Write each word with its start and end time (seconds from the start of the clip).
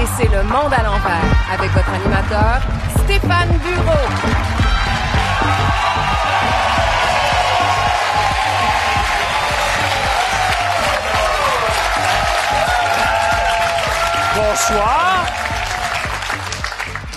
Et 0.00 0.06
c'est 0.16 0.28
le 0.28 0.42
monde 0.42 0.72
à 0.72 0.82
l'envers 0.82 1.32
avec 1.52 1.70
votre 1.72 1.90
animateur 1.90 2.60
Stéphane 3.04 3.58
Bureau. 3.64 4.06
Bonsoir. 14.34 15.45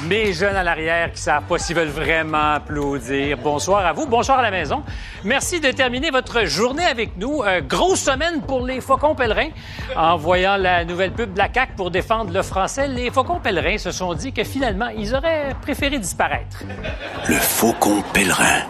Mes 0.10 0.34
jeunes 0.34 0.56
à 0.56 0.64
l'arrière 0.64 1.12
qui 1.14 1.22
savent 1.22 1.44
pas 1.44 1.60
s'ils 1.60 1.76
veulent 1.76 1.88
vraiment 1.88 2.54
applaudir. 2.54 3.38
Bonsoir 3.38 3.86
à 3.86 3.94
vous. 3.94 4.08
Bonsoir 4.08 4.40
à 4.40 4.42
la 4.42 4.50
maison. 4.50 4.82
Merci 5.24 5.60
de 5.60 5.70
terminer 5.70 6.10
votre 6.10 6.46
journée 6.46 6.84
avec 6.84 7.16
nous. 7.18 7.44
Euh, 7.44 7.62
grosse 7.62 8.00
semaine 8.00 8.42
pour 8.42 8.66
les 8.66 8.82
Faucons 8.82 9.14
pèlerins. 9.14 9.50
En 9.96 10.18
voyant 10.18 10.58
la 10.58 10.84
nouvelle 10.84 11.12
pub 11.12 11.34
de 11.34 11.38
la 11.38 11.48
CAQ 11.54 11.74
pour 11.78 11.92
défendre 11.92 12.34
le 12.34 12.42
français, 12.42 12.88
les 12.88 13.12
Faucons 13.12 13.40
pèlerins 13.40 13.78
se 13.78 13.92
sont 13.92 14.16
dit 14.16 14.34
que 14.34 14.44
finalement, 14.44 14.88
ils 14.88 15.14
auraient 15.14 15.56
préféré 15.62 16.00
disparaître. 16.00 16.64
Le 17.28 17.36
faucon 17.36 18.02
pèlerin. 18.12 18.64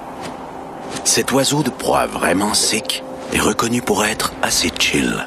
Cet 1.06 1.32
oiseau 1.32 1.64
de 1.64 1.70
proie 1.70 2.06
vraiment 2.06 2.54
sec 2.54 3.02
est 3.32 3.40
reconnu 3.40 3.82
pour 3.82 4.04
être 4.04 4.34
assez 4.42 4.72
chill. 4.78 5.26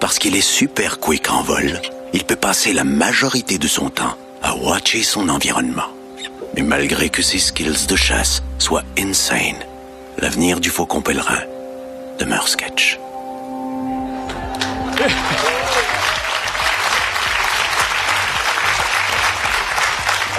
Parce 0.00 0.18
qu'il 0.18 0.34
est 0.34 0.40
super 0.40 0.98
quick 0.98 1.30
en 1.30 1.42
vol, 1.42 1.80
il 2.12 2.24
peut 2.24 2.34
passer 2.34 2.72
la 2.72 2.82
majorité 2.82 3.58
de 3.58 3.68
son 3.68 3.88
temps 3.88 4.16
à 4.42 4.54
watcher 4.54 5.02
son 5.02 5.28
environnement. 5.28 5.88
Mais 6.54 6.62
malgré 6.62 7.08
que 7.08 7.22
ses 7.22 7.38
skills 7.38 7.86
de 7.86 7.96
chasse 7.96 8.42
soient 8.58 8.84
insane, 8.98 9.58
l'avenir 10.18 10.60
du 10.60 10.70
faucon 10.70 11.00
pèlerin 11.00 11.40
demeure 12.18 12.48
sketch. 12.48 12.98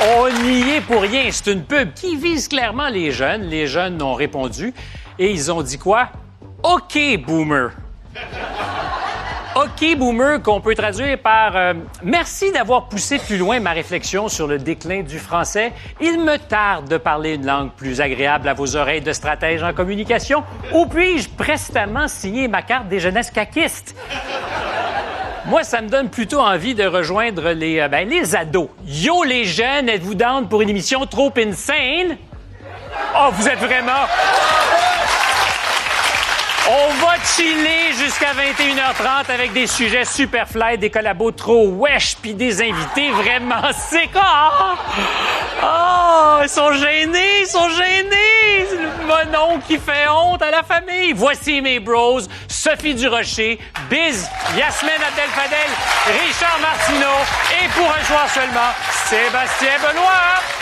On 0.01 0.29
n'y 0.43 0.71
est 0.71 0.81
pour 0.81 1.01
rien. 1.01 1.29
C'est 1.31 1.51
une 1.51 1.63
pub 1.63 1.93
qui 1.93 2.15
vise 2.15 2.47
clairement 2.47 2.89
les 2.89 3.11
jeunes? 3.11 3.43
Les 3.43 3.67
jeunes 3.67 4.01
ont 4.01 4.13
répondu 4.13 4.73
et 5.17 5.31
ils 5.31 5.51
ont 5.51 5.61
dit 5.61 5.77
quoi? 5.77 6.09
OK, 6.63 6.97
boomer. 7.25 7.71
OK, 9.61 9.97
boomer, 9.97 10.41
qu'on 10.41 10.61
peut 10.61 10.73
traduire 10.73 11.17
par 11.19 11.57
euh, 11.57 11.73
Merci 12.01 12.49
d'avoir 12.53 12.87
poussé 12.87 13.19
plus 13.19 13.37
loin 13.37 13.59
ma 13.59 13.71
réflexion 13.71 14.29
sur 14.29 14.47
le 14.47 14.57
déclin 14.57 15.01
du 15.01 15.19
français. 15.19 15.73
Il 15.99 16.23
me 16.23 16.37
tarde 16.37 16.87
de 16.87 16.95
parler 16.95 17.33
une 17.33 17.45
langue 17.45 17.71
plus 17.71 17.99
agréable 17.99 18.47
à 18.47 18.53
vos 18.53 18.77
oreilles 18.77 19.01
de 19.01 19.11
stratège 19.11 19.61
en 19.61 19.73
communication. 19.73 20.45
Ou 20.73 20.85
puis-je 20.85 21.27
prestamment 21.27 22.07
signer 22.07 22.47
ma 22.47 22.61
carte 22.61 22.87
des 22.87 23.01
jeunesses 23.01 23.31
caquistes? 23.31 23.97
Moi, 25.47 25.65
ça 25.65 25.81
me 25.81 25.89
donne 25.89 26.09
plutôt 26.09 26.39
envie 26.39 26.73
de 26.73 26.85
rejoindre 26.85 27.49
les, 27.49 27.81
euh, 27.81 27.89
ben, 27.89 28.07
les 28.07 28.37
ados. 28.37 28.69
Yo, 28.85 29.25
les 29.25 29.43
jeunes, 29.43 29.89
êtes-vous 29.89 30.15
down 30.15 30.47
pour 30.47 30.61
une 30.61 30.69
émission 30.69 31.05
trop 31.05 31.33
insane? 31.35 32.15
Oh, 33.13 33.29
vous 33.33 33.49
êtes 33.49 33.59
vraiment... 33.59 34.07
Chiller 37.25 37.93
jusqu'à 37.97 38.33
21h30 38.33 39.31
avec 39.31 39.53
des 39.53 39.67
sujets 39.67 40.05
super 40.05 40.47
fly, 40.47 40.77
des 40.77 40.89
collabos 40.89 41.31
trop 41.31 41.67
wesh, 41.67 42.15
puis 42.21 42.33
des 42.33 42.61
invités 42.61 43.11
vraiment 43.11 43.71
secs. 43.73 44.09
Ah! 44.15 44.75
Oh, 45.61 46.39
ils 46.43 46.49
sont 46.49 46.71
gênés, 46.73 47.41
ils 47.41 47.47
sont 47.47 47.69
gênés. 47.69 48.67
C'est 48.69 48.77
le 48.77 49.05
monon 49.05 49.59
qui 49.67 49.77
fait 49.77 50.07
honte 50.09 50.41
à 50.41 50.51
la 50.51 50.63
famille. 50.63 51.13
Voici 51.13 51.61
mes 51.61 51.79
bros, 51.79 52.21
Sophie 52.47 52.95
Durocher, 52.95 53.59
Biz, 53.89 54.29
Yasmine 54.57 55.03
Abdel-Fadel, 55.07 55.69
Richard 56.25 56.59
Martineau 56.61 57.17
et 57.61 57.67
pour 57.69 57.89
un 57.89 58.03
soir 58.05 58.29
seulement, 58.29 58.71
Sébastien 59.05 59.77
Benoît. 59.81 60.58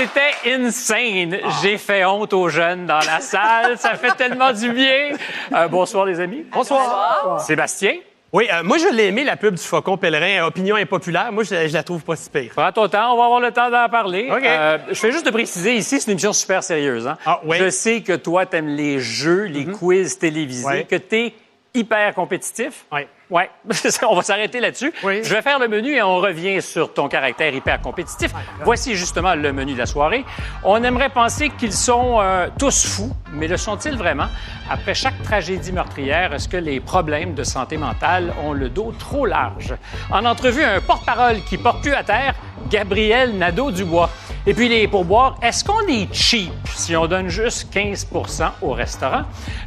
C'était 0.00 0.52
insane. 0.54 1.38
J'ai 1.62 1.78
fait 1.78 2.04
honte 2.04 2.34
aux 2.34 2.50
jeunes 2.50 2.84
dans 2.84 2.98
la 2.98 3.20
salle. 3.20 3.78
Ça 3.78 3.94
fait 3.94 4.12
tellement 4.14 4.52
du 4.52 4.70
bien. 4.70 5.12
Euh, 5.54 5.68
bonsoir, 5.68 6.04
les 6.04 6.20
amis. 6.20 6.44
Bonsoir. 6.52 7.40
Sébastien, 7.40 7.94
Oui, 8.30 8.46
euh, 8.52 8.62
moi, 8.62 8.76
je 8.76 8.88
l'ai 8.94 9.06
aimé, 9.06 9.24
la 9.24 9.36
pub 9.36 9.54
du 9.54 9.62
Faucon 9.62 9.96
Pèlerin. 9.96 10.42
euh, 10.42 10.48
Opinion 10.48 10.76
impopulaire. 10.76 11.32
Moi, 11.32 11.44
je, 11.44 11.66
je 11.68 11.72
la 11.72 11.82
trouve 11.82 12.02
pas 12.04 12.14
si 12.14 12.28
pire. 12.28 12.50
prends 12.54 12.70
ton 12.72 12.88
temps. 12.88 13.14
On 13.14 13.16
va 13.16 13.24
avoir 13.24 13.40
le 13.40 13.50
temps 13.52 13.70
d'en 13.70 13.88
parler. 13.88 14.28
OK. 14.30 14.44
Euh, 14.44 14.76
je 14.88 14.94
fais 14.94 15.12
juste 15.12 15.24
de 15.24 15.30
préciser 15.30 15.74
ici, 15.76 15.98
c'est 15.98 16.06
une 16.08 16.12
émission 16.12 16.34
super 16.34 16.62
sérieuse. 16.62 17.06
Hein? 17.06 17.16
Ah, 17.24 17.40
oui. 17.44 17.56
Je 17.58 17.70
sais 17.70 18.02
que 18.02 18.12
toi, 18.16 18.44
t'aimes 18.44 18.68
les 18.76 19.00
jeux, 19.00 19.44
les 19.44 19.64
quiz 19.64 20.18
télévisés, 20.18 20.66
Ouais. 20.66 20.84
que 20.84 20.96
t'es 20.96 21.32
hyper 21.74 22.12
compétitif. 22.14 22.84
Oui. 22.92 23.02
Ouais, 23.28 23.50
on 24.08 24.14
va 24.14 24.22
s'arrêter 24.22 24.60
là-dessus. 24.60 24.92
Oui. 25.02 25.24
Je 25.24 25.34
vais 25.34 25.42
faire 25.42 25.58
le 25.58 25.66
menu 25.66 25.92
et 25.94 26.02
on 26.02 26.18
revient 26.18 26.62
sur 26.62 26.94
ton 26.94 27.08
caractère 27.08 27.52
hyper 27.52 27.80
compétitif. 27.80 28.30
Voici 28.64 28.94
justement 28.94 29.34
le 29.34 29.52
menu 29.52 29.74
de 29.74 29.78
la 29.78 29.86
soirée. 29.86 30.24
On 30.62 30.82
aimerait 30.84 31.08
penser 31.08 31.50
qu'ils 31.50 31.72
sont 31.72 32.20
euh, 32.20 32.48
tous 32.56 32.86
fous, 32.86 33.12
mais 33.32 33.48
le 33.48 33.56
sont-ils 33.56 33.96
vraiment? 33.96 34.26
Après 34.70 34.94
chaque 34.94 35.20
tragédie 35.22 35.72
meurtrière, 35.72 36.32
est-ce 36.34 36.48
que 36.48 36.56
les 36.56 36.78
problèmes 36.78 37.34
de 37.34 37.42
santé 37.42 37.76
mentale 37.76 38.32
ont 38.44 38.52
le 38.52 38.68
dos 38.68 38.94
trop 38.96 39.26
large? 39.26 39.74
En 40.10 40.24
entrevue, 40.24 40.62
un 40.62 40.80
porte-parole 40.80 41.40
qui 41.48 41.58
porte 41.58 41.82
plus 41.82 41.94
à 41.94 42.04
terre, 42.04 42.34
Gabriel 42.70 43.36
Nadeau-Dubois. 43.36 44.10
Et 44.48 44.54
puis 44.54 44.68
les 44.68 44.86
pourboires, 44.86 45.34
est-ce 45.42 45.64
qu'on 45.64 45.80
est 45.88 46.06
cheap 46.14 46.52
si 46.72 46.94
on 46.94 47.08
donne 47.08 47.28
juste 47.28 47.74
15% 47.74 48.48
au 48.62 48.70
restaurant? 48.70 49.22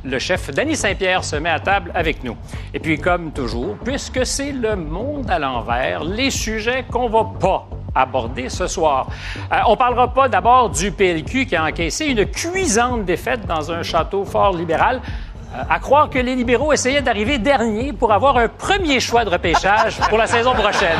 Le 0.05 0.17
chef 0.19 0.51
Danny 0.51 0.77
Saint-Pierre 0.77 1.25
se 1.25 1.35
met 1.35 1.49
à 1.49 1.59
table 1.59 1.91
avec 1.93 2.23
nous. 2.23 2.37
Et 2.73 2.79
puis 2.79 2.97
comme 2.97 3.33
toujours, 3.33 3.75
puisque 3.83 4.25
c'est 4.25 4.53
le 4.53 4.77
monde 4.77 5.29
à 5.29 5.37
l'envers, 5.37 6.05
les 6.05 6.31
sujets 6.31 6.85
qu'on 6.89 7.09
va 7.09 7.25
pas 7.41 7.67
aborder 7.93 8.47
ce 8.47 8.67
soir. 8.67 9.07
Euh, 9.51 9.57
on 9.67 9.75
parlera 9.75 10.13
pas 10.13 10.29
d'abord 10.29 10.69
du 10.69 10.93
PLQ 10.93 11.47
qui 11.47 11.57
a 11.57 11.65
encaissé 11.65 12.05
une 12.05 12.25
cuisante 12.25 13.03
défaite 13.03 13.45
dans 13.45 13.73
un 13.73 13.83
château 13.83 14.23
fort 14.23 14.55
libéral. 14.55 15.01
Euh, 15.53 15.63
à 15.69 15.79
croire 15.79 16.09
que 16.09 16.19
les 16.19 16.35
libéraux 16.35 16.71
essayaient 16.71 17.01
d'arriver 17.01 17.37
dernier 17.37 17.91
pour 17.91 18.13
avoir 18.13 18.37
un 18.37 18.47
premier 18.47 19.01
choix 19.01 19.25
de 19.25 19.29
repêchage 19.29 19.97
pour 20.07 20.17
la 20.17 20.27
saison 20.27 20.53
prochaine. 20.53 20.99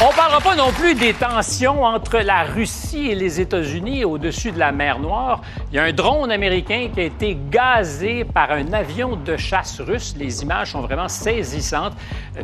On 0.00 0.12
parlera 0.12 0.40
pas 0.40 0.54
non 0.54 0.70
plus 0.70 0.94
des 0.94 1.12
tensions 1.12 1.82
entre 1.82 2.18
la 2.18 2.44
Russie 2.44 3.10
et 3.10 3.16
les 3.16 3.40
États-Unis 3.40 4.04
au-dessus 4.04 4.52
de 4.52 4.58
la 4.60 4.70
mer 4.70 5.00
Noire. 5.00 5.40
Il 5.72 5.74
y 5.74 5.78
a 5.80 5.82
un 5.82 5.92
drone 5.92 6.30
américain 6.30 6.88
qui 6.94 7.00
a 7.00 7.02
été 7.02 7.36
gazé 7.50 8.24
par 8.24 8.52
un 8.52 8.72
avion 8.72 9.16
de 9.16 9.36
chasse 9.36 9.80
russe. 9.80 10.14
Les 10.16 10.42
images 10.42 10.70
sont 10.70 10.82
vraiment 10.82 11.08
saisissantes. 11.08 11.94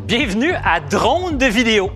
Bienvenue 0.01 0.53
à 0.65 0.81
Drone 0.81 1.39
de 1.39 1.47
vidéo. 1.47 1.93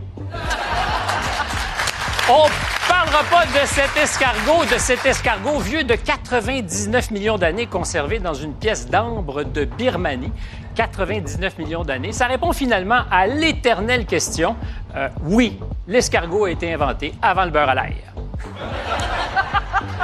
On 2.30 2.46
parlera 2.88 3.24
pas 3.24 3.46
de 3.46 3.66
cet 3.66 3.96
escargot, 3.96 4.64
de 4.72 4.78
cet 4.78 5.04
escargot 5.06 5.58
vieux 5.58 5.82
de 5.82 5.96
99 5.96 7.10
millions 7.10 7.36
d'années 7.36 7.66
conservé 7.66 8.20
dans 8.20 8.34
une 8.34 8.54
pièce 8.54 8.88
d'ambre 8.88 9.42
de 9.42 9.64
Birmanie. 9.64 10.30
99 10.78 11.58
millions 11.58 11.82
d'années. 11.82 12.12
Ça 12.12 12.28
répond 12.28 12.52
finalement 12.52 13.00
à 13.10 13.26
l'éternelle 13.26 14.06
question. 14.06 14.54
Euh, 14.94 15.08
oui, 15.24 15.58
l'escargot 15.88 16.44
a 16.44 16.52
été 16.52 16.72
inventé 16.72 17.14
avant 17.20 17.44
le 17.44 17.50
beurre 17.50 17.70
à 17.70 17.74
l'ail. 17.74 17.96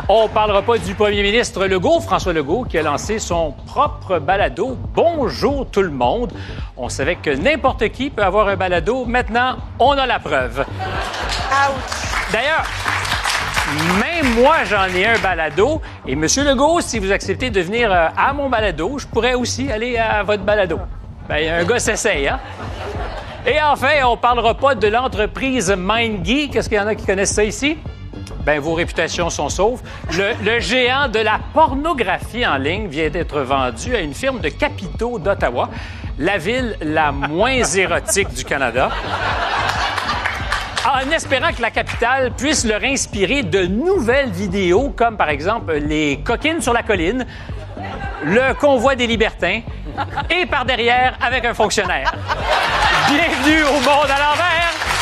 On 0.08 0.28
parlera 0.28 0.62
pas 0.62 0.76
du 0.76 0.96
premier 0.96 1.22
ministre 1.22 1.64
Legault, 1.66 2.00
François 2.00 2.32
Legault, 2.32 2.64
qui 2.64 2.76
a 2.76 2.82
lancé 2.82 3.20
son 3.20 3.52
propre 3.66 4.18
balado. 4.18 4.76
Bonjour 4.92 5.70
tout 5.70 5.82
le 5.82 5.90
monde. 5.90 6.32
On 6.76 6.88
savait 6.88 7.16
que 7.16 7.30
n'importe 7.30 7.88
qui 7.90 8.10
peut 8.10 8.24
avoir 8.24 8.48
un 8.48 8.56
balado. 8.56 9.04
Maintenant, 9.04 9.58
on 9.78 9.92
a 9.92 10.06
la 10.06 10.18
preuve. 10.18 10.66
D'ailleurs, 12.32 12.64
même 14.00 14.34
moi, 14.34 14.64
j'en 14.64 14.86
ai 14.86 15.06
un 15.06 15.18
balado. 15.18 15.80
Et 16.06 16.16
Monsieur 16.16 16.44
Legault, 16.44 16.80
si 16.80 16.98
vous 16.98 17.12
acceptez 17.12 17.50
de 17.50 17.60
venir 17.60 17.92
euh, 17.92 18.08
à 18.16 18.32
mon 18.32 18.48
balado, 18.48 18.98
je 18.98 19.06
pourrais 19.06 19.34
aussi 19.34 19.70
aller 19.70 19.96
à 19.96 20.22
votre 20.22 20.42
balado. 20.42 20.78
Ben, 21.28 21.60
un 21.60 21.64
gars 21.64 21.78
s'essaye, 21.78 22.28
hein? 22.28 22.38
Et 23.46 23.60
enfin, 23.62 24.04
on 24.06 24.16
parlera 24.16 24.54
pas 24.54 24.74
de 24.74 24.88
l'entreprise 24.88 25.70
MindGeek. 25.70 26.56
Est-ce 26.56 26.68
qu'il 26.68 26.78
y 26.78 26.80
en 26.80 26.86
a 26.86 26.94
qui 26.94 27.04
connaissent 27.04 27.34
ça 27.34 27.44
ici? 27.44 27.76
Ben, 28.44 28.60
vos 28.60 28.74
réputations 28.74 29.30
sont 29.30 29.48
sauves. 29.48 29.82
Le, 30.12 30.32
le 30.44 30.60
géant 30.60 31.08
de 31.08 31.18
la 31.18 31.38
pornographie 31.52 32.46
en 32.46 32.56
ligne 32.56 32.88
vient 32.88 33.10
d'être 33.10 33.40
vendu 33.40 33.94
à 33.94 34.00
une 34.00 34.14
firme 34.14 34.40
de 34.40 34.48
capitaux 34.48 35.18
d'Ottawa, 35.18 35.68
la 36.18 36.38
ville 36.38 36.76
la 36.80 37.12
moins 37.12 37.62
érotique 37.62 38.32
du 38.34 38.44
Canada 38.44 38.90
en 40.86 41.10
espérant 41.10 41.52
que 41.52 41.62
la 41.62 41.70
capitale 41.70 42.32
puisse 42.32 42.64
leur 42.64 42.82
inspirer 42.82 43.42
de 43.42 43.66
nouvelles 43.66 44.30
vidéos, 44.30 44.90
comme 44.90 45.16
par 45.16 45.30
exemple 45.30 45.74
les 45.74 46.20
coquines 46.22 46.60
sur 46.60 46.72
la 46.72 46.82
colline, 46.82 47.26
le 48.24 48.54
convoi 48.54 48.94
des 48.94 49.06
libertins 49.06 49.60
et 50.30 50.46
par 50.46 50.64
derrière 50.64 51.16
avec 51.22 51.44
un 51.44 51.54
fonctionnaire. 51.54 52.12
Bienvenue 53.08 53.64
au 53.64 53.80
monde 53.80 54.10
à 54.10 54.18
l'envers! 54.18 54.93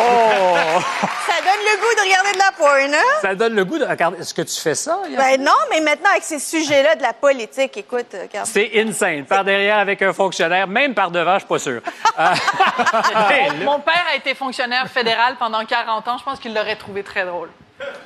Oh! 0.00 0.80
Ça 1.26 1.42
donne 1.42 1.64
le 1.64 1.80
goût 1.80 1.94
de 1.96 2.02
regarder 2.02 2.32
de 2.32 2.38
la 2.38 2.52
porn, 2.56 2.94
hein? 2.94 3.18
Ça 3.20 3.34
donne 3.34 3.54
le 3.54 3.64
goût 3.64 3.78
de. 3.78 3.84
Regarde, 3.84 4.16
est-ce 4.20 4.32
que 4.32 4.42
tu 4.42 4.60
fais 4.60 4.74
ça? 4.74 4.98
Yann? 5.08 5.16
Ben 5.16 5.42
non, 5.42 5.52
mais 5.70 5.80
maintenant, 5.80 6.10
avec 6.10 6.22
ces 6.22 6.38
sujets-là 6.38 6.96
de 6.96 7.02
la 7.02 7.12
politique, 7.12 7.76
écoute, 7.76 8.14
euh, 8.14 8.22
regarde. 8.22 8.46
C'est 8.46 8.70
insane. 8.76 9.24
Par 9.24 9.44
derrière 9.44 9.78
avec 9.78 10.00
un 10.02 10.12
fonctionnaire, 10.12 10.66
même 10.66 10.94
par 10.94 11.10
devant, 11.10 11.34
je 11.34 11.40
suis 11.40 11.48
pas 11.48 11.58
sûr. 11.58 11.80
Euh, 12.18 12.28
Mon, 13.64 13.72
mon 13.72 13.78
père 13.80 14.04
a 14.12 14.16
été 14.16 14.34
fonctionnaire 14.34 14.88
fédéral 14.88 15.36
pendant 15.38 15.64
40 15.64 16.08
ans. 16.08 16.18
Je 16.18 16.24
pense 16.24 16.38
qu'il 16.38 16.54
l'aurait 16.54 16.76
trouvé 16.76 17.02
très 17.02 17.24
drôle. 17.24 17.50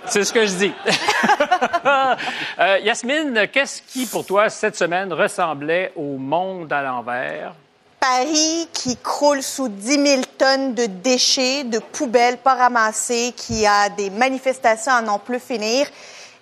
C'est 0.07 0.25
ce 0.25 0.33
que 0.33 0.47
je 0.47 0.55
dis. 0.55 0.73
Euh, 2.59 2.79
Yasmine, 2.83 3.49
qu'est-ce 3.51 3.81
qui, 3.83 4.07
pour 4.07 4.27
toi, 4.27 4.49
cette 4.51 4.77
semaine, 4.77 5.13
ressemblait 5.13 5.93
au 5.97 6.19
monde 6.19 6.73
à 6.73 6.83
l'envers? 6.83 7.55
Paris 8.03 8.69
qui 8.73 8.97
croule 8.97 9.45
sous 9.45 9.69
10 9.69 10.07
000 10.07 10.23
tonnes 10.37 10.75
de 10.75 10.87
déchets, 10.87 11.63
de 11.63 11.79
poubelles 11.79 12.39
pas 12.39 12.55
ramassées, 12.55 13.33
qui 13.37 13.65
a 13.65 13.89
des 13.91 14.11
manifestations 14.11 14.91
à 14.91 15.01
n'en 15.03 15.21
plus 15.21 15.39
finir. 15.39 15.87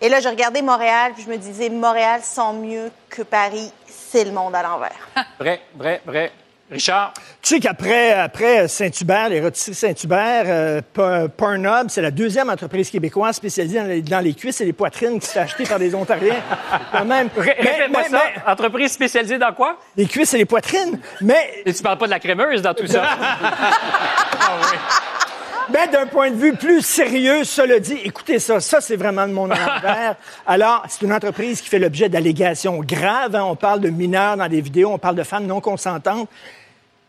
Et 0.00 0.08
là, 0.08 0.20
je 0.20 0.28
regardais 0.30 0.62
Montréal, 0.62 1.12
puis 1.14 1.22
je 1.22 1.28
me 1.28 1.36
disais, 1.36 1.68
Montréal 1.68 2.22
sent 2.22 2.54
mieux 2.54 2.90
que 3.10 3.20
Paris, 3.20 3.70
c'est 3.86 4.24
le 4.24 4.30
monde 4.32 4.54
à 4.54 4.62
l'envers. 4.62 5.06
Vrai, 5.38 5.60
vrai, 5.74 6.00
vrai. 6.06 6.32
Richard? 6.70 7.12
Tu 7.42 7.54
sais 7.54 7.60
qu'après 7.60 8.12
après 8.12 8.68
Saint-Hubert, 8.68 9.28
les 9.28 9.40
rôtisseries 9.40 9.74
Saint-Hubert, 9.74 10.44
euh, 10.46 11.28
Pornhub, 11.36 11.88
c'est 11.88 12.02
la 12.02 12.10
deuxième 12.10 12.48
entreprise 12.50 12.90
québécoise 12.90 13.36
spécialisée 13.36 13.78
dans 13.80 13.86
les, 13.86 14.02
dans 14.02 14.20
les 14.20 14.34
cuisses 14.34 14.60
et 14.60 14.64
les 14.64 14.72
poitrines 14.72 15.18
qui 15.18 15.26
se 15.26 15.32
fait 15.32 15.40
acheter 15.40 15.64
par 15.64 15.78
des 15.78 15.94
Ontariens. 15.94 16.36
Quand 16.92 17.04
même. 17.04 17.28
Mais- 17.36 17.56
mais- 17.90 18.04
ça. 18.08 18.22
mais- 18.46 18.52
Entreprise 18.52 18.92
spécialisée 18.92 19.38
dans 19.38 19.52
quoi? 19.52 19.76
les 19.96 20.06
cuisses 20.06 20.32
et 20.34 20.38
les 20.38 20.44
poitrines. 20.44 20.98
Mais, 21.20 21.62
Et 21.66 21.72
tu 21.74 21.82
parles 21.82 21.98
pas 21.98 22.06
de 22.06 22.10
la 22.10 22.20
crémeuse 22.20 22.62
dans 22.62 22.74
tout 22.74 22.86
ça? 22.86 23.02
mais 25.72 25.88
d'un 25.88 26.06
point 26.06 26.30
de 26.30 26.36
vue 26.36 26.54
plus 26.54 26.82
sérieux, 26.82 27.44
cela 27.44 27.78
dit, 27.78 27.98
écoutez 28.04 28.38
ça, 28.38 28.60
ça 28.60 28.80
c'est 28.80 28.96
vraiment 28.96 29.26
le 29.26 29.32
monde 29.32 29.52
à 29.52 29.56
l'envers. 29.58 30.16
Alors, 30.46 30.84
c'est 30.88 31.02
une 31.02 31.12
entreprise 31.12 31.60
qui 31.60 31.68
fait 31.68 31.78
l'objet 31.78 32.08
d'allégations 32.08 32.78
graves. 32.80 33.34
hein. 33.34 33.44
On 33.44 33.56
parle 33.56 33.80
de 33.80 33.90
mineurs 33.90 34.36
dans 34.36 34.48
des 34.48 34.60
vidéos, 34.60 34.90
on 34.92 34.98
parle 34.98 35.16
de 35.16 35.22
femmes 35.22 35.46
non 35.46 35.60
consentantes. 35.60 36.28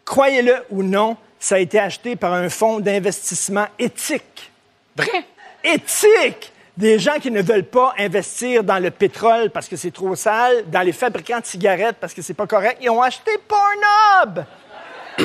Croyez-le 0.06 0.56
ou 0.70 0.84
non, 0.84 1.18
ça 1.40 1.56
a 1.56 1.60
été 1.60 1.80
acheté 1.80 2.16
par 2.16 2.34
un 2.34 2.50
fonds 2.50 2.80
d'investissement 2.80 3.68
éthique. 3.80 4.52
Vrai? 4.96 5.26
éthique 5.64 6.52
des 6.78 7.00
gens 7.00 7.20
qui 7.22 7.30
ne 7.32 7.42
veulent 7.42 7.64
pas 7.66 7.94
investir 8.00 8.64
dans 8.64 8.80
le 8.80 8.92
pétrole 8.92 9.50
parce 9.52 9.68
que 9.68 9.76
c'est 9.76 9.92
trop 9.92 10.16
sale, 10.16 10.70
dans 10.72 10.82
les 10.82 10.94
fabricants 10.94 11.40
de 11.40 11.46
cigarettes 11.46 11.98
parce 12.00 12.14
que 12.14 12.22
c'est 12.22 12.34
pas 12.34 12.48
correct. 12.48 12.78
Ils 12.82 12.90
ont 12.90 13.02
acheté 13.02 13.32
Pornhub. 13.48 14.44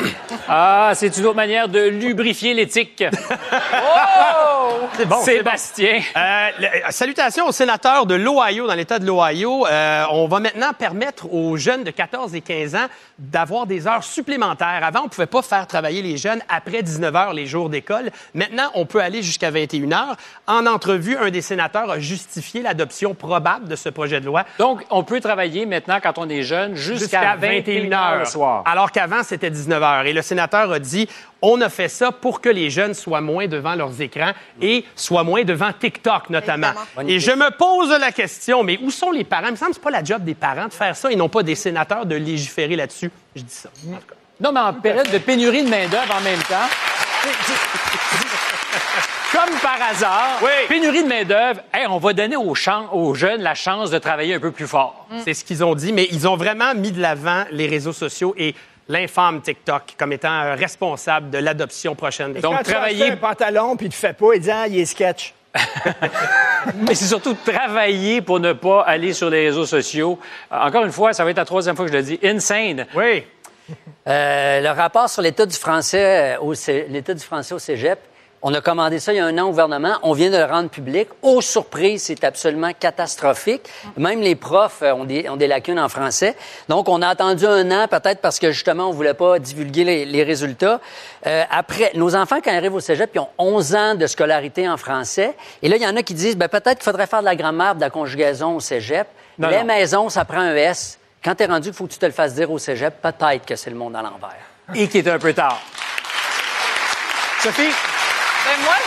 Ah, 0.48 0.93
c'est 0.94 1.16
une 1.19 1.26
autre 1.26 1.34
manière 1.37 1.69
de 1.69 1.81
lubrifier 1.81 2.54
l'éthique. 2.54 3.02
C'est 4.96 5.06
bon. 5.06 5.16
Sébastien. 5.22 6.00
Euh, 6.16 6.48
le- 6.58 6.66
euh, 6.66 6.90
salutations 6.90 7.46
aux 7.46 7.52
sénateurs 7.52 8.06
de 8.06 8.14
l'Ohio, 8.14 8.66
dans 8.66 8.75
l'État 8.75 8.98
de 8.98 9.06
l'Ohio. 9.06 9.66
Euh, 9.66 10.04
on 10.10 10.26
va 10.26 10.40
maintenant 10.40 10.72
permettre 10.72 11.32
aux 11.32 11.56
jeunes 11.56 11.84
de 11.84 11.90
14 11.90 12.34
et 12.34 12.40
15 12.40 12.75
ans 12.75 12.87
d'avoir 13.19 13.66
des 13.66 13.87
heures 13.87 14.04
supplémentaires. 14.04 14.81
Avant, 14.82 15.02
on 15.04 15.08
pouvait 15.08 15.26
pas 15.26 15.43
faire 15.43 15.66
travailler 15.66 16.02
les 16.02 16.16
jeunes 16.16 16.40
après 16.48 16.82
19 16.82 17.14
heures 17.14 17.32
les 17.34 17.46
jours 17.46 17.69
d'école. 17.69 18.10
Maintenant, 18.34 18.70
on 18.75 18.87
peut 18.87 19.00
aller 19.00 19.22
jusqu'à 19.22 19.50
21 19.50 19.93
heures. 19.93 20.16
En 20.46 20.66
entrevue, 20.66 21.16
un 21.19 21.31
des 21.31 21.43
sénateurs 21.43 21.90
a 21.90 21.98
justifié 21.98 22.62
l'adoption 22.62 23.14
probable 23.14 23.69
de 23.69 23.76
ce 23.76 23.88
projet 23.88 24.20
de 24.20 24.26
loi. 24.26 24.44
Donc, 24.58 24.82
on 24.90 25.02
peut 25.04 25.20
travailler 25.20 25.66
maintenant, 25.66 25.98
quand 26.02 26.19
on 26.19 26.28
est 26.28 26.43
jeune, 26.43 26.75
jusqu'à 26.75 27.37
21 27.37 27.93
heures 27.93 28.19
le 28.20 28.25
soir. 28.25 28.62
Alors 28.66 28.93
qu'avant, 28.93 29.22
c'était 29.22 29.50
19 29.50 29.82
heures. 29.82 29.86
Et 30.05 30.12
le 30.12 30.23
sénateur 30.23 30.71
a 30.73 30.79
dit, 30.79 31.09
on 31.43 31.61
a 31.61 31.69
fait 31.69 31.88
ça 31.88 32.12
pour 32.12 32.41
que 32.41 32.49
les 32.49 32.71
jeunes 32.71 32.94
soient 32.94 33.21
moins 33.21 33.47
devant 33.47 33.75
leurs 33.75 34.00
écrans 34.00 34.33
et 34.61 34.85
soient 34.94 35.25
moins 35.25 35.44
devant 35.44 35.73
TikTok, 35.73 36.31
notamment. 36.31 36.73
Et 37.06 37.21
je 37.21 37.33
me 37.33 37.50
pose 37.56 37.91
la 37.99 38.12
question, 38.12 38.62
mais 38.62 38.79
où 38.83 38.91
sont 38.91 39.11
les 39.11 39.25
parents? 39.25 39.47
Il 39.49 39.53
me 39.53 39.56
semble 39.56 39.71
que 39.71 39.77
c'est 39.77 39.83
pas 39.83 39.91
la 39.91 40.05
job 40.05 40.25
des 40.25 40.35
parents 40.35 40.67
de 40.69 40.73
faire 40.73 40.97
ça 40.97 41.11
et 41.11 41.17
non 41.17 41.29
pas 41.29 41.43
des 41.43 41.55
sénateurs 41.55 42.06
de 42.06 42.17
légiférer 42.17 42.77
là-dessus. 42.77 43.11
Je 43.35 43.43
dis 43.43 43.55
ça. 43.55 43.69
En 43.88 43.97
tout 43.97 44.06
cas. 44.06 44.15
Non, 44.41 44.53
mais 44.53 44.61
en 44.61 44.75
période 44.75 45.11
de 45.11 45.19
pénurie 45.19 45.65
de 45.65 45.69
main-d'œuvre 45.71 46.15
en 46.15 46.21
même 46.21 46.41
temps. 46.41 46.69
Comme 49.32 49.59
par 49.61 49.79
hasard, 49.91 50.39
Oui. 50.43 50.49
pénurie 50.69 51.03
de 51.03 51.09
main-d'œuvre, 51.09 51.61
hey, 51.75 51.87
on 51.89 51.99
va 51.99 52.12
donner 52.12 52.37
aux 52.37 53.15
jeunes 53.15 53.43
la 53.43 53.55
chance 53.55 53.91
de 53.91 53.99
travailler 53.99 54.35
un 54.35 54.41
peu 54.41 54.50
plus 54.53 54.67
fort. 54.67 55.06
C'est 55.25 55.35
ce 55.35 55.44
qu'ils 55.44 55.65
ont 55.65 55.75
dit, 55.75 55.93
mais 55.93 56.09
ils 56.11 56.27
ont 56.29 56.37
vraiment 56.37 56.75
mis 56.75 56.93
de 56.93 57.00
l'avant 57.00 57.44
les 57.50 57.67
réseaux 57.67 57.93
sociaux 57.93 58.35
et 58.39 58.55
l'infâme 58.88 59.41
TikTok 59.43 59.94
comme 59.99 60.12
étant 60.12 60.43
euh, 60.43 60.55
responsable 60.55 61.31
de 61.31 61.38
l'adoption 61.38 61.94
prochaine. 61.94 62.33
de- 62.33 62.41
Donc, 62.41 62.56
Quand 62.56 62.62
tu 62.65 62.71
travailler- 62.73 63.03
achètes 63.03 63.15
un 63.15 63.29
pantalon 63.29 63.77
puis 63.77 63.88
tu 63.88 63.97
le 63.97 64.09
fais 64.09 64.12
pas, 64.12 64.35
il 64.35 64.41
dit 64.41 64.50
ah, 64.50 64.67
il 64.69 64.79
est 64.79 64.85
sketch. 64.85 65.35
Mais 66.77 66.94
c'est 66.94 67.06
surtout 67.06 67.35
travailler 67.35 68.21
pour 68.21 68.41
ne 68.41 68.53
pas 68.53 68.83
aller 68.83 69.12
sur 69.12 69.31
les 69.31 69.47
réseaux 69.47 69.67
sociaux. 69.67 70.19
Euh, 70.53 70.56
Encore 70.61 70.85
une 70.85 70.93
fois, 70.93 71.12
ça 71.12 71.25
va 71.25 71.31
être 71.31 71.37
la 71.38 71.44
troisième 71.44 71.77
fois 71.77 71.87
que 71.87 71.93
je 71.93 71.97
le 71.97 72.03
dis. 72.03 72.19
Insane. 72.23 72.87
Oui. 72.94 73.25
Euh, 74.06 74.61
le 74.61 74.69
rapport 74.71 75.09
sur 75.09 75.23
l'état 75.23 75.47
du 75.47 75.56
français 75.56 76.37
au 76.41 76.53
l'état 76.89 77.15
du 77.15 77.22
français 77.25 77.55
au 77.55 77.58
Cégep, 77.58 77.99
on 78.48 78.55
a 78.55 78.60
commandé 78.60 79.00
ça 79.00 79.12
il 79.12 79.17
y 79.17 79.19
a 79.19 79.26
un 79.26 79.36
an 79.38 79.46
au 79.46 79.50
gouvernement. 79.50 79.96
On 80.05 80.12
vient 80.12 80.31
de 80.31 80.36
le 80.36 80.44
rendre 80.44 80.70
public. 80.70 81.08
Aux 81.20 81.41
surprises, 81.41 82.05
c'est 82.05 82.22
absolument 82.22 82.70
catastrophique. 82.79 83.62
Même 83.96 84.20
les 84.20 84.36
profs 84.36 84.82
euh, 84.82 84.94
ont 84.94 85.05
des, 85.05 85.29
ont 85.29 85.34
des 85.34 85.48
lacunes 85.48 85.81
en 85.81 85.88
français. 85.88 86.36
Donc, 86.69 86.88
on 86.88 87.03
a 87.03 87.08
attendu 87.08 87.44
un 87.44 87.69
an, 87.72 87.88
peut-être 87.88 88.20
parce 88.20 88.38
que 88.38 88.53
justement, 88.53 88.88
on 88.88 88.93
voulait 88.93 89.15
pas 89.15 89.41
divulguer 89.41 89.82
les, 89.82 90.05
les 90.05 90.22
résultats. 90.22 90.81
Euh, 91.26 91.43
après, 91.50 91.91
nos 91.94 92.15
enfants, 92.15 92.36
quand 92.36 92.53
ils 92.53 92.56
arrivent 92.56 92.74
au 92.74 92.79
Cégep, 92.79 93.10
ils 93.17 93.19
ont 93.19 93.29
11 93.36 93.74
ans 93.74 93.94
de 93.96 94.06
scolarité 94.06 94.69
en 94.69 94.76
français. 94.76 95.34
Et 95.60 95.69
là, 95.69 95.74
il 95.74 95.82
y 95.82 95.86
en 95.88 95.96
a 95.96 96.05
qui 96.05 96.15
disent, 96.15 96.36
ben, 96.36 96.46
peut-être 96.46 96.76
qu'il 96.76 96.84
faudrait 96.84 97.08
faire 97.08 97.22
de 97.22 97.24
la 97.24 97.34
grammaire, 97.34 97.74
de 97.74 97.81
la 97.81 97.91
conjugaison 97.91 98.55
au 98.55 98.60
Cégep. 98.60 99.08
Non, 99.41 99.48
les 99.48 99.58
non. 99.58 99.65
maisons, 99.65 100.08
ça 100.08 100.24
prend 100.24 100.38
un 100.38 100.55
S. 100.55 101.00
Quand 101.24 101.34
tu 101.34 101.43
es 101.43 101.46
rendu, 101.46 101.70
il 101.70 101.74
faut 101.74 101.88
que 101.88 101.93
tu 101.94 101.98
te 101.98 102.06
le 102.06 102.12
fasses 102.12 102.34
dire 102.34 102.48
au 102.48 102.58
Cégep, 102.58 102.94
peut-être 103.03 103.44
que 103.44 103.56
c'est 103.56 103.70
le 103.70 103.76
monde 103.76 103.96
à 103.96 104.03
l'envers. 104.03 104.36
Et 104.72 104.86
qui 104.86 104.98
est 104.98 105.08
un 105.08 105.19
peu 105.19 105.34
tard. 105.34 105.60
Sophie? 107.41 107.95
Ben, 108.46 108.60
moi, 108.62 108.85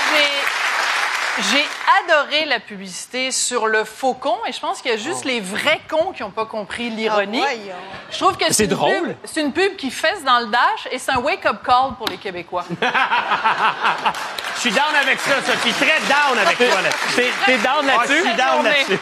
j'ai, 1.51 1.65
adoré 2.03 2.45
la 2.45 2.59
publicité 2.59 3.31
sur 3.31 3.67
le 3.67 3.83
faucon 3.83 4.35
et 4.47 4.51
je 4.51 4.59
pense 4.59 4.81
qu'il 4.81 4.91
y 4.91 4.93
a 4.93 4.97
juste 4.97 5.25
les 5.25 5.39
vrais 5.41 5.79
cons 5.89 6.11
qui 6.15 6.21
n'ont 6.23 6.29
pas 6.31 6.45
compris 6.45 6.89
l'ironie. 6.89 7.41
Ah, 7.43 7.47
voyons. 7.55 7.73
je 8.11 8.17
trouve 8.17 8.37
que 8.37 8.51
C'est 8.53 8.67
drôle. 8.67 8.91
pub- 9.07 9.15
c'est 9.25 9.41
une 9.41 9.51
pub 9.53 9.75
qui 9.75 9.91
fesse 9.91 10.23
dans 10.23 10.39
le 10.39 10.47
dash 10.47 10.87
et 10.91 10.97
c'est 10.99 11.11
un 11.11 11.19
wake-up 11.19 11.57
call 11.65 11.95
pour 11.97 12.07
les 12.07 12.17
Québécois. 12.17 12.63
Je 14.55 14.61
suis 14.67 14.71
down 14.71 14.93
avec 15.01 15.19
ça, 15.21 15.35
Sophie. 15.45 15.71
Très 15.71 15.99
down 16.09 16.37
avec 16.37 16.57
toi 16.57 16.81
là-dessus. 16.81 17.15
T'es 17.15 17.31
t'es 17.45 17.57
down 17.59 17.75
Ah, 17.79 17.81
je 17.81 17.87
là-dessus? 17.87 18.27
suis 18.27 18.33
down 18.35 18.63
là-dessus. 18.65 18.99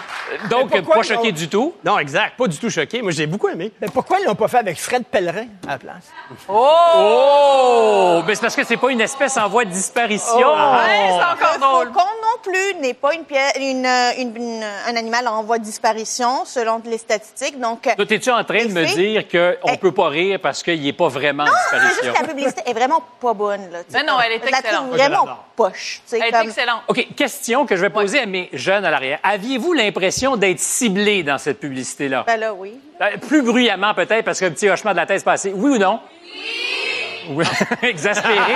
Donc, 0.51 0.87
pas 0.87 1.01
choqué 1.01 1.31
du 1.31 1.49
tout? 1.49 1.73
Non, 1.83 1.97
exact. 1.97 2.37
Pas 2.37 2.45
du 2.47 2.59
tout 2.59 2.69
choqué. 2.69 3.01
Moi, 3.01 3.11
j'ai 3.11 3.25
beaucoup 3.25 3.47
aimé. 3.47 3.71
Mais 3.81 3.87
pourquoi 3.91 4.19
ils 4.19 4.25
l'ont 4.25 4.35
pas 4.35 4.47
fait 4.49 4.57
avec 4.59 4.79
Fred 4.79 5.03
Pellerin 5.05 5.47
à 5.67 5.71
la 5.71 5.77
place? 5.79 6.11
Oh! 6.47 8.21
Mais 8.27 8.35
c'est 8.35 8.41
parce 8.41 8.55
que 8.55 8.63
c'est 8.63 8.77
pas 8.77 8.91
une 8.91 9.01
espèce 9.01 9.35
en 9.37 9.47
voie 9.49 9.65
de 9.65 9.71
disparition. 9.71 10.37
Ouais, 10.53 11.09
c'est 11.09 11.23
encore 11.23 11.53
Le 11.55 11.59
drôle. 11.59 11.91
Non 12.27 12.41
plus 12.51 12.75
n'est 12.81 12.93
pas 12.93 13.13
une, 13.13 13.23
pièce- 13.23 13.53
une, 13.59 13.85
euh, 13.85 14.11
une- 14.17 14.35
une- 14.35 14.63
un 14.63 14.95
animal 14.95 15.27
en 15.27 15.43
voie 15.43 15.57
de 15.59 15.63
disparition, 15.63 16.43
selon 16.45 16.81
les 16.85 16.97
statistiques. 16.97 17.59
Donc, 17.59 17.87
euh, 17.87 17.91
Toi, 17.95 18.05
es-tu 18.09 18.29
en 18.31 18.43
train 18.43 18.65
de 18.65 18.71
me 18.73 18.85
dire 18.95 19.27
qu'on 19.27 19.71
Eh. 19.73 19.77
peut 19.77 19.91
pas 19.93 20.09
rire 20.09 20.39
parce 20.41 20.61
qu'il 20.63 20.85
est 20.85 20.93
pas 20.93 21.07
vraiment 21.07 21.43
en 21.43 21.47
c'est 21.47 21.79
juste 21.79 21.89
disparition? 22.03 22.13
que 22.13 22.21
la 22.21 22.27
publicité 22.27 22.61
est 22.65 22.73
vraiment 22.73 23.01
pas 23.21 23.33
bonne. 23.33 23.71
Là, 23.71 23.79
tu 23.83 23.91
sais. 23.93 23.97
Mais 23.99 24.03
non, 24.11 24.17
elle 24.25 24.33
est 24.33 24.45
Je 24.45 24.51
la 24.51 24.57
excellente. 24.59 24.89
vraiment 24.89 25.27
poche. 25.55 26.01
Elle 26.11 26.21
est 26.23 26.31
comme- 26.31 26.41
excellente. 26.47 26.81
OK, 26.87 27.07
question 27.15 27.65
que 27.65 27.75
je 27.75 27.81
vais 27.81 27.89
poser 27.89 28.19
à 28.19 28.25
mes 28.25 28.49
jeunes 28.53 28.85
à 28.85 28.91
l'arrière. 28.91 29.19
Aviez-vous 29.23 29.73
l'impression 29.73 30.35
d'être 30.35 30.59
ciblé 30.59 31.23
dans 31.23 31.37
cette 31.37 31.59
publicité-là? 31.59 32.23
Ben 32.27 32.39
là, 32.39 32.53
oui. 32.53 32.79
Euh, 33.01 33.17
Plus 33.27 33.41
bruyamment 33.41 33.93
peut-être, 33.93 34.25
parce 34.25 34.39
qu'un 34.39 34.51
petit 34.51 34.69
hochement 34.69 34.91
de 34.91 34.97
la 34.97 35.05
tête 35.05 35.23
passé. 35.23 35.51
Oui 35.55 35.71
ou 35.71 35.77
non? 35.77 35.99
Oui. 36.23 36.86
Exaspéré. 37.81 38.53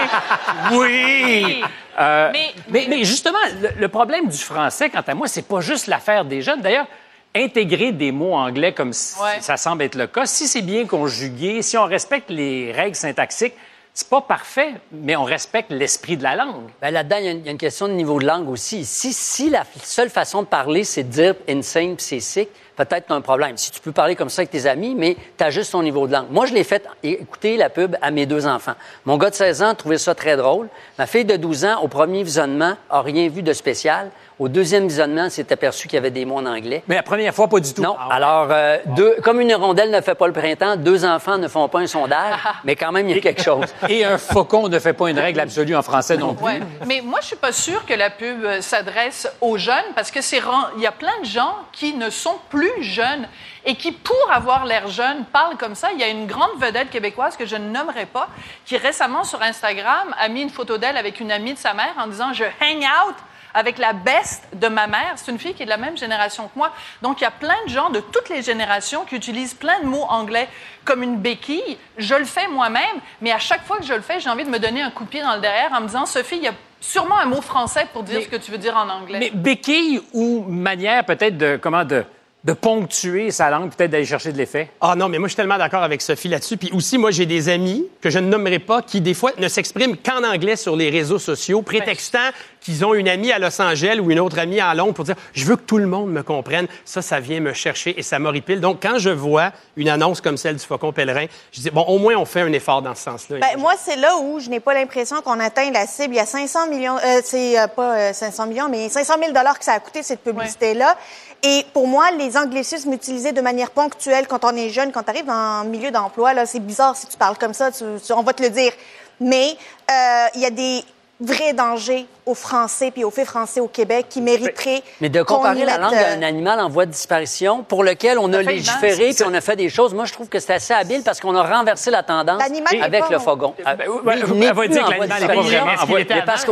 Oui. 0.73 1.61
Euh, 1.99 2.29
Mais- 2.31 2.53
mais, 2.69 2.85
mais 2.89 3.03
justement, 3.03 3.37
le, 3.61 3.69
le 3.79 3.87
problème 3.87 4.27
du 4.27 4.37
français, 4.37 4.89
quant 4.89 5.03
à 5.05 5.13
moi, 5.13 5.27
c'est 5.27 5.47
pas 5.47 5.59
juste 5.61 5.87
l'affaire 5.87 6.25
des 6.25 6.41
jeunes. 6.41 6.61
D'ailleurs, 6.61 6.87
intégrer 7.35 7.91
des 7.91 8.11
mots 8.11 8.33
anglais 8.33 8.73
comme 8.73 8.89
Ouais. 8.89 9.39
ça 9.41 9.57
semble 9.57 9.83
être 9.83 9.95
le 9.95 10.07
cas, 10.07 10.25
si 10.25 10.47
c'est 10.47 10.61
bien 10.61 10.85
conjugué, 10.85 11.61
si 11.61 11.77
on 11.77 11.85
respecte 11.85 12.29
les 12.29 12.71
règles 12.71 12.95
syntaxiques, 12.95 13.53
c'est 13.93 14.07
pas 14.07 14.21
parfait, 14.21 14.73
mais 14.91 15.15
on 15.17 15.25
respecte 15.25 15.69
l'esprit 15.71 16.15
de 16.15 16.23
la 16.23 16.35
langue. 16.35 16.63
Ben, 16.81 16.91
Là-dedans, 16.91 17.17
il 17.19 17.25
y, 17.25 17.47
a 17.47 17.51
une- 17.51 17.57
question 17.57 17.87
de 17.89 17.93
niveau 17.93 18.19
de 18.19 18.25
langue 18.25 18.49
aussi. 18.49 18.85
Si, 18.85 19.11
si 19.11 19.49
la 19.49 19.63
seule 19.83 20.09
façon 20.09 20.43
de 20.43 20.47
parler, 20.47 20.83
c'est 20.85 21.03
de 21.03 21.09
dire 21.09 21.35
insane 21.49 21.95
c'est 21.97 22.21
sick, 22.21 22.47
peut-être 22.77 23.07
tu 23.07 23.13
as 23.13 23.15
un 23.17 23.21
problème. 23.21 23.57
Si 23.57 23.69
tu 23.69 23.81
peux 23.81 23.91
parler 23.91 24.15
comme 24.15 24.29
ça 24.29 24.41
avec 24.41 24.51
tes 24.51 24.65
amis, 24.65 24.95
mais 24.95 25.17
tu 25.37 25.43
as 25.43 25.49
juste 25.49 25.73
ton 25.73 25.83
niveau 25.83 26.07
de 26.07 26.13
langue. 26.13 26.27
Moi, 26.31 26.45
je 26.45 26.53
l'ai 26.53 26.63
fait 26.63 26.87
écouter 27.03 27.57
la 27.57 27.69
pub 27.69 27.97
à 28.01 28.11
mes 28.11 28.25
deux 28.25 28.47
enfants. 28.47 28.75
Mon 29.05 29.17
gars 29.17 29.29
de 29.29 29.35
16 29.35 29.61
ans 29.61 29.75
trouvait 29.75 29.97
ça 29.97 30.15
très 30.15 30.37
drôle. 30.37 30.69
Ma 30.97 31.05
fille 31.05 31.25
de 31.25 31.35
12 31.35 31.65
ans, 31.65 31.81
au 31.81 31.89
premier 31.89 32.23
visionnement, 32.23 32.75
a 32.89 33.01
rien 33.01 33.27
vu 33.27 33.43
de 33.43 33.51
spécial. 33.53 34.09
Au 34.39 34.49
deuxième 34.49 34.87
visionnement, 34.87 35.29
s'est 35.29 35.51
aperçu 35.51 35.87
qu'il 35.87 35.95
y 35.95 35.97
avait 35.97 36.11
des 36.11 36.25
mots 36.25 36.37
en 36.37 36.45
anglais. 36.45 36.83
Mais 36.87 36.95
la 36.95 37.03
première 37.03 37.33
fois, 37.33 37.47
pas 37.47 37.59
du 37.59 37.73
tout. 37.73 37.81
Non. 37.81 37.95
Ah 37.97 38.07
ouais. 38.07 38.13
Alors, 38.15 38.47
euh, 38.51 38.77
deux, 38.97 39.15
comme 39.23 39.39
une 39.39 39.53
rondelle 39.53 39.91
ne 39.91 40.01
fait 40.01 40.15
pas 40.15 40.27
le 40.27 40.33
printemps, 40.33 40.75
deux 40.75 41.05
enfants 41.05 41.37
ne 41.37 41.47
font 41.47 41.67
pas 41.67 41.79
un 41.79 41.87
sondage, 41.87 42.35
mais 42.63 42.75
quand 42.75 42.91
même, 42.91 43.07
il 43.07 43.15
y 43.15 43.19
a 43.19 43.21
quelque 43.21 43.43
chose. 43.43 43.65
Et 43.87 44.03
un 44.03 44.17
faucon 44.17 44.67
ne 44.67 44.79
fait 44.79 44.93
pas 44.93 45.09
une 45.09 45.19
règle 45.19 45.39
absolue 45.39 45.75
en 45.75 45.81
français 45.81 46.17
non 46.17 46.33
plus. 46.33 46.45
Ouais. 46.45 46.61
Mais 46.85 47.01
moi, 47.01 47.19
je 47.21 47.27
suis 47.27 47.35
pas 47.35 47.51
sûre 47.51 47.85
que 47.85 47.93
la 47.93 48.09
pub 48.09 48.43
euh, 48.43 48.61
s'adresse 48.61 49.27
aux 49.41 49.57
jeunes 49.57 49.93
parce 49.95 50.11
que 50.11 50.21
c'est 50.21 50.41
il 50.75 50.81
y 50.81 50.87
a 50.87 50.91
plein 50.91 51.19
de 51.21 51.25
gens 51.25 51.55
qui 51.71 51.93
ne 51.93 52.09
sont 52.09 52.35
plus 52.49 52.81
jeunes 52.81 53.27
et 53.65 53.75
qui, 53.75 53.91
pour 53.91 54.31
avoir 54.31 54.65
l'air 54.65 54.87
jeune, 54.87 55.25
parlent 55.31 55.57
comme 55.57 55.75
ça. 55.75 55.89
Il 55.93 55.99
y 55.99 56.03
a 56.03 56.07
une 56.07 56.25
grande 56.25 56.59
vedette 56.59 56.89
québécoise 56.89 57.37
que 57.37 57.45
je 57.45 57.55
ne 57.55 57.69
nommerai 57.69 58.05
pas 58.05 58.27
qui 58.65 58.77
récemment 58.77 59.23
sur 59.23 59.41
Instagram 59.41 60.15
a 60.19 60.27
mis 60.29 60.41
une 60.41 60.49
photo 60.49 60.77
d'elle 60.77 60.97
avec 60.97 61.19
une 61.19 61.31
amie 61.31 61.53
de 61.53 61.59
sa 61.59 61.73
mère 61.73 61.93
en 61.97 62.07
disant 62.07 62.33
je 62.33 62.43
hang 62.43 62.83
out 62.83 63.15
avec 63.53 63.77
la 63.77 63.93
best 63.93 64.43
de 64.53 64.67
ma 64.67 64.87
mère. 64.87 65.13
C'est 65.15 65.31
une 65.31 65.39
fille 65.39 65.53
qui 65.53 65.63
est 65.63 65.65
de 65.65 65.69
la 65.71 65.77
même 65.77 65.97
génération 65.97 66.43
que 66.47 66.57
moi. 66.57 66.71
Donc, 67.01 67.21
il 67.21 67.23
y 67.23 67.27
a 67.27 67.31
plein 67.31 67.55
de 67.65 67.69
gens 67.71 67.89
de 67.89 67.99
toutes 67.99 68.29
les 68.29 68.41
générations 68.41 69.05
qui 69.05 69.15
utilisent 69.15 69.53
plein 69.53 69.79
de 69.81 69.85
mots 69.85 70.05
anglais 70.09 70.47
comme 70.85 71.03
une 71.03 71.17
béquille. 71.17 71.77
Je 71.97 72.15
le 72.15 72.25
fais 72.25 72.47
moi-même, 72.47 72.81
mais 73.21 73.31
à 73.31 73.39
chaque 73.39 73.65
fois 73.65 73.77
que 73.77 73.85
je 73.85 73.93
le 73.93 74.01
fais, 74.01 74.19
j'ai 74.19 74.29
envie 74.29 74.45
de 74.45 74.49
me 74.49 74.59
donner 74.59 74.81
un 74.81 74.91
coup 74.91 75.03
de 75.03 75.09
pied 75.09 75.21
dans 75.21 75.35
le 75.35 75.41
derrière 75.41 75.71
en 75.73 75.81
me 75.81 75.87
disant, 75.87 76.05
Sophie, 76.05 76.37
il 76.37 76.43
y 76.43 76.47
a 76.47 76.53
sûrement 76.79 77.17
un 77.17 77.25
mot 77.25 77.41
français 77.41 77.85
pour 77.93 78.03
dire 78.03 78.17
Mais- 78.19 78.23
ce 78.25 78.29
que 78.29 78.37
tu 78.37 78.51
veux 78.51 78.57
dire 78.57 78.75
en 78.75 78.89
anglais. 78.89 79.19
Mais 79.19 79.29
béquille 79.31 80.01
ou 80.13 80.43
manière 80.47 81.05
peut-être 81.05 81.37
de 81.37 81.59
comment 81.61 81.85
de, 81.85 82.03
de 82.43 82.53
ponctuer 82.53 83.29
sa 83.29 83.51
langue, 83.51 83.71
peut-être 83.71 83.91
d'aller 83.91 84.05
chercher 84.05 84.31
de 84.31 84.37
l'effet? 84.39 84.71
Ah 84.81 84.95
non, 84.95 85.07
mais 85.07 85.19
moi, 85.19 85.27
je 85.27 85.33
suis 85.33 85.35
tellement 85.35 85.59
d'accord 85.59 85.83
avec 85.83 86.01
Sophie 86.01 86.27
là-dessus. 86.27 86.57
Puis 86.57 86.71
aussi, 86.73 86.97
moi, 86.97 87.11
j'ai 87.11 87.27
des 87.27 87.49
amis 87.49 87.85
que 88.01 88.09
je 88.09 88.17
ne 88.17 88.27
nommerai 88.27 88.57
pas 88.57 88.81
qui, 88.81 88.99
des 88.99 89.13
fois, 89.13 89.29
ne 89.37 89.47
s'expriment 89.47 89.95
qu'en 89.95 90.23
anglais 90.23 90.55
sur 90.55 90.75
les 90.75 90.89
réseaux 90.89 91.19
sociaux, 91.19 91.61
prétextant 91.61 92.29
qu'ils 92.61 92.85
ont 92.85 92.93
une 92.93 93.09
amie 93.09 93.31
à 93.31 93.39
Los 93.39 93.59
Angeles 93.61 93.99
ou 93.99 94.11
une 94.11 94.19
autre 94.19 94.37
amie 94.39 94.59
à 94.59 94.73
Londres 94.75 94.93
pour 94.93 95.03
dire 95.05 95.15
«Je 95.33 95.45
veux 95.45 95.55
que 95.55 95.63
tout 95.63 95.79
le 95.79 95.87
monde 95.87 96.11
me 96.11 96.21
comprenne.» 96.21 96.67
Ça, 96.85 97.01
ça 97.01 97.19
vient 97.19 97.39
me 97.39 97.53
chercher 97.53 97.97
et 97.99 98.03
ça 98.03 98.19
m'horripile. 98.19 98.61
Donc, 98.61 98.77
quand 98.81 98.99
je 98.99 99.09
vois 99.09 99.51
une 99.75 99.89
annonce 99.89 100.21
comme 100.21 100.37
celle 100.37 100.55
du 100.57 100.65
Faucon 100.65 100.93
Pèlerin, 100.93 101.25
je 101.51 101.59
dis 101.61 101.69
«Bon, 101.71 101.81
au 101.81 101.97
moins, 101.97 102.15
on 102.15 102.25
fait 102.25 102.41
un 102.41 102.53
effort 102.53 102.81
dans 102.83 102.93
ce 102.93 103.03
sens-là. 103.03 103.37
Ben, 103.39 103.57
moi, 103.59 103.73
c'est 103.83 103.95
là 103.95 104.15
où 104.17 104.39
je 104.39 104.49
n'ai 104.49 104.59
pas 104.59 104.73
l'impression 104.75 105.21
qu'on 105.21 105.39
atteint 105.39 105.71
la 105.71 105.87
cible. 105.87 106.13
Il 106.13 106.17
y 106.17 106.19
a 106.19 106.25
500 106.27 106.67
millions, 106.69 106.97
euh, 107.03 107.21
c'est 107.23 107.59
euh, 107.59 107.67
pas 107.67 107.95
euh, 107.97 108.13
500 108.13 108.45
millions, 108.45 108.69
mais 108.69 108.89
500 108.89 109.15
000 109.19 109.31
dollars 109.33 109.57
que 109.57 109.65
ça 109.65 109.73
a 109.73 109.79
coûté 109.79 110.03
cette 110.03 110.21
publicité-là. 110.23 110.95
Et 111.43 111.65
pour 111.73 111.87
moi, 111.87 112.11
les 112.11 112.37
anglicismes 112.37 112.93
utilisés 112.93 113.31
de 113.31 113.41
manière 113.41 113.71
ponctuelle 113.71 114.27
quand 114.27 114.45
on 114.45 114.55
est 114.55 114.69
jeune, 114.69 114.91
quand 114.91 115.01
tu 115.01 115.09
arrives 115.09 115.25
dans 115.25 115.33
un 115.33 115.63
milieu 115.63 115.89
d'emploi, 115.89 116.35
là, 116.35 116.45
c'est 116.45 116.59
bizarre 116.59 116.95
si 116.95 117.07
tu 117.07 117.17
parles 117.17 117.37
comme 117.39 117.55
ça, 117.55 117.71
tu- 117.71 117.83
tu- 118.05 118.13
on 118.13 118.21
va 118.21 118.33
te 118.33 118.43
le 118.43 118.51
dire. 118.51 118.71
Mais 119.19 119.55
euh, 119.89 120.25
il 120.35 120.41
y 120.41 120.45
a 120.45 120.51
des 120.51 120.81
vrais 121.19 121.53
dangers 121.53 122.05
aux 122.31 122.35
Français 122.35 122.91
puis 122.91 123.03
aux 123.03 123.11
faits 123.11 123.27
français 123.27 123.59
au 123.59 123.67
Québec 123.67 124.07
qui 124.09 124.21
mériteraient 124.21 124.81
Mais 125.01 125.09
de 125.09 125.21
comparer 125.21 125.65
la 125.65 125.77
langue 125.77 125.93
euh, 125.93 126.15
d'un 126.15 126.25
animal 126.25 126.59
en 126.59 126.69
voie 126.69 126.85
de 126.85 126.91
disparition 126.91 127.63
pour 127.63 127.83
lequel 127.83 128.17
on 128.17 128.31
a 128.33 128.41
légiféré 128.41 129.11
puis 129.13 129.23
on 129.27 129.33
a 129.33 129.41
fait 129.41 129.55
des 129.55 129.69
choses, 129.69 129.93
moi, 129.93 130.05
je 130.05 130.13
trouve 130.13 130.29
que 130.29 130.39
c'est 130.39 130.53
assez 130.53 130.73
habile 130.73 131.03
parce 131.03 131.19
qu'on 131.19 131.35
a 131.35 131.43
renversé 131.43 131.91
la 131.91 132.03
tendance 132.03 132.41
avec 132.81 133.09
le 133.09 133.19
fogon. 133.19 133.53
Ben, 133.63 133.75
ben, 133.75 134.13
elle 134.41 134.53
va 134.53 134.67
dire 134.67 134.85
que 134.85 134.91
l'animal 134.91 135.21
n'est 135.21 135.27
pas 135.27 135.41
vraiment 135.41 135.71
en 135.81 135.85
voie- 135.85 135.99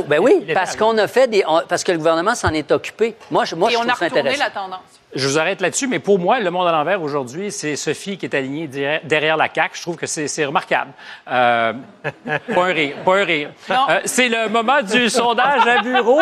ben 0.07 0.19
oui, 0.19 0.45
parce 0.53 0.75
qu'on 0.75 0.97
a 0.97 1.07
fait 1.07 1.27
des, 1.27 1.43
parce 1.67 1.83
que 1.83 1.91
le 1.91 1.97
gouvernement 1.97 2.35
s'en 2.35 2.53
est 2.53 2.71
occupé. 2.71 3.15
Moi, 3.31 3.45
je, 3.45 3.55
trouve 3.55 3.69
a 3.69 3.95
ça 3.95 4.05
intéressant. 4.05 4.43
la 4.43 4.49
tendance. 4.49 4.79
Je 5.15 5.27
vous 5.27 5.39
arrête 5.39 5.59
là-dessus, 5.59 5.87
mais 5.87 5.97
pour 5.97 6.19
moi, 6.19 6.39
le 6.39 6.51
monde 6.51 6.67
à 6.67 6.71
l'envers 6.71 7.01
aujourd'hui, 7.01 7.51
c'est 7.51 7.75
Sophie 7.75 8.17
qui 8.17 8.27
est 8.27 8.35
alignée 8.35 8.67
derrière, 9.03 9.37
la 9.37 9.49
CAQ. 9.53 9.75
Je 9.75 9.81
trouve 9.81 9.95
que 9.95 10.05
c'est 10.05 10.27
c'est 10.27 10.45
remarquable. 10.45 10.91
Euh, 11.31 11.73
pas 12.53 12.65
un 12.65 12.73
rire, 12.73 12.95
pas 13.03 13.15
un 13.17 13.23
rire. 13.23 13.49
Euh, 13.71 14.01
c'est 14.05 14.29
le 14.29 14.49
moment 14.49 14.83
du 14.83 15.09
sondage 15.09 15.65
bureau. 15.81 16.21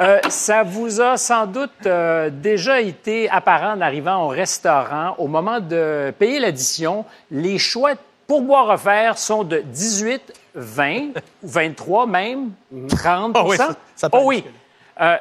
Euh, 0.00 0.20
ça 0.28 0.62
vous 0.62 1.00
a 1.00 1.16
sans 1.16 1.46
doute 1.46 1.70
euh, 1.86 2.28
déjà 2.30 2.80
été 2.80 3.30
apparent 3.30 3.72
en 3.76 3.80
arrivant 3.80 4.24
au 4.24 4.28
restaurant. 4.28 5.14
Au 5.18 5.26
moment 5.26 5.60
de 5.60 6.12
payer 6.18 6.38
l'addition, 6.38 7.04
les 7.30 7.58
choix 7.58 7.92
pour 8.26 8.42
boire 8.42 8.68
offerts 8.68 9.18
sont 9.18 9.44
de 9.44 9.58
18, 9.64 10.32
20, 10.54 11.00
23 11.42 12.06
même, 12.06 12.50
30 12.88 13.32
Ah 13.36 13.44
oui, 13.46 13.56
ça- 13.56 13.76
ça 13.94 14.10
peut 14.10 14.18
Oh 14.20 14.30
aller 14.30 14.42
oui. 14.44 14.52
Euh, 15.00 15.16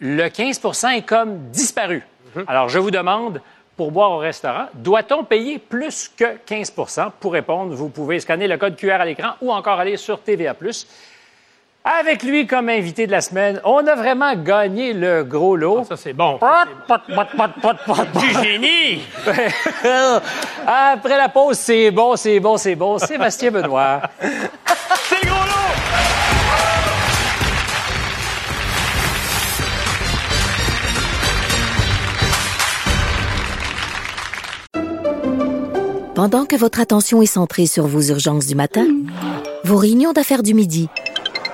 le 0.00 0.28
15% 0.28 0.90
est 0.96 1.02
comme 1.02 1.38
disparu. 1.50 2.02
Alors, 2.46 2.68
je 2.68 2.78
vous 2.78 2.90
demande, 2.90 3.40
pour 3.76 3.90
boire 3.90 4.10
au 4.12 4.18
restaurant, 4.18 4.66
doit-on 4.74 5.24
payer 5.24 5.58
plus 5.58 6.08
que 6.16 6.36
15% 6.46 7.10
Pour 7.20 7.32
répondre, 7.32 7.74
vous 7.74 7.88
pouvez 7.88 8.20
scanner 8.20 8.46
le 8.48 8.56
code 8.56 8.76
QR 8.76 8.92
à 9.00 9.04
l'écran 9.04 9.30
ou 9.40 9.52
encore 9.52 9.78
aller 9.80 9.96
sur 9.96 10.20
TVA+. 10.20 10.54
Avec 11.84 12.22
lui 12.22 12.46
comme 12.46 12.68
invité 12.68 13.06
de 13.06 13.12
la 13.12 13.20
semaine, 13.20 13.60
on 13.64 13.86
a 13.86 13.94
vraiment 13.94 14.34
gagné 14.34 14.92
le 14.92 15.24
gros 15.24 15.56
lot. 15.56 15.84
Ça, 15.84 15.96
c'est 15.96 16.12
bon. 16.12 16.38
Pot, 16.38 16.46
pot, 16.86 17.00
pot, 17.14 17.26
pot, 17.36 17.50
pot, 17.62 17.76
pot. 17.86 18.20
Du 18.20 18.30
génie! 18.42 19.00
Après 20.66 21.16
la 21.16 21.28
pause, 21.28 21.56
c'est 21.56 21.90
bon, 21.90 22.16
c'est 22.16 22.40
bon, 22.40 22.56
c'est 22.56 22.74
bon. 22.74 22.98
Sébastien 22.98 23.50
Benoît. 23.50 24.02
C'est 25.08 25.24
le 25.24 25.30
gros 25.30 25.46
lot! 25.46 25.68
Pendant 36.14 36.44
que 36.46 36.56
votre 36.56 36.80
attention 36.80 37.22
est 37.22 37.26
centrée 37.26 37.66
sur 37.66 37.86
vos 37.86 38.02
urgences 38.02 38.46
du 38.46 38.56
matin, 38.56 38.86
vos 39.64 39.76
réunions 39.76 40.12
d'affaires 40.12 40.42
du 40.42 40.52
midi, 40.52 40.88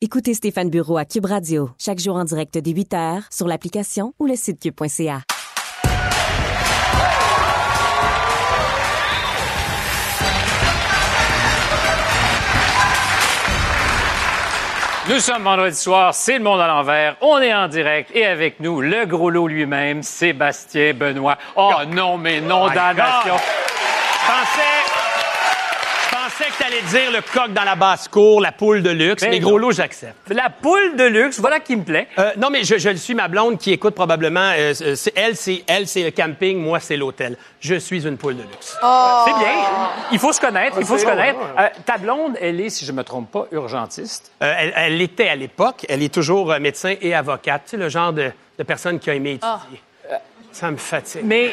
Écoutez 0.00 0.32
Stéphane 0.32 0.70
Bureau 0.70 0.96
à 0.96 1.04
Cube 1.04 1.24
Radio, 1.24 1.70
chaque 1.76 1.98
jour 1.98 2.14
en 2.14 2.22
direct 2.22 2.56
dès 2.56 2.70
8h 2.70 3.24
sur 3.32 3.48
l'application 3.48 4.14
ou 4.20 4.26
le 4.26 4.36
site 4.36 4.60
cube.ca. 4.60 5.22
Nous 15.08 15.18
sommes 15.18 15.42
vendredi 15.42 15.74
soir, 15.74 16.14
c'est 16.14 16.38
le 16.38 16.44
monde 16.44 16.60
à 16.60 16.68
l'envers. 16.68 17.16
On 17.20 17.38
est 17.38 17.52
en 17.52 17.66
direct 17.66 18.12
et 18.14 18.24
avec 18.24 18.60
nous, 18.60 18.80
le 18.80 19.04
gros 19.04 19.30
lot 19.30 19.48
lui-même, 19.48 20.04
Sébastien 20.04 20.94
Benoît. 20.94 21.38
Oh 21.56 21.72
non, 21.88 22.16
mais 22.18 22.40
non, 22.40 22.68
My 22.68 22.74
damnation. 22.76 23.34
God. 23.34 24.87
Je 26.38 26.44
pensais, 26.44 26.50
que 26.50 26.56
tu 26.56 26.64
allais 26.64 26.82
dire 26.82 27.10
le 27.10 27.20
coq 27.20 27.52
dans 27.52 27.64
la 27.64 27.74
basse-cour, 27.74 28.40
la 28.40 28.52
poule 28.52 28.82
de 28.82 28.90
luxe. 28.90 29.22
Mais 29.24 29.30
Mais 29.30 29.40
gros 29.40 29.58
lot, 29.58 29.72
j'accepte. 29.72 30.16
La 30.28 30.50
poule 30.50 30.94
de 30.96 31.04
luxe, 31.04 31.40
voilà 31.40 31.58
qui 31.58 31.74
me 31.76 31.82
plaît. 31.82 32.06
Euh, 32.18 32.30
non, 32.36 32.48
mais 32.50 32.62
je, 32.64 32.78
je 32.78 32.90
le 32.90 32.96
suis, 32.96 33.14
ma 33.14 33.26
blonde 33.28 33.58
qui 33.58 33.72
écoute 33.72 33.94
probablement. 33.94 34.52
euh, 34.56 34.72
euh, 34.82 34.94
elle, 35.16 35.36
c'est 35.36 35.64
elle, 35.66 35.88
c'est 35.88 36.04
le 36.04 36.10
camping, 36.10 36.58
moi, 36.58 36.78
c'est 36.80 36.96
l'hôtel. 36.96 37.36
Je 37.60 37.74
suis 37.74 38.06
une 38.06 38.16
poule 38.16 38.36
de 38.36 38.42
luxe. 38.42 38.76
C'est 38.80 39.34
bien. 39.38 39.90
Il 40.12 40.18
faut 40.18 40.32
se 40.32 40.40
connaître, 40.40 40.76
il 40.78 40.86
faut 40.86 40.98
se 40.98 41.04
connaître. 41.04 41.38
Euh, 41.58 41.68
ta 41.84 41.98
blonde, 41.98 42.36
elle 42.40 42.60
est, 42.60 42.70
si 42.70 42.84
je 42.84 42.92
me 42.92 43.02
trompe 43.02 43.30
pas, 43.32 43.46
urgentiste? 43.50 44.30
Euh, 44.42 44.54
elle, 44.58 44.72
elle 44.76 44.96
l'était 44.96 45.28
à 45.28 45.36
l'époque. 45.36 45.86
Elle 45.88 46.02
est 46.02 46.12
toujours 46.14 46.54
médecin 46.60 46.94
et 47.00 47.14
avocate. 47.14 47.62
Tu 47.64 47.70
sais, 47.70 47.76
le 47.76 47.88
genre 47.88 48.12
de, 48.12 48.30
de 48.58 48.62
personne 48.62 48.98
qui 49.00 49.10
a 49.10 49.14
aimé 49.14 49.32
étudier. 49.32 49.80
Ça 50.52 50.70
me 50.70 50.76
fatigue. 50.76 51.22
Mais 51.24 51.52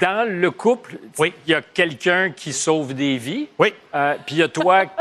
dans 0.00 0.28
le 0.28 0.50
couple, 0.50 0.98
Oui. 1.18 1.32
il 1.46 1.52
y 1.52 1.54
a 1.54 1.62
quelqu'un 1.62 2.30
qui 2.30 2.52
sauve 2.52 2.94
des 2.94 3.16
vies. 3.16 3.48
Oui. 3.58 3.72
Euh, 3.94 4.14
Puis 4.26 4.36
il 4.36 4.38
y 4.38 4.42
a 4.42 4.48
toi. 4.48 4.84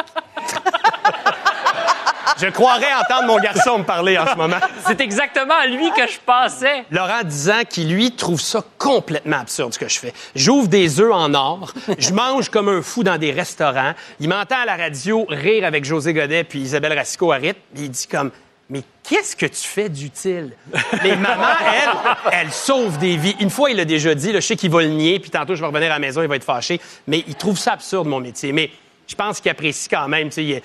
Je 2.37 2.47
croirais 2.47 2.93
entendre 3.01 3.27
mon 3.27 3.39
garçon 3.39 3.77
me 3.79 3.83
parler 3.85 4.17
en 4.17 4.27
ce 4.27 4.35
moment. 4.35 4.57
C'est 4.85 4.99
exactement 4.99 5.53
à 5.53 5.67
lui 5.67 5.89
que 5.91 6.05
je 6.05 6.17
pensais. 6.25 6.83
Laurent 6.91 7.23
disant 7.23 7.61
qu'il, 7.69 7.93
lui, 7.93 8.11
trouve 8.11 8.41
ça 8.41 8.61
complètement 8.77 9.37
absurde 9.39 9.73
ce 9.73 9.79
que 9.79 9.87
je 9.87 9.97
fais. 9.97 10.13
J'ouvre 10.35 10.67
des 10.67 10.99
œufs 10.99 11.13
en 11.13 11.33
or, 11.33 11.71
je 11.97 12.11
mange 12.11 12.49
comme 12.49 12.67
un 12.67 12.81
fou 12.81 13.03
dans 13.05 13.17
des 13.17 13.31
restaurants. 13.31 13.93
Il 14.19 14.27
m'entend 14.27 14.57
à 14.63 14.65
la 14.65 14.75
radio 14.75 15.25
rire 15.29 15.63
avec 15.65 15.85
José 15.85 16.13
Godet 16.13 16.43
puis 16.43 16.59
Isabelle 16.59 16.97
Racicot 16.97 17.31
à 17.31 17.35
rythme. 17.37 17.59
puis 17.73 17.83
Il 17.85 17.89
dit 17.91 18.07
comme, 18.07 18.31
mais 18.69 18.81
qu'est-ce 19.03 19.35
que 19.35 19.45
tu 19.45 19.67
fais 19.67 19.89
d'utile? 19.89 20.53
Mais 21.03 21.15
maman, 21.15 21.53
elle, 21.61 22.39
elle 22.39 22.51
sauve 22.51 22.97
des 22.97 23.15
vies. 23.15 23.35
Une 23.39 23.51
fois, 23.51 23.69
il 23.69 23.77
l'a 23.77 23.85
déjà 23.85 24.15
dit, 24.15 24.33
je 24.33 24.39
sais 24.39 24.55
qu'il 24.55 24.71
va 24.71 24.81
le 24.81 24.89
nier, 24.89 25.19
puis 25.19 25.29
tantôt, 25.29 25.55
je 25.55 25.61
vais 25.61 25.67
revenir 25.67 25.91
à 25.91 25.95
la 25.95 25.99
maison, 25.99 26.21
il 26.21 26.27
va 26.27 26.35
être 26.35 26.43
fâché. 26.43 26.81
Mais 27.05 27.23
il 27.27 27.35
trouve 27.35 27.59
ça 27.59 27.73
absurde, 27.73 28.07
mon 28.07 28.19
métier. 28.19 28.51
Mais 28.51 28.71
je 29.07 29.15
pense 29.15 29.39
qu'il 29.39 29.51
apprécie 29.51 29.87
quand 29.87 30.07
même, 30.07 30.29
il, 30.37 30.61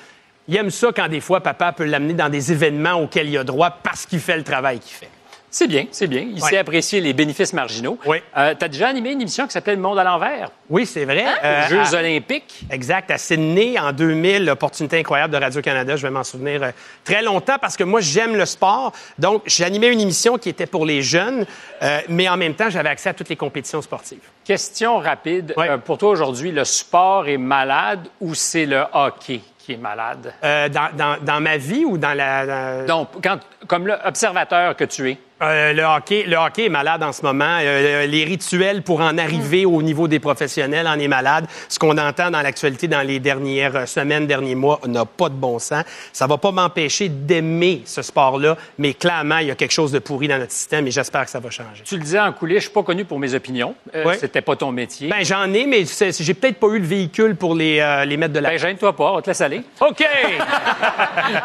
il 0.49 0.57
aime 0.57 0.71
ça 0.71 0.89
quand 0.95 1.09
des 1.09 1.21
fois, 1.21 1.41
papa 1.41 1.73
peut 1.73 1.85
l'amener 1.85 2.15
dans 2.15 2.31
des 2.31 2.51
événements 2.53 2.95
auxquels 2.95 3.29
il 3.29 3.37
a 3.37 3.45
droit 3.45 3.71
parce 3.71 4.07
qu'il 4.07 4.21
fait 4.21 4.37
le 4.37 4.45
travail 4.45 4.79
qu'il 4.79 4.97
fait. 4.97 5.11
C'est 5.53 5.67
bien, 5.67 5.87
c'est 5.91 6.07
bien. 6.07 6.21
Il 6.23 6.41
Ouais. 6.43 6.49
sait 6.51 6.59
apprécier 6.59 7.01
les 7.01 7.13
bénéfices 7.13 7.53
marginaux. 7.53 7.99
Oui. 8.07 8.19
Euh, 8.37 8.55
tu 8.57 8.65
as 8.65 8.69
déjà 8.69 8.87
animé 8.89 9.11
une 9.11 9.21
émission 9.21 9.47
qui 9.47 9.53
s'appelait 9.53 9.75
Le 9.75 9.81
Monde 9.83 9.99
à 9.99 10.05
l'envers, 10.05 10.51
Oui, 10.69 10.87
c'est 10.87 11.05
vrai. 11.05 11.25
Euh, 11.43 11.67
aux 11.67 11.69
Jeux 11.71 11.97
à- 11.97 11.99
olympiques. 11.99 12.61
Exact, 12.71 13.11
à 13.11 13.19
Sydney 13.19 13.77
en 13.79 13.91
2000, 13.91 14.45
l'opportunité 14.45 14.99
incroyable 15.01 15.33
de 15.35 15.39
Radio-Canada. 15.43 15.97
Je 15.97 16.03
vais 16.07 16.11
m'en 16.13 16.23
souvenir 16.23 16.63
euh, 16.63 16.71
très 17.05 17.23
longtemps 17.23 17.57
parce 17.61 17.77
que 17.77 17.83
moi, 17.83 18.01
j'aime 18.01 18.37
le 18.37 18.47
sport. 18.47 18.93
Donc, 19.19 19.43
j'animais 19.47 19.89
une 19.93 20.01
émission 20.01 20.39
qui 20.39 20.49
était 20.51 20.67
pour 20.67 20.87
les 20.87 21.03
jeunes, 21.03 21.45
euh, 21.83 22.01
mais 22.09 22.29
en 22.29 22.37
même 22.37 22.55
temps, 22.55 22.71
j'avais 22.71 22.89
accès 22.91 23.09
à 23.09 23.15
toutes 23.15 23.29
les 23.29 23.37
compétitions 23.37 23.83
sportives. 23.83 24.21
Question 24.45 24.99
rapide. 24.99 25.53
Ouais. 25.57 25.69
Euh, 25.71 25.79
pour 25.79 25.99
toi, 25.99 26.11
aujourd'hui, 26.11 26.53
le 26.53 26.65
sport 26.65 27.27
est 27.27 27.39
malade 27.39 28.07
ou 28.21 28.35
c'est 28.35 28.67
le 28.67 28.85
hockey 28.93 29.41
qui 29.59 29.73
est 29.73 29.77
malade? 29.77 30.33
Euh, 30.45 30.69
dans, 30.69 30.91
dans- 30.97 31.17
dans 31.21 31.41
ma 31.41 31.57
vie 31.57 31.85
ou 31.85 31.99
dans 31.99 32.15
la... 32.15 32.47
dans- 32.87 32.87
Donc, 33.01 33.09
quand, 33.23 33.39
comme 33.67 33.89
l'observateur 33.89 34.77
que 34.77 34.85
tu 34.85 35.11
es, 35.11 35.19
Euh, 35.43 35.73
le 35.73 35.83
hockey, 35.83 36.25
le 36.27 36.37
hockey 36.37 36.67
est 36.67 36.71
malade 36.71 37.03
en 37.03 37.13
ce 37.13 37.23
moment. 37.23 37.59
Euh, 37.61 38.07
les 38.07 38.25
rituels 38.25 38.83
pour 38.83 39.01
en 39.01 39.17
arriver 39.17 39.65
au 39.65 39.81
niveau 39.83 40.07
des 40.07 40.19
professionnels 40.19 40.87
en 40.87 40.99
est 40.99 41.09
malade. 41.09 41.47
Ce 41.69 41.79
qu'on 41.79 41.97
entend 41.97 42.31
dans 42.31 42.43
l'actualité 42.43 42.89
dans 42.89 43.01
les 43.01 43.21
dernières 43.21 43.75
euh, 43.77 43.87
semaines, 43.87 44.27
derniers 44.27 44.55
mois, 44.55 44.81
n'a 44.87 45.05
pas 45.05 45.29
de 45.29 45.35
bon 45.35 45.59
sens. 45.59 45.85
Ça 46.13 46.27
va 46.27 46.37
pas 46.37 46.51
m'empêcher 46.53 47.09
d'aimer 47.09 47.83
ce 47.87 48.03
sport-là, 48.03 48.57
mais 48.79 48.93
clairement, 48.95 49.39
il 49.39 49.47
y 49.49 49.51
a 49.51 49.55
quelque 49.55 49.73
chose 49.73 49.93
de 49.93 49.99
pourri 49.99 50.29
dans 50.29 50.39
notre 50.39 50.53
système 50.53 50.87
et 50.87 50.91
j'espère 50.91 51.25
que 51.25 51.31
ça 51.31 51.41
va 51.41 51.51
changer. 51.51 51.83
tu 51.85 51.97
le 51.97 52.03
disais 52.03 52.21
en 52.21 52.33
coulisses, 52.33 52.59
je 52.59 52.63
suis 52.65 52.71
pas 52.73 52.83
connu 52.83 53.05
pour 53.05 53.19
mes 53.19 53.35
opinions. 53.35 53.75
Euh, 53.95 54.05
Ouais. 54.05 54.19
C'était 54.19 54.41
pas 54.41 54.57
ton 54.57 54.73
métier. 54.73 55.09
Ben, 55.09 55.23
j'en 55.25 55.53
ai, 55.53 55.67
mais 55.67 55.85
j'ai 55.85 56.35
peut-être 56.35 56.59
pas 56.59 56.69
eu 56.69 56.79
le 56.79 56.87
véhicule 56.87 57.37
pour 57.37 57.55
les, 57.55 57.79
euh, 57.81 58.05
les 58.05 58.17
mettre 58.17 58.33
de 58.33 58.41
la... 58.41 58.51
Ben, 58.51 58.59
gêne-toi 58.59 58.95
pas, 58.97 59.13
on 59.13 59.21
te 59.21 59.29
laisse 59.29 59.41
aller. 59.41 59.63
OK! 59.81 60.05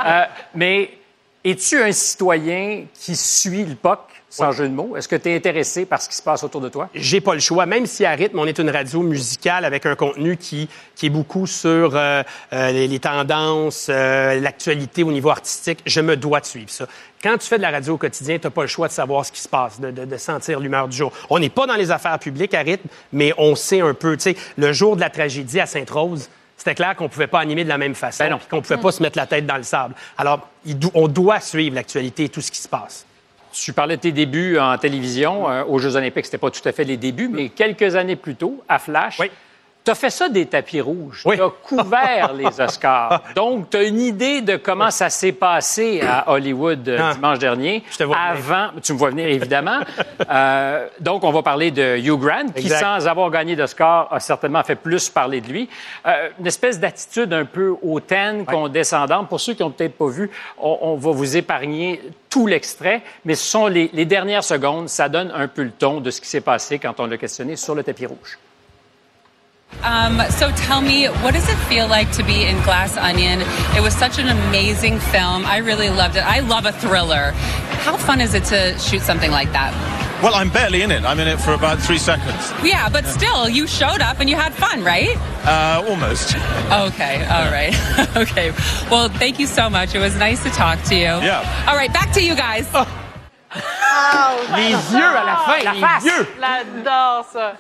Euh, 0.06 0.24
mais 0.54 0.90
es-tu 1.46 1.82
un 1.82 1.92
citoyen 1.92 2.86
qui 2.94 3.16
suit 3.16 3.64
le 3.66 3.76
POC, 3.76 4.00
sans 4.30 4.52
jeu 4.52 4.68
de 4.68 4.74
mots? 4.74 4.98
Est-ce 4.98 5.08
que 5.08 5.16
tu 5.16 5.30
es 5.30 5.36
intéressé 5.36 5.86
par 5.86 6.02
ce 6.02 6.10
qui 6.10 6.16
se 6.16 6.22
passe 6.22 6.44
autour 6.44 6.60
de 6.60 6.68
toi? 6.70 6.90
J'ai 6.94 7.22
pas 7.22 7.34
le 7.36 7.40
choix. 7.40 7.66
Même 7.66 7.86
si 7.86 8.04
à 8.04 8.12
rythme, 8.12 8.40
on 8.40 8.46
est 8.48 8.58
une 8.60 8.70
radio 8.70 9.02
musicale 9.02 9.64
avec 9.64 9.86
un 9.86 9.96
contenu 9.96 10.36
qui, 10.38 10.68
qui 10.96 11.06
est 11.06 11.10
beaucoup 11.10 11.48
sur 11.48 11.96
euh, 11.96 12.24
euh, 12.52 12.72
les, 12.72 12.88
les 12.88 13.00
tendances, 13.00 13.88
euh, 13.90 14.40
l'actualité 14.42 15.04
au 15.04 15.12
niveau 15.12 15.30
artistique, 15.30 15.80
je 15.86 16.02
me 16.02 16.18
dois 16.18 16.40
de 16.42 16.46
suivre 16.46 16.70
ça. 16.70 16.88
Quand 17.24 17.38
tu 17.38 17.48
fais 17.48 17.58
de 17.58 17.62
la 17.62 17.72
radio 17.72 17.94
au 17.94 17.98
quotidien, 17.98 18.38
tu 18.38 18.46
n'as 18.48 18.52
pas 18.52 18.62
le 18.64 18.68
choix 18.68 18.88
de 18.88 18.94
savoir 18.94 19.26
ce 19.26 19.32
qui 19.32 19.40
se 19.42 19.48
passe, 19.48 19.80
de, 19.80 19.92
de- 19.92 20.06
de 20.06 20.18
sentir 20.18 20.60
l'humeur 20.60 20.88
du 20.88 20.98
jour. 20.98 21.12
On 21.30 21.40
n'est 21.40 21.50
pas 21.50 21.66
dans 21.68 21.76
les 21.76 21.92
affaires 21.92 22.20
publiques 22.20 22.54
à 22.54 22.62
rythme, 22.62 22.88
mais 23.14 23.34
on 23.38 23.56
sait 23.56 23.82
un 23.82 23.94
peu. 23.94 24.18
Tu 24.18 24.24
sais, 24.34 24.36
le 24.58 24.74
jour 24.74 24.96
de 24.96 25.02
la 25.02 25.10
tragédie 25.10 25.60
à 25.60 25.66
Sainte-Rose, 25.66 26.30
c'était 26.66 26.76
clair 26.76 26.96
qu'on 26.96 27.08
pouvait 27.10 27.28
pas 27.28 27.42
animer 27.42 27.64
de 27.64 27.70
la 27.70 27.78
même 27.78 27.94
façon, 27.94 28.24
Ben 28.24 28.40
qu'on 28.50 28.60
pouvait 28.60 28.78
pas 28.80 28.92
se 28.92 29.04
mettre 29.04 29.20
la 29.20 29.28
tête 29.28 29.46
dans 29.46 29.58
le 29.58 29.62
sable. 29.62 29.94
Alors, 30.18 30.48
il 30.66 30.80
do- 30.80 30.90
on 30.96 31.08
doit 31.08 31.40
suivre 31.40 31.76
l'actualité 31.76 32.24
et 32.24 32.30
tout 32.30 32.42
ce 32.42 32.50
qui 32.52 32.58
se 32.58 32.68
passe. 32.68 33.06
Tu 33.54 33.72
parlais 33.72 33.98
de 33.98 34.02
tes 34.02 34.12
débuts 34.12 34.58
en 34.58 34.76
télévision. 34.80 35.48
euh, 35.48 35.64
aux 35.64 35.78
Jeux 35.78 35.96
olympiques, 35.96 36.26
c'était 36.26 36.40
pas 36.40 36.50
tout 36.50 36.68
à 36.68 36.72
fait 36.72 36.84
les 36.84 36.98
débuts, 36.98 37.28
mais 37.32 37.50
quelques 37.50 37.96
années 37.96 38.16
plus 38.16 38.34
tôt, 38.36 38.64
à 38.68 38.80
Flash, 38.80 39.20
Oui. 39.20 39.30
Tu 39.86 39.92
as 39.92 39.96
fait 39.96 40.10
ça 40.10 40.28
des 40.30 40.48
tapis 40.48 40.82
rouges. 40.82 41.22
Oui. 41.26 41.38
Tu 41.38 41.44
as 41.44 41.50
couvert 41.50 42.34
les 42.34 42.46
Oscars. 42.60 43.22
Donc, 43.36 43.70
tu 43.70 43.78
as 43.78 43.84
une 43.84 44.00
idée 44.02 44.42
de 44.42 44.58
comment 44.58 44.90
ça 44.92 45.10
s'est 45.10 45.32
passé 45.32 46.02
à 46.02 46.32
Hollywood 46.32 46.90
euh, 46.90 46.98
Ah. 47.00 47.14
dimanche 47.14 47.40
dernier. 47.40 47.84
Je 47.92 47.98
te 47.98 48.04
vois 48.04 48.18
venir. 48.34 48.54
avant, 48.54 48.70
tu 48.82 48.94
me 48.94 48.98
vois 48.98 49.10
venir, 49.12 49.28
évidemment. 49.28 49.80
Euh, 50.28 50.88
donc, 51.00 51.24
on 51.24 51.32
va 51.32 51.44
parler 51.44 51.70
de 51.72 51.98
Hugh 51.98 52.18
Grant, 52.20 52.48
qui, 52.56 52.64
Exact. 52.64 52.80
sans 52.80 53.08
avoir 53.08 53.30
gagné 53.30 53.56
d'Oscar, 53.56 54.12
a 54.12 54.20
certainement 54.20 54.64
fait 54.64 54.76
plus 54.76 55.08
parler 55.10 55.40
de 55.40 55.48
lui. 55.52 55.70
Euh, 56.08 56.30
une 56.40 56.48
espèce 56.48 56.80
d'attitude 56.80 57.32
un 57.32 57.46
peu 57.46 57.76
hautaine, 57.84 58.44
condescendante. 58.46 59.30
Pour 59.30 59.40
ceux 59.40 59.54
qui 59.54 59.62
n'ont 59.62 59.70
peut-être 59.70 59.98
pas 59.98 60.08
vu, 60.08 60.32
on, 60.58 60.78
on 60.82 60.96
va 60.96 61.12
vous 61.12 61.38
épargner 61.38 62.02
tout 62.30 62.48
l'extrait, 62.48 63.02
mais 63.24 63.36
ce 63.36 63.46
sont 63.46 63.68
les, 63.68 63.90
les 63.94 64.06
dernières 64.06 64.44
secondes. 64.44 64.90
Ça 64.90 65.10
donne 65.10 65.32
un 65.36 65.48
peu 65.48 65.64
le 65.64 65.72
ton 65.72 66.02
de 66.02 66.10
ce 66.10 66.20
qui 66.22 66.28
s'est 66.28 66.42
passé 66.42 66.80
quand 66.80 67.00
on 67.00 67.06
l'a 67.06 67.18
questionné 67.18 67.56
sur 67.56 67.76
le 67.76 67.84
tapis 67.84 68.06
rouge. 68.08 68.40
Um, 69.86 70.20
so 70.32 70.52
tell 70.52 70.82
me, 70.82 71.06
what 71.06 71.34
does 71.36 71.48
it 71.48 71.56
feel 71.70 71.88
like 71.88 72.12
to 72.14 72.24
be 72.24 72.44
in 72.46 72.56
Glass 72.64 72.98
Onion? 72.98 73.42
It 73.78 73.82
was 73.82 73.96
such 73.96 74.18
an 74.18 74.28
amazing 74.28 75.00
film. 75.00 75.46
I 75.46 75.58
really 75.58 75.90
loved 75.90 76.16
it. 76.16 76.26
I 76.26 76.40
love 76.40 76.66
a 76.66 76.72
thriller. 76.72 77.32
How 77.86 77.96
fun 77.96 78.20
is 78.20 78.34
it 78.34 78.46
to 78.46 78.78
shoot 78.80 79.02
something 79.02 79.30
like 79.30 79.52
that? 79.52 79.74
Well, 80.24 80.34
I'm 80.34 80.50
barely 80.50 80.82
in 80.82 80.92
it. 80.92 81.04
I'm 81.04 81.20
in 81.20 81.28
it 81.28 81.40
for 81.40 81.54
about 81.54 81.78
three 81.80 82.00
seconds. 82.00 82.52
Yeah, 82.64 82.90
but 82.90 83.06
still, 83.06 83.48
you 83.48 83.68
showed 83.68 84.02
up 84.02 84.20
and 84.20 84.30
you 84.30 84.36
had 84.36 84.54
fun, 84.54 84.84
right? 84.84 85.16
Uh, 85.46 85.86
almost. 85.88 86.36
Okay, 86.36 87.24
all 87.26 87.52
right. 87.52 87.76
okay. 88.18 88.52
Well, 88.90 89.10
thank 89.10 89.40
you 89.40 89.46
so 89.46 89.70
much. 89.70 89.94
It 89.94 90.00
was 90.00 90.16
nice 90.16 90.42
to 90.44 90.50
talk 90.50 90.82
to 90.84 90.96
you. 90.96 91.02
Yeah. 91.04 91.66
All 91.68 91.76
right, 91.76 91.94
back 91.94 92.12
to 92.14 92.24
you 92.24 92.36
guys. 92.36 92.68
Les 94.56 94.70
yeux 94.70 95.06
à 95.06 95.24
la 95.24 95.36
fin, 95.38 95.64
La 95.64 95.74
les 95.74 95.80
face. 95.80 96.04
yeux! 96.06 96.28
J'adore 96.40 97.26
ça. 97.32 97.54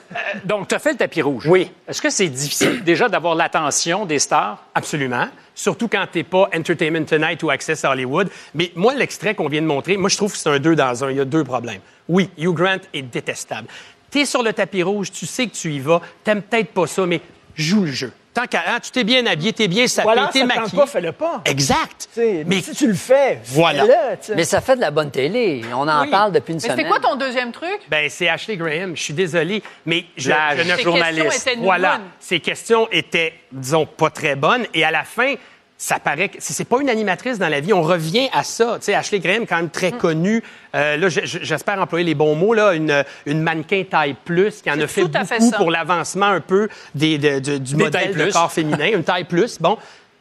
Donc, 0.43 0.67
tu 0.67 0.75
as 0.75 0.79
fait 0.79 0.91
le 0.91 0.97
tapis 0.97 1.21
rouge. 1.21 1.47
Oui. 1.47 1.71
Est-ce 1.87 2.01
que 2.01 2.09
c'est 2.09 2.27
difficile 2.27 2.83
déjà 2.85 3.09
d'avoir 3.09 3.35
l'attention 3.35 4.05
des 4.05 4.19
stars? 4.19 4.57
Absolument. 4.73 5.27
Surtout 5.53 5.87
quand 5.87 6.05
t'es 6.11 6.23
pas 6.23 6.49
Entertainment 6.55 7.05
Tonight 7.05 7.41
ou 7.43 7.49
Access 7.49 7.83
Hollywood. 7.85 8.29
Mais 8.53 8.71
moi, 8.75 8.93
l'extrait 8.93 9.35
qu'on 9.35 9.47
vient 9.47 9.61
de 9.61 9.67
montrer, 9.67 9.97
moi, 9.97 10.09
je 10.09 10.17
trouve 10.17 10.31
que 10.31 10.37
c'est 10.37 10.49
un 10.49 10.59
deux 10.59 10.75
dans 10.75 11.03
un. 11.03 11.11
Il 11.11 11.17
y 11.17 11.21
a 11.21 11.25
deux 11.25 11.43
problèmes. 11.43 11.81
Oui, 12.07 12.29
Hugh 12.37 12.53
Grant 12.53 12.77
est 12.93 13.01
détestable. 13.01 13.67
T'es 14.11 14.25
sur 14.25 14.43
le 14.43 14.53
tapis 14.53 14.83
rouge, 14.83 15.11
tu 15.11 15.25
sais 15.25 15.47
que 15.47 15.53
tu 15.55 15.71
y 15.73 15.79
vas, 15.79 16.01
t'aimes 16.23 16.41
peut-être 16.41 16.71
pas 16.73 16.87
ça, 16.87 17.05
mais 17.05 17.21
joue 17.55 17.81
le 17.85 17.91
jeu. 17.91 18.11
Tant 18.35 18.47
qu'à, 18.47 18.63
hein, 18.67 18.79
tu 18.83 18.91
t'es 18.91 19.05
bien 19.05 19.25
habillé, 19.25 19.53
t'es 19.53 19.69
bien 19.69 19.87
sapé, 19.87 20.03
Voilà, 20.03 20.29
t'es 20.31 20.43
maquillé. 20.43 20.77
pas, 20.77 20.85
fais-le 20.85 21.13
pas. 21.13 21.41
Exact. 21.45 22.09
Mais 22.17 22.43
mais 22.45 22.61
si 22.61 22.73
tu 22.73 22.85
le 22.85 22.93
fais, 22.93 23.39
Voilà. 23.45 23.85
fais-le. 23.85 24.35
Mais 24.35 24.43
ça 24.43 24.59
fait 24.59 24.75
de 24.75 24.81
la 24.81 24.91
bonne 24.91 25.09
télé. 25.09 25.61
On 25.73 25.87
en 25.87 26.01
Oui. 26.03 26.09
parle 26.11 26.33
depuis 26.33 26.51
une 26.51 26.57
Mais 26.57 26.59
semaine. 26.63 26.75
c'était 26.77 26.89
quoi 26.89 26.99
ton 26.99 27.15
deuxième 27.15 27.53
truc? 27.53 27.79
Ben, 27.89 28.09
c'est 28.09 28.27
Ashley 28.27 28.57
Graham. 28.57 28.95
Je 28.97 29.01
suis 29.01 29.13
désolé, 29.13 29.63
mais 29.85 30.03
je, 30.17 30.29
La 30.31 30.53
je 30.57 30.63
ne 30.69 30.75
Tes 30.75 30.83
journaliste. 30.83 31.23
questions 31.31 31.51
étaient 31.53 31.61
Voilà. 31.61 31.91
bonnes. 31.93 32.07
Ces 32.19 32.39
questions 32.41 32.87
étaient, 32.91 33.33
disons, 33.53 33.85
pas 33.85 34.09
très 34.09 34.35
bonnes. 34.35 34.65
Et 34.73 34.83
à 34.83 34.91
la 34.91 35.05
fin, 35.05 35.35
ça 35.77 35.99
paraît 35.99 36.29
que 36.29 36.37
c'est 36.39 36.63
pas 36.67 36.79
une 36.81 36.89
animatrice 36.89 37.37
dans 37.37 37.49
la 37.49 37.59
vie. 37.59 37.73
On 37.73 37.81
revient 37.81 38.29
à 38.33 38.43
ça. 38.43 38.75
Tu 38.79 38.85
sais, 38.85 38.93
Ashley 38.95 39.19
Graham, 39.19 39.45
quand 39.45 39.57
même 39.57 39.69
très 39.69 39.91
Mm. 39.91 39.97
connue. 39.97 40.43
Euh, 40.73 40.95
là, 40.95 41.09
je- 41.09 41.25
je- 41.25 41.39
j'espère 41.41 41.79
employer 41.81 42.05
les 42.05 42.15
bons 42.15 42.33
mots. 42.35 42.53
Là, 42.53 42.73
une, 42.73 43.03
une 43.25 43.41
mannequin 43.41 43.83
taille 43.89 44.15
plus 44.23 44.61
qui 44.61 44.71
en 44.71 44.79
a 44.79 44.87
fait 44.87 45.01
fait 45.03 45.07
beaucoup 45.39 45.49
ça. 45.51 45.57
pour 45.57 45.71
l'avancement 45.71 46.27
un 46.27 46.39
peu 46.39 46.69
des, 46.95 47.17
de- 47.17 47.39
de- 47.39 47.57
du 47.57 47.75
Des 47.75 47.83
modèle 47.83 48.15
de 48.15 48.23
plus. 48.23 48.31
corps 48.31 48.51
féminin, 48.51 48.87
une 48.93 49.03
taille 49.03 49.25
plus. 49.25 49.59
Bon. 49.59 49.77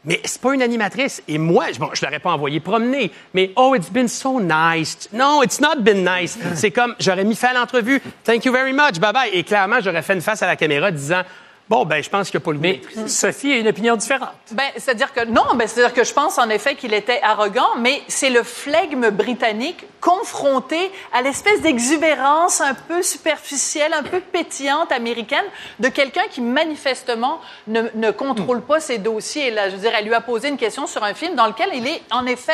Mais 0.06 0.20
c'est 0.24 0.40
pas 0.42 0.52
une 0.52 0.60
animatrice. 0.60 1.22
Et 1.28 1.38
moi, 1.38 1.66
je- 1.72 1.78
bon, 1.78 1.88
je 1.94 2.04
l'aurais 2.04 2.18
pas 2.18 2.32
envoyé 2.32 2.60
promener. 2.60 3.10
Mais 3.32 3.52
oh, 3.56 3.74
it's 3.74 3.88
been 3.90 4.08
so 4.08 4.38
nice. 4.40 5.08
No, 5.14 5.42
it's 5.42 5.60
not 5.60 5.76
been 5.80 6.04
nice. 6.04 6.36
C'est 6.56 6.72
comme, 6.72 6.94
j'aurais 7.00 7.24
mis 7.24 7.36
fait 7.36 7.46
à 7.46 7.54
l'entrevue. 7.54 8.02
Thank 8.24 8.44
you 8.44 8.52
very 8.52 8.72
much. 8.72 8.98
Bye 9.00 9.12
bye. 9.14 9.30
Et 9.32 9.44
clairement, 9.44 9.76
j'aurais 9.82 10.02
fait 10.02 10.12
une 10.14 10.20
face 10.20 10.42
à 10.42 10.46
la 10.46 10.56
caméra 10.56 10.90
disant, 10.90 11.22
bon, 11.68 11.84
ben, 11.84 12.02
je 12.02 12.10
pense 12.10 12.30
qu'il 12.30 12.38
n'y 12.38 12.42
a 12.42 12.46
pas 12.46 12.52
le 12.52 12.58
Mais. 12.58 12.80
Sophie 13.06 13.52
a 13.52 13.56
une 13.56 13.68
opinion 13.68 13.96
différente. 13.96 14.34
Ben, 14.52 14.64
c'est-à-dire 14.76 15.12
que 15.12 15.24
non, 15.24 15.54
ben, 15.54 15.66
c'est-à-dire 15.66 15.94
que 15.94 16.04
je 16.04 16.12
pense 16.12 16.38
en 16.38 16.48
effet 16.48 16.74
qu'il 16.74 16.94
était 16.94 17.20
arrogant, 17.22 17.76
mais 17.78 18.02
c'est 18.08 18.30
le 18.30 18.42
flegme 18.42 19.10
britannique 19.10 19.84
confronté 20.00 20.90
à 21.12 21.22
l'espèce 21.22 21.62
d'exubérance 21.62 22.60
un 22.60 22.74
peu 22.74 23.02
superficielle, 23.02 23.92
un 23.92 24.02
peu 24.02 24.20
pétillante 24.20 24.92
américaine 24.92 25.44
de 25.80 25.88
quelqu'un 25.88 26.24
qui 26.30 26.40
manifestement 26.40 27.40
ne, 27.66 27.82
ne 27.94 28.10
contrôle 28.10 28.60
pas 28.60 28.80
ses 28.80 28.98
dossiers. 28.98 29.50
Là, 29.50 29.70
je 29.70 29.76
veux 29.76 29.80
dire, 29.80 29.92
elle 29.98 30.06
lui 30.06 30.14
a 30.14 30.20
posé 30.20 30.48
une 30.48 30.58
question 30.58 30.86
sur 30.86 31.02
un 31.02 31.14
film 31.14 31.34
dans 31.34 31.46
lequel 31.46 31.70
il 31.74 31.86
est 31.86 32.02
en 32.10 32.26
effet 32.26 32.52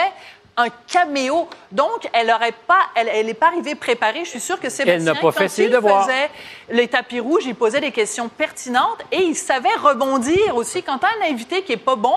un 0.61 0.69
caméo. 0.87 1.49
Donc, 1.73 2.09
elle 2.13 2.29
n'aurait 2.29 2.55
pas, 2.67 2.81
elle, 2.95 3.09
elle 3.09 3.27
n'est 3.27 3.35
pas 3.35 3.49
arrivée 3.49 3.75
préparée. 3.75 4.25
Je 4.25 4.31
suis 4.31 4.41
sûre 4.41 4.61
que 4.61 4.69
Sébastien, 4.69 5.15
n'a 5.15 5.21
pas 5.21 5.33
fait 5.33 5.45
quand 5.45 5.51
ses 5.51 5.65
il 5.65 5.71
devoirs. 5.71 6.07
faisait 6.07 6.31
les 6.71 6.89
tapis 6.89 7.21
rouges, 7.21 7.45
il 7.47 7.55
posait 7.55 7.81
des 7.81 7.93
questions 7.93 8.29
pertinentes 8.29 9.05
et 9.13 9.23
il 9.23 9.35
savait 9.35 9.75
rebondir 9.83 10.57
aussi. 10.57 10.83
Quand 10.83 10.99
tu 10.99 11.07
as 11.07 11.27
un 11.27 11.33
invité 11.33 11.63
qui 11.63 11.73
est 11.73 11.77
pas 11.77 11.97
bon, 11.97 12.15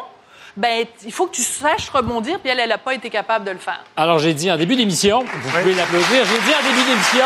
ben, 0.56 0.86
il 1.04 1.12
faut 1.12 1.26
que 1.26 1.36
tu 1.36 1.42
saches 1.42 1.90
rebondir, 1.90 2.40
puis 2.40 2.50
elle, 2.50 2.60
elle 2.60 2.70
n'a 2.70 2.78
pas 2.78 2.94
été 2.94 3.10
capable 3.10 3.46
de 3.46 3.52
le 3.52 3.58
faire. 3.58 3.84
Alors, 3.98 4.20
j'ai 4.20 4.34
dit 4.34 4.52
en 4.52 4.58
début 4.58 4.76
d'émission, 4.76 5.24
vous 5.24 5.50
pouvez 5.50 5.74
l'applaudir, 5.74 6.26
j'ai 6.26 6.40
dit 6.40 6.54
en 6.54 6.64
début 6.64 6.84
d'émission 6.90 7.26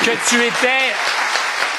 que 0.00 0.28
tu 0.28 0.44
étais 0.44 0.92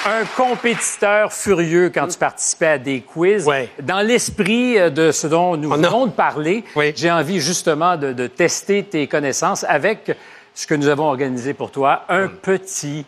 un 0.06 0.26
compétiteur 0.36 1.32
furieux 1.32 1.92
quand 1.94 2.08
tu 2.08 2.18
participais 2.18 2.68
à 2.68 2.78
des 2.78 3.02
quiz. 3.02 3.48
Dans 3.82 4.02
l'esprit 4.02 4.78
euh, 4.78 4.90
de 4.90 5.12
ce 5.12 5.28
dont 5.28 5.58
nous 5.58 5.70
venons 5.70 6.08
de 6.08 6.12
parler, 6.12 6.64
j'ai 6.96 7.12
envie 7.12 7.40
justement 7.40 7.98
de, 7.98 8.14
de 8.14 8.28
tester 8.28 8.84
tes 8.84 9.08
connaissances 9.08 9.64
avec 9.68 10.18
ce 10.54 10.68
que 10.68 10.76
nous 10.76 10.88
avons 10.88 11.06
organisé 11.06 11.54
pour 11.54 11.72
toi, 11.72 12.04
un 12.10 12.28
petit 12.28 13.06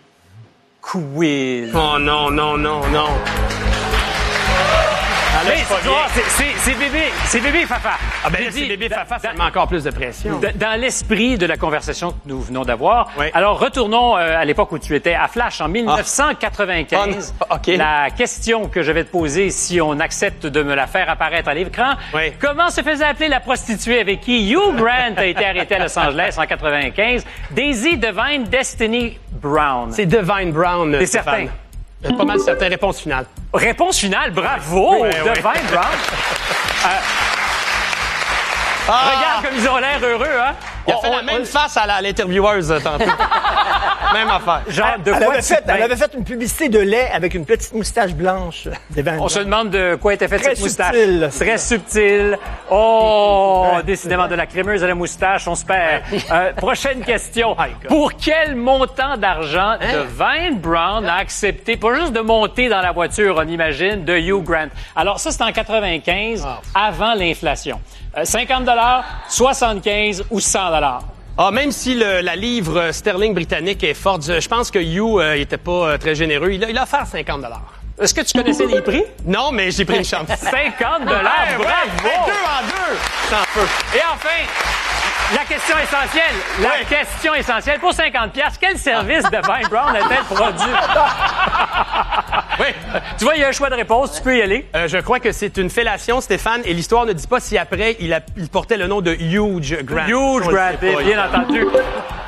quiz. 0.82 1.72
Oh 1.74 1.98
non, 2.00 2.30
non, 2.30 2.58
non, 2.58 2.88
non. 2.88 3.10
Vois, 5.44 6.08
c'est- 6.14 6.30
c'est- 6.30 6.58
c'est 6.58 6.78
bébé, 6.78 7.04
c'est 7.26 7.40
bébé 7.42 7.66
Fafa. 7.66 7.92
Ah 8.26 8.30
ben 8.30 8.40
c'est 8.50 8.66
bébé 8.66 8.90
Fafa, 8.90 9.20
ça 9.20 9.34
met 9.34 9.42
encore 9.42 9.68
plus 9.68 9.84
de 9.84 9.92
pression. 9.92 10.40
Dans 10.56 10.80
l'esprit 10.80 11.38
de 11.38 11.46
la 11.46 11.58
conversation 11.58 12.12
que 12.12 12.16
nous 12.26 12.42
venons 12.42 12.64
d'avoir. 12.64 13.10
Alors, 13.34 13.60
retournons 13.60 14.18
euh, 14.18 14.38
à 14.40 14.46
l'époque 14.46 14.72
où 14.72 14.80
tu 14.80 14.96
étais 14.96 15.14
à 15.14 15.28
Flash, 15.28 15.60
en 15.62 15.68
1995. 15.68 17.34
Ah, 17.50 17.56
OK. 17.56 17.68
La 17.78 18.10
question 18.12 18.68
que 18.68 18.82
je 18.84 18.92
vais 18.92 19.04
te 19.04 19.12
poser, 19.12 19.50
si 19.50 19.82
on 19.82 20.00
accepte 20.00 20.46
de 20.46 20.64
me 20.64 20.74
la 20.76 20.88
faire 20.88 21.10
apparaître 21.10 21.50
à 21.50 21.54
l'écran, 21.54 21.94
comment 22.40 22.70
se 22.70 22.82
faisait 22.82 23.06
appeler 23.06 23.28
la 23.28 23.40
prostituée 23.40 24.00
avec 24.00 24.22
qui 24.22 24.52
Hugh 24.52 24.76
Grant 24.76 25.16
a 25.18 25.26
été 25.26 25.46
arrêté 25.46 25.76
à 25.76 25.80
Los 25.80 25.98
Angeles 25.98 26.36
en 26.38 26.46
95? 26.46 27.26
Daisy 27.52 27.98
Divine 27.98 28.44
Destiny 28.46 29.20
Brown. 29.32 29.92
C'est 29.92 30.06
Divine 30.06 30.52
Brown. 30.52 30.94
Stéphane. 31.06 31.24
certain? 31.48 31.48
Pas 32.04 32.26
mal 32.26 32.40
certain. 32.40 32.68
Réponse 32.70 33.00
finale. 33.02 33.26
Réponse 33.54 33.98
finale, 34.00 34.32
bravo! 34.32 35.04
Oui, 35.04 35.10
oui. 35.12 35.32
Divine 35.36 35.68
Brown. 35.72 35.86
Euh, 36.86 36.90
Regarde 38.88 39.46
comme 39.46 39.56
ils 39.58 39.70
ont 39.70 39.78
l'air 39.78 40.00
heureux, 40.04 40.40
hein? 40.40 40.54
Il 40.88 40.94
a 40.94 40.98
On- 40.98 41.02
fait 41.02 41.08
on- 41.10 41.16
la 41.18 41.24
même 41.24 41.46
face 41.46 41.78
à 41.78 42.02
l'intervieweuse 42.02 42.72
euh, 42.72 42.80
tantôt. 42.80 43.06
même 44.14 44.30
affaire. 44.30 44.62
Genre, 44.68 44.98
de 45.04 45.12
elle, 45.12 45.18
quoi 45.24 45.34
avait 45.34 45.42
fait, 45.42 45.64
elle 45.68 45.82
avait 45.82 45.96
fait 45.96 46.14
une 46.14 46.24
publicité 46.24 46.70
de 46.70 46.80
lait 46.80 47.10
avec 47.12 47.34
une 47.34 47.46
petite 47.46 47.74
moustache 47.74 48.12
blanche. 48.14 48.68
On 49.20 49.28
se 49.28 49.40
demande 49.40 49.70
de 49.72 49.96
quoi 49.96 50.14
était 50.14 50.28
faite 50.28 50.44
cette 50.44 50.60
moustache. 50.60 50.94
subtil. 50.96 51.30
Très 51.40 51.58
subtil. 51.58 52.38
Oh, 52.70 53.72
décidément 53.86 54.28
de 54.28 54.36
la 54.36 54.46
crémeuse 54.46 54.84
à 54.84 54.88
la 54.88 54.96
moustache, 54.96 55.48
on 55.48 55.56
se 55.56 55.66
perd. 55.66 56.04
Euh, 56.32 56.54
prochaine 56.54 57.02
question. 57.02 57.56
Pour 57.88 58.14
quel 58.16 58.56
montant 58.56 59.18
d'argent 59.18 59.78
Devine 59.80 60.60
Brown 60.60 61.06
a 61.08 61.16
accepté, 61.16 61.78
pas 61.78 61.96
juste 61.96 62.14
de 62.14 62.22
monter 62.22 62.70
dans 62.70 62.82
la 62.82 62.92
voiture, 62.92 63.36
on 63.44 63.48
imagine, 63.48 64.04
de 64.06 64.16
Hugh 64.18 64.44
Grant? 64.44 64.68
Alors 64.96 65.20
ça, 65.20 65.32
c'est 65.32 65.44
en 65.44 65.52
95, 65.52 66.46
avant 66.76 67.14
l'inflation. 67.16 67.80
Euh, 68.16 68.26
50 68.26 68.70
75 69.28 70.26
ou 70.30 70.40
100 70.40 70.70
Ah, 71.38 71.50
même 71.52 71.72
si 71.72 71.96
le- 71.96 72.22
la 72.22 72.36
livre 72.36 72.80
euh, 72.80 72.92
sterling 72.92 73.34
britannique 73.34 73.84
est 73.84 73.94
forte, 73.96 74.24
je 74.40 74.48
pense 74.48 74.70
que 74.70 74.80
Hugh 74.80 75.20
euh, 75.20 75.36
il 75.36 75.42
était 75.42 75.58
pas 75.58 75.72
euh, 75.90 75.98
très 75.98 76.14
généreux. 76.16 76.52
Il 76.52 76.64
a, 76.64 76.70
il 76.70 76.78
a 76.78 76.84
offert 76.84 77.08
50 77.08 77.44
Est-ce 78.00 78.14
que 78.14 78.22
tu 78.22 78.38
connaissais 78.38 78.66
les 78.68 78.82
prix? 78.82 79.04
Non, 79.26 79.52
mais 79.52 79.72
j'ai 79.72 79.84
pris 79.86 79.98
une 79.98 80.06
chance. 80.06 80.28
50 80.28 81.06
dollars, 81.06 81.24
Ouais, 81.58 81.58
ouais, 81.58 81.64
bravo! 81.64 82.08
hey, 82.08 82.26
deux 82.28 82.32
en 82.32 82.68
deux! 82.68 82.98
Sans 83.30 83.44
feu. 83.48 83.68
Et 83.96 84.02
enfin, 84.14 84.30
la 85.36 85.46
question 85.46 85.76
essentielle. 85.78 86.36
La 86.62 86.84
question 86.88 87.34
essentielle. 87.34 87.80
Pour 87.80 87.94
50 87.94 88.32
pièces, 88.34 88.58
quel 88.60 88.78
service 88.78 89.24
de 89.24 89.38
Vine 89.38 89.68
Brown 89.70 89.96
a-t-elle 89.96 90.24
produit? 90.36 90.66
oui. 92.60 92.66
Tu 93.18 93.24
vois, 93.24 93.36
il 93.36 93.42
y 93.42 93.44
a 93.44 93.48
un 93.48 93.52
choix 93.52 93.70
de 93.70 93.76
réponse. 93.76 94.14
Tu 94.18 94.22
peux 94.22 94.38
y 94.38 94.42
aller. 94.42 94.68
Euh, 94.76 94.88
je 94.88 94.98
crois 94.98 95.20
que 95.20 95.32
c'est 95.32 95.58
une 95.58 95.70
fellation, 95.70 96.22
Stéphane, 96.22 96.62
et 96.66 96.74
l'histoire 96.74 97.06
ne 97.06 97.14
dit 97.14 97.28
pas 97.28 97.40
si 97.40 97.58
après 97.58 97.96
il, 98.00 98.14
a- 98.14 98.20
il 98.38 98.50
portait 98.50 98.78
le 98.78 98.88
nom 98.88 99.02
de 99.02 99.14
Huge 99.14 99.78
Grant. 99.84 100.06
Huge 100.08 100.44
Grant, 100.48 100.72
pas. 100.80 101.02
bien 101.04 101.26
entendu. 101.26 101.66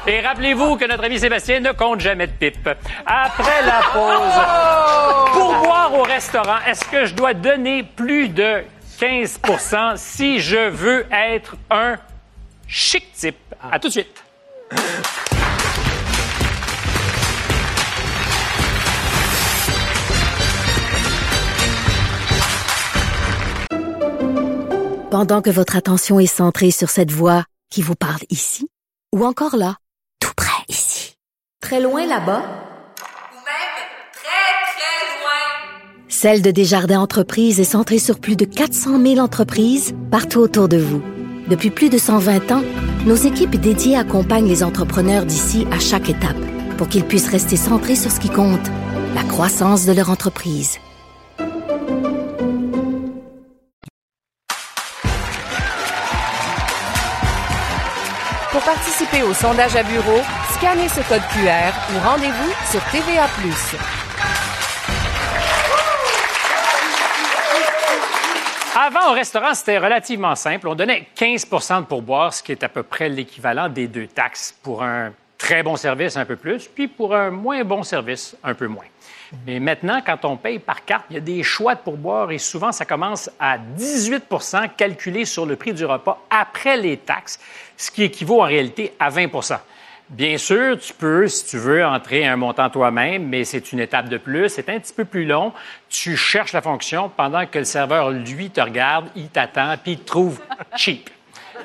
Et 0.08 0.22
rappelez-vous 0.22 0.78
que 0.78 0.86
notre 0.86 1.04
ami 1.04 1.20
Sébastien 1.20 1.60
ne 1.60 1.72
compte 1.72 2.00
jamais 2.00 2.28
de 2.28 2.32
pipe. 2.32 2.70
Après 3.06 3.62
la 3.66 3.82
pause, 3.92 5.32
pour 5.34 5.54
boire 5.64 5.92
au 5.94 6.04
restaurant, 6.04 6.58
est-ce 6.68 6.86
que 6.86 7.06
je 7.06 7.14
dois 7.14 7.34
donner 7.34 7.84
plus 7.84 8.30
de 8.30 8.64
15% 9.00 9.98
si 9.98 10.40
je 10.40 10.70
veux 10.70 11.06
être 11.12 11.56
un 11.72 11.96
chic 12.68 13.12
type? 13.14 13.36
À 13.62 13.80
tout 13.80 13.88
de 13.88 13.94
suite. 13.94 14.24
Pendant 25.12 25.42
que 25.42 25.50
votre 25.50 25.78
attention 25.78 26.20
est 26.20 26.26
centrée 26.26 26.72
sur 26.72 26.90
cette 26.90 27.12
voix 27.12 27.46
qui 27.72 27.82
vous 27.82 27.96
parle 27.96 28.20
ici, 28.30 28.68
ou 29.16 29.26
encore 29.26 29.56
là, 29.56 29.78
tout 30.20 30.34
près 30.36 30.66
ici, 30.68 31.16
très 31.62 31.80
loin 31.80 32.06
là-bas, 32.06 32.42
Ou 32.42 33.40
même 33.46 33.76
très, 34.12 34.74
très 34.74 35.22
loin. 35.22 36.10
Celle 36.10 36.42
de 36.42 36.52
Desjardins 36.52 37.00
Entreprises 37.00 37.62
est 37.62 37.64
centrée 37.64 38.00
sur 38.00 38.20
plus 38.20 38.36
de 38.36 38.44
400 38.44 39.02
000 39.02 39.20
entreprises 39.20 39.96
partout 40.12 40.40
autour 40.40 40.68
de 40.68 40.78
vous. 40.78 41.02
Depuis 41.48 41.70
plus 41.70 41.90
de 41.90 42.00
120 42.00 42.52
ans, 42.52 42.64
nos 43.06 43.16
équipes 43.16 43.56
dédiées 43.56 43.98
accompagnent 43.98 44.48
les 44.48 44.64
entrepreneurs 44.64 45.26
d'ici 45.26 45.68
à 45.72 45.80
chaque 45.80 46.10
étape 46.10 46.36
pour 46.76 46.88
qu'ils 46.88 47.06
puissent 47.06 47.30
rester 47.30 47.56
centrés 47.56 47.96
sur 47.96 48.12
ce 48.12 48.20
qui 48.20 48.30
compte, 48.30 48.68
la 49.14 49.24
croissance 49.24 49.86
de 49.86 49.94
leur 49.94 50.10
entreprise. 50.10 50.80
Pour 58.52 58.64
participer 58.64 59.22
au 59.22 59.34
sondage 59.36 59.76
à 59.76 59.84
bureau, 59.84 60.22
scannez 60.58 60.88
ce 60.90 61.08
code 61.08 61.22
QR 61.34 61.74
ou 61.94 62.10
rendez-vous 62.10 62.54
sur 62.72 62.82
TVA. 62.92 63.28
Avant, 68.78 69.12
au 69.12 69.14
restaurant, 69.14 69.54
c'était 69.54 69.78
relativement 69.78 70.36
simple. 70.36 70.68
On 70.68 70.76
donnait 70.76 71.08
15% 71.16 71.80
de 71.80 71.86
pourboire, 71.86 72.34
ce 72.34 72.44
qui 72.44 72.52
est 72.52 72.62
à 72.62 72.68
peu 72.68 72.84
près 72.84 73.08
l'équivalent 73.08 73.70
des 73.70 73.88
deux 73.88 74.08
taxes. 74.08 74.54
Pour 74.62 74.84
un 74.84 75.14
très 75.38 75.64
bon 75.64 75.78
service, 75.78 76.18
un 76.18 76.26
peu 76.26 76.36
plus, 76.36 76.68
puis 76.68 76.90
pour 76.90 77.16
un 77.16 77.30
moins 77.30 77.64
bon 77.64 77.84
service, 77.84 78.36
un 78.44 78.54
peu 78.54 78.68
moins. 78.68 78.84
Mais 79.48 79.62
maintenant, 79.62 80.02
quand 80.06 80.26
on 80.26 80.36
paye 80.36 80.60
par 80.60 80.84
carte, 80.84 81.06
il 81.10 81.14
y 81.14 81.18
a 81.18 81.22
des 81.22 81.42
choix 81.42 81.76
de 81.76 81.80
pourboire 81.80 82.32
et 82.32 82.38
souvent, 82.38 82.74
ça 82.74 82.84
commence 82.84 83.30
à 83.40 83.58
18% 83.58 84.76
calculé 84.76 85.24
sur 85.24 85.46
le 85.46 85.56
prix 85.56 85.72
du 85.72 85.86
repas 85.86 86.22
après 86.30 86.76
les 86.76 86.98
taxes, 86.98 87.40
ce 87.78 87.90
qui 87.90 88.04
équivaut 88.04 88.42
en 88.42 88.46
réalité 88.46 88.94
à 89.00 89.10
20 89.10 89.28
Bien 90.10 90.38
sûr, 90.38 90.78
tu 90.80 90.94
peux, 90.94 91.28
si 91.28 91.46
tu 91.46 91.58
veux, 91.58 91.84
entrer 91.84 92.28
un 92.28 92.36
montant 92.36 92.70
toi-même, 92.70 93.28
mais 93.28 93.44
c'est 93.44 93.72
une 93.72 93.80
étape 93.80 94.08
de 94.08 94.18
plus. 94.18 94.50
C'est 94.50 94.70
un 94.70 94.80
petit 94.80 94.94
peu 94.94 95.04
plus 95.04 95.26
long. 95.26 95.52
Tu 95.90 96.16
cherches 96.16 96.54
la 96.54 96.62
fonction 96.62 97.10
pendant 97.10 97.46
que 97.48 97.58
le 97.58 97.66
serveur, 97.66 98.12
lui, 98.12 98.52
te 98.52 98.62
regarde, 98.62 99.08
il 99.16 99.30
t'attend, 99.30 99.76
puis 99.82 99.94
il 99.94 100.00
te 100.00 100.06
trouve 100.06 100.40
cheap. 100.76 101.10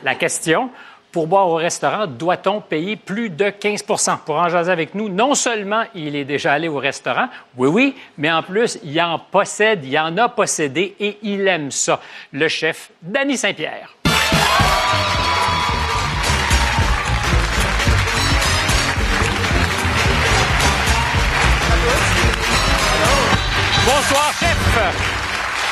La 0.03 0.15
question, 0.15 0.71
pour 1.13 1.27
boire 1.27 1.49
au 1.49 1.57
restaurant, 1.57 2.07
doit-on 2.07 2.63
payer 2.63 2.97
plus 2.97 3.29
de 3.29 3.47
15% 3.47 4.21
Pour 4.21 4.37
en 4.37 4.49
jaser 4.49 4.73
avec 4.73 4.95
nous, 4.95 5.11
non 5.11 5.35
seulement 5.35 5.83
il 5.95 6.17
est 6.17 6.25
déjà 6.25 6.55
allé 6.55 6.69
au 6.69 6.79
restaurant, 6.79 7.29
oui, 7.59 7.69
oui, 7.69 7.97
mais 8.17 8.33
en 8.33 8.43
plus, 8.43 8.79
il 8.83 8.99
en 9.03 9.19
possède, 9.19 9.85
il 9.85 9.99
en 9.99 10.17
a 10.17 10.31
possédé 10.31 10.95
et 10.99 11.19
il 11.23 11.47
aime 11.47 11.71
ça. 11.71 12.01
Le 12.33 12.49
chef, 12.49 12.91
Danny 13.03 13.37
Saint-Pierre. 13.37 13.95
Bonsoir, 24.11 24.33
chef. 24.33 24.57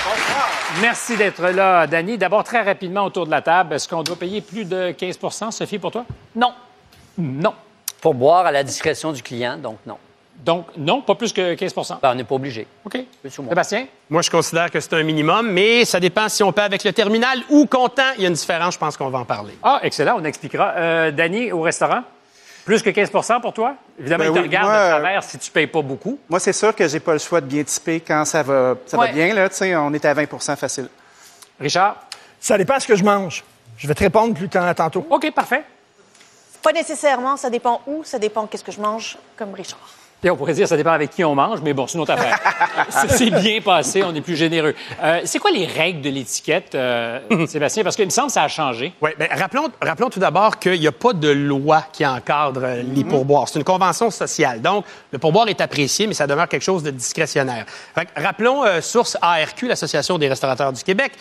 Bonsoir. 0.04 0.48
Merci 0.80 1.16
d'être 1.16 1.42
là, 1.42 1.88
Danny. 1.88 2.16
D'abord, 2.16 2.44
très 2.44 2.62
rapidement 2.62 3.04
autour 3.04 3.26
de 3.26 3.32
la 3.32 3.42
table, 3.42 3.74
est-ce 3.74 3.88
qu'on 3.88 4.04
doit 4.04 4.14
payer 4.14 4.40
plus 4.40 4.64
de 4.64 4.92
15% 4.92 5.50
Sophie, 5.50 5.80
pour 5.80 5.90
toi? 5.90 6.04
Non. 6.36 6.52
Non. 7.18 7.52
Pour 8.00 8.14
boire 8.14 8.46
à 8.46 8.52
la 8.52 8.62
discrétion 8.62 9.10
du 9.10 9.24
client, 9.24 9.56
donc 9.56 9.78
non. 9.84 9.96
Donc, 10.36 10.66
non, 10.76 11.02
pas 11.02 11.16
plus 11.16 11.32
que 11.32 11.56
15% 11.56 11.96
Ben, 12.00 12.12
on 12.12 12.14
n'est 12.14 12.22
pas 12.22 12.36
obligé. 12.36 12.68
OK. 12.84 12.96
Plus 13.20 13.38
ou 13.40 13.42
moins. 13.42 13.50
Sébastien? 13.50 13.86
Moi, 14.08 14.22
je 14.22 14.30
considère 14.30 14.70
que 14.70 14.78
c'est 14.78 14.94
un 14.94 15.02
minimum, 15.02 15.50
mais 15.50 15.84
ça 15.84 15.98
dépend 15.98 16.28
si 16.28 16.44
on 16.44 16.52
paie 16.52 16.62
avec 16.62 16.84
le 16.84 16.92
terminal 16.92 17.40
ou 17.50 17.66
comptant. 17.66 18.12
Il 18.18 18.22
y 18.22 18.24
a 18.24 18.28
une 18.28 18.34
différence, 18.34 18.74
je 18.74 18.78
pense 18.78 18.96
qu'on 18.96 19.10
va 19.10 19.18
en 19.18 19.24
parler. 19.24 19.58
Ah, 19.64 19.80
excellent, 19.82 20.14
on 20.16 20.24
expliquera. 20.24 20.74
Euh, 20.76 21.10
Danny, 21.10 21.50
au 21.50 21.62
restaurant? 21.62 22.04
Plus 22.68 22.82
que 22.82 22.90
15% 22.90 23.40
pour 23.40 23.54
toi? 23.54 23.76
Évidemment, 23.98 24.24
Ben 24.24 24.30
il 24.30 24.34
te 24.34 24.38
oui, 24.40 24.44
regarde 24.46 24.66
moi, 24.68 24.84
de 24.84 24.88
travers 24.90 25.24
si 25.24 25.38
tu 25.38 25.50
payes 25.50 25.66
pas 25.66 25.80
beaucoup. 25.80 26.18
Moi, 26.28 26.38
c'est 26.38 26.52
sûr 26.52 26.74
que 26.76 26.86
j'ai 26.86 27.00
pas 27.00 27.14
le 27.14 27.18
choix 27.18 27.40
de 27.40 27.46
bien 27.46 27.64
typer 27.64 27.98
quand 28.00 28.26
ça 28.26 28.42
va, 28.42 28.74
ça 28.84 28.98
Ouais. 28.98 29.06
va 29.06 29.12
bien. 29.14 29.32
Là, 29.32 29.48
tu 29.48 29.54
sais, 29.56 29.74
on 29.74 29.90
est 29.94 30.04
à 30.04 30.12
20% 30.12 30.54
facile. 30.54 30.90
Richard? 31.58 31.96
Ça 32.38 32.58
dépend 32.58 32.76
de 32.76 32.82
ce 32.82 32.86
que 32.86 32.94
je 32.94 33.02
mange. 33.04 33.42
Je 33.78 33.88
vais 33.88 33.94
te 33.94 34.00
répondre 34.00 34.34
plus 34.34 34.50
tant- 34.50 34.74
tantôt. 34.74 35.06
OK, 35.08 35.30
parfait. 35.32 35.64
Pas 36.62 36.72
nécessairement, 36.72 37.38
ça 37.38 37.48
dépend 37.48 37.80
où, 37.86 38.04
ça 38.04 38.18
dépend 38.18 38.46
qu'est-ce 38.46 38.64
que 38.64 38.72
je 38.72 38.80
mange, 38.82 39.16
comme 39.38 39.54
Richard. 39.54 39.78
Et 40.24 40.30
on 40.30 40.36
pourrait 40.36 40.54
dire 40.54 40.66
ça 40.66 40.76
dépend 40.76 40.90
avec 40.90 41.10
qui 41.10 41.24
on 41.24 41.36
mange, 41.36 41.60
mais 41.62 41.72
bon, 41.72 41.86
c'est 41.86 41.94
une 41.94 42.00
autre 42.00 42.12
affaire. 42.12 42.38
Ça 42.90 43.06
s'est 43.08 43.30
bien 43.30 43.60
passé, 43.60 44.02
on 44.02 44.14
est 44.14 44.20
plus 44.20 44.36
généreux. 44.36 44.74
Euh, 45.02 45.20
c'est 45.24 45.38
quoi 45.38 45.50
les 45.50 45.66
règles 45.66 46.00
de 46.00 46.10
l'étiquette, 46.10 46.74
euh, 46.74 47.20
Sébastien? 47.46 47.84
Parce 47.84 47.96
qu'il 47.96 48.04
me 48.04 48.10
semble 48.10 48.28
que 48.28 48.32
ça 48.32 48.42
a 48.42 48.48
changé. 48.48 48.92
Oui, 49.00 49.10
bien, 49.18 49.28
rappelons, 49.30 49.68
rappelons 49.80 50.10
tout 50.10 50.18
d'abord 50.18 50.58
qu'il 50.58 50.80
n'y 50.80 50.86
a 50.86 50.92
pas 50.92 51.12
de 51.12 51.28
loi 51.28 51.84
qui 51.92 52.06
encadre 52.06 52.62
euh, 52.64 52.82
les 52.82 53.04
pourboires. 53.04 53.48
C'est 53.48 53.58
une 53.58 53.64
convention 53.64 54.10
sociale. 54.10 54.60
Donc, 54.60 54.84
le 55.12 55.18
pourboire 55.18 55.48
est 55.48 55.60
apprécié, 55.60 56.06
mais 56.06 56.14
ça 56.14 56.26
demeure 56.26 56.48
quelque 56.48 56.62
chose 56.62 56.82
de 56.82 56.90
discrétionnaire. 56.90 57.66
Fait 57.94 58.06
que, 58.06 58.20
rappelons 58.20 58.64
euh, 58.64 58.80
source 58.80 59.16
ARQ, 59.20 59.68
l'Association 59.68 60.18
des 60.18 60.28
restaurateurs 60.28 60.72
du 60.72 60.82
Québec. 60.82 61.12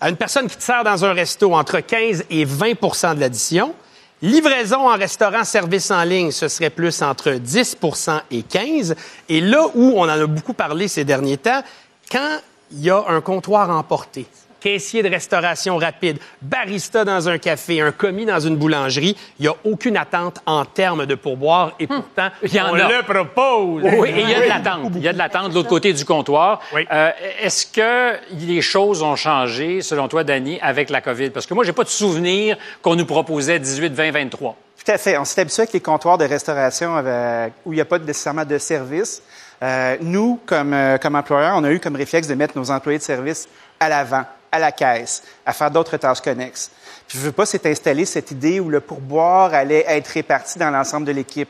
À 0.00 0.10
une 0.10 0.16
personne 0.16 0.48
qui 0.48 0.56
te 0.56 0.62
sert 0.62 0.84
dans 0.84 1.04
un 1.04 1.12
resto 1.12 1.54
entre 1.54 1.80
15 1.80 2.24
et 2.30 2.44
20 2.44 3.14
de 3.14 3.20
l'addition. 3.20 3.74
Livraison 4.22 4.88
en 4.88 4.96
restaurant, 4.96 5.44
service 5.44 5.90
en 5.90 6.02
ligne, 6.02 6.30
ce 6.30 6.48
serait 6.48 6.70
plus 6.70 7.02
entre 7.02 7.32
10% 7.32 8.20
et 8.30 8.42
15 8.42 8.94
Et 9.28 9.40
là 9.42 9.66
où 9.74 9.92
on 9.96 10.02
en 10.02 10.08
a 10.08 10.26
beaucoup 10.26 10.54
parlé 10.54 10.88
ces 10.88 11.04
derniers 11.04 11.36
temps, 11.36 11.62
quand 12.10 12.38
il 12.72 12.80
y 12.80 12.90
a 12.90 13.04
un 13.08 13.20
comptoir 13.20 13.68
emporté, 13.68 14.26
caissier 14.60 15.02
de 15.02 15.08
restauration 15.08 15.76
rapide, 15.76 16.18
barista 16.42 17.04
dans 17.04 17.28
un 17.28 17.38
café, 17.38 17.80
un 17.80 17.92
commis 17.92 18.24
dans 18.26 18.40
une 18.40 18.56
boulangerie, 18.56 19.16
il 19.38 19.42
n'y 19.42 19.48
a 19.48 19.54
aucune 19.64 19.96
attente 19.96 20.38
en 20.46 20.64
termes 20.64 21.06
de 21.06 21.14
pourboire 21.14 21.72
et 21.78 21.86
pourtant, 21.86 22.28
Il 22.42 22.54
y 22.54 22.60
en 22.60 22.70
on 22.70 22.74
a. 22.74 22.88
le 22.88 23.02
propose. 23.02 23.82
Oui, 23.98 24.08
et 24.10 24.20
il 24.22 24.30
y 24.30 24.34
a 24.34 24.40
de 24.40 24.48
l'attente. 24.48 24.92
Il 24.96 25.02
y 25.02 25.08
a 25.08 25.12
de 25.12 25.18
l'attente 25.18 25.50
de 25.50 25.54
l'autre 25.54 25.68
côté 25.68 25.92
du 25.92 26.04
comptoir. 26.04 26.60
Euh, 26.74 27.10
Est-ce 27.42 27.66
que 27.66 28.16
les 28.32 28.62
choses 28.62 29.02
ont 29.02 29.16
changé, 29.16 29.82
selon 29.82 30.08
toi, 30.08 30.24
Dany, 30.24 30.58
avec 30.60 30.90
la 30.90 31.00
COVID? 31.00 31.30
Parce 31.30 31.46
que 31.46 31.54
moi, 31.54 31.64
j'ai 31.64 31.72
pas 31.72 31.84
de 31.84 31.88
souvenir 31.88 32.56
qu'on 32.82 32.96
nous 32.96 33.06
proposait 33.06 33.58
18, 33.58 33.92
20, 33.92 34.10
23. 34.10 34.56
Tout 34.84 34.92
à 34.92 34.98
fait. 34.98 35.16
On 35.18 35.24
s'est 35.24 35.40
habitué 35.40 35.62
avec 35.62 35.72
les 35.72 35.80
comptoirs 35.80 36.18
de 36.18 36.24
restauration 36.24 36.94
avec- 36.96 37.52
où 37.64 37.72
il 37.72 37.76
n'y 37.76 37.80
a 37.82 37.84
pas 37.84 37.98
nécessairement 37.98 38.44
de 38.44 38.58
service. 38.58 39.22
Euh, 39.62 39.96
nous, 40.02 40.38
comme, 40.46 40.74
euh, 40.74 40.98
comme 40.98 41.14
employeurs, 41.16 41.54
on 41.56 41.64
a 41.64 41.70
eu 41.70 41.80
comme 41.80 41.96
réflexe 41.96 42.28
de 42.28 42.34
mettre 42.34 42.56
nos 42.58 42.70
employés 42.70 42.98
de 42.98 43.02
service 43.02 43.48
à 43.80 43.88
l'avant, 43.88 44.24
à 44.50 44.58
la 44.58 44.72
caisse, 44.72 45.22
à 45.44 45.52
faire 45.52 45.70
d'autres 45.70 45.96
tâches 45.96 46.20
connexes. 46.20 46.70
Puis 47.06 47.18
je 47.18 47.24
veux 47.24 47.32
pas, 47.32 47.46
c'est 47.46 47.66
installer 47.66 48.04
cette 48.04 48.30
idée 48.30 48.60
où 48.60 48.68
le 48.68 48.80
pourboire 48.80 49.54
allait 49.54 49.84
être 49.86 50.08
réparti 50.08 50.58
dans 50.58 50.70
l'ensemble 50.70 51.06
de 51.06 51.12
l'équipe. 51.12 51.48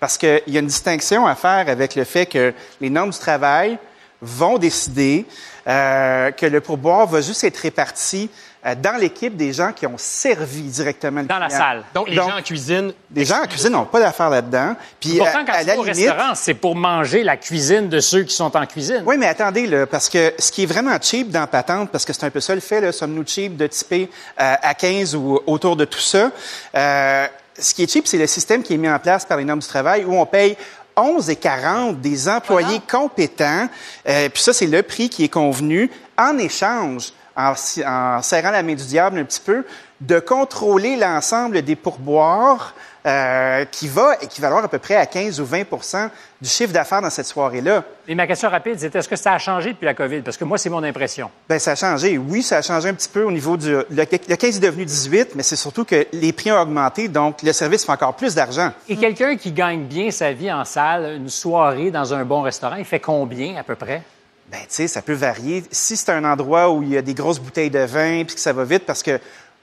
Parce 0.00 0.18
qu'il 0.18 0.42
y 0.48 0.56
a 0.56 0.60
une 0.60 0.66
distinction 0.66 1.26
à 1.26 1.34
faire 1.34 1.68
avec 1.68 1.94
le 1.94 2.04
fait 2.04 2.26
que 2.26 2.52
les 2.80 2.90
normes 2.90 3.10
du 3.10 3.18
travail 3.18 3.78
vont 4.20 4.58
décider 4.58 5.26
euh, 5.66 6.30
que 6.30 6.46
le 6.46 6.60
pourboire 6.60 7.06
va 7.06 7.20
juste 7.20 7.44
être 7.44 7.58
réparti 7.58 8.30
dans 8.80 8.96
l'équipe 9.00 9.36
des 9.36 9.52
gens 9.52 9.72
qui 9.72 9.86
ont 9.88 9.96
servi 9.96 10.62
directement 10.62 11.20
le 11.22 11.26
Dans 11.26 11.38
la 11.38 11.50
salle. 11.50 11.82
Donc, 11.94 12.08
les 12.08 12.14
gens 12.14 12.38
en 12.38 12.42
cuisine. 12.42 12.92
Les 13.12 13.24
gens 13.24 13.42
en 13.42 13.46
cuisine 13.46 13.70
n'ont 13.70 13.84
pas 13.86 13.98
d'affaires 13.98 14.30
là-dedans. 14.30 14.76
Puis, 15.00 15.18
Pourtant, 15.18 15.40
à- 15.40 15.44
quand 15.44 15.52
à 15.52 15.60
tu 15.62 15.66
la 15.66 15.74
vas 15.74 15.80
au 15.80 15.84
limite- 15.84 16.06
restaurant, 16.08 16.34
c'est 16.36 16.54
pour 16.54 16.76
manger 16.76 17.24
la 17.24 17.36
cuisine 17.36 17.88
de 17.88 17.98
ceux 17.98 18.22
qui 18.22 18.34
sont 18.36 18.56
en 18.56 18.64
cuisine. 18.66 19.02
oui, 19.04 19.16
mais 19.18 19.26
attendez, 19.26 19.66
là, 19.66 19.86
parce 19.86 20.08
que 20.08 20.32
ce 20.38 20.52
qui 20.52 20.62
est 20.62 20.66
vraiment 20.66 20.96
cheap 21.00 21.30
dans 21.30 21.46
Patente, 21.48 21.90
parce 21.90 22.04
que 22.04 22.12
c'est 22.12 22.24
un 22.24 22.30
peu 22.30 22.38
ça 22.40 22.54
le 22.54 22.60
fait, 22.60 22.80
là, 22.80 22.92
sommes-nous 22.92 23.26
cheap 23.26 23.56
de 23.56 23.66
typer 23.66 24.08
euh, 24.40 24.54
à 24.62 24.74
15 24.74 25.16
ou 25.16 25.40
autour 25.46 25.74
de 25.74 25.84
tout 25.84 25.98
ça, 25.98 26.30
euh, 26.76 27.26
ce 27.58 27.74
qui 27.74 27.82
est 27.82 27.90
cheap, 27.90 28.06
c'est 28.06 28.16
le 28.18 28.26
système 28.28 28.62
qui 28.62 28.74
est 28.74 28.78
mis 28.78 28.88
en 28.88 28.98
place 29.00 29.24
par 29.24 29.38
les 29.38 29.44
normes 29.44 29.60
du 29.60 29.66
travail 29.66 30.04
où 30.04 30.14
on 30.14 30.24
paye 30.26 30.56
11 30.96 31.30
et 31.30 31.36
40 31.36 32.00
des 32.00 32.28
employés 32.28 32.80
compétents, 32.90 33.68
euh, 34.08 34.28
puis 34.28 34.42
ça, 34.42 34.52
c'est 34.52 34.66
le 34.66 34.82
prix 34.82 35.08
qui 35.08 35.24
est 35.24 35.28
convenu 35.28 35.90
en 36.18 36.36
échange, 36.38 37.12
en, 37.36 37.54
serrant 37.54 38.50
la 38.50 38.62
main 38.62 38.74
du 38.74 38.84
diable 38.84 39.18
un 39.18 39.24
petit 39.24 39.40
peu, 39.40 39.64
de 40.00 40.18
contrôler 40.18 40.96
l'ensemble 40.96 41.62
des 41.62 41.76
pourboires 41.76 42.74
euh, 43.04 43.64
qui 43.64 43.88
va 43.88 44.14
équivaloir 44.20 44.64
à 44.64 44.68
peu 44.68 44.78
près 44.78 44.94
à 44.94 45.06
15 45.06 45.40
ou 45.40 45.44
20 45.44 45.64
du 46.40 46.48
chiffre 46.48 46.72
d'affaires 46.72 47.02
dans 47.02 47.10
cette 47.10 47.26
soirée-là. 47.26 47.82
Et 48.06 48.14
ma 48.14 48.26
question 48.28 48.48
rapide, 48.48 48.76
c'est 48.78 48.94
est-ce 48.94 49.08
que 49.08 49.16
ça 49.16 49.32
a 49.32 49.38
changé 49.38 49.72
depuis 49.72 49.86
la 49.86 49.94
COVID? 49.94 50.20
Parce 50.20 50.36
que 50.36 50.44
moi, 50.44 50.56
c'est 50.56 50.70
mon 50.70 50.84
impression. 50.84 51.28
Ben, 51.48 51.58
ça 51.58 51.72
a 51.72 51.74
changé. 51.74 52.16
Oui, 52.18 52.42
ça 52.42 52.58
a 52.58 52.62
changé 52.62 52.88
un 52.88 52.94
petit 52.94 53.08
peu 53.08 53.24
au 53.24 53.32
niveau 53.32 53.56
du. 53.56 53.70
Le, 53.70 53.86
le 53.90 54.04
15 54.36 54.56
est 54.56 54.60
devenu 54.60 54.84
18, 54.84 55.34
mais 55.34 55.42
c'est 55.42 55.56
surtout 55.56 55.84
que 55.84 56.06
les 56.12 56.32
prix 56.32 56.52
ont 56.52 56.60
augmenté, 56.60 57.08
donc 57.08 57.42
le 57.42 57.52
service 57.52 57.84
fait 57.84 57.92
encore 57.92 58.14
plus 58.14 58.36
d'argent. 58.36 58.70
Et 58.88 58.96
quelqu'un 58.96 59.36
qui 59.36 59.50
gagne 59.50 59.84
bien 59.84 60.10
sa 60.12 60.32
vie 60.32 60.52
en 60.52 60.64
salle, 60.64 61.16
une 61.16 61.28
soirée 61.28 61.90
dans 61.90 62.14
un 62.14 62.24
bon 62.24 62.42
restaurant, 62.42 62.76
il 62.76 62.84
fait 62.84 63.00
combien 63.00 63.56
à 63.56 63.64
peu 63.64 63.74
près? 63.74 64.02
Ben, 64.52 64.60
tu 64.60 64.66
sais, 64.68 64.86
ça 64.86 65.00
peut 65.00 65.14
varier. 65.14 65.64
Si 65.70 65.96
c'est 65.96 66.10
un 66.10 66.24
endroit 66.24 66.70
où 66.70 66.82
il 66.82 66.90
y 66.90 66.96
a 66.98 67.02
des 67.02 67.14
grosses 67.14 67.40
bouteilles 67.40 67.70
de 67.70 67.78
vin 67.78 68.24
puis 68.24 68.34
que 68.34 68.40
ça 68.40 68.52
va 68.52 68.64
vite, 68.64 68.84
parce 68.84 69.02
que 69.02 69.18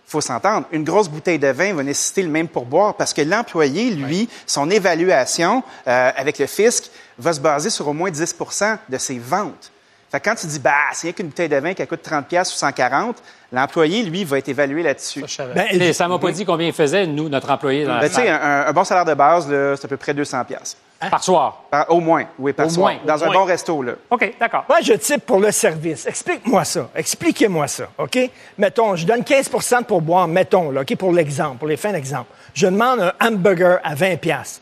faut 0.08 0.20
s'entendre, 0.20 0.66
une 0.72 0.84
grosse 0.84 1.08
bouteille 1.08 1.38
de 1.38 1.50
vin 1.50 1.76
va 1.76 1.84
nécessiter 1.84 2.24
le 2.24 2.30
même 2.30 2.48
pourboire 2.48 2.96
parce 2.96 3.14
que 3.14 3.22
l'employé, 3.22 3.92
lui, 3.92 4.28
son 4.48 4.72
évaluation 4.72 5.62
euh, 5.88 6.12
avec 6.16 6.40
le 6.40 6.48
fisc 6.48 6.90
va 7.20 7.34
se 7.34 7.40
baser 7.40 7.70
sur 7.70 7.88
au 7.88 7.94
moins 7.94 8.10
10% 8.10 8.80
de 8.90 8.98
ses 8.98 9.20
ventes. 9.20 9.72
Fait 10.12 10.20
que 10.20 10.28
quand 10.30 10.36
tu 10.36 10.48
dis, 10.48 10.60
bah, 10.60 10.72
c'est 10.94 11.08
rien 11.08 11.14
qu'une 11.14 11.28
bouteille 11.28 11.50
de 11.50 11.56
vin 11.58 11.74
qui 11.76 11.86
coûte 11.86 12.02
30 12.02 12.28
pièces 12.28 12.52
ou 12.54 12.58
140, 12.58 13.18
l'employé, 13.52 14.02
lui, 14.04 14.24
va 14.24 14.40
être 14.40 14.50
évalué 14.50 14.82
là-dessus. 14.82 15.24
Ça 15.28 16.08
m'a 16.08 16.18
pas 16.18 16.32
dit 16.32 16.46
combien 16.46 16.68
il 16.68 16.74
faisait, 16.74 17.06
nous, 17.06 17.30
notre 17.30 17.52
employé 17.52 17.86
dans 17.86 17.94
la 17.96 18.02
Ben, 18.02 18.10
tu 18.10 18.16
sais, 18.16 18.28
un, 18.30 18.66
un 18.68 18.72
bon 18.74 18.84
salaire 18.84 19.06
de 19.06 19.14
base, 19.14 19.48
c'est 19.48 19.86
à 19.86 19.88
peu 19.88 19.98
près 19.98 20.14
200 20.16 20.44
pièces. 20.46 20.78
Par 21.12 21.24
soir? 21.24 21.64
au 21.88 22.00
moins, 22.02 22.26
oui, 22.40 22.52
par 22.52 22.66
Au 22.66 22.70
soir. 22.70 22.92
moins, 22.92 23.00
Dans 23.06 23.18
au 23.20 23.24
un 23.24 23.26
moins. 23.28 23.36
bon 23.36 23.46
resto, 23.46 23.82
là. 23.84 23.94
OK, 24.10 24.34
d'accord. 24.40 24.66
Moi, 24.68 24.80
je 24.82 24.94
type 24.94 25.26
pour 25.26 25.40
le 25.40 25.52
service. 25.52 26.06
Explique-moi 26.06 26.66
ça. 26.66 26.90
Expliquez-moi 26.94 27.68
ça, 27.68 27.86
OK? 27.98 28.18
Mettons, 28.58 28.96
je 28.98 29.06
donne 29.06 29.22
15% 29.22 29.80
de 29.82 29.86
pourboire, 29.86 30.28
mettons, 30.28 30.72
là, 30.72 30.82
OK, 30.82 30.96
pour 30.98 31.14
l'exemple, 31.14 31.58
pour 31.58 31.68
les 31.70 31.78
fins 31.78 31.94
d'exemple. 31.94 32.26
Je 32.54 32.66
demande 32.66 33.00
un 33.00 33.14
hamburger 33.22 33.80
à 33.84 33.96
20 33.96 34.18
pièces. 34.18 34.60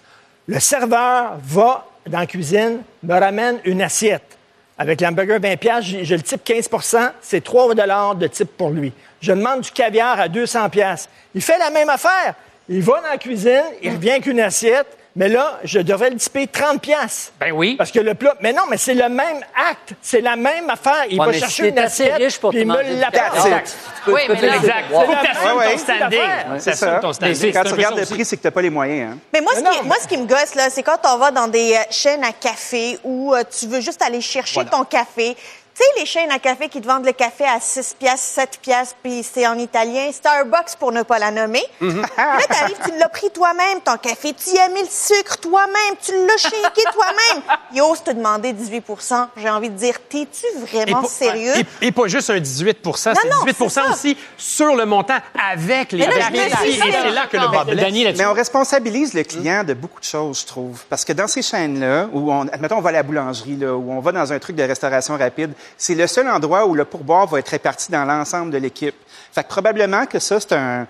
Le 0.47 0.59
serveur 0.59 1.37
va 1.41 1.85
dans 2.05 2.19
la 2.19 2.27
cuisine, 2.27 2.81
me 3.01 3.19
ramène 3.19 3.59
une 3.65 3.81
assiette. 3.81 4.36
Avec 4.77 5.01
l'hamburger 5.01 5.39
20 5.39 5.57
pièces, 5.57 5.85
je, 5.85 6.15
le 6.15 6.21
type 6.21 6.45
15% 6.45 7.11
c'est 7.21 7.43
3 7.43 7.73
de 8.15 8.27
type 8.27 8.55
pour 8.57 8.69
lui. 8.69 8.93
Je 9.21 9.31
demande 9.31 9.61
du 9.61 9.71
caviar 9.71 10.19
à 10.19 10.27
200 10.27 10.69
pièces. 10.69 11.09
Il 11.33 11.41
fait 11.41 11.57
la 11.57 11.71
même 11.71 11.89
affaire. 11.89 12.35
Il 12.69 12.81
va 12.81 13.01
dans 13.01 13.09
la 13.09 13.17
cuisine, 13.17 13.63
il 13.81 13.91
revient 13.91 14.11
avec 14.11 14.25
une 14.25 14.41
assiette, 14.41 14.96
mais 15.17 15.27
là, 15.27 15.59
je 15.63 15.79
devrais 15.79 16.11
le 16.11 16.15
typer 16.17 16.47
30 16.47 16.79
pièces. 16.79 17.33
Ben 17.39 17.51
oui. 17.51 17.75
Parce 17.75 17.91
que 17.91 17.99
le 17.99 18.13
plat... 18.13 18.35
Mais 18.39 18.53
non, 18.53 18.61
mais 18.69 18.77
c'est 18.77 18.93
le 18.93 19.09
même 19.09 19.39
acte. 19.69 19.93
C'est 20.01 20.21
la 20.21 20.35
même 20.35 20.69
affaire. 20.69 21.05
Il 21.09 21.19
Ouais, 21.19 21.25
va 21.25 21.33
chercher 21.33 21.63
si 21.63 21.69
une 21.69 21.79
assiette, 21.79 22.15
riche 22.15 22.37
pour 22.39 22.51
puis 22.51 22.61
il 22.61 22.67
me 22.67 22.81
l'apporte. 23.01 23.75
Oui, 24.07 24.21
mais 24.29 24.41
là, 24.41 24.55
Exact. 24.57 24.85
Faut 24.91 25.01
que 25.01 25.25
t'assumes 25.25 25.57
Ouais, 25.57 25.65
ouais. 25.65 25.71
ton 25.73 25.77
standing. 25.79 26.19
Ouais, 26.19 26.59
C'est 26.59 26.75
ça. 26.75 26.99
ton 27.01 27.13
standing. 27.13 27.51
Quand 27.51 27.63
tu 27.63 27.69
peu 27.69 27.75
regardes 27.75 27.95
le 27.95 28.01
aussi. 28.03 28.13
prix, 28.13 28.25
c'est 28.25 28.37
que 28.37 28.43
t'as 28.43 28.51
pas 28.51 28.61
les 28.61 28.69
moyens. 28.69 29.13
Hein? 29.13 29.17
Mais 29.33 29.41
moi, 29.41 29.53
ce, 29.55 29.59
qui, 29.61 29.85
moi, 29.85 29.95
ce 30.01 30.07
qui 30.07 30.17
me 30.17 30.25
gosse, 30.27 30.55
là, 30.55 30.69
c'est 30.69 30.83
quand 30.83 30.99
on 31.05 31.17
va 31.17 31.31
dans 31.31 31.47
des 31.47 31.73
euh, 31.73 31.77
chaînes 31.89 32.23
à 32.23 32.31
café 32.31 32.99
où 33.03 33.33
euh, 33.33 33.43
tu 33.59 33.65
veux 33.67 33.81
juste 33.81 34.01
aller 34.03 34.21
chercher 34.21 34.63
ton 34.65 34.83
café. 34.83 35.35
Tu 35.77 35.83
sais, 35.83 35.99
les 35.99 36.05
chaînes 36.07 36.31
à 36.31 36.39
café 36.39 36.69
qui 36.69 36.81
te 36.81 36.87
vendent 36.87 37.05
le 37.05 37.11
café 37.11 37.43
à 37.45 37.59
6 37.59 37.97
piastres, 37.99 38.25
7 38.25 38.59
piastres, 38.63 38.95
puis 39.03 39.21
c'est 39.21 39.45
en 39.45 39.55
italien. 39.59 40.09
Starbucks, 40.11 40.75
pour 40.79 40.91
ne 40.91 41.03
pas 41.03 41.19
la 41.19 41.29
nommer. 41.29 41.61
Mhm. 41.79 42.01
Puis 42.01 42.11
là, 42.17 42.39
t'arrives, 42.49 42.77
tu 42.83 42.97
l'as 42.97 43.09
pris 43.09 43.29
toi-même, 43.29 43.79
ton 43.85 43.95
café. 43.97 44.33
Tu 44.33 44.55
y 44.55 44.59
as 44.59 44.69
mis 44.69 44.81
le 44.81 44.87
sucre 44.89 45.37
toi-même. 45.37 45.95
Tu 46.03 46.13
l'as 46.13 46.37
shaké 46.37 46.81
toi-même. 46.91 47.43
Il 47.73 47.81
ose 47.83 48.01
te 48.01 48.09
demander 48.09 48.53
18% 48.53 49.27
J'ai 49.37 49.49
envie 49.51 49.69
de 49.69 49.75
dire, 49.75 49.99
t'es-tu 50.09 50.47
Et 50.47 50.65
vraiment 50.65 51.03
sérieux? 51.05 51.53
Et, 51.81 51.87
et 51.87 51.91
pas 51.91 52.07
juste 52.07 52.31
un 52.31 52.39
18 52.39 52.79
c'est 52.95 53.13
non, 53.13 53.43
18 53.45 53.55
c'est 53.59 53.69
ça. 53.69 53.89
aussi 53.91 54.17
sur 54.35 54.75
le 54.75 54.85
montant 54.85 55.17
avec 55.51 55.91
les 55.91 56.03
Et 56.03 56.07
dit, 56.07 56.79
c'est 56.81 57.11
là 57.11 57.27
que 57.27 57.37
le 57.37 57.75
là-dessus. 57.75 58.17
Mais 58.17 58.25
on 58.25 58.33
responsabilise 58.33 59.13
le 59.13 59.23
client 59.23 59.63
de 59.63 59.75
beaucoup 59.75 59.99
de 59.99 60.05
choses, 60.05 60.41
je 60.41 60.45
trouve. 60.47 60.81
Parce 60.89 61.05
que 61.05 61.13
dans 61.13 61.27
ces 61.27 61.43
chaînes-là, 61.43 62.07
où 62.11 62.31
on, 62.31 62.47
admettons, 62.47 62.77
on 62.77 62.81
va 62.81 62.89
à 62.89 62.93
la 62.93 63.03
boulangerie, 63.03 63.57
là, 63.57 63.75
où 63.75 63.91
on 63.91 63.99
va 63.99 64.11
dans 64.11 64.33
un 64.33 64.39
truc 64.39 64.55
de 64.55 64.63
restauration 64.63 65.15
rapide, 65.17 65.53
c'est 65.77 65.95
le 65.95 66.07
seul 66.07 66.27
endroit 66.27 66.65
où 66.65 66.75
le 66.75 66.85
pourboire 66.85 67.27
va 67.27 67.39
être 67.39 67.49
réparti 67.49 67.91
dans 67.91 68.05
l'ensemble 68.05 68.51
de 68.51 68.57
l'équipe. 68.57 68.95
Fait 69.31 69.43
que 69.43 69.49
probablement 69.49 70.05
que 70.05 70.19
ça, 70.19 70.39
c'est 70.39 70.53
un, 70.53 70.87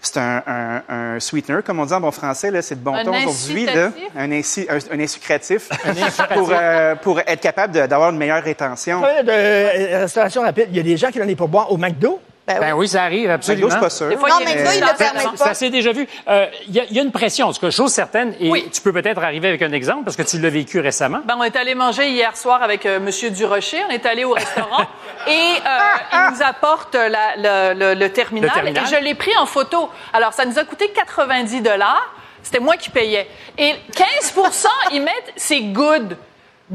c'est 0.00 0.16
un, 0.16 0.42
un, 0.46 0.82
un 0.88 1.20
sweetener, 1.20 1.62
comme 1.64 1.78
on 1.80 1.86
dit 1.86 1.92
en 1.92 2.00
bon 2.00 2.10
français, 2.10 2.50
là, 2.50 2.60
c'est 2.62 2.74
de 2.74 2.80
bon 2.80 2.94
Un 2.94 3.04
ton 3.04 3.12
aujourd'hui, 3.28 3.66
là. 3.66 3.90
Un, 4.16 4.28
insi- 4.30 4.66
un, 4.68 4.96
un 4.96 5.00
insucratif, 5.00 5.68
pour, 6.34 6.48
euh, 6.52 6.94
pour 6.96 7.20
être 7.20 7.40
capable 7.40 7.72
de- 7.74 7.86
d'avoir 7.86 8.10
une 8.10 8.18
meilleure 8.18 8.42
rétention. 8.42 9.00
De 9.00 9.30
euh, 9.30 9.98
restauration 10.00 10.42
rapide, 10.42 10.66
il 10.70 10.76
y 10.76 10.80
a 10.80 10.82
des 10.82 10.96
gens 10.96 11.10
qui 11.10 11.18
donnent 11.18 11.28
des 11.28 11.36
pourboires 11.36 11.70
au 11.70 11.76
McDo. 11.76 12.20
Ben 12.46 12.72
oui, 12.74 12.88
ça 12.88 13.04
arrive, 13.04 13.28
McDo, 13.28 13.34
absolument. 13.34 13.70
c'est 13.70 13.78
pas 13.78 13.90
sûr. 13.90 14.18
Fois, 14.18 14.28
Non, 14.28 14.34
il 14.40 14.48
y 14.48 14.50
a 14.50 14.54
mais 14.54 14.58
une 14.60 14.64
là, 14.64 14.74
il 14.74 14.80
le 14.80 14.96
permet 14.96 15.24
pas. 15.24 15.36
Ça 15.36 15.54
s'est 15.54 15.70
déjà 15.70 15.92
vu. 15.92 16.08
Euh, 16.28 16.46
Il 16.66 16.74
y, 16.74 16.80
a- 16.80 16.84
il 16.90 16.96
y 16.96 16.98
a 16.98 17.02
une 17.02 17.12
pression, 17.12 17.46
en 17.46 17.52
tout 17.52 17.60
cas, 17.60 17.70
chose 17.70 17.92
certaine, 17.92 18.34
et 18.40 18.50
Oui. 18.50 18.68
tu 18.72 18.80
peux 18.80 18.92
peut-être 18.92 19.22
arriver 19.22 19.46
avec 19.48 19.62
un 19.62 19.70
exemple 19.72 20.04
parce 20.04 20.16
que 20.16 20.22
tu 20.22 20.38
l'as 20.40 20.50
vécu 20.50 20.80
récemment. 20.80 21.20
Ben, 21.24 21.36
on 21.38 21.44
est 21.44 21.54
allé 21.56 21.74
manger 21.76 22.08
hier 22.08 22.36
soir 22.36 22.62
avec 22.62 22.84
euh, 22.84 22.98
Monsieur 22.98 23.30
Durocher. 23.30 23.78
On 23.88 23.90
est 23.92 24.04
allé 24.06 24.24
au 24.24 24.32
restaurant 24.32 24.82
et 25.28 25.30
euh, 25.30 25.78
il 26.12 26.34
nous 26.36 26.42
apporte 26.42 26.94
la- 26.96 27.36
le, 27.36 27.78
le- 27.78 27.94
le 27.94 28.08
terminal, 28.12 28.50
Le 28.50 28.54
terminal. 28.54 28.84
et 28.84 28.86
je 28.96 29.00
l'ai 29.02 29.14
pris 29.14 29.36
en 29.38 29.46
photo. 29.46 29.88
Alors, 30.12 30.32
ça 30.32 30.44
nous 30.44 30.58
a 30.58 30.64
coûté 30.64 30.90
90 30.90 31.60
dollars. 31.62 32.12
C'était 32.42 32.58
moi 32.58 32.76
qui 32.76 32.90
payais. 32.90 33.28
Et 33.56 33.72
15% 33.94 34.66
ils 34.92 35.00
mettent 35.00 35.32
c'est 35.36 35.60
good. 35.60 36.16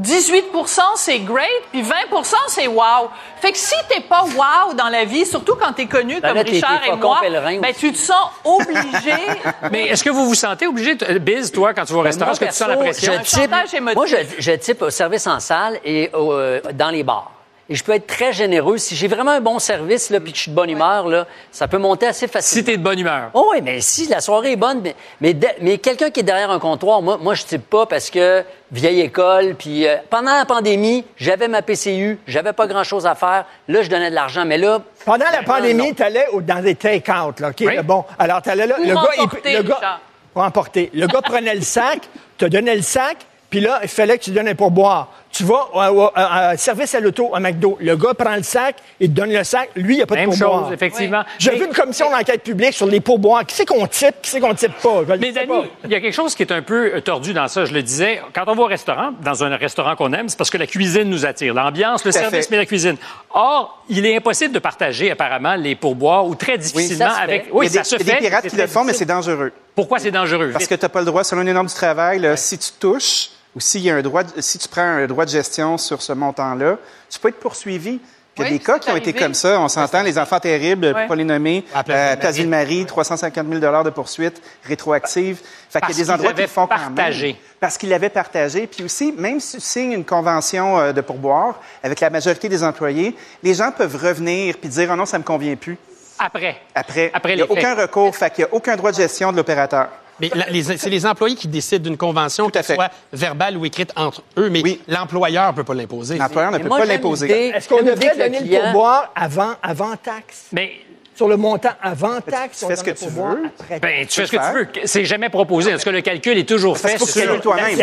18% 0.00 0.80
c'est 0.96 1.18
great, 1.20 1.46
puis 1.72 1.82
20% 1.82 2.34
c'est 2.48 2.66
wow. 2.68 3.10
Fait 3.40 3.52
que 3.52 3.58
si 3.58 3.74
t'es 3.88 4.00
pas 4.00 4.22
wow 4.24 4.74
dans 4.74 4.88
la 4.88 5.04
vie, 5.04 5.26
surtout 5.26 5.54
quand 5.56 5.72
t'es 5.72 5.86
connu 5.86 6.20
Ben 6.20 6.28
comme 6.28 6.36
là, 6.38 6.44
t'es- 6.44 6.50
Richard 6.52 6.80
t'es 6.82 6.88
et 6.92 6.96
moi, 6.96 7.18
pèlerin 7.20 7.58
ben 7.60 7.70
aussi. 7.70 7.80
tu 7.80 7.92
te 7.92 7.98
sens 7.98 8.26
obligé. 8.44 9.14
Mais 9.72 9.86
est-ce 9.88 10.04
que 10.04 10.10
vous 10.10 10.26
vous 10.26 10.34
sentez 10.34 10.66
obligé, 10.66 10.96
t- 10.96 11.18
Biz, 11.18 11.50
toi, 11.52 11.74
quand 11.74 11.84
tu 11.84 11.92
vas 11.92 11.98
au 12.00 12.02
restaurant, 12.02 12.30
est-ce 12.32 12.40
que 12.40 12.44
tu 12.46 12.52
sens 12.52 12.68
la 12.68 12.76
pression? 12.76 13.12
je 13.12 13.22
type- 13.22 13.94
moi, 13.94 14.06
je, 14.06 14.16
je 14.38 14.52
type 14.52 14.82
au 14.82 14.90
service 14.90 15.26
en 15.26 15.40
salle 15.40 15.78
et 15.84 16.10
au, 16.14 16.32
euh, 16.32 16.60
dans 16.74 16.90
les 16.90 17.02
bars. 17.02 17.30
Et 17.70 17.74
je 17.74 17.84
peux 17.84 17.92
être 17.92 18.06
très 18.06 18.32
généreux. 18.32 18.78
Si 18.78 18.96
j'ai 18.96 19.08
vraiment 19.08 19.32
un 19.32 19.42
bon 19.42 19.58
service, 19.58 20.08
là, 20.08 20.20
puis 20.20 20.32
que 20.32 20.38
je 20.38 20.42
suis 20.42 20.50
de 20.50 20.56
bonne 20.56 20.70
humeur, 20.70 21.06
là, 21.06 21.26
ça 21.52 21.68
peut 21.68 21.76
monter 21.76 22.06
assez 22.06 22.26
facilement. 22.26 22.60
Si 22.60 22.64
t'es 22.64 22.78
de 22.78 22.82
bonne 22.82 22.98
humeur. 22.98 23.30
Oh 23.34 23.50
oui, 23.52 23.60
mais 23.62 23.82
si 23.82 24.06
la 24.06 24.22
soirée 24.22 24.52
est 24.52 24.56
bonne, 24.56 24.80
mais, 24.82 24.94
mais, 25.20 25.36
mais 25.60 25.76
quelqu'un 25.76 26.08
qui 26.08 26.20
est 26.20 26.22
derrière 26.22 26.50
un 26.50 26.58
comptoir, 26.58 27.02
moi, 27.02 27.18
moi 27.20 27.34
je 27.34 27.44
type 27.44 27.68
pas 27.68 27.84
parce 27.84 28.08
que 28.08 28.42
vieille 28.72 29.00
école, 29.00 29.54
puis 29.54 29.86
euh, 29.86 29.96
pendant 30.08 30.32
la 30.32 30.46
pandémie, 30.46 31.04
j'avais 31.18 31.46
ma 31.46 31.60
PCU, 31.60 32.18
j'avais 32.26 32.54
pas 32.54 32.66
grand-chose 32.66 33.06
à 33.06 33.14
faire. 33.14 33.44
Là, 33.68 33.82
je 33.82 33.90
donnais 33.90 34.08
de 34.08 34.14
l'argent, 34.14 34.46
mais 34.46 34.56
là... 34.56 34.80
Pendant 35.04 35.26
la 35.26 35.40
maintenant, 35.40 35.54
pandémie, 35.54 35.94
tu 35.94 36.02
allais 36.02 36.26
dans 36.40 36.62
des 36.62 36.74
take-out, 36.74 37.38
là, 37.40 37.48
OK? 37.50 37.56
Oui. 37.60 37.76
là, 37.76 37.82
Bon, 37.82 38.04
alors 38.18 38.40
tu 38.40 38.48
allais 38.48 38.66
là, 38.66 38.76
Pour 38.76 38.84
le 38.86 38.94
gars, 38.94 39.10
le 39.44 39.62
gars, 39.62 39.74
Richard. 39.74 40.00
pour 40.32 40.42
emporter. 40.42 40.90
Le 40.94 41.06
gars 41.06 41.20
prenait 41.20 41.54
le 41.54 41.60
sac, 41.60 42.00
te 42.38 42.46
donnait 42.46 42.76
le 42.76 42.82
sac, 42.82 43.18
puis 43.50 43.60
là, 43.60 43.80
il 43.82 43.88
fallait 43.88 44.18
que 44.18 44.24
tu 44.24 44.30
donnes 44.30 44.48
un 44.48 44.54
pourboire. 44.54 45.08
Tu 45.30 45.44
vas 45.44 45.68
à- 45.74 46.48
à- 46.50 46.56
service 46.56 46.94
à 46.94 47.00
l'auto 47.00 47.30
à 47.34 47.38
McDo. 47.38 47.76
Le 47.80 47.96
gars 47.96 48.14
prend 48.14 48.34
le 48.34 48.42
sac, 48.42 48.76
il 48.98 49.08
te 49.10 49.14
donne 49.14 49.30
le 49.32 49.44
sac. 49.44 49.68
Lui, 49.76 49.94
il 49.94 49.96
n'y 49.98 50.02
a 50.02 50.06
pas 50.06 50.14
Même 50.16 50.30
de 50.30 50.36
pourboire. 50.36 50.64
chose, 50.64 50.72
effectivement. 50.72 51.22
J'ai 51.38 51.50
vu 51.56 51.66
une 51.66 51.72
commission 51.72 52.10
d'enquête 52.10 52.42
publique 52.42 52.72
sur 52.72 52.86
les 52.86 53.00
pourboires. 53.00 53.44
Qui 53.46 53.54
c'est 53.54 53.66
qu'on 53.66 53.86
type, 53.86 54.16
qui 54.22 54.30
c'est 54.30 54.40
qu'on 54.40 54.54
type 54.54 54.72
pas? 54.82 55.02
Je 55.06 55.12
Mais 55.14 55.30
Dani, 55.30 55.46
pas. 55.46 55.64
il 55.84 55.90
y 55.90 55.94
a 55.94 56.00
quelque 56.00 56.14
chose 56.14 56.34
qui 56.34 56.42
est 56.42 56.52
un 56.52 56.62
peu 56.62 56.94
euh, 56.94 57.00
tordu 57.02 57.34
dans 57.34 57.46
ça. 57.46 57.66
Je 57.66 57.74
le 57.74 57.82
disais, 57.82 58.20
quand 58.34 58.44
on 58.46 58.54
va 58.54 58.62
au 58.62 58.66
restaurant, 58.66 59.10
dans 59.22 59.44
un 59.44 59.54
restaurant 59.56 59.94
qu'on 59.96 60.12
aime, 60.14 60.28
c'est 60.28 60.38
parce 60.38 60.50
que 60.50 60.58
la 60.58 60.66
cuisine 60.66 61.04
nous 61.04 61.26
attire. 61.26 61.52
L'ambiance, 61.54 62.04
le 62.04 62.10
service, 62.10 62.46
fait. 62.46 62.50
mais 62.50 62.56
la 62.56 62.66
cuisine. 62.66 62.96
Or, 63.30 63.84
il 63.90 64.06
est 64.06 64.16
impossible 64.16 64.54
de 64.54 64.58
partager 64.58 65.10
apparemment 65.10 65.54
les 65.56 65.74
pourboires 65.76 66.26
ou 66.26 66.34
très 66.34 66.56
difficilement 66.58 67.10
ça 67.10 67.16
fait. 67.18 67.22
avec. 67.22 67.46
Il 67.52 67.62
y 67.64 67.66
a 67.66 67.68
des- 67.68 67.76
ça 67.78 67.84
se 67.84 67.96
il 67.96 67.98
y 67.98 68.02
a 68.02 68.04
des 68.04 68.10
fait. 68.12 68.18
pirates 68.28 68.48
qui 68.48 68.56
le 68.56 68.66
font, 68.66 68.82
mais 68.82 68.94
c'est 68.94 69.04
dangereux. 69.04 69.52
Pourquoi 69.74 69.98
c'est 69.98 70.10
dangereux? 70.10 70.50
Parce 70.52 70.66
que 70.66 70.74
tu 70.74 70.82
n'as 70.84 70.88
pas 70.88 71.00
le 71.00 71.06
droit, 71.06 71.22
selon 71.22 71.42
les 71.42 71.52
normes 71.52 71.68
du 71.68 71.74
travail, 71.74 72.18
là, 72.18 72.36
si 72.36 72.58
tu 72.58 72.70
touches 72.80 73.28
ou 73.56 73.60
s'il 73.60 73.82
y 73.82 73.90
a 73.90 73.96
un 73.96 74.02
droit, 74.02 74.22
de- 74.24 74.40
si 74.40 74.58
tu 74.58 74.68
prends 74.68 74.82
un 74.82 75.06
droit 75.06 75.24
de 75.24 75.30
gestion 75.30 75.78
sur 75.78 76.02
ce 76.02 76.12
montant-là, 76.12 76.76
tu 77.10 77.18
peux 77.18 77.28
être 77.28 77.40
poursuivi. 77.40 78.00
Il 78.36 78.42
y 78.42 78.44
a 78.44 78.50
Oui, 78.52 78.58
des 78.58 78.64
cas 78.64 78.78
qui 78.78 78.88
ont 78.88 78.94
été 78.96 79.12
comme 79.12 79.34
ça. 79.34 79.58
On 79.58 79.66
s'entend, 79.66 80.02
les 80.04 80.16
enfants 80.16 80.38
terribles, 80.38 80.86
Ouais. 80.86 80.92
pour 80.92 81.06
pas 81.08 81.16
les 81.16 81.24
nommer. 81.24 81.64
Euh. 81.88 82.14
Place 82.16 82.36
Ville-Marie, 82.36 82.86
350 82.86 83.48
000 83.48 83.58
de 83.82 83.90
poursuites 83.90 84.40
rétroactives. 84.64 85.40
Fait 85.68 85.80
qu'il 85.80 85.88
y 85.90 86.00
a 86.00 86.04
des 86.04 86.10
endroits 86.12 86.32
qui 86.32 86.46
font 86.46 86.68
quand 86.68 86.76
partagé. 86.76 87.26
même. 87.28 87.36
Parce 87.58 87.76
qu'ils 87.76 87.88
l'avaient 87.88 88.10
partagé. 88.10 88.68
Puis 88.68 88.84
aussi, 88.84 89.12
même 89.18 89.40
si 89.40 89.56
tu 89.56 89.62
signes 89.62 89.90
une 89.92 90.04
convention 90.04 90.78
euh, 90.78 90.92
de 90.92 91.00
pourboire 91.00 91.60
avec 91.82 91.98
la 91.98 92.10
majorité 92.10 92.48
des 92.48 92.62
employés, 92.62 93.16
les 93.42 93.54
gens 93.54 93.72
peuvent 93.72 93.96
revenir 93.96 94.56
puis 94.58 94.68
dire, 94.68 94.88
oh 94.92 94.94
non, 94.94 95.04
ça 95.04 95.18
me 95.18 95.24
convient 95.24 95.56
plus. 95.56 95.76
Après. 96.20 96.60
Après, 96.76 97.10
Après 97.12 97.32
il 97.32 97.36
n'y 97.36 97.42
a 97.42 97.50
aucun 97.50 97.74
recours. 97.74 98.14
Fait 98.14 98.32
qu'il 98.32 98.44
n'y 98.44 98.50
a 98.50 98.54
aucun 98.54 98.76
droit 98.76 98.92
de 98.92 98.96
gestion 98.96 99.32
de 99.32 99.36
l'opérateur. 99.36 99.88
Mais 100.20 100.30
c'est 100.62 100.90
les 100.90 101.06
employés 101.06 101.36
qui 101.36 101.48
décident 101.48 101.82
d'une 101.84 101.96
convention, 101.96 102.48
qu'elle 102.50 102.64
soit 102.64 102.90
verbale 103.12 103.56
ou 103.56 103.64
écrite 103.64 103.92
entre 103.96 104.22
eux, 104.36 104.48
mais 104.50 104.62
Oui. 104.62 104.80
l'employeur 104.88 105.48
ne 105.52 105.56
peut 105.56 105.64
pas 105.64 105.74
l'imposer. 105.74 106.16
L'employeur 106.18 106.50
ne 106.52 106.58
peut 106.58 106.68
moi, 106.68 106.78
pas 106.78 106.84
l'imposer. 106.86 107.48
Est-ce 107.48 107.68
qu'on 107.68 107.82
devrait 107.82 108.14
le 108.16 108.24
donner 108.24 108.40
le 108.40 108.60
pourboire 108.60 109.10
avant, 109.14 109.52
avant 109.62 109.94
taxe? 109.96 110.46
Mais 110.52 110.72
Sur 111.14 111.26
le 111.26 111.36
montant 111.36 111.70
avant 111.82 112.20
taxe, 112.20 112.60
tu 112.60 112.64
on 112.64 112.68
fais 112.68 112.76
ce 112.76 112.84
que 112.84 112.90
le 112.90 112.96
tu 112.96 113.06
veux. 113.08 113.50
après 113.60 113.80
Ben, 113.80 114.06
tu 114.06 114.20
fais 114.20 114.26
ce 114.26 114.30
que 114.30 114.36
tu 114.36 114.52
veux. 114.80 114.86
C'est 114.86 115.04
jamais 115.04 115.28
proposé. 115.28 115.72
Parce 115.72 115.82
que 115.82 115.90
le 115.90 116.00
calcul 116.00 116.38
est 116.38 116.48
toujours 116.48 116.78
fait. 116.78 116.96
sur- 116.96 117.12
calcules 117.12 117.40
toi-même. 117.40 117.76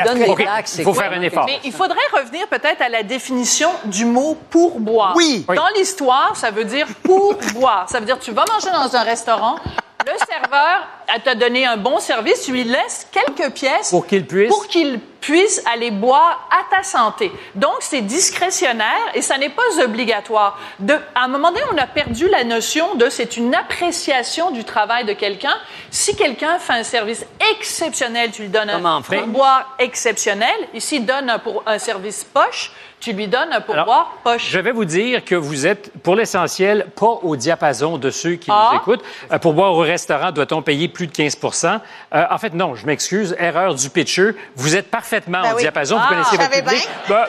C'est 0.64 0.82
il 0.82 0.86
faut 0.86 0.94
faire 0.94 1.12
un 1.12 1.22
effort. 1.22 1.46
Mais 1.46 1.60
il 1.66 1.74
faudrait 1.74 1.98
revenir 2.14 2.48
peut-être 2.48 2.82
à 2.82 2.88
la 2.88 3.04
définition 3.04 3.70
du 3.86 4.06
mot 4.06 4.38
pourboire. 4.50 5.14
Oui. 5.18 5.46
Oui. 5.50 5.56
Dans 5.58 5.68
l'histoire, 5.76 6.34
ça 6.38 6.50
veut 6.50 6.64
dire 6.64 6.88
pourboire. 7.04 7.90
Ça 7.90 8.00
veut 8.00 8.06
dire 8.06 8.20
tu 8.20 8.32
vas 8.32 8.46
manger 8.52 8.70
dans 8.72 8.96
un 8.96 9.04
restaurant, 9.04 9.58
le 10.06 10.14
serveur 10.26 10.88
t'a 11.24 11.36
donné 11.36 11.66
un 11.66 11.78
bon 11.78 12.00
service, 12.00 12.44
tu 12.44 12.52
lui 12.52 12.64
laisses 12.64 13.08
quelques 13.12 13.54
pièces 13.54 13.90
Pour 13.90 14.06
qu'il 14.06 14.26
puisse- 14.26 14.50
pour 14.50 14.68
qu'il 14.68 15.00
puisse 15.22 15.62
aller 15.72 15.90
boire 15.92 16.48
à 16.52 16.76
ta 16.76 16.84
santé. 16.84 17.32
Donc 17.56 17.76
c'est 17.80 18.02
discrétionnaire 18.02 18.86
et 19.16 19.22
ça 19.22 19.38
n'est 19.38 19.50
pas 19.50 19.64
obligatoire. 19.84 20.60
De, 20.80 20.94
à 21.16 21.24
un 21.24 21.28
moment 21.28 21.50
donné, 21.50 21.64
on 21.74 21.78
a 21.78 21.88
perdu 21.88 22.28
la 22.28 22.44
notion 22.44 22.96
de 22.96 23.10
c'est 23.10 23.38
une 23.38 23.56
appréciation 23.56 24.52
du 24.52 24.64
travail 24.64 25.06
de 25.06 25.14
quelqu'un. 25.14 25.56
Si 25.90 26.16
quelqu'un 26.16 26.60
fait 26.60 26.74
un 26.74 26.84
service 26.84 27.26
exceptionnel, 27.52 28.32
tu 28.32 28.44
lui 28.44 28.50
donnes 28.50 28.70
Comme 28.72 28.86
un 28.86 29.02
pourboire 29.02 29.76
exceptionnel. 29.80 30.54
Ici, 30.74 31.00
donne 31.00 31.30
un, 31.30 31.40
pour, 31.40 31.64
un 31.66 31.80
service 31.80 32.24
poche, 32.24 32.72
tu 33.00 33.14
lui 33.14 33.28
donnes 33.28 33.52
un 33.54 33.62
pourboire 33.62 33.86
Alors, 33.86 34.18
poche. 34.24 34.48
Je 34.50 34.60
vais 34.60 34.72
vous 34.72 34.86
dire 34.86 35.24
que 35.24 35.36
vous 35.36 35.68
êtes, 35.68 35.92
pour 36.02 36.16
l'essentiel, 36.16 36.88
pas 36.96 37.06
au 37.22 37.36
diapason 37.36 37.98
de 37.98 38.10
ceux 38.10 38.34
qui 38.36 38.50
Ah. 38.52 38.70
nous 38.72 38.78
écoutent. 38.80 39.04
Euh, 39.32 39.38
pour 39.38 39.54
boire 39.54 39.74
au 39.74 39.80
restaurant, 39.82 40.32
doit-on 40.32 40.62
payer 40.62 40.88
plus 40.88 41.08
de 41.08 41.12
15% 41.12 41.80
Euh, 42.14 42.26
En 42.32 42.38
fait, 42.38 42.54
non, 42.54 42.74
je 42.76 42.86
m'excuse, 42.86 43.36
erreur 43.40 43.76
du 43.76 43.90
pitcher. 43.90 44.32
Vous 44.56 44.76
êtes 44.76 44.90
parfaitement 44.90 45.42
Ben 45.44 45.52
au 45.54 45.56
oui. 45.58 45.62
diapason, 45.62 45.98
Ah, 46.00 46.04
vous 46.04 46.10
connaissez 46.10 46.36
je 46.36 46.42
votre 46.42 46.52
public. 46.52 46.90
bien. 47.08 47.16
Ben, 47.18 47.26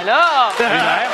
Alors, 0.00 0.52
Lunaire. 0.58 1.10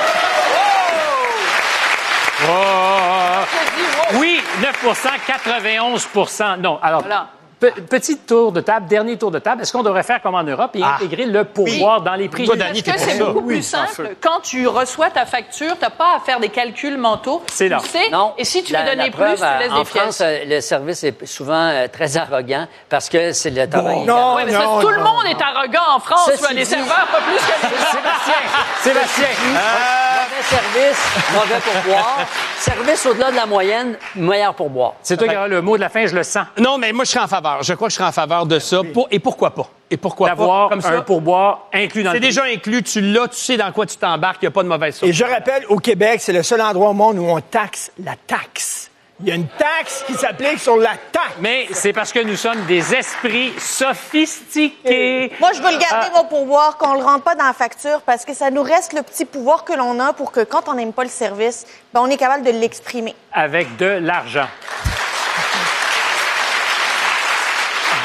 Oh! 2.49 4.17
Oui, 4.19 4.41
9% 4.63 5.09
91% 5.27 6.57
Non, 6.57 6.79
alors, 6.83 7.01
Voilà. 7.03 7.29
Pe- 7.61 7.81
petit 7.83 8.17
tour 8.19 8.51
de 8.53 8.61
table, 8.61 8.87
dernier 8.87 9.17
tour 9.17 9.31
de 9.31 9.39
table. 9.39 9.63
Est-ce 9.63 9.73
qu'on 9.73 9.83
devrait 9.83 10.03
faire 10.03 10.21
comme 10.23 10.35
en 10.35 10.43
Europe 10.43 10.71
et 10.75 10.81
Ah. 10.83 10.97
intégrer 10.97 11.27
le 11.27 11.45
pourboire 11.45 12.01
dans 12.01 12.15
les 12.15 12.29
prix? 12.29 12.47
Dani, 12.49 12.83
que 12.83 12.91
c'est 12.99 13.19
beaucoup 13.19 13.41
Oui, 13.45 13.55
plus 13.57 13.63
simple? 13.63 14.17
Quand 14.21 14.41
tu 14.43 14.67
reçois 14.67 15.11
ta 15.11 15.27
facture, 15.27 15.75
tu 15.77 15.83
n'as 15.83 15.91
pas 15.91 16.17
à 16.17 16.21
faire 16.21 16.41
des 16.41 16.49
calculs 16.49 16.97
mentaux. 16.97 17.43
C'est 17.53 17.69
là. 17.69 17.79
Tu 17.83 17.89
sais, 17.91 18.11
Non. 18.11 18.33
et 18.39 18.45
si 18.45 18.63
tu 18.65 18.73
La- 18.73 18.83
veux 18.85 18.91
donner 18.97 19.11
preuve, 19.11 19.37
plus, 19.37 19.47
tu 19.47 19.59
laisses 19.61 19.73
en 19.73 19.79
des 19.79 19.85
France, 19.85 20.17
pièces. 20.19 20.21
euh, 20.23 20.45
le 20.47 20.61
service 20.61 21.05
est 21.05 21.27
souvent 21.27 21.69
euh, 21.69 21.87
très 21.89 22.17
arrogant 22.17 22.67
parce 22.89 23.09
que 23.09 23.33
c'est 23.33 23.51
le 23.51 23.69
travail. 23.69 24.05
non, 24.05 24.35
Ouais, 24.35 24.45
mais 24.47 24.53
c'est 24.53 24.57
parce 24.59 24.69
que 24.69 24.73
non, 24.75 24.81
tout 24.81 24.89
le 24.89 24.97
non, 24.99 25.05
monde 25.05 25.27
est 25.27 25.43
arrogant 25.43 25.95
en 25.97 26.01
France. 26.01 26.31
Ceci 26.33 26.55
les 26.55 26.65
dit- 26.65 26.71
serveurs, 26.71 27.07
pas 27.13 27.19
plus 27.21 27.37
que 27.37 27.67
les 27.67 27.77
Sébastien, 27.91 28.35
Sébastien. 28.81 29.27
Mauvais 29.53 30.43
service, 30.43 31.05
mauvais 31.35 31.61
pourboire. 31.61 32.19
service 32.59 33.07
au-delà 33.07 33.31
de 33.31 33.37
la 33.37 33.47
moyenne, 33.47 33.97
meilleur 34.17 34.55
pourboire. 34.55 34.95
C'est 35.03 35.17
toi 35.17 35.29
qui 35.29 35.37
auras 35.37 35.49
le 35.49 35.61
mot 35.63 35.77
de 35.77 35.81
la 35.83 35.89
fin, 35.89 36.07
je 36.07 36.15
le 36.15 36.23
sens. 36.23 36.47
Non, 36.59 36.79
mais 36.79 36.93
moi, 36.93 37.05
je 37.05 37.11
serais 37.11 37.25
en 37.25 37.29
faveur. 37.29 37.50
Je 37.63 37.75
crois 37.75 37.89
que 37.89 37.93
je 37.93 37.97
serais 37.97 38.09
en 38.09 38.13
faveur 38.13 38.47
de 38.47 38.59
ça. 38.59 38.81
Pour- 38.93 39.09
et 39.11 39.19
pourquoi 39.19 39.51
pas? 39.55 39.69
Et 39.91 39.97
pourquoi 39.97 40.29
pas? 40.29 40.35
D'avoir 40.37 40.69
Comme 40.69 40.81
ça, 40.81 40.91
un 40.91 41.01
pourboire 41.03 41.67
inclus 41.73 42.03
dans 42.03 42.11
c'est 42.11 42.17
le 42.19 42.21
prix. 42.21 42.29
déjà 42.29 42.45
inclus, 42.45 42.83
tu 42.83 43.01
l'as, 43.01 43.29
tu 43.29 43.37
sais 43.37 43.57
dans 43.57 43.73
quoi 43.73 43.87
tu 43.87 43.97
t'embarques, 43.97 44.39
il 44.43 44.45
n'y 44.45 44.49
a 44.49 44.53
pas 44.53 44.63
de 44.63 44.69
mauvaise 44.69 44.95
Et 44.95 44.99
surprise. 44.99 45.17
je 45.17 45.25
rappelle, 45.25 45.65
au 45.69 45.79
Québec, 45.79 46.21
c'est 46.23 46.33
le 46.33 46.43
seul 46.43 46.61
endroit 46.63 46.91
au 46.91 46.95
monde 46.95 47.19
où 47.19 47.25
on 47.25 47.41
taxe 47.41 47.91
la 48.03 48.13
taxe. 48.27 48.87
Il 49.23 49.29
y 49.29 49.33
a 49.33 49.35
une 49.35 49.49
taxe 49.49 50.03
qui 50.07 50.15
s'applique 50.15 50.59
sur 50.59 50.79
la 50.79 50.93
taxe. 51.13 51.35
Mais 51.41 51.67
c'est 51.73 51.93
parce 51.93 52.11
que 52.11 52.21
nous 52.21 52.37
sommes 52.37 52.65
des 52.65 52.95
esprits 52.95 53.53
sophistiqués. 53.59 55.31
Moi, 55.41 55.51
je 55.55 55.61
veux 55.61 55.71
le 55.73 55.79
garder, 55.79 56.07
Ah. 56.15 56.23
mon 56.23 56.25
pouvoir, 56.25 56.79
qu'on 56.79 56.95
le 56.95 57.03
rentre 57.03 57.25
pas 57.25 57.35
dans 57.35 57.45
la 57.45 57.53
facture, 57.53 58.01
parce 58.07 58.25
que 58.25 58.33
ça 58.33 58.51
nous 58.51 58.63
reste 58.63 58.95
le 58.95 59.03
petit 59.03 59.27
pouvoir 59.27 59.65
que 59.65 59.75
l'on 59.75 60.01
a 60.01 60.15
pour 60.15 60.33
que 60.33 60.41
quand 60.41 60.69
on 60.69 60.75
n'aime 60.75 60.93
pas 60.95 61.05
le 61.05 61.11
service, 61.11 61.67
ben, 61.93 62.01
on 62.03 62.07
est 62.07 62.17
capable 62.17 62.45
de 62.45 62.51
l'exprimer. 62.51 63.15
avec 63.35 63.77
de 63.77 63.87
l'argent. 63.87 64.47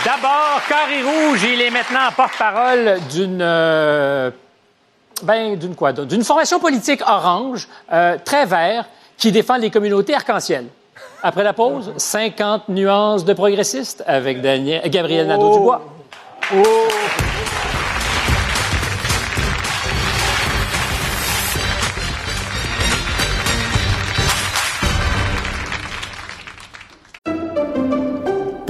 D'abord, 0.06 0.62
Carré 0.70 1.02
Rouge, 1.02 1.41
il 1.52 1.60
est 1.60 1.72
maintenant 1.72 2.12
porte-parole 2.15 3.00
d'une. 3.12 3.39
euh, 3.41 4.30
ben, 5.24 5.56
d'une 5.58 5.74
quoi? 5.74 5.94
D'une 5.94 6.24
formation 6.24 6.60
politique 6.60 7.02
orange, 7.02 7.68
euh, 7.91 8.15
très 8.24 8.46
vert, 8.46 8.86
qui 9.18 9.32
défend 9.32 9.58
les 9.58 9.72
communautés 9.72 10.13
arc-en-ciel. 10.13 10.68
Après 11.24 11.44
la 11.44 11.54
pause, 11.54 11.91
50 11.98 12.70
nuances 12.70 13.26
de 13.26 13.34
progressistes 13.34 14.04
avec 14.06 14.41
Daniel, 14.41 14.88
Gabriel 14.91 15.26
Nadeau-Dubois. 15.26 15.82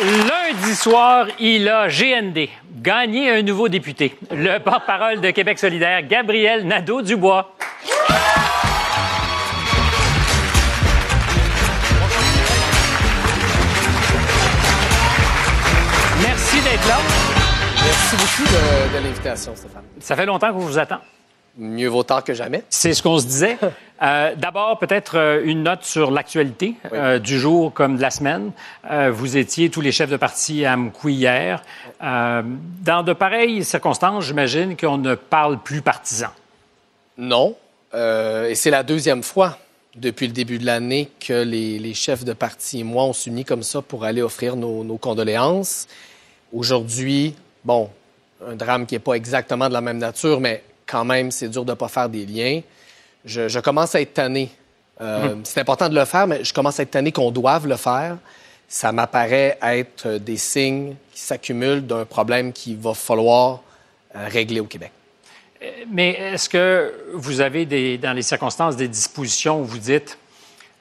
Vendredi 0.00 0.74
soir, 0.76 1.26
il 1.38 1.68
a 1.68 1.88
GND, 1.88 2.48
gagné 2.80 3.30
un 3.32 3.42
nouveau 3.42 3.68
député. 3.68 4.16
Le 4.30 4.56
porte-parole 4.56 5.20
de 5.20 5.30
Québec 5.30 5.58
solidaire, 5.58 6.00
Gabriel 6.06 6.66
Nadeau-Dubois. 6.66 7.54
Merci 16.22 16.60
d'être 16.62 16.88
là. 16.88 16.96
Merci 17.84 18.16
beaucoup 18.16 18.48
de, 18.48 18.98
de 18.98 19.04
l'invitation, 19.04 19.54
Stéphane. 19.54 19.82
Ça 19.98 20.16
fait 20.16 20.24
longtemps 20.24 20.50
qu'on 20.52 20.60
vous 20.60 20.78
attend. 20.78 21.00
Mieux 21.60 21.88
vaut 21.88 22.02
tard 22.02 22.24
que 22.24 22.32
jamais. 22.32 22.64
C'est 22.70 22.94
ce 22.94 23.02
qu'on 23.02 23.18
se 23.18 23.26
disait. 23.26 23.58
Euh, 24.02 24.34
D'abord, 24.34 24.78
peut-être 24.78 25.18
euh, 25.18 25.42
une 25.44 25.64
note 25.64 25.84
sur 25.84 26.10
l'actualité 26.10 26.74
euh, 26.94 27.18
du 27.18 27.38
jour 27.38 27.70
comme 27.70 27.98
de 27.98 28.00
la 28.00 28.10
semaine. 28.10 28.50
Vous 29.10 29.36
étiez 29.36 29.68
tous 29.68 29.82
les 29.82 29.92
chefs 29.92 30.08
de 30.08 30.16
parti 30.16 30.64
à 30.64 30.74
Mkoui 30.74 31.12
hier. 31.12 31.62
Dans 32.00 33.02
de 33.04 33.12
pareilles 33.12 33.62
circonstances, 33.62 34.24
j'imagine 34.24 34.74
qu'on 34.74 34.96
ne 34.96 35.14
parle 35.14 35.58
plus 35.58 35.82
partisan. 35.82 36.30
Non. 37.18 37.54
Et 37.92 38.54
c'est 38.54 38.70
la 38.70 38.82
deuxième 38.82 39.22
fois 39.22 39.58
depuis 39.94 40.28
le 40.28 40.32
début 40.32 40.58
de 40.58 40.64
l'année 40.64 41.10
que 41.20 41.42
les, 41.42 41.78
les 41.78 41.92
chefs 41.92 42.24
de 42.24 42.32
parti 42.32 42.80
et 42.80 42.84
moi, 42.84 43.04
on 43.04 43.12
s'unit 43.12 43.44
comme 43.44 43.62
ça 43.62 43.82
pour 43.82 44.04
aller 44.04 44.22
offrir 44.22 44.56
nos, 44.56 44.82
nos 44.82 44.96
condoléances. 44.96 45.88
Aujourd'hui, 46.54 47.34
bon, 47.66 47.90
un 48.48 48.56
drame 48.56 48.86
qui 48.86 48.94
n'est 48.94 49.00
pas 49.00 49.12
exactement 49.12 49.68
de 49.68 49.74
la 49.74 49.82
même 49.82 49.98
nature, 49.98 50.40
mais 50.40 50.62
quand 50.90 51.04
même, 51.04 51.30
c'est 51.30 51.48
dur 51.48 51.64
de 51.64 51.70
ne 51.70 51.76
pas 51.76 51.88
faire 51.88 52.08
des 52.08 52.26
liens. 52.26 52.60
Je, 53.24 53.48
je 53.48 53.60
commence 53.60 53.94
à 53.94 54.00
être 54.00 54.14
tanné. 54.14 54.50
Euh, 55.00 55.36
C'est 55.44 55.60
important 55.60 55.88
de 55.88 55.94
le 55.94 56.04
faire, 56.04 56.26
mais 56.26 56.44
je 56.44 56.52
commence 56.52 56.80
à 56.80 56.82
être 56.82 56.90
tanné 56.90 57.12
qu'on 57.12 57.30
doive 57.30 57.66
le 57.66 57.76
faire. 57.76 58.16
Ça 58.68 58.92
m'apparaît 58.92 59.58
être 59.62 60.18
des 60.18 60.36
signes 60.36 60.94
qui 61.12 61.20
s'accumulent 61.20 61.86
d'un 61.86 62.04
problème 62.04 62.52
qu'il 62.52 62.76
va 62.76 62.94
falloir 62.94 63.60
euh, 64.14 64.26
régler 64.28 64.60
au 64.60 64.66
Québec. 64.66 64.92
Mais 65.90 66.10
est-ce 66.12 66.48
que 66.48 66.94
vous 67.14 67.40
avez 67.40 67.66
des, 67.66 67.98
dans 67.98 68.12
les 68.12 68.22
circonstances 68.22 68.76
des 68.76 68.88
dispositions 68.88 69.60
où 69.60 69.64
vous 69.64 69.78
dites 69.78 70.16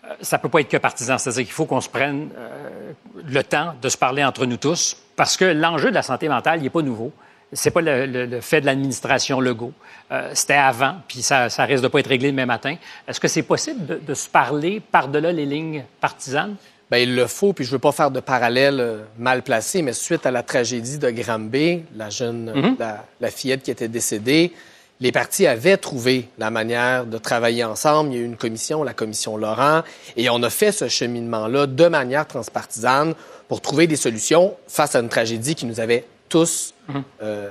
euh, 0.05 0.13
ça 0.21 0.37
ne 0.37 0.41
peut 0.41 0.49
pas 0.49 0.61
être 0.61 0.69
que 0.69 0.77
partisan, 0.77 1.17
c'est-à-dire 1.17 1.43
qu'il 1.43 1.53
faut 1.53 1.65
qu'on 1.65 1.81
se 1.81 1.89
prenne 1.89 2.29
euh, 2.37 2.93
le 3.25 3.43
temps 3.43 3.73
de 3.81 3.89
se 3.89 3.97
parler 3.97 4.23
entre 4.23 4.45
nous 4.45 4.57
tous, 4.57 4.97
parce 5.15 5.37
que 5.37 5.45
l'enjeu 5.45 5.89
de 5.89 5.95
la 5.95 6.01
santé 6.01 6.29
mentale, 6.29 6.59
il 6.59 6.63
n'est 6.63 6.69
pas 6.69 6.81
nouveau. 6.81 7.11
C'est 7.53 7.71
pas 7.71 7.81
le, 7.81 8.05
le- 8.05 8.25
le 8.25 8.41
fait 8.41 8.61
de 8.61 8.65
l'administration 8.65 9.39
Legault. 9.39 9.73
Euh, 10.11 10.29
C'était 10.33 10.53
avant, 10.53 10.95
puis 11.07 11.21
ça, 11.21 11.49
ça 11.49 11.63
risque 11.65 11.83
de 11.83 11.87
pas 11.87 11.99
être 11.99 12.07
réglé 12.07 12.31
demain 12.31 12.45
matin. 12.45 12.75
Est-ce 13.07 13.19
que 13.19 13.27
c'est 13.27 13.43
possible 13.43 13.85
de, 13.85 13.95
de 13.95 14.13
se 14.13 14.27
parler 14.29 14.79
par-delà 14.79 15.31
les 15.31 15.45
lignes 15.45 15.83
partisanes? 16.01 16.55
Ben, 16.91 16.97
il 16.97 17.15
le 17.15 17.27
faut, 17.27 17.53
puis 17.53 17.65
je 17.65 17.71
veux 17.71 17.77
pas 17.79 17.91
faire 17.91 18.09
de 18.09 18.19
parallèle 18.19 18.79
euh, 18.79 19.03
mal 19.19 19.43
placé, 19.43 19.81
mais 19.83 19.93
suite 19.93 20.25
à 20.25 20.31
la 20.31 20.41
tragédie 20.43 20.97
de 20.97 21.09
Granby, 21.11 21.83
la 21.95 22.09
jeune, 22.09 22.51
Mhm. 22.55 22.75
la, 22.79 23.05
la 23.21 23.29
fillette 23.31 23.61
qui 23.63 23.69
était 23.71 23.87
décédée, 23.87 24.51
les 24.99 25.11
partis 25.11 25.45
avaient 25.47 25.77
trouvé 25.77 26.27
la 26.39 26.49
manière 26.49 27.05
de 27.05 27.17
travailler 27.19 27.63
ensemble. 27.63 28.11
Il 28.11 28.15
y 28.15 28.19
a 28.19 28.21
eu 28.23 28.25
une 28.25 28.35
commission, 28.37 28.83
la 28.83 28.93
commission 28.93 29.37
Laurent, 29.37 29.83
et 30.17 30.29
on 30.29 30.41
a 30.43 30.49
fait 30.49 30.71
ce 30.71 30.87
cheminement-là 30.89 31.67
de 31.67 31.87
manière 31.87 32.25
transpartisane 32.27 33.13
pour 33.47 33.61
trouver 33.61 33.87
des 33.87 33.95
solutions 33.95 34.55
face 34.67 34.95
à 34.95 34.99
une 34.99 35.09
tragédie 35.09 35.55
qui 35.55 35.65
nous 35.67 35.79
avait 35.79 36.05
tous 36.29 36.73
euh, 37.21 37.49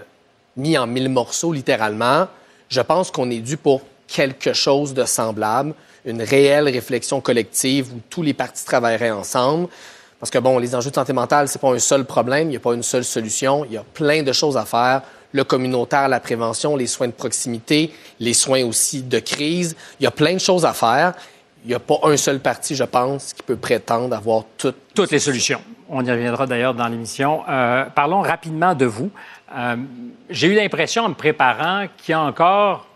mis 0.56 0.78
en 0.78 0.86
mille 0.86 1.08
morceaux, 1.08 1.52
littéralement. 1.52 2.28
Je 2.68 2.80
pense 2.80 3.10
qu'on 3.10 3.30
est 3.30 3.40
dû 3.40 3.56
pour 3.56 3.82
quelque 4.06 4.52
chose 4.52 4.94
de 4.94 5.04
semblable, 5.04 5.74
une 6.04 6.22
réelle 6.22 6.68
réflexion 6.68 7.20
collective 7.20 7.92
où 7.92 8.00
tous 8.08 8.22
les 8.22 8.34
partis 8.34 8.64
travailleraient 8.64 9.10
ensemble. 9.10 9.68
Parce 10.18 10.30
que, 10.30 10.38
bon, 10.38 10.58
les 10.58 10.74
enjeux 10.74 10.90
de 10.90 10.94
santé 10.94 11.12
mentale, 11.12 11.48
c'est 11.48 11.60
pas 11.60 11.72
un 11.72 11.78
seul 11.78 12.04
problème, 12.04 12.48
il 12.48 12.50
n'y 12.50 12.56
a 12.56 12.60
pas 12.60 12.74
une 12.74 12.82
seule 12.82 13.04
solution, 13.04 13.64
il 13.64 13.72
y 13.72 13.76
a 13.76 13.84
plein 13.84 14.22
de 14.22 14.32
choses 14.32 14.56
à 14.56 14.64
faire. 14.64 15.02
Le 15.32 15.44
communautaire, 15.44 16.08
la 16.08 16.20
prévention, 16.20 16.74
les 16.74 16.86
soins 16.86 17.06
de 17.06 17.12
proximité, 17.12 17.92
les 18.18 18.32
soins 18.32 18.64
aussi 18.64 19.02
de 19.02 19.18
crise, 19.18 19.76
il 20.00 20.04
y 20.04 20.06
a 20.06 20.10
plein 20.10 20.34
de 20.34 20.40
choses 20.40 20.64
à 20.64 20.72
faire. 20.72 21.12
Il 21.64 21.68
n'y 21.68 21.74
a 21.74 21.80
pas 21.80 22.00
un 22.04 22.16
seul 22.16 22.40
parti, 22.40 22.74
je 22.74 22.84
pense, 22.84 23.32
qui 23.34 23.42
peut 23.42 23.56
prétendre 23.56 24.16
avoir 24.16 24.44
toutes 24.56 24.76
Toutes 24.94 25.10
les 25.10 25.18
solutions. 25.18 25.60
On 25.90 26.04
y 26.04 26.10
reviendra 26.10 26.46
d'ailleurs 26.46 26.74
dans 26.74 26.86
l'émission. 26.88 27.42
Euh, 27.48 27.84
parlons 27.94 28.20
rapidement 28.20 28.74
de 28.74 28.84
vous. 28.84 29.10
Euh, 29.56 29.76
J'ai 30.28 30.48
eu 30.48 30.54
l'impression, 30.54 31.04
en 31.04 31.08
me 31.10 31.14
préparant, 31.14 31.86
qu'il 31.96 32.12
y 32.12 32.14
a 32.14 32.20
encore, 32.20 32.86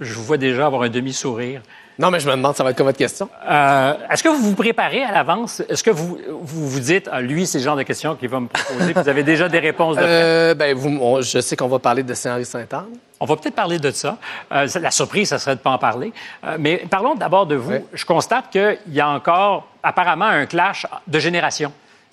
je 0.00 0.12
vous 0.14 0.24
vois 0.24 0.36
déjà 0.36 0.66
avoir 0.66 0.82
un 0.82 0.90
demi-sourire. 0.90 1.62
Non, 1.98 2.10
mais 2.10 2.20
je 2.20 2.26
me 2.26 2.32
demande, 2.34 2.54
ça 2.56 2.64
va 2.64 2.70
être 2.70 2.76
quoi 2.76 2.86
votre 2.86 2.96
question? 2.98 3.28
Euh, 3.46 3.94
Est-ce 4.10 4.22
que 4.22 4.28
vous 4.30 4.38
vous 4.50 4.54
préparez 4.54 5.02
à 5.02 5.12
l'avance? 5.12 5.60
Est-ce 5.68 5.82
que 5.82 5.90
vous, 5.90 6.18
vous 6.40 6.68
vous 6.68 6.80
dites, 6.80 7.08
ah, 7.12 7.20
lui, 7.20 7.46
c'est 7.46 7.58
le 7.58 7.64
genre 7.64 7.76
de 7.76 7.82
questions 7.82 8.14
qu'il 8.16 8.28
va 8.30 8.40
me 8.40 8.46
proposer, 8.48 8.92
vous 8.94 9.08
avez 9.08 9.22
déjà 9.22 9.48
des 9.50 9.58
réponses 9.58 9.96
de? 9.96 10.02
Euh, 10.02 10.54
ben, 10.54 10.74
vous, 10.74 10.98
on- 11.00 11.20
je 11.20 11.40
sais 11.40 11.56
qu'on 11.56 11.68
va 11.68 11.78
parler 11.78 12.02
de 12.02 12.14
Saint-Henri-Sainte-Anne. 12.14 12.86
On 13.18 13.26
va 13.26 13.36
peut-être 13.36 13.54
parler 13.54 13.78
de 13.78 13.90
ça. 13.90 14.16
Euh, 14.52 14.66
la 14.80 14.90
surprise, 14.90 15.28
ça 15.28 15.38
serait 15.38 15.56
de 15.56 15.60
ne 15.60 15.62
pas 15.62 15.70
en 15.72 15.78
parler. 15.78 16.10
Mais 16.58 16.78
parlons 16.88 17.14
d'abord 17.14 17.44
de 17.46 17.54
vous. 17.56 17.74
Je 17.92 18.04
constate 18.06 18.48
qu'il 18.50 18.78
y 18.88 19.00
a 19.00 19.08
encore 19.10 19.66
apparemment 19.82 20.24
un 20.26 20.46
clash 20.46 20.86
de 21.06 21.18
génération. 21.18 21.70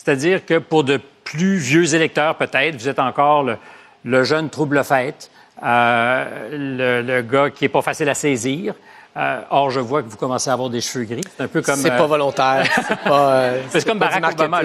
C'est-à-dire 0.07 0.45
que 0.45 0.57
pour 0.57 0.85
de 0.85 1.01
plus 1.25 1.57
vieux 1.57 1.93
électeurs, 1.93 2.35
peut-être, 2.35 2.77
vous 2.77 2.87
êtes 2.87 2.97
encore 2.99 3.43
le, 3.43 3.57
le 4.05 4.23
jeune 4.23 4.49
trouble-fête, 4.49 5.29
euh, 5.65 6.47
le, 6.49 7.01
le 7.01 7.21
gars 7.23 7.49
qui 7.49 7.65
n'est 7.65 7.69
pas 7.69 7.81
facile 7.81 8.07
à 8.07 8.13
saisir. 8.13 8.73
Euh, 9.17 9.41
or, 9.49 9.69
je 9.69 9.81
vois 9.81 10.03
que 10.03 10.07
vous 10.07 10.15
commencez 10.15 10.49
à 10.49 10.53
avoir 10.53 10.69
des 10.69 10.79
cheveux 10.79 11.03
gris. 11.03 11.25
C'est 11.35 11.43
un 11.43 11.47
peu 11.49 11.61
comme... 11.61 11.75
C'est 11.75 11.91
euh, 11.91 11.97
pas 11.97 12.05
volontaire. 12.07 12.63
C'est 12.87 12.95
pas, 13.03 13.31
euh, 13.33 13.61
C'est 13.67 13.85
comme 13.85 13.99
pas 13.99 14.17
Barack 14.17 14.35
Obama. 14.39 14.61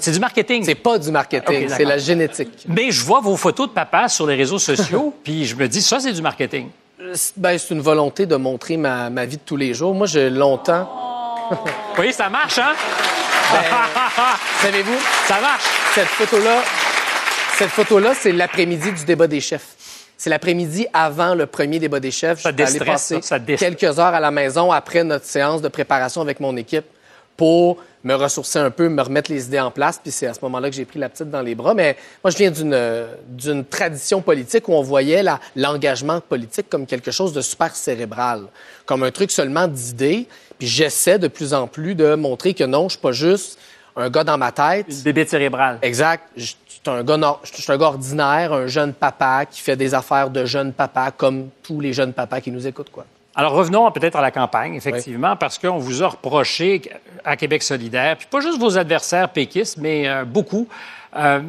C'est 0.00 0.12
du 0.12 0.18
marketing. 0.20 0.64
C'est 0.64 0.74
pas 0.76 0.98
du 0.98 1.10
marketing, 1.10 1.64
Ok, 1.66 1.70
c'est 1.76 1.84
la 1.84 1.98
génétique. 1.98 2.64
Mais 2.66 2.90
je 2.90 3.04
vois 3.04 3.20
vos 3.20 3.36
photos 3.36 3.68
de 3.68 3.74
papa 3.74 4.08
sur 4.08 4.26
les 4.26 4.36
réseaux 4.36 4.58
sociaux, 4.58 5.12
puis 5.22 5.44
je 5.44 5.56
me 5.56 5.68
dis, 5.68 5.82
ça, 5.82 6.00
c'est 6.00 6.12
du 6.14 6.22
marketing. 6.22 6.68
Euh, 7.02 7.10
c'est- 7.12 7.34
Ben, 7.36 7.58
c'est 7.58 7.74
une 7.74 7.82
volonté 7.82 8.24
de 8.24 8.36
montrer 8.36 8.78
ma, 8.78 9.10
ma 9.10 9.26
vie 9.26 9.36
de 9.36 9.42
tous 9.44 9.58
les 9.58 9.74
jours. 9.74 9.94
Moi, 9.94 10.06
j'ai 10.06 10.30
longtemps. 10.30 10.88
Oui, 11.98 12.12
ça 12.12 12.28
marche, 12.28 12.58
hein? 12.58 12.74
Savez-vous? 14.62 14.98
Ça 15.26 15.40
marche. 15.40 15.64
Cette 15.94 16.06
photo-là, 16.06 16.62
cette 17.58 17.70
photo-là, 17.70 18.14
c'est 18.14 18.32
l'après-midi 18.32 18.92
du 18.92 19.04
débat 19.04 19.26
des 19.26 19.40
chefs. 19.40 19.66
C'est 20.16 20.30
l'après-midi 20.30 20.86
avant 20.92 21.34
le 21.34 21.46
premier 21.46 21.78
débat 21.78 21.98
des 21.98 22.10
chefs. 22.10 22.40
Ça 22.40 22.50
allé 22.50 22.56
déstresse, 22.56 22.86
passer 22.86 23.22
ça, 23.22 23.38
ça 23.38 23.40
quelques 23.40 23.98
heures 23.98 24.14
à 24.14 24.20
la 24.20 24.30
maison 24.30 24.70
après 24.70 25.02
notre 25.02 25.24
séance 25.24 25.62
de 25.62 25.68
préparation 25.68 26.20
avec 26.20 26.40
mon 26.40 26.56
équipe 26.56 26.84
pour 27.36 27.78
me 28.04 28.14
ressourcer 28.14 28.58
un 28.58 28.70
peu, 28.70 28.88
me 28.88 29.02
remettre 29.02 29.30
les 29.30 29.46
idées 29.46 29.60
en 29.60 29.70
place. 29.70 29.98
Puis 30.02 30.12
c'est 30.12 30.26
à 30.26 30.34
ce 30.34 30.40
moment-là 30.42 30.70
que 30.70 30.76
j'ai 30.76 30.84
pris 30.84 30.98
la 30.98 31.08
petite 31.08 31.30
dans 31.30 31.42
les 31.42 31.54
bras. 31.54 31.74
Mais 31.74 31.96
moi, 32.22 32.30
je 32.30 32.36
viens 32.36 32.50
d'une 32.50 33.06
d'une 33.28 33.64
tradition 33.64 34.20
politique 34.20 34.68
où 34.68 34.72
on 34.72 34.82
voyait 34.82 35.24
l'engagement 35.56 36.20
politique 36.20 36.68
comme 36.68 36.86
quelque 36.86 37.10
chose 37.10 37.32
de 37.32 37.40
super 37.40 37.74
cérébral, 37.74 38.42
comme 38.86 39.02
un 39.02 39.10
truc 39.10 39.30
seulement 39.30 39.66
d'idées. 39.66 40.28
Puis 40.60 40.68
j'essaie 40.68 41.18
de 41.18 41.26
plus 41.26 41.52
en 41.54 41.66
plus 41.66 41.96
de 41.96 42.14
montrer 42.14 42.54
que 42.54 42.62
non, 42.64 42.84
je 42.84 42.90
suis 42.90 43.00
pas 43.00 43.10
juste 43.12 43.58
un 43.96 44.08
gars 44.08 44.22
dans 44.22 44.38
ma 44.38 44.52
tête. 44.52 44.86
Une 44.88 45.02
bébé 45.02 45.26
cérébrale. 45.26 45.78
Exact. 45.82 46.22
Je 46.36 46.44
suis 46.44 46.56
un 46.86 47.02
gars, 47.02 47.16
nor- 47.16 47.40
je 47.42 47.60
suis 47.60 47.72
un 47.72 47.76
gars 47.76 47.86
ordinaire, 47.86 48.52
un 48.52 48.66
jeune 48.68 48.92
papa 48.92 49.46
qui 49.46 49.60
fait 49.60 49.74
des 49.76 49.92
affaires 49.94 50.30
de 50.30 50.44
jeune 50.44 50.72
papa 50.72 51.10
comme 51.10 51.48
tous 51.62 51.80
les 51.80 51.92
jeunes 51.92 52.12
papas 52.12 52.40
qui 52.40 52.52
nous 52.52 52.66
écoutent, 52.66 52.90
quoi. 52.90 53.04
Alors 53.34 53.52
revenons 53.52 53.90
peut-être 53.92 54.16
à 54.16 54.20
la 54.22 54.30
campagne, 54.30 54.74
effectivement, 54.74 55.34
parce 55.36 55.56
qu'on 55.58 55.78
vous 55.78 56.02
a 56.02 56.08
reproché 56.08 56.82
à 57.24 57.36
Québec 57.36 57.62
solidaire, 57.62 58.16
puis 58.16 58.26
pas 58.30 58.40
juste 58.40 58.58
vos 58.58 58.76
adversaires 58.76 59.28
péquistes, 59.30 59.76
mais 59.78 60.08
euh, 60.08 60.24
beaucoup, 60.24 60.68
euh, 61.16 61.40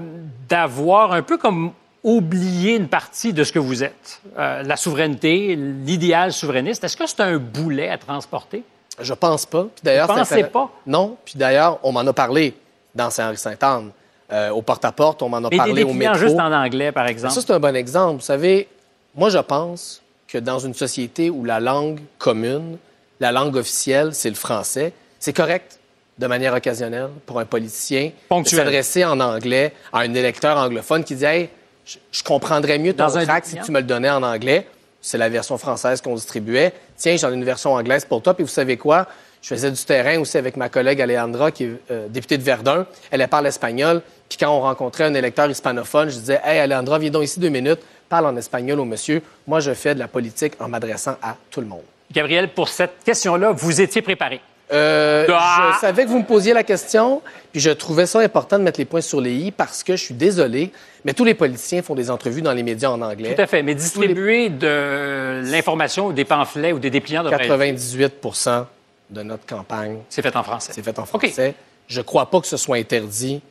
d'avoir 0.47 1.11
un 1.13 1.21
peu 1.21 1.37
comme 1.37 1.71
oublié 2.03 2.75
une 2.75 2.87
partie 2.87 3.33
de 3.33 3.43
ce 3.43 3.51
que 3.51 3.59
vous 3.59 3.83
êtes. 3.83 4.21
Euh, 4.37 4.63
la 4.63 4.75
souveraineté, 4.75 5.55
l'idéal 5.55 6.31
souverainiste. 6.33 6.83
Est-ce 6.83 6.97
que 6.97 7.05
c'est 7.07 7.19
un 7.21 7.37
boulet 7.37 7.89
à 7.89 7.97
transporter? 7.97 8.63
Je 8.99 9.13
pense 9.13 9.45
pas. 9.45 9.63
Puis 9.63 9.81
d'ailleurs, 9.83 10.07
Vous 10.07 10.15
pensez 10.15 10.43
pas? 10.43 10.69
Non. 10.85 11.17
Puis 11.23 11.35
d'ailleurs, 11.37 11.79
on 11.83 11.91
m'en 11.91 12.01
a 12.01 12.13
parlé 12.13 12.53
dans 12.93 13.09
Saint-Henri-Sainte-Anne. 13.09 13.91
Euh, 14.31 14.49
au 14.51 14.61
porte-à-porte, 14.61 15.21
on 15.21 15.29
m'en 15.29 15.43
a 15.43 15.49
parlé 15.49 15.73
des 15.73 15.83
au 15.83 15.93
métro. 15.93 16.15
juste 16.15 16.39
en 16.39 16.51
anglais, 16.53 16.91
par 16.91 17.07
exemple. 17.07 17.33
Ça, 17.33 17.41
c'est 17.41 17.51
un 17.51 17.59
bon 17.59 17.75
exemple. 17.75 18.15
Vous 18.15 18.25
savez, 18.25 18.67
moi, 19.15 19.29
je 19.29 19.39
pense 19.39 20.01
que 20.27 20.37
dans 20.37 20.59
une 20.59 20.73
société 20.73 21.29
où 21.29 21.43
la 21.43 21.59
langue 21.59 21.99
commune, 22.17 22.77
la 23.19 23.31
langue 23.33 23.57
officielle, 23.57 24.13
c'est 24.13 24.29
le 24.29 24.35
français, 24.35 24.93
c'est 25.19 25.33
correct 25.33 25.79
de 26.17 26.27
manière 26.27 26.53
occasionnelle 26.53 27.09
pour 27.25 27.39
un 27.39 27.45
politicien 27.45 28.11
de 28.31 28.47
s'adresser 28.47 29.03
en 29.03 29.19
anglais 29.19 29.73
à 29.91 29.99
un 29.99 30.13
électeur 30.13 30.57
anglophone 30.57 31.03
qui 31.03 31.15
dit 31.15 31.25
Hey, 31.25 31.49
je, 31.83 31.97
je 32.11 32.23
comprendrais 32.23 32.77
mieux 32.77 32.93
ton 32.93 33.05
Dans 33.05 33.17
un 33.17 33.25
tract 33.25 33.47
si 33.47 33.57
tu 33.59 33.71
me 33.71 33.79
le 33.79 33.85
donnais 33.85 34.09
en 34.09 34.23
anglais. 34.23 34.67
C'est 35.01 35.17
la 35.17 35.29
version 35.29 35.57
française 35.57 35.99
qu'on 35.99 36.13
distribuait. 36.15 36.73
Tiens, 37.01 37.17
j'en 37.17 37.31
ai 37.31 37.33
une 37.33 37.43
version 37.43 37.73
anglaise 37.73 38.05
pour 38.05 38.21
toi. 38.21 38.35
Puis 38.35 38.43
vous 38.43 38.49
savez 38.49 38.77
quoi? 38.77 39.07
Je 39.41 39.47
faisais 39.47 39.71
du 39.71 39.83
terrain 39.83 40.19
aussi 40.19 40.37
avec 40.37 40.55
ma 40.55 40.69
collègue 40.69 41.01
Alejandra, 41.01 41.49
qui 41.49 41.63
est 41.63 41.71
euh, 41.89 42.07
députée 42.07 42.37
de 42.37 42.43
Verdun. 42.43 42.85
Elle, 43.09 43.27
parle 43.27 43.47
espagnol. 43.47 44.03
Puis 44.29 44.37
quand 44.37 44.55
on 44.55 44.61
rencontrait 44.61 45.05
un 45.05 45.13
électeur 45.15 45.49
hispanophone, 45.49 46.09
je 46.09 46.19
disais 46.19 46.39
Hey, 46.45 46.59
Alejandra, 46.59 46.99
viens 46.99 47.09
donc 47.09 47.23
ici 47.23 47.39
deux 47.39 47.49
minutes. 47.49 47.79
Parle 48.07 48.27
en 48.27 48.37
espagnol 48.37 48.79
au 48.79 48.85
monsieur. 48.85 49.23
Moi, 49.47 49.61
je 49.61 49.73
fais 49.73 49.95
de 49.95 49.99
la 49.99 50.07
politique 50.07 50.53
en 50.59 50.67
m'adressant 50.67 51.15
à 51.23 51.35
tout 51.49 51.61
le 51.61 51.65
monde. 51.65 51.81
Gabriel, 52.11 52.49
pour 52.49 52.69
cette 52.69 53.03
question-là, 53.03 53.51
vous 53.51 53.81
étiez 53.81 54.03
préparé. 54.03 54.39
Euh, 54.73 55.25
Ah! 55.29 55.71
Je 55.75 55.79
savais 55.79 56.03
que 56.05 56.09
vous 56.09 56.19
me 56.19 56.25
posiez 56.25 56.53
la 56.53 56.63
question, 56.63 57.21
puis 57.51 57.59
je 57.61 57.69
trouvais 57.71 58.05
ça 58.05 58.19
important 58.19 58.57
de 58.57 58.63
mettre 58.63 58.79
les 58.79 58.85
points 58.85 59.01
sur 59.01 59.19
les 59.21 59.33
i 59.33 59.51
parce 59.51 59.83
que 59.83 59.95
je 59.95 60.03
suis 60.03 60.13
désolé, 60.13 60.71
mais 61.03 61.13
tous 61.13 61.23
les 61.25 61.33
politiciens 61.33 61.81
font 61.81 61.95
des 61.95 62.09
entrevues 62.09 62.41
dans 62.41 62.53
les 62.53 62.63
médias 62.63 62.89
en 62.89 63.01
anglais. 63.01 63.35
Tout 63.35 63.41
à 63.41 63.47
fait. 63.47 63.63
Mais 63.63 63.75
distribuer 63.75 64.49
de 64.49 65.41
l'information 65.45 66.07
ou 66.07 66.13
des 66.13 66.25
pamphlets 66.25 66.71
ou 66.73 66.79
des 66.79 66.89
dépliants 66.89 67.25
être- 67.27 67.37
98% 67.37 68.65
de 69.09 69.23
notre 69.23 69.45
campagne. 69.45 69.97
C'est 70.09 70.21
fait 70.21 70.35
en 70.35 70.43
français. 70.43 70.71
C'est 70.73 70.83
fait 70.83 70.97
en 70.97 71.05
français. 71.05 71.53
Je 71.87 71.97
ne 71.99 72.03
crois 72.05 72.27
pas 72.29 72.39
que 72.39 72.47
ce 72.47 72.55
soit 72.57 72.77
interdit 72.77 73.41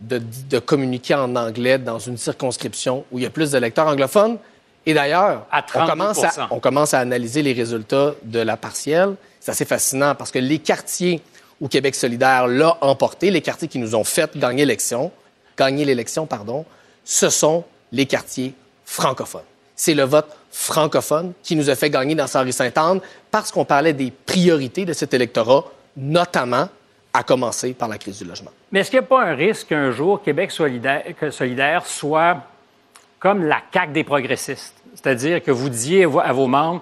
de, 0.00 0.20
de 0.50 0.58
communiquer 0.58 1.14
en 1.14 1.34
anglais 1.36 1.78
dans 1.78 1.98
une 1.98 2.16
circonscription 2.16 3.04
où 3.10 3.18
il 3.18 3.24
y 3.24 3.26
a 3.26 3.30
plus 3.30 3.50
de 3.50 3.58
lecteurs 3.58 3.86
anglophones. 3.88 4.38
Et 4.86 4.94
d'ailleurs, 4.94 5.46
on 5.52 5.62
32 5.66 5.90
commence, 5.90 6.24
à, 6.24 6.48
on 6.50 6.58
commence 6.60 6.94
à 6.94 6.98
analyser 7.00 7.42
les 7.42 7.52
résultats 7.52 8.14
de 8.24 8.40
la 8.40 8.56
partielle. 8.56 9.14
C'est 9.42 9.50
assez 9.50 9.64
fascinant 9.64 10.14
parce 10.14 10.30
que 10.30 10.38
les 10.38 10.60
quartiers 10.60 11.20
où 11.60 11.66
Québec 11.66 11.96
solidaire 11.96 12.46
l'a 12.46 12.78
emporté, 12.80 13.28
les 13.32 13.40
quartiers 13.40 13.66
qui 13.66 13.80
nous 13.80 13.96
ont 13.96 14.04
fait 14.04 14.38
gagner 14.38 14.64
l'élection, 14.64 15.10
gagner 15.58 15.84
l'élection, 15.84 16.26
pardon, 16.26 16.64
ce 17.04 17.28
sont 17.28 17.64
les 17.90 18.06
quartiers 18.06 18.54
francophones. 18.84 19.42
C'est 19.74 19.94
le 19.94 20.04
vote 20.04 20.28
francophone 20.52 21.32
qui 21.42 21.56
nous 21.56 21.70
a 21.70 21.74
fait 21.74 21.90
gagner 21.90 22.14
dans 22.14 22.28
Saint-Henri-Sainte-Anne 22.28 23.00
parce 23.32 23.50
qu'on 23.50 23.64
parlait 23.64 23.92
des 23.92 24.12
priorités 24.12 24.84
de 24.84 24.92
cet 24.92 25.12
électorat, 25.12 25.64
notamment 25.96 26.68
à 27.12 27.24
commencer 27.24 27.72
par 27.72 27.88
la 27.88 27.98
crise 27.98 28.18
du 28.18 28.24
logement. 28.24 28.52
Mais 28.70 28.78
est-ce 28.78 28.92
qu'il 28.92 29.00
n'y 29.00 29.06
a 29.06 29.08
pas 29.08 29.24
un 29.24 29.34
risque 29.34 29.66
qu'un 29.66 29.90
jour 29.90 30.22
Québec 30.22 30.52
solidaire, 30.52 31.84
soit 31.84 32.36
comme 33.18 33.44
la 33.44 33.60
CAQ 33.74 33.92
des 33.92 34.04
progressistes? 34.04 34.76
C'est-à-dire 34.94 35.42
que 35.42 35.50
vous 35.50 35.68
disiez 35.68 36.04
à 36.04 36.32
vos 36.32 36.46
membres, 36.46 36.80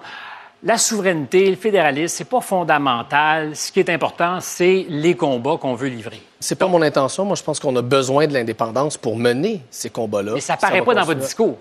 la 0.63 0.77
souveraineté, 0.77 1.49
le 1.49 1.55
fédéralisme, 1.55 2.15
c'est 2.15 2.29
pas 2.29 2.41
fondamental. 2.41 3.55
Ce 3.55 3.71
qui 3.71 3.79
est 3.79 3.89
important, 3.89 4.39
c'est 4.41 4.85
les 4.89 5.15
combats 5.15 5.57
qu'on 5.57 5.73
veut 5.73 5.87
livrer. 5.87 6.21
C'est 6.39 6.55
pas 6.55 6.67
mon 6.67 6.81
intention. 6.81 7.25
Moi, 7.25 7.35
je 7.35 7.43
pense 7.43 7.59
qu'on 7.59 7.75
a 7.75 7.81
besoin 7.81 8.27
de 8.27 8.33
l'indépendance 8.33 8.97
pour 8.97 9.15
mener 9.15 9.61
ces 9.71 9.89
combats-là. 9.89 10.33
Mais 10.35 10.41
ça 10.41 10.57
paraît 10.57 10.83
pas 10.83 10.93
dans 10.93 11.03
votre 11.03 11.19
discours. 11.19 11.57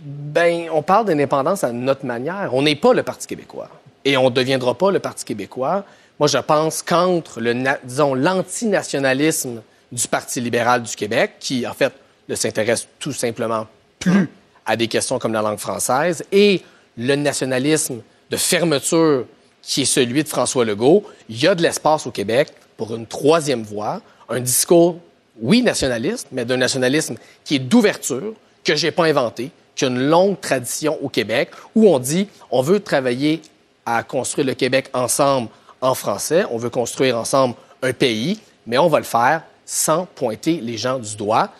Ben, 0.00 0.68
on 0.72 0.82
parle 0.82 1.06
d'indépendance 1.06 1.64
à 1.64 1.72
notre 1.72 2.06
manière. 2.06 2.50
On 2.52 2.62
n'est 2.62 2.76
pas 2.76 2.92
le 2.92 3.02
Parti 3.02 3.26
québécois. 3.26 3.68
Et 4.04 4.16
on 4.16 4.26
ne 4.26 4.34
deviendra 4.34 4.74
pas 4.74 4.92
le 4.92 5.00
Parti 5.00 5.24
québécois. 5.24 5.84
Moi, 6.20 6.28
je 6.28 6.38
pense 6.38 6.82
qu'entre 6.82 7.40
le, 7.40 7.54
disons, 7.82 8.14
l'antinationalisme 8.14 9.62
du 9.90 10.06
Parti 10.06 10.40
libéral 10.40 10.82
du 10.82 10.94
Québec, 10.94 11.32
qui, 11.40 11.66
en 11.66 11.74
fait, 11.74 11.92
ne 12.28 12.34
s'intéresse 12.36 12.86
tout 13.00 13.12
simplement 13.12 13.66
plus 13.98 14.30
à 14.66 14.76
des 14.76 14.86
questions 14.86 15.18
comme 15.18 15.32
la 15.32 15.42
langue 15.42 15.58
française, 15.58 16.24
et 16.30 16.62
le 16.98 17.14
nationalisme 17.14 18.02
de 18.30 18.36
fermeture 18.36 19.24
qui 19.62 19.82
est 19.82 19.86
celui 19.86 20.22
de 20.22 20.28
François 20.28 20.64
Legault, 20.64 21.04
il 21.28 21.40
y 21.40 21.46
a 21.46 21.54
de 21.54 21.62
l'espace 21.62 22.06
au 22.06 22.10
Québec 22.10 22.48
pour 22.76 22.94
une 22.94 23.06
troisième 23.06 23.62
voie, 23.62 24.02
un 24.28 24.40
discours, 24.40 24.98
oui, 25.40 25.62
nationaliste, 25.62 26.28
mais 26.32 26.44
d'un 26.44 26.56
nationalisme 26.56 27.16
qui 27.44 27.56
est 27.56 27.60
d'ouverture, 27.60 28.34
que 28.64 28.74
j'ai 28.74 28.90
pas 28.90 29.04
inventé, 29.04 29.50
qui 29.74 29.84
a 29.84 29.88
une 29.88 30.08
longue 30.08 30.40
tradition 30.40 30.98
au 31.00 31.08
Québec, 31.08 31.50
où 31.74 31.88
on 31.88 31.98
dit 31.98 32.26
on 32.50 32.62
veut 32.62 32.80
travailler 32.80 33.40
à 33.86 34.02
construire 34.02 34.46
le 34.46 34.54
Québec 34.54 34.90
ensemble 34.92 35.48
en 35.80 35.94
français, 35.94 36.44
on 36.50 36.58
veut 36.58 36.70
construire 36.70 37.16
ensemble 37.16 37.54
un 37.82 37.92
pays, 37.92 38.40
mais 38.66 38.78
on 38.78 38.88
va 38.88 38.98
le 38.98 39.04
faire 39.04 39.42
sans 39.64 40.06
pointer 40.06 40.60
les 40.60 40.76
gens 40.76 40.98
du 40.98 41.14
doigt. 41.14 41.50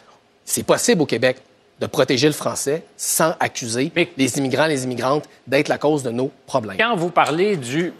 C'est 0.44 0.64
possible 0.64 1.02
au 1.02 1.06
Québec 1.06 1.38
de 1.80 1.86
protéger 1.86 2.26
le 2.26 2.32
français 2.32 2.82
sans 2.96 3.34
accuser 3.40 3.92
les 4.16 4.38
immigrants 4.38 4.64
et 4.66 4.70
les 4.70 4.84
immigrantes 4.84 5.24
d'être 5.46 5.68
la 5.68 5.78
cause 5.78 6.02
de 6.02 6.10
nos 6.10 6.30
problèmes. 6.46 6.76
Quand 6.78 6.96
vous 6.96 7.10
parlez 7.10 7.56
du. 7.56 7.92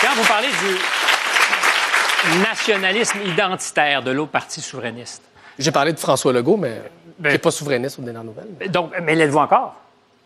Quand 0.00 0.14
vous 0.16 0.26
parlez 0.26 0.48
du 0.48 2.38
nationalisme 2.40 3.18
identitaire 3.26 4.02
de 4.02 4.10
l'autre 4.10 4.30
parti 4.32 4.60
souverainiste, 4.60 5.22
J'ai 5.58 5.72
parlé 5.72 5.92
de 5.92 5.98
François 5.98 6.32
Legault, 6.32 6.56
mais 6.56 6.82
qui 7.16 7.22
n'est 7.22 7.38
pas 7.38 7.50
souverainiste 7.50 7.98
aux 7.98 8.02
dernières 8.02 8.24
nouvelles. 8.24 8.70
donc, 8.70 8.92
mais 9.02 9.14
l'êtes-vous 9.14 9.38
encore? 9.38 9.74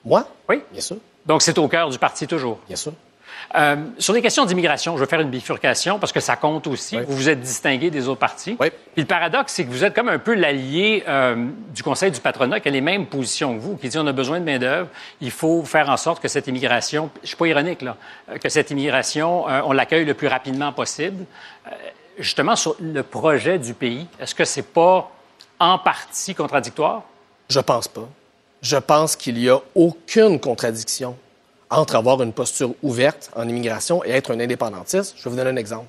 Moi? 0.04 0.26
Oui. 0.48 0.62
Bien 0.72 0.80
sûr. 0.80 0.96
Donc, 1.24 1.42
c'est 1.42 1.56
au 1.58 1.68
cœur 1.68 1.88
du 1.88 1.98
parti 1.98 2.26
toujours? 2.26 2.58
Bien 2.66 2.76
sûr. 2.76 2.92
Euh, 3.54 3.76
sur 3.98 4.14
les 4.14 4.22
questions 4.22 4.44
d'immigration, 4.44 4.96
je 4.96 5.02
vais 5.02 5.08
faire 5.08 5.20
une 5.20 5.30
bifurcation 5.30 5.98
parce 5.98 6.12
que 6.12 6.20
ça 6.20 6.36
compte 6.36 6.66
aussi. 6.66 6.98
Vous 7.00 7.16
vous 7.16 7.28
êtes 7.28 7.40
distingué 7.40 7.90
des 7.90 8.08
autres 8.08 8.20
partis. 8.20 8.56
Puis 8.56 8.70
le 8.96 9.04
paradoxe, 9.04 9.52
c'est 9.52 9.64
que 9.64 9.70
vous 9.70 9.84
êtes 9.84 9.94
comme 9.94 10.08
un 10.08 10.18
peu 10.18 10.34
l'allié 10.34 11.04
euh, 11.08 11.48
du 11.74 11.82
Conseil 11.82 12.10
du 12.10 12.20
patronat 12.20 12.60
qui 12.60 12.68
a 12.68 12.70
les 12.70 12.80
mêmes 12.80 13.06
positions 13.06 13.54
que 13.54 13.60
vous, 13.60 13.76
qui 13.76 13.88
dit 13.88 13.98
on 13.98 14.06
a 14.06 14.12
besoin 14.12 14.40
de 14.40 14.44
main-d'œuvre, 14.44 14.88
il 15.20 15.30
faut 15.30 15.64
faire 15.64 15.88
en 15.90 15.96
sorte 15.96 16.22
que 16.22 16.28
cette 16.28 16.46
immigration, 16.46 17.10
je 17.22 17.28
suis 17.28 17.36
pas 17.36 17.46
ironique 17.46 17.82
là, 17.82 17.96
euh, 18.30 18.38
que 18.38 18.48
cette 18.48 18.70
immigration, 18.70 19.48
euh, 19.48 19.60
on 19.64 19.72
l'accueille 19.72 20.04
le 20.04 20.14
plus 20.14 20.28
rapidement 20.28 20.72
possible. 20.72 21.24
Justement, 22.18 22.56
sur 22.56 22.76
le 22.80 23.02
projet 23.02 23.58
du 23.58 23.72
pays, 23.72 24.06
est-ce 24.20 24.34
que 24.34 24.44
c'est 24.44 24.62
pas 24.62 25.10
en 25.58 25.78
partie 25.78 26.34
contradictoire? 26.34 27.02
Je 27.48 27.60
pense 27.60 27.88
pas. 27.88 28.08
Je 28.60 28.76
pense 28.76 29.16
qu'il 29.16 29.36
n'y 29.36 29.48
a 29.48 29.58
aucune 29.74 30.38
contradiction 30.38 31.16
entre 31.72 31.96
avoir 31.96 32.22
une 32.22 32.32
posture 32.32 32.74
ouverte 32.82 33.30
en 33.34 33.48
immigration 33.48 34.04
et 34.04 34.10
être 34.10 34.32
un 34.32 34.40
indépendantiste. 34.40 35.14
Je 35.16 35.24
vais 35.24 35.30
vous 35.30 35.36
donner 35.36 35.50
un 35.50 35.56
exemple. 35.56 35.86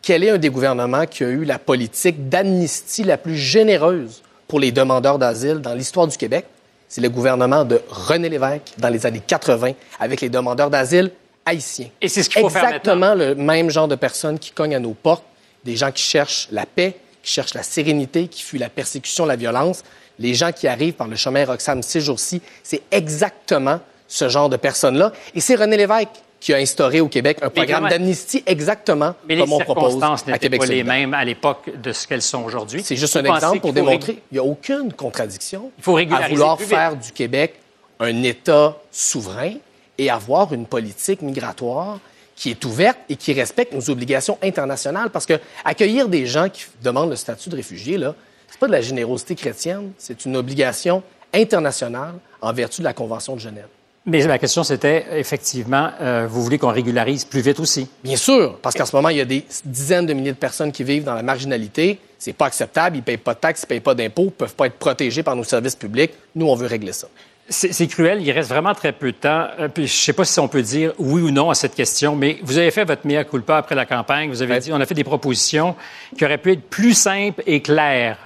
Quel 0.00 0.22
est 0.22 0.30
un 0.30 0.38
des 0.38 0.50
gouvernements 0.50 1.04
qui 1.04 1.24
a 1.24 1.28
eu 1.28 1.44
la 1.44 1.58
politique 1.58 2.28
d'amnistie 2.28 3.02
la 3.02 3.18
plus 3.18 3.36
généreuse 3.36 4.22
pour 4.46 4.60
les 4.60 4.70
demandeurs 4.70 5.18
d'asile 5.18 5.56
dans 5.56 5.74
l'histoire 5.74 6.06
du 6.06 6.16
Québec? 6.16 6.46
C'est 6.88 7.00
le 7.00 7.08
gouvernement 7.08 7.64
de 7.64 7.82
René 7.88 8.28
Lévesque 8.28 8.74
dans 8.78 8.88
les 8.88 9.04
années 9.04 9.22
80 9.26 9.72
avec 9.98 10.20
les 10.20 10.28
demandeurs 10.28 10.70
d'asile 10.70 11.10
haïtiens. 11.44 11.88
Et 12.00 12.08
c'est 12.08 12.22
ce 12.22 12.30
qu'il 12.30 12.42
faut 12.42 12.48
faire 12.48 12.64
Exactement 12.64 13.14
le 13.16 13.34
même 13.34 13.70
genre 13.70 13.88
de 13.88 13.96
personnes 13.96 14.38
qui 14.38 14.52
cognent 14.52 14.76
à 14.76 14.80
nos 14.80 14.94
portes, 14.94 15.24
des 15.64 15.74
gens 15.74 15.90
qui 15.90 16.04
cherchent 16.04 16.46
la 16.52 16.66
paix, 16.66 16.96
qui 17.20 17.32
cherchent 17.32 17.54
la 17.54 17.64
sérénité, 17.64 18.28
qui 18.28 18.42
fuient 18.42 18.58
la 18.58 18.68
persécution, 18.68 19.26
la 19.26 19.34
violence. 19.34 19.82
Les 20.20 20.34
gens 20.34 20.52
qui 20.52 20.68
arrivent 20.68 20.94
par 20.94 21.08
le 21.08 21.16
chemin 21.16 21.44
Roxham 21.44 21.82
ces 21.82 22.00
jours-ci, 22.00 22.40
c'est 22.62 22.82
exactement 22.92 23.80
ce 24.08 24.28
genre 24.28 24.48
de 24.48 24.56
personnes-là. 24.56 25.12
Et 25.34 25.40
c'est 25.40 25.54
René 25.54 25.76
Lévesque 25.76 26.08
qui 26.40 26.52
a 26.52 26.58
instauré 26.58 27.00
au 27.00 27.08
Québec 27.08 27.38
un 27.42 27.50
programme 27.50 27.88
d'amnistie 27.88 28.42
exactement 28.46 29.14
Mais 29.26 29.34
les 29.34 29.40
comme 29.40 29.54
on 29.54 29.58
propose 29.60 30.02
à 30.02 30.16
n'étaient 30.26 30.38
Québec 30.38 30.60
pas 30.60 30.66
les 30.66 30.84
mêmes 30.84 31.14
à 31.14 31.24
l'époque 31.24 31.70
de 31.82 31.92
ce 31.92 32.06
qu'elles 32.06 32.22
sont 32.22 32.44
aujourd'hui. 32.44 32.82
C'est 32.84 32.96
juste 32.96 33.16
un 33.16 33.22
Vous 33.22 33.34
exemple 33.34 33.60
pour 33.60 33.72
démontrer 33.72 34.14
qu'il 34.14 34.22
n'y 34.32 34.38
a 34.38 34.44
aucune 34.44 34.92
contradiction 34.92 35.70
Il 35.78 35.84
faut 35.84 35.96
à 35.96 36.28
vouloir 36.28 36.60
faire 36.60 36.96
du 36.96 37.10
Québec 37.12 37.54
un 37.98 38.22
État 38.22 38.76
souverain 38.92 39.54
et 39.98 40.10
avoir 40.10 40.52
une 40.52 40.66
politique 40.66 41.22
migratoire 41.22 41.98
qui 42.34 42.50
est 42.50 42.64
ouverte 42.66 42.98
et 43.08 43.16
qui 43.16 43.32
respecte 43.32 43.72
nos 43.72 43.88
obligations 43.88 44.38
internationales. 44.42 45.08
Parce 45.10 45.24
que 45.24 45.40
accueillir 45.64 46.08
des 46.08 46.26
gens 46.26 46.50
qui 46.50 46.66
demandent 46.82 47.10
le 47.10 47.16
statut 47.16 47.48
de 47.48 47.56
réfugié, 47.56 47.96
là, 47.96 48.14
c'est 48.48 48.60
pas 48.60 48.66
de 48.66 48.72
la 48.72 48.82
générosité 48.82 49.34
chrétienne, 49.34 49.92
c'est 49.96 50.26
une 50.26 50.36
obligation 50.36 51.02
internationale 51.32 52.14
en 52.42 52.52
vertu 52.52 52.82
de 52.82 52.84
la 52.84 52.92
Convention 52.92 53.34
de 53.34 53.40
Genève. 53.40 53.68
Mais 54.08 54.24
ma 54.24 54.38
question, 54.38 54.62
c'était 54.62 55.04
effectivement, 55.14 55.90
euh, 56.00 56.28
vous 56.30 56.40
voulez 56.40 56.58
qu'on 56.58 56.70
régularise 56.70 57.24
plus 57.24 57.40
vite 57.40 57.58
aussi? 57.58 57.88
Bien 58.04 58.16
sûr, 58.16 58.56
parce 58.62 58.76
qu'en 58.76 58.86
ce 58.86 58.94
moment, 58.94 59.08
il 59.08 59.16
y 59.16 59.20
a 59.20 59.24
des 59.24 59.44
dizaines 59.64 60.06
de 60.06 60.12
milliers 60.12 60.32
de 60.32 60.36
personnes 60.36 60.70
qui 60.70 60.84
vivent 60.84 61.02
dans 61.02 61.14
la 61.14 61.24
marginalité. 61.24 61.98
C'est 62.16 62.32
pas 62.32 62.46
acceptable. 62.46 62.98
Ils 62.98 63.02
payent 63.02 63.16
pas 63.16 63.34
de 63.34 63.40
taxes, 63.40 63.62
ils 63.64 63.66
payent 63.66 63.80
pas 63.80 63.96
d'impôts, 63.96 64.30
peuvent 64.30 64.54
pas 64.54 64.66
être 64.66 64.78
protégés 64.78 65.24
par 65.24 65.34
nos 65.34 65.42
services 65.42 65.74
publics. 65.74 66.12
Nous, 66.36 66.46
on 66.46 66.54
veut 66.54 66.68
régler 66.68 66.92
ça. 66.92 67.08
C'est 67.48 67.86
cruel, 67.86 68.22
il 68.22 68.30
reste 68.32 68.48
vraiment 68.48 68.74
très 68.74 68.92
peu 68.92 69.10
de 69.10 69.16
temps. 69.16 69.46
Euh, 69.58 69.68
puis 69.68 69.88
je 69.88 69.92
ne 69.92 69.96
sais 69.96 70.12
pas 70.12 70.24
si 70.24 70.38
on 70.38 70.48
peut 70.48 70.62
dire 70.62 70.92
oui 70.98 71.22
ou 71.22 71.30
non 71.32 71.50
à 71.50 71.54
cette 71.54 71.74
question, 71.74 72.14
mais 72.14 72.38
vous 72.42 72.58
avez 72.58 72.70
fait 72.70 72.84
votre 72.84 73.06
mea 73.06 73.24
culpa 73.24 73.56
après 73.56 73.74
la 73.74 73.86
campagne. 73.86 74.30
Vous 74.30 74.42
avez 74.42 74.60
dit 74.60 74.72
on 74.72 74.80
a 74.80 74.86
fait 74.86 74.94
des 74.94 75.04
propositions 75.04 75.74
qui 76.16 76.24
auraient 76.24 76.38
pu 76.38 76.52
être 76.52 76.62
plus 76.62 76.94
simples 76.94 77.42
et 77.46 77.60
claires 77.60 78.18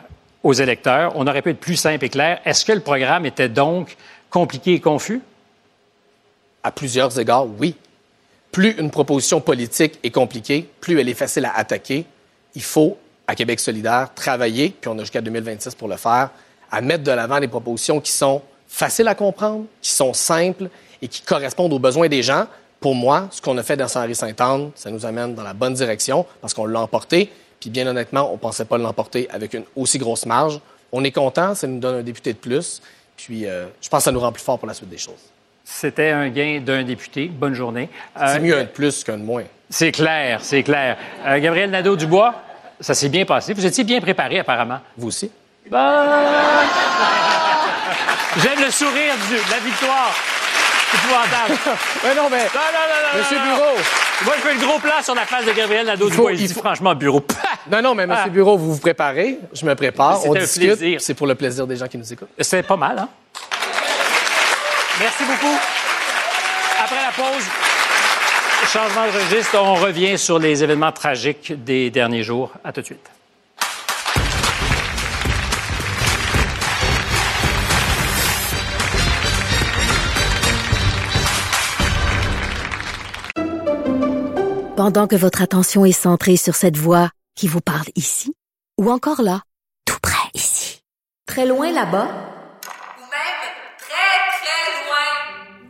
aux 0.42 0.52
électeurs. 0.52 1.12
On 1.16 1.26
aurait 1.26 1.42
pu 1.42 1.50
être 1.50 1.60
plus 1.60 1.76
simple 1.76 2.04
et 2.04 2.10
clair. 2.10 2.40
Est-ce 2.44 2.66
que 2.66 2.72
le 2.72 2.80
programme 2.80 3.24
était 3.24 3.48
donc 3.48 3.96
compliqué 4.30 4.74
et 4.74 4.80
confus? 4.80 5.20
À 6.62 6.70
plusieurs 6.70 7.18
égards, 7.18 7.46
oui. 7.58 7.74
Plus 8.52 8.72
une 8.78 8.90
proposition 8.90 9.40
politique 9.40 9.98
est 10.02 10.10
compliquée, 10.10 10.68
plus 10.80 10.98
elle 11.00 11.08
est 11.08 11.14
facile 11.14 11.44
à 11.44 11.56
attaquer. 11.56 12.04
Il 12.54 12.62
faut, 12.62 12.98
à 13.26 13.34
Québec 13.34 13.60
solidaire, 13.60 14.12
travailler, 14.14 14.74
puis 14.80 14.88
on 14.88 14.98
a 14.98 15.02
jusqu'à 15.02 15.20
2026 15.20 15.74
pour 15.76 15.88
le 15.88 15.96
faire, 15.96 16.30
à 16.70 16.80
mettre 16.80 17.04
de 17.04 17.12
l'avant 17.12 17.38
des 17.40 17.48
propositions 17.48 18.00
qui 18.00 18.10
sont 18.10 18.42
faciles 18.68 19.08
à 19.08 19.14
comprendre, 19.14 19.66
qui 19.80 19.90
sont 19.90 20.12
simples 20.12 20.68
et 21.00 21.08
qui 21.08 21.22
correspondent 21.22 21.72
aux 21.72 21.78
besoins 21.78 22.08
des 22.08 22.22
gens. 22.22 22.46
Pour 22.80 22.94
moi, 22.94 23.28
ce 23.30 23.40
qu'on 23.40 23.56
a 23.58 23.62
fait 23.62 23.76
dans 23.76 23.88
Saint-Henri-Sainte-Anne, 23.88 24.70
ça 24.74 24.90
nous 24.90 25.04
amène 25.06 25.34
dans 25.34 25.42
la 25.42 25.54
bonne 25.54 25.74
direction 25.74 26.26
parce 26.40 26.54
qu'on 26.54 26.66
l'a 26.66 26.80
emporté. 26.80 27.30
Puis 27.60 27.70
bien 27.70 27.86
honnêtement, 27.86 28.30
on 28.30 28.34
ne 28.34 28.38
pensait 28.38 28.64
pas 28.64 28.78
l'emporter 28.78 29.28
avec 29.30 29.54
une 29.54 29.64
aussi 29.76 29.98
grosse 29.98 30.26
marge. 30.26 30.60
On 30.92 31.04
est 31.04 31.12
content, 31.12 31.54
ça 31.54 31.66
nous 31.66 31.78
donne 31.78 31.96
un 31.96 32.02
député 32.02 32.32
de 32.32 32.38
plus. 32.38 32.80
Puis 33.16 33.46
euh, 33.46 33.66
je 33.80 33.88
pense 33.88 34.00
que 34.00 34.04
ça 34.04 34.12
nous 34.12 34.20
rend 34.20 34.32
plus 34.32 34.42
fort 34.42 34.58
pour 34.58 34.66
la 34.66 34.74
suite 34.74 34.88
des 34.88 34.98
choses. 34.98 35.30
C'était 35.72 36.10
un 36.10 36.28
gain 36.28 36.60
d'un 36.64 36.82
député. 36.82 37.26
Bonne 37.32 37.54
journée. 37.54 37.88
C'est 38.16 38.36
Euh, 38.36 38.40
mieux 38.40 38.56
un 38.58 38.62
de 38.62 38.68
plus 38.68 39.04
qu'un 39.04 39.16
de 39.16 39.22
moins. 39.22 39.44
C'est 39.70 39.92
clair, 39.92 40.40
c'est 40.42 40.62
clair. 40.62 40.96
Euh, 41.26 41.38
Gabriel 41.38 41.70
Nadeau-Dubois, 41.70 42.34
ça 42.80 42.92
s'est 42.92 43.08
bien 43.08 43.24
passé. 43.24 43.54
Vous 43.54 43.64
étiez 43.64 43.84
bien 43.84 44.00
préparé, 44.00 44.40
apparemment. 44.40 44.80
Vous 44.98 45.08
aussi? 45.08 45.30
Ben, 45.70 46.06
J'aime 48.42 48.60
le 48.64 48.70
sourire 48.70 49.14
du- 49.28 49.34
de 49.36 49.50
la 49.50 49.58
victoire. 49.58 50.12
C'est 50.90 50.98
épouvantable. 50.98 51.78
mais 52.04 52.14
non, 52.14 52.28
mais. 52.30 52.44
Non, 52.44 52.60
non, 52.72 52.86
non, 53.14 53.18
Monsieur 53.20 53.38
non. 53.38 53.44
Bureau. 53.44 53.76
Moi, 54.24 54.34
je 54.36 54.40
fais 54.48 54.54
le 54.54 54.60
gros 54.66 54.78
plan 54.80 55.02
sur 55.02 55.14
la 55.14 55.24
face 55.24 55.44
de 55.46 55.52
Gabriel 55.52 55.82
Il 55.84 55.86
Nadeau 55.86 56.08
du 56.10 56.16
faut- 56.16 56.22
bois. 56.22 56.32
Il 56.32 56.38
dit 56.38 56.52
faut- 56.52 56.60
franchement, 56.60 56.94
bureau. 56.94 57.22
Non, 57.70 57.80
non, 57.82 57.94
mais 57.94 58.06
Monsieur 58.06 58.24
Ah. 58.26 58.30
Bureau, 58.30 58.56
vous 58.58 58.74
vous 58.74 58.80
préparez. 58.80 59.38
Je 59.52 59.64
me 59.64 59.74
prépare. 59.74 60.16
C'est 60.18 60.28
On 60.28 60.34
un 60.34 60.40
discute. 60.40 60.62
plaisir. 60.76 61.00
C'est 61.00 61.14
pour 61.14 61.26
le 61.28 61.34
plaisir 61.36 61.66
des 61.66 61.76
gens 61.76 61.86
qui 61.86 61.96
nous 61.98 62.12
écoutent. 62.12 62.28
C'est 62.40 62.62
pas 62.64 62.76
mal, 62.76 62.98
hein? 62.98 63.08
Merci 65.00 65.24
beaucoup. 65.24 65.56
Après 66.82 66.96
la 66.96 67.12
pause, 67.12 67.44
changement 68.72 69.06
de 69.06 69.12
registre, 69.24 69.58
on 69.58 69.74
revient 69.74 70.18
sur 70.18 70.38
les 70.38 70.62
événements 70.62 70.92
tragiques 70.92 71.52
des 71.64 71.90
derniers 71.90 72.22
jours. 72.22 72.52
À 72.62 72.72
tout 72.72 72.80
de 72.82 72.86
suite. 72.86 73.10
Pendant 84.76 85.06
que 85.06 85.14
votre 85.14 85.42
attention 85.42 85.84
est 85.84 85.92
centrée 85.92 86.38
sur 86.38 86.54
cette 86.54 86.78
voix 86.78 87.10
qui 87.36 87.48
vous 87.48 87.60
parle 87.60 87.84
ici, 87.96 88.34
ou 88.78 88.90
encore 88.90 89.20
là, 89.20 89.42
tout 89.84 89.98
près 90.00 90.30
ici, 90.32 90.82
très 91.26 91.44
loin 91.44 91.70
là-bas, 91.70 92.08
Ou 92.08 93.02
même 93.02 93.40
très, 93.78 94.16
très 94.40 94.64
loin. 94.80 95.69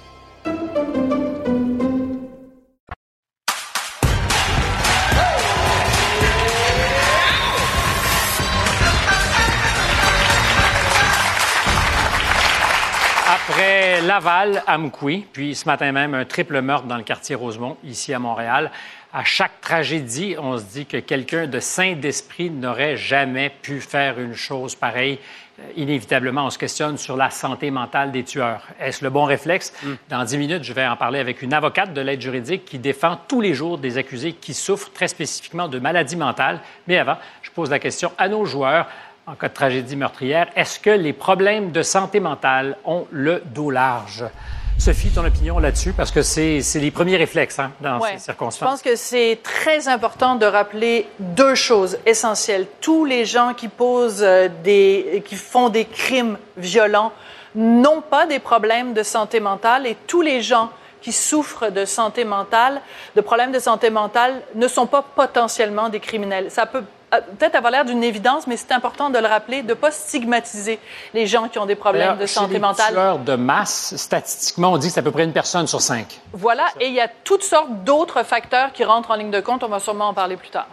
Laval, 14.05 14.63
Amqui, 14.67 15.25
puis 15.31 15.53
ce 15.53 15.65
matin 15.65 15.91
même, 15.91 16.15
un 16.15 16.25
triple 16.25 16.59
meurtre 16.61 16.87
dans 16.87 16.97
le 16.97 17.03
quartier 17.03 17.35
Rosemont, 17.35 17.77
ici 17.83 18.13
à 18.13 18.19
Montréal. 18.19 18.71
À 19.13 19.23
chaque 19.23 19.61
tragédie, 19.61 20.35
on 20.39 20.57
se 20.57 20.63
dit 20.63 20.85
que 20.85 20.97
quelqu'un 20.97 21.45
de 21.45 21.59
saint 21.59 21.93
d'esprit 21.93 22.49
n'aurait 22.49 22.97
jamais 22.97 23.51
pu 23.61 23.79
faire 23.79 24.19
une 24.19 24.33
chose 24.33 24.73
pareille. 24.73 25.19
Euh, 25.59 25.63
Inévitablement, 25.75 26.45
on 26.45 26.49
se 26.49 26.57
questionne 26.57 26.97
sur 26.97 27.15
la 27.15 27.29
santé 27.29 27.69
mentale 27.69 28.11
des 28.11 28.23
tueurs. 28.23 28.63
Est-ce 28.79 29.03
le 29.03 29.11
bon 29.11 29.25
réflexe? 29.25 29.73
Dans 30.09 30.23
dix 30.23 30.37
minutes, 30.37 30.63
je 30.63 30.73
vais 30.73 30.87
en 30.87 30.95
parler 30.95 31.19
avec 31.19 31.41
une 31.41 31.53
avocate 31.53 31.93
de 31.93 32.01
l'aide 32.01 32.21
juridique 32.21 32.65
qui 32.65 32.79
défend 32.79 33.19
tous 33.27 33.41
les 33.41 33.53
jours 33.53 33.77
des 33.77 33.97
accusés 33.97 34.33
qui 34.33 34.53
souffrent 34.53 34.91
très 34.91 35.09
spécifiquement 35.09 35.67
de 35.67 35.77
maladies 35.77 36.15
mentales. 36.15 36.59
Mais 36.87 36.97
avant, 36.97 37.17
je 37.43 37.51
pose 37.51 37.69
la 37.69 37.79
question 37.79 38.11
à 38.17 38.29
nos 38.29 38.45
joueurs 38.45 38.87
en 39.31 39.35
cas 39.35 39.47
de 39.47 39.53
tragédie 39.53 39.95
meurtrière, 39.95 40.47
est-ce 40.55 40.79
que 40.79 40.89
les 40.89 41.13
problèmes 41.13 41.71
de 41.71 41.83
santé 41.83 42.19
mentale 42.19 42.75
ont 42.85 43.05
le 43.11 43.41
dos 43.45 43.69
large? 43.71 44.25
Sophie, 44.77 45.09
ton 45.09 45.23
opinion 45.23 45.59
là-dessus, 45.59 45.93
parce 45.93 46.11
que 46.11 46.21
c'est 46.23 46.59
les 46.75 46.91
premiers 46.91 47.15
réflexes 47.15 47.59
hein, 47.59 47.71
dans 47.81 47.99
Ouais. 47.99 48.13
ces 48.13 48.17
Je 48.17 48.23
circonstances. 48.23 48.69
pense 48.69 48.81
que 48.81 48.95
c'est 48.95 49.39
très 49.43 49.87
important 49.87 50.35
de 50.35 50.45
rappeler 50.45 51.07
deux 51.19 51.53
choses 51.55 51.97
essentielles. 52.05 52.65
Tous 52.81 53.05
les 53.05 53.25
gens 53.25 53.53
qui 53.53 53.67
posent 53.67 54.23
euh, 54.23 54.49
des, 54.63 55.23
qui 55.25 55.35
font 55.35 55.69
des 55.69 55.85
crimes 55.85 56.37
violents 56.57 57.13
n'ont 57.55 58.01
pas 58.01 58.25
des 58.25 58.39
problèmes 58.39 58.93
de 58.93 59.03
santé 59.03 59.39
mentale 59.39 59.85
et 59.85 59.95
tous 60.07 60.21
les 60.21 60.41
gens 60.41 60.71
qui 61.01 61.11
souffrent 61.11 61.69
de 61.71 61.85
santé 61.85 62.25
mentale, 62.25 62.81
de 63.15 63.21
problèmes 63.21 63.51
de 63.51 63.59
santé 63.59 63.89
mentale, 63.91 64.41
ne 64.55 64.67
sont 64.67 64.87
pas 64.87 65.03
potentiellement 65.03 65.89
des 65.89 65.99
criminels. 65.99 66.49
Ça 66.49 66.65
peut 66.65 66.83
peut-être 67.19 67.55
avoir 67.55 67.71
l'air 67.71 67.85
d'une 67.85 68.03
évidence, 68.03 68.47
mais 68.47 68.57
c'est 68.57 68.71
important 68.71 69.09
de 69.09 69.19
le 69.19 69.27
rappeler, 69.27 69.63
de 69.63 69.69
ne 69.69 69.73
pas 69.73 69.91
stigmatiser 69.91 70.79
les 71.13 71.27
gens 71.27 71.47
qui 71.49 71.59
ont 71.59 71.65
des 71.65 71.75
problèmes 71.75 72.17
de 72.17 72.25
chez 72.25 72.33
santé 72.33 72.53
les 72.53 72.59
mentale. 72.59 72.93
tueurs 72.93 73.19
de 73.19 73.35
masse, 73.35 73.95
statistiquement, 73.97 74.71
on 74.73 74.77
dit 74.77 74.87
que 74.87 74.93
c'est 74.93 74.99
à 74.99 75.03
peu 75.03 75.11
près 75.11 75.23
une 75.23 75.33
personne 75.33 75.67
sur 75.67 75.81
cinq. 75.81 76.19
Voilà, 76.33 76.65
et 76.79 76.87
il 76.87 76.93
y 76.93 77.01
a 77.01 77.07
toutes 77.23 77.43
sortes 77.43 77.83
d'autres 77.83 78.23
facteurs 78.23 78.71
qui 78.71 78.83
rentrent 78.83 79.11
en 79.11 79.15
ligne 79.15 79.31
de 79.31 79.41
compte. 79.41 79.63
On 79.63 79.67
va 79.67 79.79
sûrement 79.79 80.09
en 80.09 80.13
parler 80.13 80.37
plus 80.37 80.49
tard. 80.49 80.67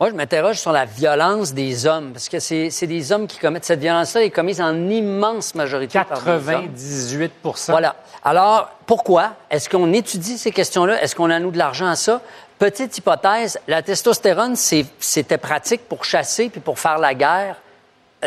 Moi, 0.00 0.10
je 0.10 0.16
m'interroge 0.16 0.58
sur 0.58 0.72
la 0.72 0.86
violence 0.86 1.54
des 1.54 1.86
hommes, 1.86 2.12
parce 2.12 2.28
que 2.28 2.40
c'est 2.40 2.68
c'est 2.70 2.88
des 2.88 3.12
hommes 3.12 3.28
qui 3.28 3.38
commettent 3.38 3.64
cette 3.64 3.78
violence-là, 3.78 4.24
est 4.24 4.30
commise 4.30 4.60
en 4.60 4.74
immense 4.90 5.54
majorité 5.54 6.00
par 6.08 6.20
des 6.20 6.30
hommes. 6.30 6.68
98 6.74 7.32
Voilà. 7.68 7.94
Alors, 8.24 8.70
pourquoi? 8.86 9.34
Est-ce 9.50 9.68
qu'on 9.68 9.92
étudie 9.92 10.36
ces 10.36 10.50
questions-là? 10.50 11.00
Est-ce 11.00 11.14
qu'on 11.14 11.30
alloue 11.30 11.52
de 11.52 11.58
l'argent 11.58 11.86
à 11.86 11.94
ça? 11.94 12.20
Petite 12.64 12.96
hypothèse, 12.96 13.58
la 13.68 13.82
testostérone, 13.82 14.56
c'était 14.56 15.36
pratique 15.36 15.86
pour 15.86 16.02
chasser 16.06 16.48
puis 16.48 16.62
pour 16.62 16.78
faire 16.78 16.96
la 16.96 17.12
guerre 17.12 17.56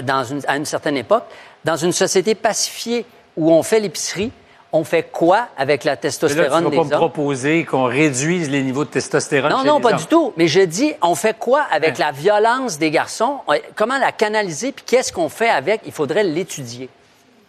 dans 0.04 0.24
une- 0.24 0.44
à 0.48 0.58
une 0.58 0.66
certaine 0.66 0.96
époque. 0.96 1.24
Dans 1.66 1.76
une 1.76 1.92
société 1.92 2.36
pacifiée 2.36 3.04
où 3.36 3.52
on 3.52 3.64
fait 3.64 3.80
l'épicerie, 3.80 4.32
on 4.72 4.84
fait 4.84 5.02
quoi 5.12 5.48
avec 5.58 5.84
la 5.84 5.94
Mais 5.94 5.96
là, 5.96 5.98
tu 5.98 6.02
testostérone 6.04 6.70
des 6.70 6.76
pas 6.76 6.82
hommes? 6.84 6.88
me 6.88 6.96
proposer 6.98 7.66
qu'on 7.66 7.86
réduise 7.86 8.52
les 8.52 8.62
niveaux 8.62 8.86
de 8.86 8.92
testostérone 8.92 9.50
Non, 9.52 9.62
chez 9.64 9.68
non, 9.70 9.78
les 9.78 9.82
pas 9.82 9.90
hommes. 9.94 9.98
du 9.98 10.06
tout. 10.06 10.34
Mais 10.38 10.48
je 10.48 10.60
dis, 10.62 10.94
on 11.02 11.16
fait 11.16 11.36
quoi 11.36 11.64
avec 11.72 11.98
Ouais. 11.98 12.04
la 12.06 12.12
violence 12.12 12.78
des 12.78 12.92
garçons? 12.92 13.40
On- 13.48 13.56
Comment 13.76 13.98
la 13.98 14.12
canaliser? 14.12 14.72
Puis 14.72 14.86
qu'est-ce 14.86 15.12
qu'on 15.12 15.30
fait 15.30 15.50
avec? 15.50 15.82
Il 15.88 15.92
faudrait 15.92 16.24
l'étudier. 16.24 16.90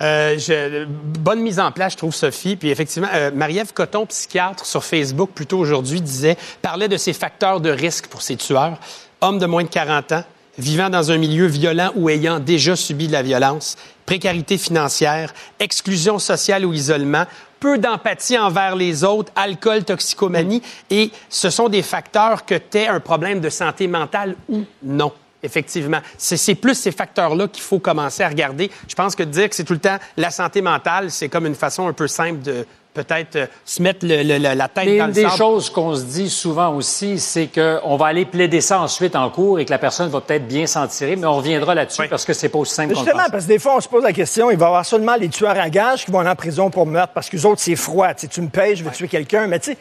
Euh, 0.01 0.39
je- 0.39 0.85
bonne 0.85 1.41
mise 1.41 1.59
en 1.59 1.73
place, 1.73 1.93
je 1.93 1.99
trouve, 1.99 2.15
Sophie. 2.15 2.57
Puis 2.57 2.71
effectivement, 2.71 3.09
euh, 3.13 3.31
Marie-Ève 3.35 3.73
Coton, 3.73 4.07
psychiatre 4.07 4.65
sur 4.65 4.85
Facebook, 4.85 5.31
plus 5.35 5.47
tôt 5.47 5.59
aujourd'hui, 5.59 6.01
disait, 6.01 6.37
parlait 6.63 6.89
de 6.89 6.97
ces 6.97 7.13
facteurs 7.13 7.61
de 7.61 7.71
risque 7.71 8.07
pour 8.07 8.23
ces 8.23 8.37
tueurs. 8.37 8.79
Hommes 9.21 9.39
de 9.41 9.47
moins 9.47 9.65
de 9.65 9.69
40 9.69 10.13
ans, 10.13 10.25
vivant 10.57 10.89
dans 10.91 11.11
un 11.11 11.19
milieu 11.19 11.47
violent 11.47 11.91
ou 11.97 12.09
ayant 12.09 12.39
déjà 12.39 12.77
subi 12.77 13.09
de 13.09 13.13
la 13.13 13.23
violence, 13.23 13.77
précarité 14.07 14.57
financière, 14.57 15.35
exclusion 15.59 16.19
sociale 16.21 16.65
ou 16.65 16.73
isolement, 16.73 17.25
peu 17.61 17.77
d'empathie 17.79 18.39
envers 18.39 18.77
les 18.77 19.03
autres, 19.03 19.33
alcool, 19.35 19.83
toxicomanie, 19.85 20.63
et 20.91 21.11
ce 21.29 21.51
sont 21.51 21.69
des 21.69 21.83
facteurs 21.83 22.47
que 22.47 22.55
tu 22.55 22.79
un 22.79 23.01
problème 23.01 23.41
de 23.41 23.49
santé 23.51 23.89
mentale 23.89 24.37
ou 24.49 24.63
non. 24.85 25.13
Effectivement. 25.43 25.99
C'est 26.17 26.37
c'est 26.37 26.55
plus 26.57 26.75
ces 26.75 26.91
facteurs-là 26.93 27.47
qu'il 27.49 27.63
faut 27.63 27.79
commencer 27.79 28.23
à 28.23 28.29
regarder. 28.29 28.71
Je 28.89 28.95
pense 28.95 29.15
que 29.15 29.23
dire 29.23 29.49
que 29.49 29.55
c'est 29.55 29.65
tout 29.65 29.73
le 29.75 29.79
temps 29.79 29.99
la 30.17 30.31
santé 30.31 30.63
mentale, 30.63 31.11
c'est 31.11 31.29
comme 31.29 31.47
une 31.47 31.55
façon 31.55 31.87
un 31.87 31.93
peu 31.93 32.09
simple 32.09 32.43
de 32.43 32.67
peut-être 32.95 33.37
euh, 33.37 33.47
se 33.65 33.81
mettre 33.81 34.05
le- 34.05 34.25
le- 34.25 34.39
le- 34.39 34.55
la 34.57 34.67
tête 34.67 34.87
Mais 34.87 34.99
dans 34.99 35.05
une 35.05 35.09
le 35.11 35.15
des 35.15 35.23
sable. 35.23 35.37
choses 35.37 35.71
qu'on 35.71 35.95
se 35.95 36.03
dit 36.03 36.29
souvent 36.29 36.75
aussi, 36.75 37.21
c'est 37.21 37.47
qu'on 37.47 37.97
va 37.97 38.07
aller 38.07 38.25
plaider 38.25 38.61
ça 38.61 38.81
ensuite 38.81 39.15
en 39.15 39.31
cours 39.31 39.61
et 39.61 39.65
que 39.65 39.71
la 39.71 39.79
personne 39.79 40.09
va 40.09 40.21
peut-être 40.21 40.49
bien 40.49 40.67
s'en 40.67 40.89
tirer, 40.89 41.15
mais 41.15 41.27
on 41.27 41.37
reviendra 41.37 41.77
là-dessus 41.77 42.09
parce 42.09 42.25
que 42.25 42.33
c'est 42.33 42.49
pas 42.49 42.59
aussi 42.59 42.75
simple 42.75 42.89
Mais 42.89 42.95
qu'on 42.95 43.01
le 43.03 43.05
Justement, 43.07 43.23
pense. 43.25 43.31
parce 43.33 43.45
que 43.45 43.49
des 43.49 43.59
fois, 43.61 43.77
on 43.77 43.81
se 43.81 43.89
pose 43.89 44.03
la 44.03 44.13
question, 44.13 44.51
il 44.51 44.57
va 44.59 44.65
y 44.65 44.69
avoir 44.69 44.85
seulement 44.85 45.15
les 45.15 45.29
tueurs 45.29 45.57
à 45.61 45.71
gages 45.71 46.05
qui 46.05 46.11
vont 46.11 46.19
aller 46.19 46.31
en 46.31 46.35
prison 46.35 46.71
pour 46.71 46.87
meurtre 46.87 47.13
parce 47.13 47.29
que 47.29 47.37
les 47.37 47.47
autres, 47.47 47.61
c'est 47.61 47.77
froid. 47.77 48.13
Tu 48.15 48.23
sais, 48.23 48.27
tu 48.29 48.41
me 48.41 48.49
payes, 48.49 48.75
je 48.75 48.83
vais 48.83 48.91
tuer 48.91 49.07
quelqu'un. 49.07 49.47
Mais 49.47 49.61
tu 49.61 49.73
sais, 49.73 49.79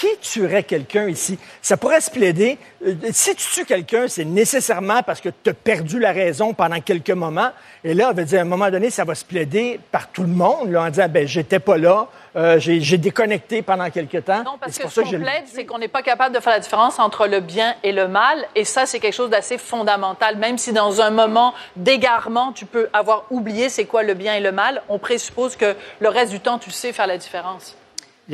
qui 0.00 0.16
tuerait 0.22 0.62
quelqu'un 0.62 1.08
ici? 1.08 1.38
Ça 1.60 1.76
pourrait 1.76 2.00
se 2.00 2.10
plaider. 2.10 2.56
Euh, 2.86 2.94
si 3.12 3.34
tu 3.34 3.46
tues 3.52 3.64
quelqu'un, 3.66 4.08
c'est 4.08 4.24
nécessairement 4.24 5.02
parce 5.02 5.20
que 5.20 5.28
tu 5.28 5.50
as 5.50 5.54
perdu 5.54 5.98
la 5.98 6.12
raison 6.12 6.54
pendant 6.54 6.80
quelques 6.80 7.10
moments. 7.10 7.50
Et 7.84 7.92
là, 7.92 8.08
on 8.10 8.14
va 8.14 8.24
dire, 8.24 8.38
à 8.38 8.42
un 8.42 8.46
moment 8.46 8.70
donné, 8.70 8.88
ça 8.88 9.04
va 9.04 9.14
se 9.14 9.26
plaider 9.26 9.78
par 9.92 10.08
tout 10.08 10.22
le 10.22 10.28
monde 10.28 10.72
là, 10.72 10.84
en 10.84 10.88
disant, 10.88 11.06
ben 11.10 11.28
j'étais 11.28 11.58
pas 11.58 11.76
là, 11.76 12.08
euh, 12.34 12.58
j'ai 12.58 12.96
déconnecté 12.96 13.60
pendant 13.60 13.90
quelques 13.90 14.24
temps. 14.24 14.42
Non, 14.42 14.56
parce 14.58 14.78
que 14.78 14.82
pour 14.84 14.90
ce 14.90 15.02
qu'on 15.02 15.10
plaide, 15.10 15.44
c'est 15.44 15.66
qu'on 15.66 15.78
n'est 15.78 15.88
pas 15.88 16.02
capable 16.02 16.34
de 16.34 16.40
faire 16.40 16.54
la 16.54 16.60
différence 16.60 16.98
entre 16.98 17.26
le 17.26 17.40
bien 17.40 17.74
et 17.82 17.92
le 17.92 18.08
mal. 18.08 18.46
Et 18.54 18.64
ça, 18.64 18.86
c'est 18.86 19.00
quelque 19.00 19.14
chose 19.14 19.30
d'assez 19.30 19.58
fondamental. 19.58 20.36
Même 20.38 20.56
si 20.56 20.72
dans 20.72 21.02
un 21.02 21.10
moment 21.10 21.52
d'égarement, 21.76 22.52
tu 22.52 22.64
peux 22.64 22.88
avoir 22.94 23.26
oublié 23.30 23.68
c'est 23.68 23.84
quoi 23.84 24.02
le 24.02 24.14
bien 24.14 24.34
et 24.34 24.40
le 24.40 24.52
mal, 24.52 24.82
on 24.88 24.98
présuppose 24.98 25.56
que 25.56 25.76
le 26.00 26.08
reste 26.08 26.32
du 26.32 26.40
temps, 26.40 26.58
tu 26.58 26.70
sais 26.70 26.94
faire 26.94 27.06
la 27.06 27.18
différence. 27.18 27.76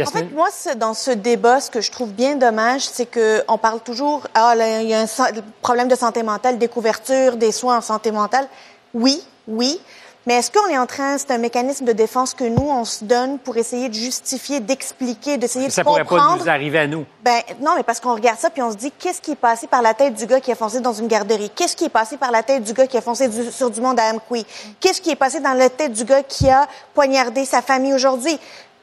En 0.05 0.11
fait, 0.11 0.24
moi, 0.34 0.49
c'est- 0.53 0.76
dans 0.76 0.94
ce 0.94 1.11
débat, 1.11 1.61
ce 1.61 1.70
que 1.70 1.80
je 1.80 1.90
trouve 1.90 2.11
bien 2.11 2.36
dommage, 2.36 2.82
c'est 2.88 3.07
que 3.07 3.42
on 3.49 3.59
parle 3.59 3.80
toujours, 3.80 4.26
ah, 4.34 4.55
là, 4.55 4.80
il 4.82 4.88
y 4.88 4.94
a 4.94 5.01
un 5.01 5.07
problème 5.62 5.88
de 5.88 5.94
santé 5.97 6.22
mentale, 6.22 6.59
des 6.59 6.68
couvertures, 6.68 7.36
des 7.36 7.53
soins 7.53 7.78
en 7.78 7.80
santé 7.82 8.11
mentale. 8.11 8.47
Oui, 8.94 9.22
oui. 9.49 9.80
Mais 10.28 10.34
est-ce 10.34 10.51
qu'on 10.51 10.66
est 10.66 10.76
en 10.76 10.86
train, 10.86 11.18
c'est 11.18 11.30
un 11.30 11.38
mécanisme 11.38 11.84
de 11.84 11.92
défense 11.92 12.34
que 12.34 12.42
nous, 12.42 12.68
on 12.68 12.84
se 12.84 13.05
donne 13.05 13.38
pour 13.38 13.57
essayer 13.59 13.88
de 13.88 13.94
justifier, 13.94 14.59
d'expliquer, 14.59 15.36
d'essayer 15.36 15.68
de 15.68 15.72
Ça 15.72 15.84
pourrait 15.84 16.01
comprendre? 16.03 16.38
pas 16.38 16.42
nous 16.42 16.49
arriver 16.51 16.80
à 16.80 16.88
nous. 16.88 17.07
Ben 17.22 17.42
non, 17.61 17.74
mais 17.76 17.84
parce 17.84 18.01
qu'on 18.01 18.12
regarde 18.14 18.36
ça 18.36 18.51
puis 18.51 18.61
on 18.61 18.72
se 18.72 18.76
dit 18.76 18.90
qu'est-ce 18.90 19.20
qui 19.20 19.30
est 19.30 19.36
passé 19.36 19.68
par 19.68 19.82
la 19.82 19.94
tête 19.94 20.14
du 20.14 20.26
gars 20.26 20.40
qui 20.40 20.51
a 20.51 20.57
foncé 20.57 20.80
dans 20.80 20.92
une 20.92 21.07
garderie? 21.07 21.49
Qu'est-ce 21.55 21.76
qui 21.76 21.84
est 21.84 21.88
passé 21.90 22.16
par 22.16 22.32
la 22.32 22.42
tête 22.42 22.64
du 22.64 22.72
gars 22.72 22.88
qui 22.88 22.97
a 22.99 23.01
foncé 23.03 23.28
du- 23.28 23.53
sur 23.53 23.70
du 23.70 23.80
monde 23.80 24.01
à 24.01 24.11
Amqui 24.11 24.44
Qu'est-ce 24.80 25.01
qui 25.01 25.11
est 25.11 25.16
passé 25.16 25.38
dans 25.38 25.53
la 25.53 25.70
tête 25.70 25.92
du 25.92 26.03
gars 26.03 26.24
qui 26.24 26.51
a 26.51 26.66
poignardé 26.92 27.44
sa 27.44 27.62
famille 27.62 27.94
aujourd'hui? 27.94 28.36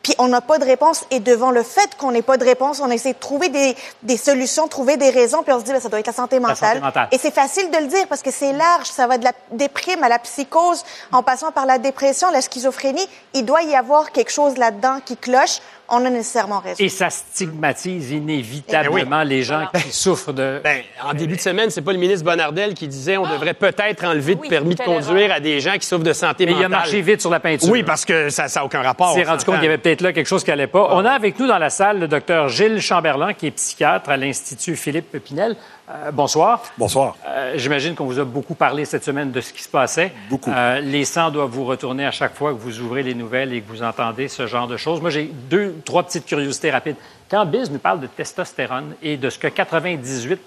Puis 0.04 0.14
on 0.18 0.28
n'a 0.28 0.42
pas 0.42 0.60
de 0.60 0.66
réponse 0.66 1.06
et 1.12 1.22
devant 1.22 1.50
le 1.50 1.64
fait 1.64 1.96
qu'on 1.98 2.12
n'ait 2.12 2.22
pas 2.22 2.36
de 2.36 2.44
réponse, 2.44 2.82
on 2.82 2.92
essaie 2.92 3.14
de 3.14 3.20
trouver 3.20 3.48
des, 3.48 3.76
des 4.04 4.18
solutions, 4.18 4.68
trouver 4.68 4.98
des 4.98 5.10
raisons, 5.10 5.44
puis 5.44 5.54
on 5.54 5.60
se 5.60 5.64
dit 5.64 5.72
ben, 5.72 5.80
ça 5.80 5.88
doit 5.88 6.00
être 6.00 6.08
la 6.08 6.14
santé 6.14 6.42
mentale. 6.42 6.58
santé 6.58 6.80
mentale. 6.82 7.08
Et 7.14 7.18
c'est 7.18 7.34
facile 7.34 7.72
de 7.72 7.78
le 7.78 7.88
dire 7.88 8.06
parce 8.10 8.22
que 8.22 8.30
c'est 8.30 8.52
large, 8.52 8.88
ça 8.88 9.08
va 9.08 9.18
de 9.18 9.24
la 9.24 9.32
déprime 9.52 10.04
à 10.04 10.10
la 10.10 10.20
psychose, 10.20 10.84
en 11.14 11.24
passant 11.24 11.54
par 11.54 11.66
la 11.66 11.78
dépression, 11.78 12.30
la 12.32 12.42
schizophrénie. 12.42 13.08
Il 13.34 13.46
doit 13.46 13.64
y 13.64 13.76
avoir 13.76 14.12
quelque 14.12 14.32
chose 14.32 14.58
là-dedans 14.58 15.00
qui 15.06 15.16
cloche. 15.16 15.60
On 15.90 16.06
a 16.06 16.10
nécessairement 16.10 16.60
raison. 16.60 16.76
Et 16.80 16.90
ça 16.90 17.10
stigmatise 17.10 18.12
inévitablement 18.12 19.24
les 19.24 19.44
gens 19.44 19.68
qui 19.74 19.92
souffrent 19.92 20.34
de... 20.34 20.62
Ben, 20.64 20.82
en 21.04 21.14
début 21.14 21.36
de 21.36 21.42
semaine, 21.42 21.70
c'est 21.70 21.82
pas 21.82 21.94
le 21.94 22.00
ministre 22.00 22.26
Bonnardel 22.26 22.74
qui 22.74 22.88
disait 22.88 23.18
on 23.18 23.28
devrait 23.28 23.54
peut-être 23.54 24.04
enlever 24.06 24.34
Oui, 24.34 24.48
le 24.48 24.50
permis 24.50 24.76
de 24.76 24.84
conduire 24.84 25.32
à 25.32 25.40
des 25.40 25.60
gens 25.60 25.74
qui 25.74 25.86
souffrent 25.86 26.04
de 26.04 26.14
santé 26.14 26.46
Mais 26.46 26.54
il 26.54 26.64
a 26.64 26.70
marché 26.70 27.02
vite 27.02 27.22
sur 27.22 27.30
la 27.30 27.40
peinture. 27.40 27.70
Oui, 27.70 27.84
parce 27.84 28.06
que 28.06 28.30
ça 28.30 28.48
n'a 28.54 28.66
aucun 28.66 28.82
rapport. 28.82 29.12
Il 29.12 29.22
s'est 29.22 29.28
on 29.28 29.32
rendu 29.32 29.46
compte 29.46 29.56
qu'il 29.56 29.66
y 29.66 29.68
avait 29.68 29.78
peut-être 29.78 30.02
là 30.02 30.14
quelque 30.14 30.28
chose 30.28 30.44
qui 30.44 30.50
n'allait 30.50 30.68
pas. 30.68 30.90
On 30.92 31.06
a 31.06 31.12
avec 31.12 31.40
nous 31.40 31.48
dans 31.48 31.58
la 31.58 31.70
salle 31.70 32.00
le 32.00 32.08
docteur 32.08 32.50
Gilles 32.50 32.82
Chamberlain, 32.82 33.34
qui 33.34 33.48
est 33.48 33.52
psychiatre 33.52 34.10
à 34.10 34.18
l'Institut 34.18 34.76
Philippe 34.76 35.18
Pinel. 35.24 35.56
Euh, 35.90 36.12
bonsoir. 36.12 36.64
Bonsoir. 36.78 37.18
Euh, 37.28 37.54
J'imagine 37.58 37.94
qu'on 37.94 38.06
vous 38.06 38.20
a 38.20 38.24
beaucoup 38.24 38.56
parlé 38.56 38.86
cette 38.86 39.04
semaine 39.04 39.32
de 39.32 39.42
ce 39.42 39.52
qui 39.52 39.62
se 39.62 39.68
passait. 39.68 40.14
Beaucoup. 40.30 40.50
Euh, 40.50 40.80
les 40.80 41.04
sangs 41.04 41.30
doivent 41.30 41.50
vous 41.50 41.66
retourner 41.66 42.06
à 42.06 42.12
chaque 42.12 42.36
fois 42.36 42.54
que 42.54 42.58
vous 42.58 42.80
ouvrez 42.80 43.04
les 43.04 43.14
nouvelles 43.14 43.54
et 43.54 43.62
que 43.62 43.68
vous 43.70 43.84
entendez 43.84 44.30
ce 44.30 44.48
genre 44.48 44.68
de 44.68 44.78
choses. 44.78 45.02
Moi, 45.02 45.10
j'ai 45.10 45.26
deux, 45.26 45.76
trois 45.84 46.04
petites 46.04 46.26
curiosités 46.26 46.72
rapides. 46.72 46.96
Quand 47.30 47.46
Biz 47.46 47.70
nous 47.70 47.80
parle 47.80 48.00
de 48.00 48.08
testostérone 48.08 48.96
et 49.02 49.18
de 49.18 49.30
ce 49.30 49.38
que 49.38 49.48
98 49.48 50.40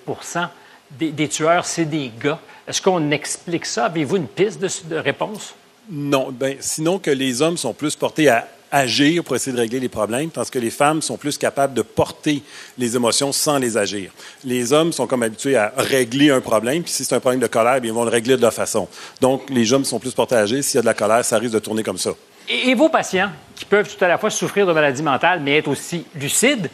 des, 0.93 1.12
des 1.12 1.28
tueurs, 1.28 1.66
c'est 1.66 1.84
des 1.84 2.11
gars, 2.18 2.39
est-ce 2.66 2.80
qu'on 2.80 3.11
explique 3.11 3.66
ça? 3.66 3.87
Avez-vous 3.87 4.16
une 4.16 4.28
piste 4.28 4.61
de, 4.61 4.68
de 4.89 4.97
réponse? 4.97 5.55
Non, 5.91 6.28
ben, 6.32 6.57
sinon 6.61 6.99
que 6.99 7.11
les 7.11 7.43
hommes 7.43 7.57
sont 7.57 7.74
plus 7.74 7.95
portés 7.95 8.28
à 8.28 8.49
agir 8.70 9.24
pour 9.24 9.36
essayer 9.36 9.54
de 9.54 9.60
régler 9.60 9.80
les 9.80 9.88
problèmes, 9.88 10.30
tandis 10.30 10.50
que 10.50 10.58
les 10.58 10.70
femmes 10.70 11.02
sont 11.02 11.16
plus 11.16 11.38
capables 11.38 11.74
de 11.74 11.82
porter 11.82 12.42
les 12.78 12.96
émotions 12.96 13.32
sans 13.32 13.58
les 13.58 13.76
agir. 13.76 14.10
Les 14.44 14.72
hommes 14.72 14.92
sont 14.92 15.06
comme 15.06 15.22
habitués 15.22 15.56
à 15.56 15.72
régler 15.76 16.30
un 16.30 16.40
problème, 16.40 16.82
puis 16.82 16.92
si 16.92 17.04
c'est 17.04 17.14
un 17.14 17.20
problème 17.20 17.40
de 17.40 17.46
colère, 17.46 17.80
bien, 17.80 17.90
ils 17.90 17.94
vont 17.94 18.04
le 18.04 18.10
régler 18.10 18.36
de 18.36 18.42
leur 18.42 18.52
façon. 18.52 18.88
Donc, 19.20 19.48
les 19.50 19.72
hommes 19.72 19.84
sont 19.84 19.98
plus 19.98 20.14
portés 20.14 20.36
à 20.36 20.40
agir. 20.40 20.62
S'il 20.62 20.76
y 20.76 20.78
a 20.78 20.82
de 20.82 20.86
la 20.86 20.94
colère, 20.94 21.24
ça 21.24 21.38
risque 21.38 21.54
de 21.54 21.58
tourner 21.58 21.82
comme 21.82 21.98
ça. 21.98 22.10
Et, 22.48 22.74
vos 22.74 22.88
patients, 22.88 23.30
qui 23.54 23.64
peuvent 23.64 23.92
tout 23.92 24.04
à 24.04 24.08
la 24.08 24.18
fois 24.18 24.30
souffrir 24.30 24.66
de 24.66 24.72
maladies 24.72 25.02
mentales, 25.02 25.40
mais 25.40 25.58
être 25.58 25.68
aussi 25.68 26.04
lucides, 26.14 26.70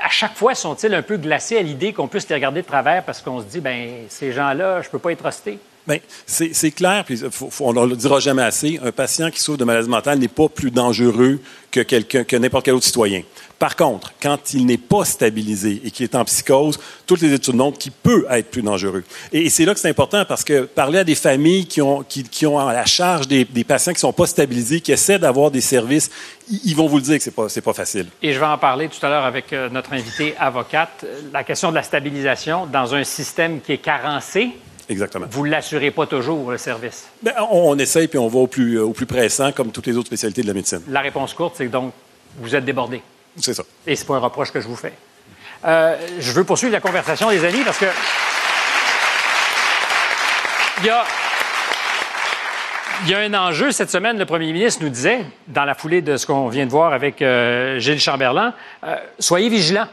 à 0.00 0.10
chaque 0.10 0.36
fois, 0.36 0.54
sont-ils 0.54 0.94
un 0.94 1.02
peu 1.02 1.16
glacés 1.16 1.58
à 1.58 1.62
l'idée 1.62 1.92
qu'on 1.92 2.06
puisse 2.06 2.28
les 2.28 2.34
regarder 2.36 2.62
de 2.62 2.66
travers 2.66 3.04
parce 3.04 3.20
qu'on 3.20 3.40
se 3.40 3.46
dit, 3.46 3.60
ben 3.60 4.04
ces 4.08 4.32
gens-là, 4.32 4.80
je 4.82 4.88
peux 4.88 5.00
pas 5.00 5.10
être 5.10 5.24
hosté? 5.24 5.58
Bien, 5.88 5.98
c'est 6.26 6.70
clair, 6.70 7.02
puis 7.04 7.18
on 7.60 7.72
ne 7.72 7.86
le 7.86 7.96
dira 7.96 8.20
jamais 8.20 8.42
assez, 8.42 8.78
un 8.84 8.92
patient 8.92 9.30
qui 9.30 9.40
souffre 9.40 9.56
de 9.56 9.64
maladie 9.64 9.88
mentale 9.88 10.18
n'est 10.18 10.28
pas 10.28 10.48
plus 10.48 10.70
dangereux 10.70 11.40
que 11.70 11.80
que 11.80 12.36
n'importe 12.36 12.66
quel 12.66 12.74
autre 12.74 12.84
citoyen. 12.84 13.22
Par 13.58 13.74
contre, 13.74 14.12
quand 14.22 14.54
il 14.54 14.66
n'est 14.66 14.78
pas 14.78 15.04
stabilisé 15.04 15.80
et 15.84 15.90
qu'il 15.90 16.04
est 16.04 16.14
en 16.14 16.24
psychose, 16.24 16.78
toutes 17.06 17.20
les 17.20 17.32
études 17.32 17.56
montrent 17.56 17.78
qu'il 17.78 17.90
peut 17.90 18.24
être 18.30 18.50
plus 18.50 18.62
dangereux. 18.62 19.02
Et, 19.32 19.50
c'est 19.50 19.64
là 19.64 19.74
que 19.74 19.80
c'est 19.80 19.88
important 19.88 20.24
parce 20.24 20.44
que 20.44 20.62
parler 20.62 21.00
à 21.00 21.04
des 21.04 21.16
familles 21.16 21.66
qui 21.66 21.82
ont, 21.82 22.04
qui, 22.04 22.46
ont 22.46 22.58
à 22.58 22.72
la 22.72 22.86
charge 22.86 23.26
des, 23.26 23.44
des 23.44 23.64
patients 23.64 23.92
qui 23.92 23.98
sont 23.98 24.12
pas 24.12 24.26
stabilisés, 24.26 24.80
qui 24.80 24.92
essaient 24.92 25.18
d'avoir 25.18 25.50
des 25.50 25.60
services, 25.60 26.08
ils, 26.64 26.74
vont 26.74 26.86
vous 26.86 26.98
le 26.98 27.02
dire 27.02 27.16
que 27.16 27.22
c'est 27.22 27.34
pas, 27.34 27.48
c'est 27.48 27.60
pas 27.60 27.72
facile. 27.72 28.06
Et 28.22 28.32
je 28.32 28.38
vais 28.38 28.46
en 28.46 28.58
parler 28.58 28.88
tout 28.88 29.04
à 29.04 29.08
l'heure 29.08 29.24
avec 29.24 29.52
euh, 29.52 29.68
notre 29.70 29.92
invitée 29.92 30.34
avocate. 30.38 31.04
La 31.32 31.42
question 31.42 31.70
de 31.70 31.74
la 31.74 31.82
stabilisation 31.82 32.66
dans 32.66 32.94
un 32.94 33.02
système 33.02 33.60
qui 33.60 33.72
est 33.72 33.78
carencé, 33.78 34.50
Exactement. 34.88 35.26
vous 35.30 35.46
ne 35.46 35.50
l'assurez 35.50 35.90
pas 35.90 36.06
toujours, 36.06 36.50
le 36.50 36.58
service? 36.58 37.08
Ben, 37.22 37.34
on, 37.50 37.70
on 37.70 37.78
essaye 37.78 38.08
puis 38.08 38.18
on 38.18 38.28
va 38.28 38.38
au 38.38 38.46
plus, 38.46 38.78
au 38.78 38.92
plus 38.92 39.06
pressant, 39.06 39.52
comme 39.52 39.70
toutes 39.70 39.86
les 39.86 39.96
autres 39.96 40.06
spécialités 40.06 40.42
de 40.42 40.46
la 40.46 40.54
médecine. 40.54 40.80
La 40.88 41.00
réponse 41.00 41.34
courte, 41.34 41.54
c'est 41.56 41.66
que 41.66 41.70
donc, 41.70 41.92
vous 42.38 42.54
êtes 42.54 42.64
débordé. 42.64 43.02
C'est 43.36 43.54
ça. 43.54 43.62
Et 43.86 43.94
c'est 43.96 44.06
pas 44.06 44.16
un 44.16 44.20
reproche 44.20 44.50
que 44.50 44.60
je 44.60 44.66
vous 44.68 44.76
fais. 44.76 44.92
Euh, 45.64 45.96
je 46.18 46.32
veux 46.32 46.44
poursuivre 46.44 46.72
la 46.72 46.80
conversation, 46.80 47.30
les 47.30 47.44
amis, 47.44 47.62
parce 47.64 47.78
que. 47.78 47.86
Il 50.80 50.86
y 50.86 50.90
a. 50.90 51.04
Il 53.04 53.10
y 53.10 53.14
a 53.14 53.20
un 53.20 53.34
enjeu 53.34 53.70
cette 53.70 53.90
semaine, 53.90 54.18
le 54.18 54.26
premier 54.26 54.52
ministre 54.52 54.82
nous 54.82 54.88
disait, 54.88 55.24
dans 55.46 55.64
la 55.64 55.76
foulée 55.76 56.02
de 56.02 56.16
ce 56.16 56.26
qu'on 56.26 56.48
vient 56.48 56.66
de 56.66 56.70
voir 56.70 56.92
avec 56.92 57.22
euh, 57.22 57.78
Gilles 57.78 58.00
Chamberlain, 58.00 58.54
euh, 58.82 58.96
soyez 59.20 59.48
vigilants. 59.48 59.86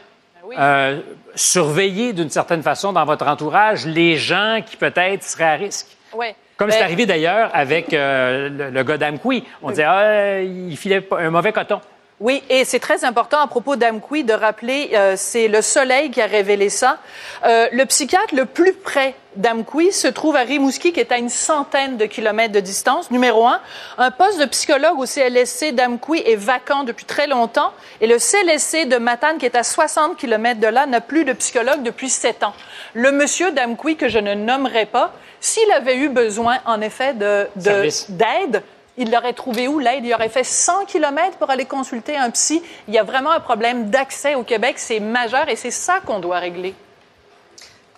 Euh, 0.58 1.00
surveillez 1.36 2.12
d'une 2.12 2.30
certaine 2.30 2.62
façon 2.62 2.92
dans 2.92 3.04
votre 3.04 3.26
entourage 3.28 3.86
les 3.86 4.16
gens 4.16 4.60
qui 4.66 4.76
peut-être 4.76 5.22
seraient 5.22 5.44
à 5.44 5.54
risque. 5.54 5.96
Ouais. 6.12 6.34
Comme 6.56 6.70
Ben, 6.70 6.76
c'est 6.76 6.82
arrivé 6.82 7.06
d'ailleurs 7.06 7.50
avec 7.52 7.92
euh, 7.92 8.48
le, 8.48 8.70
le 8.70 8.82
gars 8.82 8.96
d'Amqui. 8.96 9.44
On 9.62 9.70
disait, 9.70 9.84
ah, 9.84 10.40
il 10.40 10.76
filait 10.76 11.06
un 11.12 11.30
mauvais 11.30 11.52
coton. 11.52 11.80
Oui, 12.18 12.42
et 12.48 12.64
c'est 12.64 12.78
très 12.78 13.04
important 13.04 13.40
à 13.40 13.46
propos 13.46 13.76
d'Amqui 13.76 14.24
de 14.24 14.32
rappeler, 14.32 14.90
euh, 14.94 15.14
c'est 15.18 15.48
le 15.48 15.60
soleil 15.60 16.10
qui 16.10 16.22
a 16.22 16.26
révélé 16.26 16.70
ça. 16.70 16.96
Euh, 17.44 17.66
le 17.72 17.84
psychiatre 17.84 18.34
le 18.34 18.46
plus 18.46 18.72
près 18.72 19.14
d'Amqui 19.36 19.92
se 19.92 20.08
trouve 20.08 20.34
à 20.34 20.40
Rimouski, 20.40 20.94
qui 20.94 21.00
est 21.00 21.12
à 21.12 21.18
une 21.18 21.28
centaine 21.28 21.98
de 21.98 22.06
kilomètres 22.06 22.54
de 22.54 22.60
distance. 22.60 23.10
Numéro 23.10 23.46
un, 23.46 23.60
un 23.98 24.10
poste 24.10 24.40
de 24.40 24.46
psychologue 24.46 24.98
au 24.98 25.04
CLSC 25.04 25.72
d'Amqui 25.74 26.22
est 26.24 26.36
vacant 26.36 26.84
depuis 26.84 27.04
très 27.04 27.26
longtemps, 27.26 27.70
et 28.00 28.06
le 28.06 28.16
CLSC 28.18 28.86
de 28.86 28.96
Matane, 28.96 29.36
qui 29.36 29.44
est 29.44 29.54
à 29.54 29.62
60 29.62 30.16
kilomètres 30.16 30.60
de 30.60 30.68
là, 30.68 30.86
n'a 30.86 31.02
plus 31.02 31.26
de 31.26 31.34
psychologue 31.34 31.82
depuis 31.82 32.08
sept 32.08 32.42
ans. 32.42 32.54
Le 32.94 33.12
monsieur 33.12 33.50
d'Amqui, 33.52 33.96
que 33.96 34.08
je 34.08 34.18
ne 34.20 34.32
nommerai 34.32 34.86
pas, 34.86 35.12
s'il 35.38 35.70
avait 35.70 35.96
eu 35.98 36.08
besoin, 36.08 36.60
en 36.64 36.80
effet, 36.80 37.12
de, 37.12 37.46
de- 37.56 37.82
d'aide, 38.08 38.62
il 38.98 39.10
l'aurait 39.10 39.32
trouvé 39.34 39.68
où, 39.68 39.78
l'aide? 39.78 40.04
Il 40.04 40.14
aurait 40.14 40.28
fait 40.28 40.44
100 40.44 40.84
km 40.86 41.36
pour 41.38 41.50
aller 41.50 41.64
consulter 41.66 42.16
un 42.16 42.30
psy. 42.30 42.62
Il 42.88 42.94
y 42.94 42.98
a 42.98 43.02
vraiment 43.04 43.30
un 43.30 43.40
problème 43.40 43.90
d'accès 43.90 44.34
au 44.34 44.42
Québec. 44.42 44.76
C'est 44.78 45.00
majeur 45.00 45.48
et 45.48 45.56
c'est 45.56 45.70
ça 45.70 46.00
qu'on 46.00 46.18
doit 46.20 46.38
régler. 46.38 46.74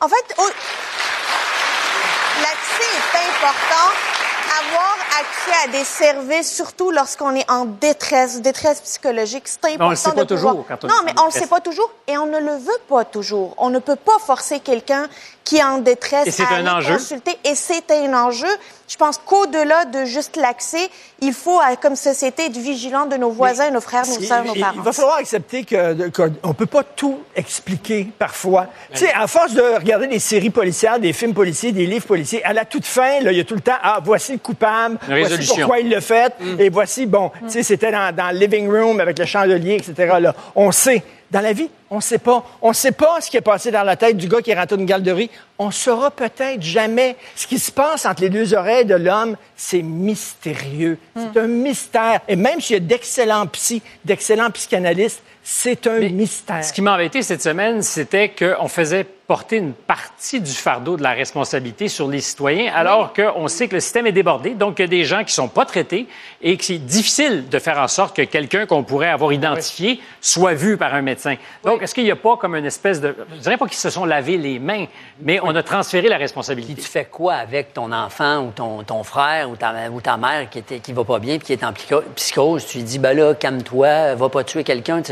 En 0.00 0.08
fait, 0.08 0.34
au- 0.38 0.52
l'accès 2.42 2.88
est 2.96 3.18
important. 3.18 3.92
Avoir 4.60 4.96
accès 5.20 5.68
à 5.68 5.70
des 5.70 5.84
services, 5.84 6.50
surtout 6.52 6.90
lorsqu'on 6.90 7.34
est 7.34 7.48
en 7.50 7.64
détresse, 7.66 8.40
détresse 8.40 8.80
psychologique, 8.80 9.46
c'est 9.46 9.58
important. 9.66 9.86
on 9.86 9.90
le 9.90 9.96
sait 9.96 10.04
pas 10.12 10.24
pouvoir- 10.24 10.26
toujours 10.54 10.64
quand 10.66 10.84
on 10.84 10.88
Non, 10.88 10.94
mais 11.04 11.12
on 11.18 11.24
le 11.24 11.26
détresse. 11.28 11.42
sait 11.42 11.48
pas 11.48 11.60
toujours 11.60 11.90
et 12.06 12.16
on 12.18 12.26
ne 12.26 12.38
le 12.38 12.52
veut 12.56 12.80
pas 12.88 13.04
toujours. 13.04 13.54
On 13.58 13.70
ne 13.70 13.78
peut 13.78 13.96
pas 13.96 14.18
forcer 14.24 14.60
quelqu'un 14.60 15.06
qui 15.48 15.56
est 15.56 15.64
en 15.64 15.78
détresse 15.78 16.26
Et 16.26 16.30
c'est 16.30 16.44
un 16.44 16.66
enjeu? 16.66 16.94
consulter. 16.98 17.38
Et 17.42 17.54
c'est 17.54 17.90
un 17.90 18.12
enjeu. 18.12 18.48
Je 18.86 18.96
pense 18.96 19.16
qu'au-delà 19.16 19.86
de 19.86 20.04
juste 20.04 20.36
l'accès, 20.36 20.90
il 21.22 21.32
faut, 21.32 21.58
comme 21.80 21.96
société, 21.96 22.46
être 22.46 22.56
vigilant 22.58 23.06
de 23.06 23.16
nos 23.16 23.30
voisins, 23.30 23.70
nos 23.70 23.80
frères, 23.80 24.06
nos 24.06 24.20
sœurs, 24.20 24.44
nos 24.44 24.54
parents. 24.54 24.74
il 24.76 24.82
va 24.82 24.92
falloir 24.92 25.16
accepter 25.16 25.64
que 25.64 26.10
qu'on 26.10 26.48
ne 26.48 26.52
peut 26.52 26.66
pas 26.66 26.82
tout 26.82 27.20
expliquer 27.34 28.08
parfois. 28.18 28.66
Tu 28.92 28.98
sais, 28.98 29.12
à 29.12 29.26
force 29.26 29.54
de 29.54 29.62
regarder 29.62 30.06
des 30.06 30.18
séries 30.18 30.50
policières, 30.50 30.98
des 30.98 31.14
films 31.14 31.32
policiers, 31.32 31.72
des 31.72 31.86
livres 31.86 32.06
policiers, 32.06 32.44
à 32.44 32.52
la 32.52 32.66
toute 32.66 32.84
fin, 32.84 33.20
là, 33.20 33.32
il 33.32 33.38
y 33.38 33.40
a 33.40 33.44
tout 33.44 33.54
le 33.54 33.62
temps, 33.62 33.78
ah, 33.82 34.00
voici 34.04 34.32
le 34.32 34.38
coupable, 34.38 34.98
voici 35.08 35.46
pourquoi 35.46 35.80
il 35.80 35.88
l'a 35.88 36.02
fait, 36.02 36.34
et 36.58 36.68
voici, 36.68 37.06
bon, 37.06 37.30
tu 37.46 37.50
sais, 37.52 37.62
c'était 37.62 37.90
dans, 37.90 38.14
dans 38.14 38.30
le 38.32 38.38
living 38.38 38.70
room 38.70 39.00
avec 39.00 39.18
le 39.18 39.24
chandelier, 39.24 39.76
etc. 39.76 40.18
Là. 40.20 40.34
On 40.54 40.72
sait. 40.72 41.02
Dans 41.30 41.40
la 41.42 41.52
vie, 41.52 41.68
on 41.90 41.96
ne 41.96 42.00
sait 42.00 42.18
pas. 42.18 42.44
On 42.62 42.70
ne 42.70 42.74
sait 42.74 42.92
pas 42.92 43.20
ce 43.20 43.30
qui 43.30 43.36
est 43.36 43.42
passé 43.42 43.70
dans 43.70 43.82
la 43.82 43.96
tête 43.96 44.16
du 44.16 44.28
gars 44.28 44.40
qui 44.40 44.50
est 44.50 44.54
rentré 44.54 44.76
dans 44.76 44.80
une 44.80 44.86
garderie. 44.86 45.30
On 45.58 45.70
saura 45.70 46.10
peut-être 46.10 46.62
jamais. 46.62 47.16
Ce 47.36 47.46
qui 47.46 47.58
se 47.58 47.70
passe 47.70 48.06
entre 48.06 48.22
les 48.22 48.30
deux 48.30 48.54
oreilles 48.54 48.86
de 48.86 48.94
l'homme, 48.94 49.36
c'est 49.54 49.82
mystérieux. 49.82 50.98
C'est 51.14 51.38
un 51.38 51.46
mystère. 51.46 52.20
Et 52.28 52.36
même 52.36 52.60
s'il 52.60 52.74
y 52.74 52.76
a 52.78 52.80
d'excellents 52.80 53.46
psy, 53.48 53.82
d'excellents 54.04 54.50
psychanalystes, 54.50 55.22
c'est 55.42 55.86
un 55.86 56.00
mystère. 56.00 56.64
Ce 56.64 56.72
qui 56.72 56.80
m'a 56.80 56.94
embêté 56.94 57.22
cette 57.22 57.42
semaine, 57.42 57.82
c'était 57.82 58.30
qu'on 58.30 58.68
faisait 58.68 59.06
porter 59.28 59.58
une 59.58 59.74
partie 59.74 60.40
du 60.40 60.50
fardeau 60.50 60.96
de 60.96 61.02
la 61.02 61.10
responsabilité 61.12 61.88
sur 61.88 62.08
les 62.08 62.22
citoyens, 62.22 62.72
alors 62.74 63.12
qu'on 63.12 63.46
sait 63.46 63.68
que 63.68 63.74
le 63.74 63.80
système 63.80 64.06
est 64.06 64.12
débordé, 64.12 64.54
donc 64.54 64.78
il 64.78 64.82
y 64.82 64.84
a 64.86 64.88
des 64.88 65.04
gens 65.04 65.22
qui 65.22 65.34
sont 65.34 65.48
pas 65.48 65.66
traités 65.66 66.08
et 66.40 66.56
que 66.56 66.64
c'est 66.64 66.78
difficile 66.78 67.46
de 67.46 67.58
faire 67.58 67.78
en 67.78 67.88
sorte 67.88 68.16
que 68.16 68.22
quelqu'un 68.22 68.64
qu'on 68.64 68.84
pourrait 68.84 69.10
avoir 69.10 69.34
identifié 69.34 70.00
soit 70.22 70.54
vu 70.54 70.78
par 70.78 70.94
un 70.94 71.02
médecin. 71.02 71.34
Donc, 71.62 71.82
est-ce 71.82 71.94
qu'il 71.94 72.04
n'y 72.04 72.10
a 72.10 72.16
pas 72.16 72.38
comme 72.38 72.56
une 72.56 72.64
espèce 72.64 73.02
de... 73.02 73.14
Je 73.34 73.40
dirais 73.40 73.58
pas 73.58 73.66
qu'ils 73.66 73.76
se 73.76 73.90
sont 73.90 74.06
lavé 74.06 74.38
les 74.38 74.58
mains, 74.58 74.86
mais 75.20 75.38
on 75.42 75.54
a 75.54 75.62
transféré 75.62 76.08
la 76.08 76.16
responsabilité. 76.16 76.80
Tu 76.80 76.88
fais 76.88 77.04
quoi 77.04 77.34
avec 77.34 77.74
ton 77.74 77.92
enfant 77.92 78.46
ou 78.46 78.50
ton, 78.52 78.82
ton 78.82 79.02
frère 79.02 79.50
ou 79.50 79.56
ta, 79.56 79.74
ou 79.92 80.00
ta 80.00 80.16
mère 80.16 80.48
qui, 80.48 80.60
était, 80.60 80.78
qui 80.78 80.94
va 80.94 81.04
pas 81.04 81.18
bien 81.18 81.36
puis 81.36 81.48
qui 81.48 81.52
est 81.52 81.64
en 81.64 81.72
psycho- 81.74 82.02
psychose? 82.16 82.64
Tu 82.64 82.78
lui 82.78 82.84
dis, 82.84 82.98
ben 82.98 83.14
là, 83.14 83.34
calme-toi, 83.34 84.14
va 84.14 84.28
pas 84.30 84.42
tuer 84.42 84.64
quelqu'un. 84.64 85.02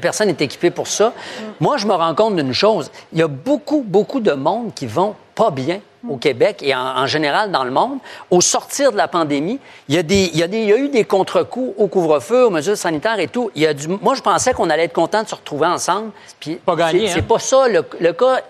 Personne 0.00 0.26
n'est 0.26 0.44
équipé 0.44 0.72
pour 0.72 0.88
ça. 0.88 1.12
Moi, 1.60 1.76
je 1.76 1.86
me 1.86 1.94
rends 1.94 2.16
compte 2.16 2.34
d'une 2.34 2.52
chose. 2.52 2.90
Il 3.12 3.20
y 3.20 3.22
a 3.22 3.28
beaucoup, 3.28 3.59
beaucoup 3.82 4.20
de 4.20 4.32
monde 4.32 4.72
qui 4.74 4.86
vont 4.86 5.14
pas 5.34 5.50
bien 5.50 5.80
au 6.08 6.16
Québec 6.16 6.60
et 6.62 6.74
en, 6.74 6.80
en 6.80 7.06
général 7.06 7.50
dans 7.50 7.62
le 7.64 7.70
monde. 7.70 7.98
Au 8.30 8.40
sortir 8.40 8.90
de 8.92 8.96
la 8.96 9.06
pandémie, 9.08 9.58
il 9.88 9.94
y 9.94 9.98
a, 9.98 10.02
des, 10.02 10.30
il 10.32 10.38
y 10.38 10.42
a, 10.42 10.48
des, 10.48 10.58
il 10.60 10.68
y 10.68 10.72
a 10.72 10.76
eu 10.78 10.88
des 10.88 11.04
contre-coups 11.04 11.74
au 11.76 11.88
couvre-feu, 11.88 12.46
aux 12.46 12.50
mesures 12.50 12.76
sanitaires 12.76 13.18
et 13.20 13.28
tout. 13.28 13.50
Il 13.54 13.62
y 13.62 13.66
a 13.66 13.74
du, 13.74 13.86
moi, 13.88 14.14
je 14.14 14.22
pensais 14.22 14.52
qu'on 14.54 14.70
allait 14.70 14.84
être 14.84 14.94
content 14.94 15.22
de 15.22 15.28
se 15.28 15.34
retrouver 15.34 15.66
ensemble. 15.66 16.10
Puis 16.40 16.56
Pas 16.56 16.74
gagné, 16.74 17.08
c'est- 17.08 17.18
hein? 17.20 17.24
Pas 17.28 17.38
ça 17.38 17.68
le, 17.68 17.84
le 18.00 18.12
cas. 18.14 18.40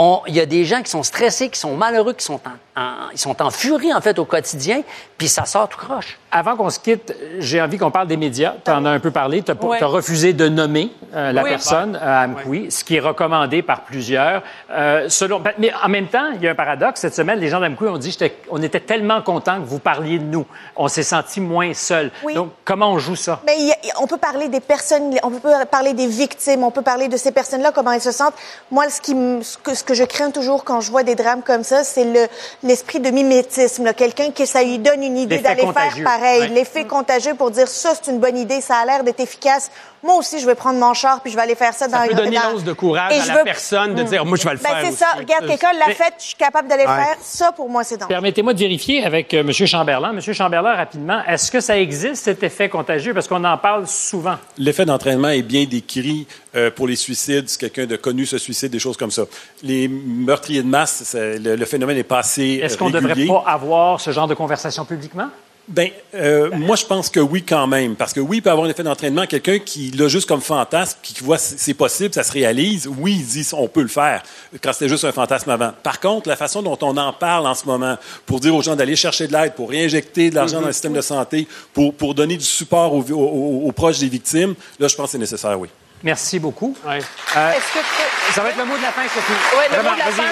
On- 0.00 0.20
il 0.28 0.34
y 0.36 0.40
a 0.40 0.46
des 0.46 0.64
gens 0.64 0.80
qui 0.80 0.90
sont 0.90 1.02
stressés, 1.02 1.48
qui 1.50 1.58
sont 1.58 1.74
malheureux, 1.76 2.12
qui 2.14 2.24
sont 2.24 2.40
en, 2.76 2.80
en- 2.80 3.10
ils 3.12 3.18
sont 3.18 3.42
en 3.42 3.50
furie, 3.50 3.92
en 3.92 4.00
fait, 4.00 4.18
au 4.20 4.24
quotidien, 4.24 4.82
puis 5.18 5.26
ça 5.28 5.44
sort 5.44 5.68
tout 5.68 5.76
croche. 5.78 6.18
Avant 6.30 6.54
qu'on 6.56 6.70
se 6.70 6.78
quitte, 6.78 7.14
j'ai 7.38 7.60
envie 7.60 7.78
qu'on 7.78 7.90
parle 7.90 8.06
des 8.06 8.16
médias. 8.16 8.54
Tu 8.64 8.70
en 8.70 8.84
as 8.84 8.90
un 8.90 9.00
peu 9.00 9.10
parlé. 9.10 9.42
Tu 9.42 9.50
as, 9.50 9.54
Ouais. 9.64 9.78
refusé 9.82 10.32
de 10.34 10.48
nommer 10.48 10.92
euh, 11.14 11.32
la 11.32 11.42
Oui. 11.42 11.50
personne 11.50 11.96
à 11.96 12.22
Amqui, 12.26 12.70
ce 12.70 12.84
qui 12.84 12.96
est 12.96 13.00
recommandé 13.00 13.62
par 13.62 13.80
plusieurs. 13.80 14.42
Euh, 14.70 15.08
selon, 15.08 15.42
mais 15.58 15.72
en 15.82 15.88
même 15.88 16.06
temps, 16.06 16.30
il 16.34 16.42
y 16.42 16.46
a 16.48 16.52
un 16.52 16.54
paradoxe. 16.54 17.00
Cette 17.00 17.14
semaine, 17.14 17.40
les 17.40 17.48
gens 17.48 17.58
d'Amqui 17.60 17.84
ont 17.84 17.96
dit 17.98 18.16
on 18.50 18.62
était 18.62 18.80
tellement 18.80 19.20
contents 19.22 19.60
que 19.60 19.66
vous 19.66 19.78
parliez 19.80 20.18
de 20.18 20.24
nous. 20.24 20.46
On 20.76 20.86
s'est 20.88 21.02
senti 21.02 21.40
moins 21.40 21.72
seuls. 21.74 22.10
Oui. 22.22 22.34
Donc, 22.34 22.50
comment 22.64 22.92
on 22.92 22.98
joue 22.98 23.16
ça? 23.16 23.40
Mais 23.46 23.56
a- 23.72 24.00
on 24.02 24.06
peut 24.06 24.18
parler 24.18 24.48
des 24.48 24.60
personnes, 24.60 25.14
on 25.22 25.30
peut 25.30 25.48
parler 25.70 25.94
des 25.94 26.06
victimes, 26.06 26.62
on 26.62 26.70
peut 26.70 26.82
parler 26.82 27.08
de 27.08 27.16
ces 27.16 27.32
personnes-là, 27.32 27.72
comment 27.74 27.92
elles 27.92 28.00
se 28.02 28.12
sentent. 28.12 28.34
Moi, 28.70 28.88
ce, 28.90 29.00
qui, 29.00 29.14
me- 29.14 29.42
ce, 29.42 29.56
que, 29.58 29.74
ce 29.74 29.82
que 29.88 29.94
je 29.94 30.04
crains 30.04 30.30
toujours 30.30 30.64
quand 30.64 30.82
je 30.82 30.90
vois 30.90 31.02
des 31.02 31.14
drames 31.14 31.40
comme 31.42 31.64
ça, 31.64 31.82
c'est 31.82 32.04
le, 32.04 32.26
l'esprit 32.62 33.00
de 33.00 33.08
mimétisme. 33.10 33.94
Quelqu'un 33.94 34.30
qui, 34.32 34.46
ça 34.46 34.62
lui 34.62 34.78
donne 34.78 35.02
une 35.02 35.16
idée 35.16 35.36
L'effet 35.36 35.42
d'aller 35.48 35.62
faire 35.62 35.72
contagieux. 35.74 36.04
pareil. 36.04 36.40
Ouais. 36.42 36.48
L'effet 36.48 36.84
contagieux 36.84 37.34
pour 37.34 37.50
dire 37.50 37.68
ça, 37.68 37.92
c'est 37.94 38.10
une 38.10 38.18
bonne 38.20 38.36
idée, 38.36 38.60
ça 38.60 38.76
a 38.76 38.84
l'air 38.84 39.02
d'être 39.02 39.20
efficace. 39.20 39.70
Moi 40.02 40.14
aussi, 40.14 40.38
je 40.38 40.46
vais 40.46 40.54
prendre 40.54 40.78
mon 40.78 40.94
char 40.94 41.20
puis 41.22 41.32
je 41.32 41.36
vais 41.36 41.42
aller 41.42 41.56
faire 41.56 41.72
ça, 41.72 41.88
Ça 41.88 41.98
dans 42.02 42.06
peut 42.06 42.14
donner 42.14 42.36
dans- 42.36 42.50
l'once 42.52 42.62
de 42.64 42.72
courage 42.72 43.12
Et 43.12 43.18
à 43.18 43.22
je 43.22 43.28
la 43.28 43.38
veux- 43.38 43.44
personne 43.44 43.94
de 43.96 44.02
dire, 44.04 44.24
moi, 44.24 44.36
je 44.36 44.44
vais 44.44 44.52
le 44.54 44.58
Ben, 44.58 44.68
faire 44.68 44.82
c'est 44.84 44.92
ça. 44.96 45.06
Regarde, 45.16 45.46
quelqu'un 45.48 45.72
l'a 45.72 45.86
Mais- 45.88 45.94
fait, 45.94 46.12
je 46.18 46.24
suis 46.24 46.34
capable 46.36 46.68
d'aller 46.68 46.84
le 46.84 46.90
Ouais. 46.90 46.96
faire. 47.04 47.16
Ça, 47.22 47.50
pour 47.50 47.68
moi, 47.68 47.82
c'est 47.82 47.96
dangereux. 47.96 48.08
Permettez-moi 48.08 48.52
de 48.54 48.58
vérifier 48.60 49.04
avec 49.04 49.32
euh, 49.34 49.40
M. 49.40 49.52
Chamberlain. 49.52 50.10
M. 50.12 50.20
Chamberlain, 50.20 50.74
rapidement, 50.76 51.20
est-ce 51.26 51.50
que 51.50 51.60
ça 51.60 51.76
existe, 51.78 52.22
cet 52.24 52.42
effet 52.44 52.68
contagieux? 52.68 53.12
Parce 53.12 53.26
qu'on 53.26 53.42
en 53.44 53.58
parle 53.58 53.88
souvent. 53.88 54.36
L'effet 54.56 54.84
d'entraînement 54.84 55.30
est 55.30 55.42
bien 55.42 55.64
décrit 55.64 56.26
euh, 56.54 56.70
pour 56.70 56.86
les 56.88 56.96
suicides, 56.96 57.48
si 57.48 57.58
quelqu'un 57.58 57.86
de 57.86 57.96
connu 57.96 58.24
se 58.26 58.38
suicide, 58.38 58.70
des 58.70 58.78
choses 58.78 58.96
comme 58.96 59.10
ça. 59.10 59.22
Les 59.62 59.77
meurtriers 59.86 60.62
de 60.62 60.68
masse, 60.68 61.14
le, 61.14 61.54
le 61.54 61.64
phénomène 61.66 61.96
est 61.98 62.02
pas 62.02 62.18
assez 62.18 62.60
Est-ce 62.62 62.76
qu'on 62.76 62.88
ne 62.90 62.98
devrait 62.98 63.26
pas 63.26 63.44
avoir 63.46 64.00
ce 64.00 64.10
genre 64.10 64.26
de 64.26 64.34
conversation 64.34 64.84
publiquement? 64.84 65.28
Ben, 65.70 65.90
euh, 66.14 66.48
moi, 66.56 66.76
je 66.76 66.86
pense 66.86 67.10
que 67.10 67.20
oui, 67.20 67.42
quand 67.42 67.66
même. 67.66 67.94
Parce 67.94 68.14
que 68.14 68.20
oui, 68.20 68.38
il 68.38 68.40
peut 68.42 68.48
avoir 68.50 68.66
un 68.66 68.70
effet 68.70 68.82
d'entraînement. 68.82 69.26
Quelqu'un 69.26 69.58
qui 69.58 69.90
l'a 69.90 70.08
juste 70.08 70.26
comme 70.26 70.40
fantasme, 70.40 70.96
qui 71.02 71.22
voit 71.22 71.36
c'est 71.36 71.58
c'est 71.58 71.74
possible, 71.74 72.14
ça 72.14 72.22
se 72.22 72.32
réalise, 72.32 72.88
oui, 72.98 73.16
il 73.20 73.26
dit 73.26 73.46
on 73.52 73.68
peut 73.68 73.82
le 73.82 73.88
faire, 73.88 74.22
quand 74.62 74.72
c'était 74.72 74.88
juste 74.88 75.04
un 75.04 75.12
fantasme 75.12 75.50
avant. 75.50 75.72
Par 75.82 76.00
contre, 76.00 76.26
la 76.26 76.36
façon 76.36 76.62
dont 76.62 76.78
on 76.80 76.96
en 76.96 77.12
parle 77.12 77.46
en 77.46 77.54
ce 77.54 77.66
moment, 77.66 77.98
pour 78.24 78.40
dire 78.40 78.54
aux 78.54 78.62
gens 78.62 78.76
d'aller 78.76 78.96
chercher 78.96 79.28
de 79.28 79.32
l'aide, 79.34 79.52
pour 79.52 79.68
réinjecter 79.68 80.30
de 80.30 80.36
l'argent 80.36 80.62
dans 80.62 80.68
le 80.68 80.72
système 80.72 80.94
de 80.94 81.02
santé, 81.02 81.46
pour, 81.74 81.92
pour 81.92 82.14
donner 82.14 82.38
du 82.38 82.46
support 82.46 82.94
aux, 82.94 83.02
aux- 83.10 83.14
aux- 83.14 83.68
aux 83.68 83.72
proches 83.72 83.98
des 83.98 84.08
victimes, 84.08 84.54
là, 84.80 84.88
je 84.88 84.96
pense 84.96 85.04
que 85.08 85.12
c'est 85.12 85.18
nécessaire, 85.18 85.60
oui. 85.60 85.68
Merci 86.02 86.38
beaucoup. 86.38 86.76
Euh, 86.86 86.96
Est-ce 86.98 87.72
que- 87.74 88.32
ça 88.34 88.42
va 88.42 88.50
être 88.50 88.56
le 88.58 88.64
mot 88.64 88.76
de 88.76 88.82
la 88.82 88.92
fin, 88.92 89.02
Sophie. 89.02 89.32
Oui, 89.56 89.64
le 89.68 89.74
Vraiment, 89.74 89.90
mot 89.90 89.96
de 89.96 90.00
la 90.00 90.06
fin. 90.06 90.22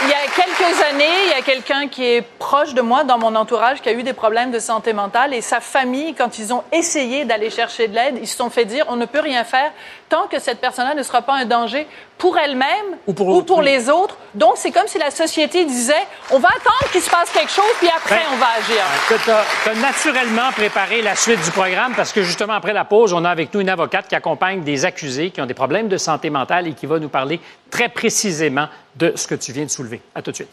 Il 0.00 0.08
y 0.08 0.12
a 0.12 0.18
quelques 0.32 0.82
années, 0.84 1.24
il 1.24 1.30
y 1.30 1.34
a 1.34 1.42
quelqu'un 1.42 1.88
qui 1.88 2.04
est 2.04 2.22
proche 2.22 2.72
de 2.72 2.80
moi 2.80 3.02
dans 3.02 3.18
mon 3.18 3.34
entourage 3.34 3.80
qui 3.82 3.88
a 3.88 3.92
eu 3.92 4.04
des 4.04 4.12
problèmes 4.12 4.52
de 4.52 4.60
santé 4.60 4.92
mentale 4.92 5.34
et 5.34 5.40
sa 5.40 5.58
famille, 5.60 6.14
quand 6.14 6.38
ils 6.38 6.52
ont 6.52 6.62
essayé 6.70 7.24
d'aller 7.24 7.50
chercher 7.50 7.88
de 7.88 7.96
l'aide, 7.96 8.16
ils 8.22 8.28
se 8.28 8.36
sont 8.36 8.48
fait 8.48 8.64
dire 8.64 8.84
on 8.88 8.94
ne 8.94 9.06
peut 9.06 9.18
rien 9.18 9.42
faire 9.42 9.72
tant 10.08 10.26
que 10.26 10.38
cette 10.38 10.60
personne-là 10.60 10.94
ne 10.94 11.02
sera 11.02 11.22
pas 11.22 11.34
un 11.34 11.44
danger 11.44 11.86
pour 12.16 12.36
elle-même 12.38 12.96
ou 13.06 13.12
pour, 13.12 13.62
les 13.62 13.88
autres. 13.88 14.16
Donc, 14.34 14.54
c'est 14.56 14.72
comme 14.72 14.86
si 14.88 14.98
la 14.98 15.10
société 15.10 15.64
disait 15.64 16.06
on 16.30 16.38
va 16.38 16.48
attendre 16.48 16.90
qu'il 16.90 17.00
se 17.00 17.10
passe 17.10 17.30
quelque 17.30 17.50
chose 17.50 17.64
puis 17.78 17.88
après 17.88 18.16
Ben, 18.16 18.22
on 18.32 18.36
va 18.36 18.46
agir. 18.58 18.82
Tu 19.08 19.70
as, 19.70 19.74
naturellement 19.74 20.50
préparé 20.52 21.02
la 21.02 21.14
suite 21.14 21.40
du 21.42 21.50
programme 21.50 21.94
parce 21.94 22.12
que 22.12 22.22
justement 22.22 22.54
après 22.54 22.72
la 22.72 22.84
pause, 22.84 23.12
on 23.12 23.24
a 23.24 23.30
avec 23.30 23.52
nous 23.54 23.60
une 23.60 23.68
avocate 23.68 24.08
qui 24.08 24.14
accompagne 24.14 24.62
des 24.62 24.84
accusés 24.84 25.30
qui 25.30 25.40
ont 25.40 25.46
des 25.46 25.54
problèmes 25.54 25.88
de 25.88 25.96
santé 25.96 26.30
mentale 26.30 26.66
et 26.66 26.72
qui 26.72 26.86
va 26.86 26.98
nous 26.98 27.08
parler 27.08 27.40
très 27.70 27.88
précisément 27.88 28.68
de 28.96 29.12
ce 29.14 29.26
que 29.26 29.34
tu 29.34 29.52
viens 29.52 29.64
de 29.64 29.70
soulever. 29.70 30.00
À 30.14 30.22
tout 30.22 30.30
de 30.30 30.36
suite. 30.36 30.52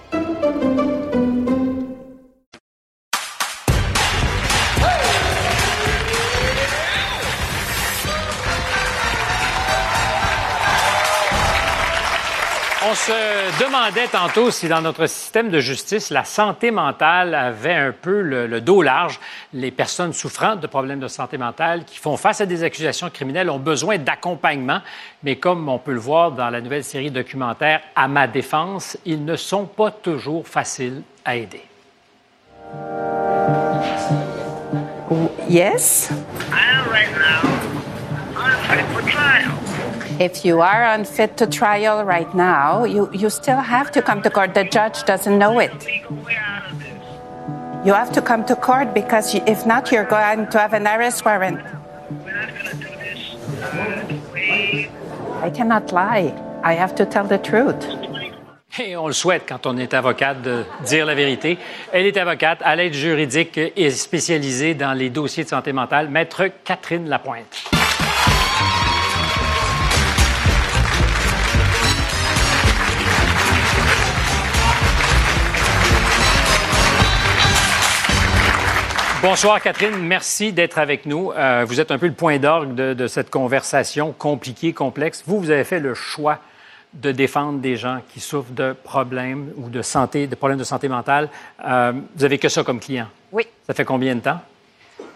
On 12.83 12.95
se 12.95 13.63
demandait 13.63 14.07
tantôt 14.07 14.49
si 14.49 14.67
dans 14.67 14.81
notre 14.81 15.05
système 15.05 15.51
de 15.51 15.59
justice, 15.59 16.09
la 16.09 16.23
santé 16.23 16.71
mentale 16.71 17.35
avait 17.35 17.75
un 17.75 17.91
peu 17.91 18.21
le, 18.21 18.47
le 18.47 18.59
dos 18.59 18.81
large. 18.81 19.19
Les 19.53 19.69
personnes 19.69 20.13
souffrant 20.13 20.55
de 20.55 20.65
problèmes 20.65 20.99
de 20.99 21.07
santé 21.07 21.37
mentale 21.37 21.85
qui 21.85 21.99
font 21.99 22.17
face 22.17 22.41
à 22.41 22.47
des 22.47 22.63
accusations 22.63 23.11
criminelles 23.11 23.51
ont 23.51 23.59
besoin 23.59 23.99
d'accompagnement. 23.99 24.79
Mais 25.21 25.35
comme 25.35 25.69
on 25.69 25.77
peut 25.77 25.93
le 25.93 25.99
voir 25.99 26.31
dans 26.31 26.49
la 26.49 26.59
nouvelle 26.59 26.83
série 26.83 27.11
documentaire 27.11 27.81
À 27.95 28.07
ma 28.07 28.25
défense, 28.25 28.97
ils 29.05 29.23
ne 29.23 29.35
sont 29.35 29.65
pas 29.65 29.91
toujours 29.91 30.47
faciles 30.47 31.03
à 31.23 31.35
aider. 31.35 31.61
Yes. 35.47 36.09
If 40.21 40.45
you 40.45 40.61
are 40.61 40.83
unfit 40.83 41.35
to 41.37 41.47
trial 41.47 42.05
right 42.05 42.31
now, 42.35 42.83
you, 42.83 43.09
you 43.11 43.31
still 43.31 43.57
have 43.57 43.89
to 43.93 44.03
come 44.03 44.21
to 44.21 44.29
court. 44.29 44.53
The 44.53 44.65
judge 44.65 45.03
doesn't 45.05 45.35
know 45.35 45.57
it. 45.57 45.73
You 47.83 47.93
have 47.93 48.11
to 48.11 48.21
come 48.21 48.45
to 48.45 48.55
court 48.55 48.93
because 48.93 49.33
you, 49.33 49.41
if 49.47 49.65
not, 49.65 49.91
you're 49.91 50.05
going 50.05 50.45
to 50.51 50.59
have 50.59 50.73
an 50.73 50.85
arrest 50.85 51.25
warrant. 51.25 51.59
I 55.41 55.49
cannot 55.49 55.91
lie. 55.91 56.31
I 56.63 56.73
have 56.73 56.93
to 56.97 57.05
tell 57.07 57.25
the 57.25 57.39
truth. 57.39 57.83
Et 58.77 58.95
on 58.95 59.07
le 59.07 59.13
souhaite 59.13 59.45
quand 59.49 59.65
on 59.65 59.75
est 59.77 59.95
avocate 59.95 60.43
de 60.43 60.63
dire 60.85 61.07
la 61.07 61.15
vérité. 61.15 61.57
Elle 61.91 62.05
est 62.05 62.17
avocate 62.17 62.59
à 62.63 62.75
l'aide 62.75 62.93
juridique 62.93 63.59
et 63.75 63.89
spécialisée 63.89 64.75
dans 64.75 64.93
les 64.93 65.09
dossiers 65.09 65.45
de 65.45 65.49
santé 65.49 65.73
mentale, 65.73 66.09
maître 66.09 66.43
Catherine 66.63 67.09
Lapointe. 67.09 67.71
Bonsoir 79.21 79.61
Catherine, 79.61 79.97
merci 79.99 80.51
d'être 80.51 80.79
avec 80.79 81.05
nous. 81.05 81.31
Euh, 81.31 81.63
vous 81.67 81.79
êtes 81.79 81.91
un 81.91 81.99
peu 81.99 82.07
le 82.07 82.13
point 82.13 82.39
d'orgue 82.39 82.73
de, 82.73 82.95
de 82.95 83.05
cette 83.05 83.29
conversation 83.29 84.13
compliquée, 84.17 84.73
complexe. 84.73 85.23
Vous, 85.27 85.39
vous 85.39 85.51
avez 85.51 85.63
fait 85.63 85.79
le 85.79 85.93
choix 85.93 86.39
de 86.95 87.11
défendre 87.11 87.59
des 87.59 87.75
gens 87.75 87.99
qui 88.11 88.19
souffrent 88.19 88.51
de 88.51 88.73
problèmes 88.83 89.53
ou 89.57 89.69
de 89.69 89.83
santé, 89.83 90.25
de 90.25 90.33
problèmes 90.33 90.57
de 90.57 90.63
santé 90.63 90.87
mentale. 90.87 91.29
Euh, 91.63 91.93
vous 92.15 92.23
avez 92.23 92.39
que 92.39 92.49
ça 92.49 92.63
comme 92.63 92.79
client. 92.79 93.05
Oui. 93.31 93.43
Ça 93.67 93.75
fait 93.75 93.85
combien 93.85 94.15
de 94.15 94.21
temps? 94.21 94.39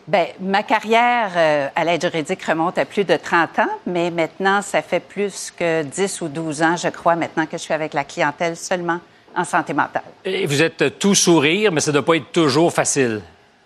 Ben, 0.07 0.27
ma 0.39 0.61
carrière 0.61 1.31
euh, 1.35 1.67
à 1.75 1.83
l'aide 1.83 2.01
juridique 2.01 2.43
remonte 2.43 2.77
à 2.77 2.85
plus 2.85 3.05
de 3.05 3.17
30 3.17 3.57
ans, 3.57 3.79
mais 3.87 4.11
maintenant, 4.11 4.61
ça 4.61 4.83
fait 4.83 4.99
plus 4.99 5.51
que 5.57 5.81
10 5.81 6.21
ou 6.21 6.27
12 6.27 6.61
ans, 6.61 6.75
je 6.75 6.89
crois, 6.89 7.15
maintenant 7.15 7.47
que 7.47 7.57
je 7.57 7.63
suis 7.63 7.73
avec 7.73 7.95
la 7.95 8.03
clientèle 8.03 8.55
seulement 8.55 8.99
en 9.35 9.43
santé 9.43 9.73
mentale. 9.73 10.03
Et 10.23 10.45
vous 10.45 10.61
êtes 10.61 10.99
tout 10.99 11.15
sourire, 11.15 11.71
mais 11.71 11.81
ça 11.81 11.89
ne 11.89 11.93
doit 11.93 12.05
pas 12.05 12.17
être 12.17 12.31
toujours 12.31 12.71
facile. 12.71 13.21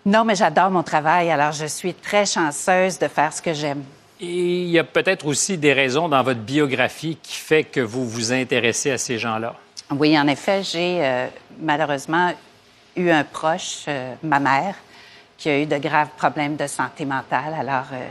Non, 0.06 0.24
mais 0.24 0.34
j'adore 0.34 0.70
mon 0.70 0.82
travail, 0.82 1.30
alors 1.30 1.52
je 1.52 1.66
suis 1.66 1.92
très 1.92 2.24
chanceuse 2.24 2.98
de 2.98 3.06
faire 3.06 3.32
ce 3.32 3.42
que 3.42 3.52
j'aime. 3.52 3.82
Et 4.18 4.62
il 4.62 4.68
y 4.68 4.78
a 4.78 4.84
peut-être 4.84 5.26
aussi 5.26 5.58
des 5.58 5.72
raisons 5.72 6.08
dans 6.08 6.22
votre 6.22 6.40
biographie 6.40 7.18
qui 7.22 7.36
fait 7.36 7.64
que 7.64 7.80
vous 7.80 8.08
vous 8.08 8.32
intéressez 8.32 8.90
à 8.90 8.98
ces 8.98 9.18
gens-là. 9.18 9.54
Oui, 9.90 10.18
en 10.18 10.26
effet, 10.26 10.62
j'ai 10.62 11.04
euh, 11.04 11.26
malheureusement 11.60 12.32
eu 12.96 13.10
un 13.10 13.24
proche, 13.24 13.84
euh, 13.88 14.14
ma 14.22 14.38
mère, 14.38 14.74
qui 15.36 15.48
a 15.48 15.58
eu 15.58 15.66
de 15.66 15.76
graves 15.78 16.10
problèmes 16.16 16.56
de 16.56 16.66
santé 16.66 17.04
mentale. 17.04 17.54
Alors, 17.58 17.86
euh, 17.92 18.08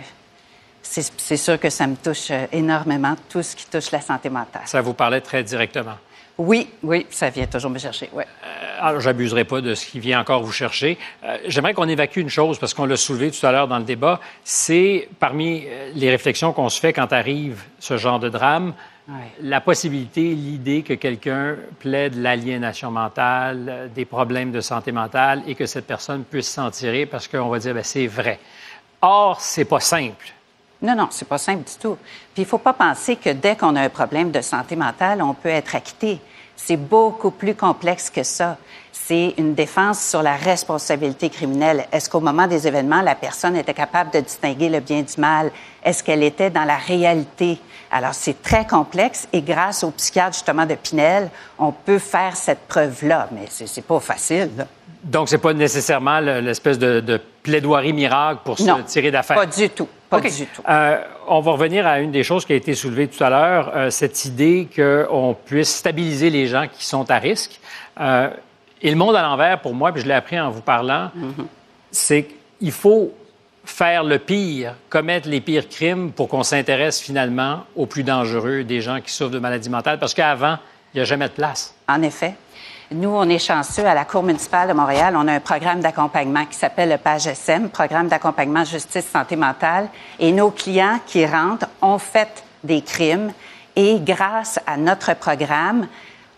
c'est 0.81 1.37
sûr 1.37 1.59
que 1.59 1.69
ça 1.69 1.85
me 1.85 1.95
touche 1.95 2.31
énormément, 2.51 3.15
tout 3.29 3.43
ce 3.43 3.55
qui 3.55 3.65
touche 3.67 3.91
la 3.91 4.01
santé 4.01 4.29
mentale. 4.29 4.63
Ça 4.65 4.81
vous 4.81 4.93
parlait 4.93 5.21
très 5.21 5.43
directement. 5.43 5.97
Oui, 6.39 6.69
oui, 6.83 7.05
ça 7.09 7.29
vient 7.29 7.47
toujours 7.47 7.69
me 7.69 7.79
chercher, 7.79 8.09
ouais. 8.13 8.25
Alors, 8.79 9.01
j'abuserai 9.01 9.43
pas 9.43 9.59
de 9.59 9.75
ce 9.75 9.85
qui 9.85 9.99
vient 9.99 10.21
encore 10.21 10.41
vous 10.41 10.53
chercher. 10.53 10.97
Euh, 11.25 11.37
J'aimerais 11.47 11.73
qu'on 11.73 11.89
évacue 11.89 12.19
une 12.19 12.29
chose, 12.29 12.57
parce 12.57 12.73
qu'on 12.73 12.85
l'a 12.85 12.95
soulevé 12.95 13.29
tout 13.29 13.45
à 13.45 13.51
l'heure 13.51 13.67
dans 13.67 13.77
le 13.77 13.83
débat. 13.83 14.21
C'est 14.45 15.09
parmi 15.19 15.65
euh, 15.65 15.91
les 15.95 16.09
réflexions 16.09 16.53
qu'on 16.53 16.69
se 16.69 16.79
fait 16.79 16.93
quand 16.93 17.11
arrive 17.11 17.61
ce 17.79 17.97
genre 17.97 18.21
de 18.21 18.29
drame, 18.29 18.73
la 19.41 19.59
possibilité, 19.59 20.21
l'idée 20.33 20.83
que 20.83 20.93
quelqu'un 20.93 21.57
plaide 21.79 22.15
l'aliénation 22.15 22.89
mentale, 22.89 23.65
euh, 23.67 23.87
des 23.93 24.05
problèmes 24.05 24.53
de 24.53 24.61
santé 24.61 24.93
mentale, 24.93 25.43
et 25.45 25.55
que 25.55 25.65
cette 25.65 25.87
personne 25.87 26.23
puisse 26.23 26.47
s'en 26.47 26.71
tirer 26.71 27.05
parce 27.05 27.27
qu'on 27.27 27.49
va 27.49 27.59
dire, 27.59 27.73
ben, 27.73 27.83
c'est 27.83 28.07
vrai. 28.07 28.39
Or, 29.01 29.41
c'est 29.41 29.65
pas 29.65 29.81
simple. 29.81 30.33
Non, 30.81 30.95
non, 30.95 31.07
c'est 31.11 31.27
pas 31.27 31.37
simple 31.37 31.63
du 31.69 31.75
tout. 31.79 31.97
Puis 32.33 32.43
il 32.43 32.45
faut 32.45 32.57
pas 32.57 32.73
penser 32.73 33.15
que 33.17 33.29
dès 33.31 33.55
qu'on 33.55 33.75
a 33.75 33.81
un 33.81 33.89
problème 33.89 34.31
de 34.31 34.41
santé 34.41 34.75
mentale, 34.75 35.21
on 35.21 35.33
peut 35.33 35.49
être 35.49 35.75
acquitté. 35.75 36.21
C'est 36.55 36.77
beaucoup 36.77 37.31
plus 37.31 37.53
complexe 37.55 38.09
que 38.09 38.23
ça. 38.23 38.57
C'est 38.91 39.33
une 39.37 39.55
défense 39.55 39.99
sur 40.01 40.21
la 40.21 40.35
responsabilité 40.35 41.29
criminelle. 41.29 41.85
Est-ce 41.91 42.09
qu'au 42.09 42.19
moment 42.19 42.47
des 42.47 42.67
événements, 42.67 43.01
la 43.01 43.15
personne 43.15 43.55
était 43.55 43.73
capable 43.73 44.11
de 44.11 44.19
distinguer 44.19 44.69
le 44.69 44.79
bien 44.79 45.01
du 45.01 45.19
mal? 45.19 45.51
Est-ce 45.83 46.03
qu'elle 46.03 46.21
était 46.23 46.49
dans 46.49 46.63
la 46.65 46.77
réalité? 46.77 47.59
Alors, 47.91 48.13
c'est 48.13 48.41
très 48.41 48.67
complexe 48.67 49.27
et 49.33 49.41
grâce 49.41 49.83
au 49.83 49.91
psychiatre, 49.91 50.33
justement, 50.33 50.65
de 50.65 50.75
Pinel, 50.75 51.29
on 51.57 51.71
peut 51.71 51.97
faire 51.97 52.35
cette 52.35 52.67
preuve-là, 52.67 53.29
mais 53.31 53.45
c'est 53.49 53.81
pas 53.85 53.99
facile. 53.99 54.51
là. 54.57 54.67
Donc, 55.03 55.27
c'est 55.29 55.37
pas 55.39 55.53
nécessairement 55.53 56.19
le- 56.19 56.39
l'espèce 56.41 56.77
de, 56.77 56.99
de 56.99 57.19
plaidoirie 57.41 57.93
miracle 57.93 58.41
pour 58.45 58.61
Non, 58.61 58.77
se 58.77 58.81
tirer 58.83 59.09
d'affaire. 59.11 59.37
pas 59.37 59.45
du 59.45 59.69
tout. 59.69 59.87
Pas 60.09 60.21
du 60.21 60.45
tout. 60.47 60.61
Euh, 60.67 61.03
on 61.27 61.39
va 61.39 61.51
revenir 61.51 61.85
à 61.85 61.99
une 61.99 62.11
des 62.11 62.23
choses 62.23 62.45
qui 62.45 62.53
a 62.53 62.55
été 62.55 62.73
soulevée 62.73 63.07
tout 63.07 63.23
à 63.23 63.29
l'heure, 63.29 63.71
euh, 63.75 63.89
cette 63.89 64.25
idée 64.25 64.67
qu'on 64.75 65.35
puisse 65.45 65.75
stabiliser 65.75 66.29
les 66.29 66.47
gens 66.47 66.67
qui 66.67 66.85
sont 66.85 67.09
à 67.11 67.19
risque. 67.19 67.59
Euh, 67.99 68.29
et 68.81 68.89
le 68.89 68.95
monde 68.95 69.15
à 69.15 69.21
l'envers, 69.21 69.61
pour 69.61 69.75
moi, 69.75 69.91
puis 69.91 70.01
je 70.01 70.07
l'ai 70.07 70.13
appris 70.13 70.39
en 70.39 70.49
vous 70.49 70.61
parlant, 70.61 71.11
c'est 71.91 72.27
qu'il 72.59 72.71
faut 72.71 73.13
faire 73.65 74.03
le 74.03 74.17
pire, 74.17 74.73
commettre 74.89 75.27
les 75.27 75.41
pires 75.41 75.67
crimes 75.67 76.11
pour 76.11 76.29
qu'on 76.29 76.43
s'intéresse 76.43 76.99
finalement 76.99 77.65
aux 77.75 77.85
plus 77.85 78.03
dangereux 78.03 78.63
des 78.63 78.81
gens 78.81 79.01
qui 79.01 79.11
souffrent 79.11 79.31
de 79.31 79.39
maladies 79.39 79.69
mentales, 79.69 79.99
parce 79.99 80.13
qu'avant, 80.13 80.57
il 80.93 80.97
n'y 80.97 81.01
a 81.01 81.05
jamais 81.05 81.27
de 81.27 81.33
place. 81.33 81.75
En 81.87 82.01
effet. 82.01 82.33
Nous, 82.91 83.09
on 83.09 83.29
est 83.29 83.37
chanceux 83.39 83.85
à 83.85 83.93
la 83.93 84.03
Cour 84.03 84.23
municipale 84.23 84.67
de 84.69 84.73
Montréal. 84.73 85.13
On 85.15 85.27
a 85.27 85.33
un 85.33 85.39
programme 85.39 85.79
d'accompagnement 85.79 86.45
qui 86.45 86.57
s'appelle 86.57 86.89
le 86.89 86.97
PAGSM, 86.97 87.69
Programme 87.69 88.07
d'accompagnement 88.07 88.63
justice 88.63 89.05
santé 89.05 89.35
mentale. 89.35 89.89
Et 90.17 90.31
nos 90.31 90.49
clients 90.49 90.99
qui 91.05 91.23
rentrent 91.25 91.67
ont 91.83 91.99
fait 91.99 92.43
des 92.63 92.81
crimes. 92.81 93.31
Et 93.75 93.99
grâce 93.99 94.59
à 94.65 94.75
notre 94.75 95.15
programme, 95.15 95.87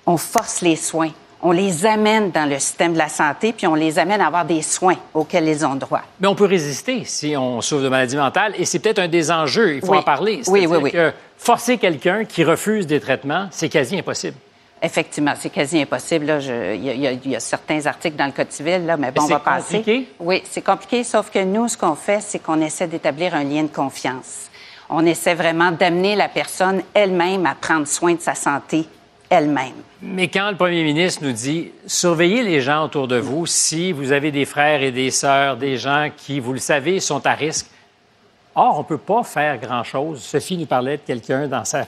on 0.06 0.18
force 0.18 0.60
les 0.62 0.76
soins. 0.76 1.12
On 1.42 1.52
les 1.52 1.86
amène 1.86 2.32
dans 2.32 2.48
le 2.48 2.60
système 2.60 2.94
de 2.94 2.98
la 3.00 3.08
santé, 3.10 3.54
puis 3.54 3.66
on 3.66 3.74
les 3.74 3.98
amène 3.98 4.20
à 4.22 4.28
avoir 4.28 4.44
des 4.46 4.62
soins 4.62 4.98
auxquels 5.14 5.48
ils 5.48 5.66
ont 5.66 5.76
droit. 5.76 6.02
Mais 6.20 6.28
on 6.28 6.36
peut 6.36 6.46
résister 6.46 7.04
si 7.06 7.36
on 7.36 7.62
souffre 7.62 7.82
de 7.84 7.90
maladie 7.90 8.18
mentale, 8.18 8.54
et 8.58 8.66
c'est 8.66 8.78
peut-être 8.78 9.00
un 9.00 9.08
des 9.08 9.32
enjeux, 9.32 9.76
il 9.76 9.82
faut 9.82 9.94
Oui. 9.94 9.98
en 9.98 10.04
parler. 10.04 10.42
Oui, 10.48 10.68
oui, 10.68 10.78
oui. 10.80 10.92
que 10.92 11.12
forcer 11.38 11.78
quelqu'un 11.80 12.26
qui 12.26 12.44
refuse 12.44 12.86
des 12.86 13.00
traitements, 13.00 13.48
c'est 13.50 13.70
quasi 13.70 13.98
impossible. 13.98 14.36
Effectivement, 14.82 15.34
c'est 15.38 15.50
quasi 15.52 15.80
impossible. 15.82 16.26
là. 16.26 16.40
Je- 16.40 16.76
Il 16.76 16.84
y, 16.86 17.08
a- 17.08 17.12
il 17.12 17.32
y 17.32 17.40
certains 17.42 17.86
articles 17.86 18.16
dans 18.16 18.26
le 18.26 18.32
Code 18.32 18.52
civil, 18.52 18.86
là, 18.86 18.98
mais 18.98 19.12
bon, 19.12 19.22
on 19.24 19.28
c'est 19.28 19.34
va 19.34 19.40
passer. 19.40 19.78
compliqué? 19.78 20.08
Oui, 20.20 20.42
c'est 20.50 20.64
compliqué, 20.64 21.04
sauf 21.04 21.30
que 21.30 21.44
nous, 21.44 21.68
ce 21.68 21.78
qu'on 21.78 21.96
fait, 21.96 22.20
c'est 22.22 22.40
qu'on 22.40 22.60
essaie 22.62 22.88
d'établir 22.88 23.36
un 23.36 23.44
lien 23.44 23.64
de 23.64 23.68
confiance. 23.68 24.50
On 24.90 25.06
essaie 25.06 25.36
vraiment 25.36 25.72
d'amener 25.72 26.16
la 26.16 26.28
personne 26.30 26.82
elle-même 26.94 27.46
à 27.46 27.54
prendre 27.56 27.86
soin 27.88 28.14
de 28.16 28.20
sa 28.22 28.34
santé 28.36 28.86
elle-même. 29.30 29.74
Mais 30.02 30.28
quand 30.28 30.50
le 30.50 30.58
premier 30.58 30.84
ministre 30.84 31.24
nous 31.24 31.32
dit 31.32 31.72
surveillez 31.86 32.42
les 32.44 32.60
gens 32.60 32.84
autour 32.86 33.08
de 33.08 33.18
vous, 33.18 33.46
si 33.46 33.92
vous 33.94 34.12
avez 34.12 34.32
des 34.32 34.46
frères 34.46 34.82
et 34.82 34.92
des 34.92 35.12
sœurs, 35.12 35.56
des 35.58 35.78
gens 35.78 36.10
qui, 36.18 36.40
vous 36.40 36.54
le 36.54 36.60
savez, 36.60 37.00
sont 37.00 37.26
à 37.26 37.34
risque. 37.34 37.68
Or, 38.56 38.76
on 38.76 38.80
ne 38.80 38.84
peut 38.86 38.98
pas 38.98 39.24
faire 39.24 39.58
grand-chose. 39.60 40.22
Sophie 40.22 40.58
nous 40.58 40.66
parlait 40.66 40.98
de 40.98 41.04
quelqu'un 41.04 41.48
dans 41.48 41.64
sa 41.64 41.86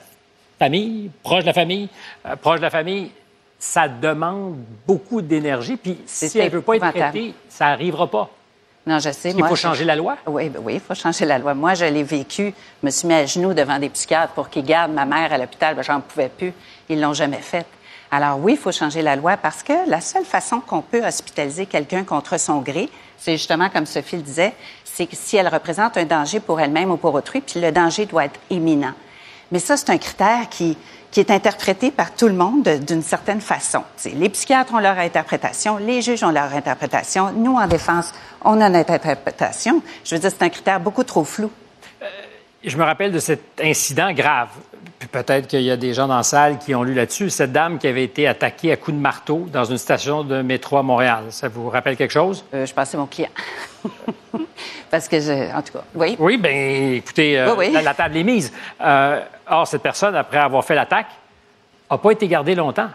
famille, 0.64 1.11
proche 1.24 1.41
de 1.41 1.47
la 1.47 1.53
famille, 1.53 1.89
euh, 2.26 2.36
proche 2.36 2.57
de 2.57 2.61
la 2.64 2.70
famille. 2.70 3.11
Ça 3.59 3.88
demande 3.88 4.57
beaucoup 4.88 5.22
d'énergie. 5.22 5.78
Puis 5.78 5.97
si 6.05 6.38
elle 6.38 6.45
ne 6.45 6.49
veut 6.49 6.61
pas 6.61 6.76
être 6.76 6.91
traitée, 6.91 7.34
ça 7.49 7.68
n'arrivera 7.68 8.07
pas. 8.07 8.30
Non, 8.86 8.99
je 8.99 9.11
sais. 9.11 9.32
Il 9.32 9.38
moi, 9.38 9.47
faut 9.47 9.55
changer 9.55 9.86
la 9.86 9.95
loi? 9.95 10.18
Oui, 10.28 10.49
ben 10.49 10.61
oui, 10.61 10.74
il 10.76 10.80
faut 10.82 10.93
changer 10.93 11.26
la 11.26 11.38
loi. 11.38 11.53
Moi, 11.53 11.74
je 11.74 11.86
l'ai 11.86 12.03
vécu. 12.03 12.53
Je 12.82 12.86
me 12.86 12.91
suis 12.91 13.07
mis 13.07 13.14
à 13.14 13.26
genoux 13.26 13.53
devant 13.53 13.80
des 13.80 13.89
psychiatres 13.89 14.34
pour 14.34 14.49
qu'ils 14.49 14.66
gardent 14.66 14.93
ma 14.93 15.05
mère 15.05 15.32
à 15.32 15.38
l'hôpital. 15.38 15.76
Ben, 15.76 15.84
j'en 15.84 16.01
pouvais 16.01 16.28
plus. 16.30 16.53
Ils 16.89 16.99
l'ont 16.99 17.14
jamais 17.14 17.38
fait. 17.38 17.66
Alors 18.11 18.38
oui, 18.39 18.53
il 18.53 18.57
faut 18.57 18.72
changer 18.72 19.01
la 19.01 19.16
loi 19.16 19.38
parce 19.38 19.64
que 19.64 19.74
la 19.89 19.99
seule 20.01 20.26
façon 20.26 20.59
qu'on 20.59 20.82
peut 20.82 21.03
hospitaliser 21.03 21.66
quelqu'un 21.66 22.03
contre 22.03 22.39
son 22.39 22.59
gré, 22.59 22.89
c'est 23.18 23.34
justement, 23.34 23.70
comme 23.70 23.86
Sophie 23.86 24.18
le 24.18 24.22
disait, 24.22 24.53
c'est 24.84 25.07
que 25.07 25.16
si 25.16 25.38
elle 25.38 25.47
représente 25.47 25.97
un 25.97 26.05
danger 26.05 26.39
pour 26.39 26.59
elle-même 26.59 26.91
ou 26.91 26.97
pour 26.97 27.14
autrui, 27.16 27.41
puis 27.41 27.59
le 27.59 27.72
danger 27.72 28.05
doit 28.05 28.26
être 28.26 28.39
imminent. 28.49 28.93
Mais 29.54 29.60
ça, 29.60 29.78
c'est 29.78 29.89
un 29.91 29.97
critère 29.97 30.49
qui, 30.49 30.76
qui 31.12 31.20
est 31.22 31.32
interprété 31.32 31.91
par 31.91 32.14
tout 32.14 32.28
le 32.28 32.34
monde 32.34 32.64
de- 32.64 32.78
d'une 32.78 33.04
certaine 33.04 33.39
façon. 33.39 33.84
Les 34.16 34.28
psychiatres 34.30 34.74
ont 34.74 34.80
leur 34.80 34.97
interprétation, 34.97 35.78
les 35.78 36.01
juges 36.01 36.24
ont 36.24 36.32
leur 36.32 36.54
interprétation, 36.54 37.32
nous, 37.32 37.56
en 37.56 37.68
défense, 37.68 38.12
on 38.43 38.60
a 38.60 38.68
notre 38.68 38.91
interprétation. 38.91 39.82
Je 40.04 40.16
veux 40.16 40.20
dire, 40.22 40.32
c'est 40.32 40.43
un 40.43 40.49
critère 40.49 40.80
beaucoup 40.80 41.04
trop 41.06 41.24
flou. 41.24 41.49
Je 42.66 42.78
me 42.78 42.84
rappelle 42.84 43.12
de 43.12 43.20
cet 43.20 43.41
incident 43.62 44.12
grave. 44.12 44.49
Puis 44.99 45.08
peut-être 45.10 45.47
qu'il 45.47 45.62
y 45.62 45.70
a 45.72 45.76
des 45.78 45.93
gens 45.93 46.08
dans 46.08 46.16
la 46.18 46.24
salle 46.24 46.58
qui 46.60 46.74
ont 46.74 46.82
lu 46.84 46.93
là-dessus. 46.93 47.30
Cette 47.30 47.51
dame 47.51 47.78
qui 47.78 47.88
avait 47.88 48.06
été 48.06 48.26
attaquée 48.28 48.72
à 48.72 48.78
coups 48.78 48.95
de 48.97 49.01
marteau 49.01 49.47
dans 49.51 49.66
une 49.66 49.78
station 49.78 50.24
de 50.24 50.41
métro 50.41 50.78
à 50.78 50.84
Montréal. 50.84 51.26
Ça 51.30 51.49
vous 51.49 51.70
rappelle 51.70 51.97
quelque 51.97 52.12
chose? 52.12 52.43
Euh, 52.54 52.66
je 52.66 52.74
pensais 52.74 52.95
mon 52.97 53.06
client. 53.06 53.30
Parce 54.89 55.08
que, 55.10 55.20
je, 55.20 55.54
en 55.56 55.62
tout 55.62 55.74
cas, 55.74 55.84
oui. 55.95 56.16
Oui, 56.20 56.38
bien, 56.38 56.93
écoutez, 56.95 57.38
euh, 57.38 57.54
Oui, 57.56 57.68
oui. 57.68 57.72
La, 57.74 57.82
la 57.82 57.93
table 57.93 58.16
est 58.18 58.24
mise. 58.24 58.51
Euh, 58.82 59.20
or, 59.50 59.68
cette 59.68 59.82
personne, 59.82 60.16
après 60.16 60.38
avoir 60.38 60.64
fait 60.64 60.76
l'attaque, 60.76 61.08
n'a 61.89 61.98
pas 61.98 62.12
été 62.12 62.28
gardée 62.28 62.56
longtemps. 62.56 62.89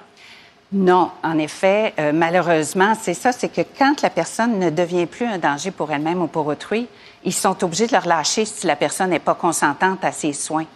Non, 0.72 1.10
en 1.22 1.38
effet, 1.38 1.94
euh, 1.98 2.12
malheureusement, 2.12 2.92
c'est 3.00 3.14
ça, 3.14 3.32
c'est 3.32 3.48
que 3.48 3.62
quand 3.78 4.02
la 4.02 4.10
personne 4.10 4.58
ne 4.58 4.68
devient 4.68 5.06
plus 5.06 5.24
un 5.26 5.38
danger 5.38 5.70
pour 5.70 5.90
elle-même 5.90 6.20
ou 6.20 6.26
pour 6.26 6.46
autrui, 6.46 6.86
ils 7.24 7.32
sont 7.32 7.64
obligés 7.64 7.86
de 7.86 7.92
le 7.92 7.98
relâcher 7.98 8.44
si 8.44 8.66
la 8.66 8.76
personne 8.76 9.10
n'est 9.10 9.18
pas 9.18 9.34
consentante 9.34 10.04
à 10.04 10.12
ses 10.12 10.34
soins. 10.34 10.66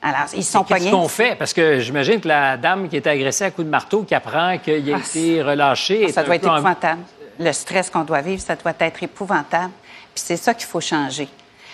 Alors, 0.00 0.26
ils 0.34 0.42
sont 0.42 0.64
Qu'est-ce 0.64 0.90
qu'on 0.90 1.06
fait? 1.06 1.36
Parce 1.36 1.52
que 1.52 1.78
j'imagine 1.80 2.20
que 2.20 2.28
la 2.28 2.56
dame 2.56 2.88
qui 2.88 2.96
était 2.96 3.10
agressée 3.10 3.44
à 3.44 3.50
coups 3.50 3.66
de 3.66 3.70
marteau, 3.70 4.02
qui 4.02 4.14
apprend 4.14 4.56
qu'il 4.58 4.92
a 4.92 4.96
Ah, 4.96 4.98
été 4.98 5.42
relâché... 5.42 6.10
Ça 6.10 6.22
doit 6.24 6.36
être 6.36 6.48
en- 6.48 6.54
épouvantable. 6.56 7.02
Le 7.38 7.52
stress 7.52 7.88
qu'on 7.90 8.04
doit 8.04 8.20
vivre, 8.20 8.40
ça 8.42 8.56
doit 8.56 8.72
être 8.80 9.02
épouvantable. 9.02 9.70
Puis 10.14 10.24
c'est 10.26 10.36
ça 10.36 10.54
qu'il 10.54 10.66
faut 10.66 10.80
changer. 10.80 11.28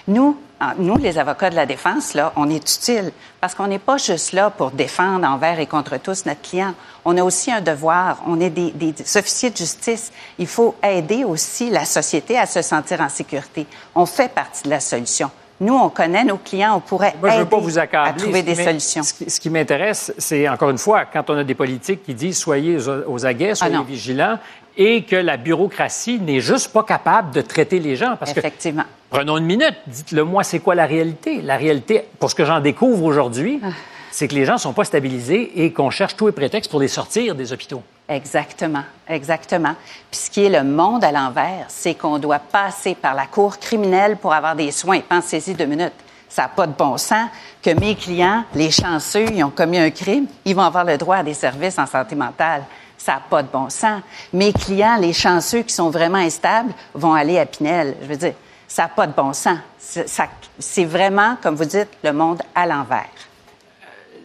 Nous, 0.09 0.37
en- 0.61 0.73
nous, 0.79 0.97
les 0.97 1.19
avocats 1.19 1.51
de 1.51 1.55
la 1.55 1.67
défense, 1.67 2.15
là, 2.15 2.33
on 2.35 2.49
est 2.51 2.57
utile 2.57 3.13
parce 3.41 3.55
qu'on 3.55 3.67
n'est 3.69 3.79
pas 3.79 3.99
juste 3.99 4.33
là 4.33 4.51
pour 4.51 4.71
défendre 4.73 5.27
envers 5.29 5.61
et 5.61 5.67
contre 5.67 5.99
tous 5.99 6.25
notre 6.27 6.41
client. 6.43 6.75
On 7.05 7.17
a 7.17 7.23
aussi 7.23 7.53
un 7.53 7.61
devoir. 7.61 8.23
On 8.27 8.41
est 8.41 8.51
des, 8.51 8.95
officiers 9.17 9.51
de 9.51 9.57
justice. 9.57 10.11
Il 10.39 10.47
faut 10.47 10.75
aider 10.83 11.25
aussi 11.25 11.71
la 11.71 11.85
société 11.85 12.37
à 12.39 12.47
se 12.47 12.63
sentir 12.63 13.01
en 13.01 13.09
sécurité. 13.09 13.67
On 13.95 14.07
fait 14.07 14.33
partie 14.33 14.65
de 14.65 14.71
la 14.71 14.81
solution. 14.81 15.31
Nous, 15.61 15.75
on 15.75 15.89
connaît 15.89 16.23
nos 16.25 16.37
clients. 16.37 16.77
On 16.77 16.81
pourrait 16.81 17.15
Moi, 17.21 17.31
je 17.31 17.35
ne 17.35 17.41
veux 17.41 17.47
aider 17.47 17.51
pas 17.51 17.59
vous 17.59 17.79
accabler. 17.79 18.11
à 18.11 18.15
trouver 18.15 18.43
des 18.43 18.55
solutions. 18.55 19.03
Ce 19.03 19.41
qui, 19.41 19.51
m'intéresse, 19.51 20.13
c'est 20.17 20.49
encore 20.49 20.71
une 20.71 20.79
fois, 20.79 21.05
quand 21.05 21.29
on 21.31 21.37
a 21.37 21.43
des 21.45 21.57
politiques 21.57 22.05
qui 22.05 22.15
disent 22.15 22.39
soyez 22.39 22.79
aux, 23.07 23.27
aguets, 23.27 23.57
soyez 23.57 23.75
Ah 23.75 23.79
non. 23.79 23.85
vigilants, 23.85 24.39
et 24.81 25.03
que 25.03 25.16
la 25.16 25.37
bureaucratie 25.37 26.20
n'est 26.20 26.41
juste 26.41 26.72
pas 26.72 26.85
capable 26.85 27.33
de 27.35 27.41
traiter 27.43 27.81
les 27.81 27.97
gens. 27.97 28.16
Parce 28.16 28.31
Effectivement. 28.31 28.85
que, 28.85 28.89
prenons 29.16 29.37
une 29.37 29.45
minute, 29.45 29.74
dites-le 29.89 30.22
moi, 30.24 30.45
c'est 30.45 30.61
quoi 30.61 30.74
la 30.76 30.87
réalité? 30.87 31.43
La 31.43 31.57
réalité, 31.57 32.05
pour 32.20 32.31
ce 32.31 32.37
que 32.37 32.45
j'en 32.45 32.61
découvre 32.61 33.03
aujourd'hui, 33.05 33.61
Ah. 33.62 33.70
c'est 34.12 34.29
que 34.29 34.35
les 34.37 34.45
gens 34.45 34.55
ne 34.55 34.59
sont 34.59 34.72
pas 34.72 34.85
stabilisés 34.85 35.64
et 35.64 35.72
qu'on 35.72 35.91
cherche 35.91 36.14
tous 36.16 36.26
les 36.26 36.33
prétextes 36.33 36.70
pour 36.70 36.79
les 36.81 36.87
sortir 36.89 37.35
des 37.35 37.53
hôpitaux. 37.53 37.83
Exactement, 38.09 38.85
exactement. 39.09 39.74
Puis 40.11 40.20
ce 40.20 40.31
qui 40.31 40.45
est 40.45 40.49
le 40.49 40.62
monde 40.64 41.03
à 41.05 41.11
l'envers, 41.12 41.66
c'est 41.68 41.95
qu'on 41.95 42.18
doit 42.18 42.39
passer 42.39 42.95
par 42.95 43.14
la 43.14 43.26
cour 43.26 43.59
criminelle 43.59 44.16
pour 44.16 44.33
avoir 44.33 44.55
des 44.57 44.70
soins. 44.70 45.01
Pensez-y 45.01 45.55
deux 45.55 45.66
minutes. 45.66 45.93
Ça 46.29 46.43
n'a 46.43 46.49
pas 46.49 46.66
de 46.66 46.72
bon 46.72 46.97
sens 46.99 47.29
que 47.62 47.70
mes 47.70 47.95
clients, 47.97 48.45
les 48.55 48.70
chanceux, 48.70 49.26
ils 49.33 49.43
ont 49.43 49.51
commis 49.51 49.79
un 49.79 49.91
crime, 49.91 50.26
ils 50.45 50.55
vont 50.55 50.62
avoir 50.62 50.85
le 50.85 50.97
droit 50.97 51.16
à 51.16 51.22
des 51.22 51.35
services 51.35 51.79
en 51.79 51.87
santé 51.87 52.14
mentale. 52.14 52.62
Ça 52.99 53.14
n'a 53.14 53.20
pas 53.20 53.42
de 53.42 53.49
bon 53.51 53.70
sens. 53.70 54.03
Mes 54.32 54.53
clients, 54.53 54.96
les 55.01 55.14
chanceux 55.14 55.62
qui 55.62 55.72
sont 55.72 55.88
vraiment 55.88 56.18
instables, 56.18 56.72
vont 56.92 57.14
aller 57.14 57.38
à 57.38 57.46
Pinel. 57.46 57.96
Je 58.03 58.07
veux 58.07 58.16
dire, 58.16 58.34
ça 58.66 58.82
n'a 58.82 58.88
pas 58.88 59.07
de 59.07 59.14
bon 59.14 59.32
sens. 59.32 59.59
C'est 60.59 60.84
vraiment, 60.84 61.36
comme 61.42 61.55
vous 61.55 61.64
dites, 61.64 61.88
le 62.05 62.12
monde 62.12 62.42
à 62.55 62.66
l'envers. 62.66 63.09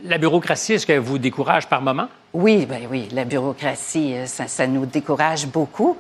La 0.04 0.18
bureaucratie, 0.18 0.74
est-ce 0.74 0.86
qu'elle 0.86 1.00
vous 1.00 1.18
décourage 1.18 1.70
par 1.70 1.82
moment? 1.82 2.10
Oui, 2.34 2.66
ben 2.66 2.88
oui, 2.90 3.08
la 3.12 3.24
bureaucratie, 3.24 4.16
euh, 4.16 4.26
ça, 4.26 4.48
ça 4.48 4.68
nous 4.68 4.86
décourage 4.86 5.48
beaucoup. 5.48 5.96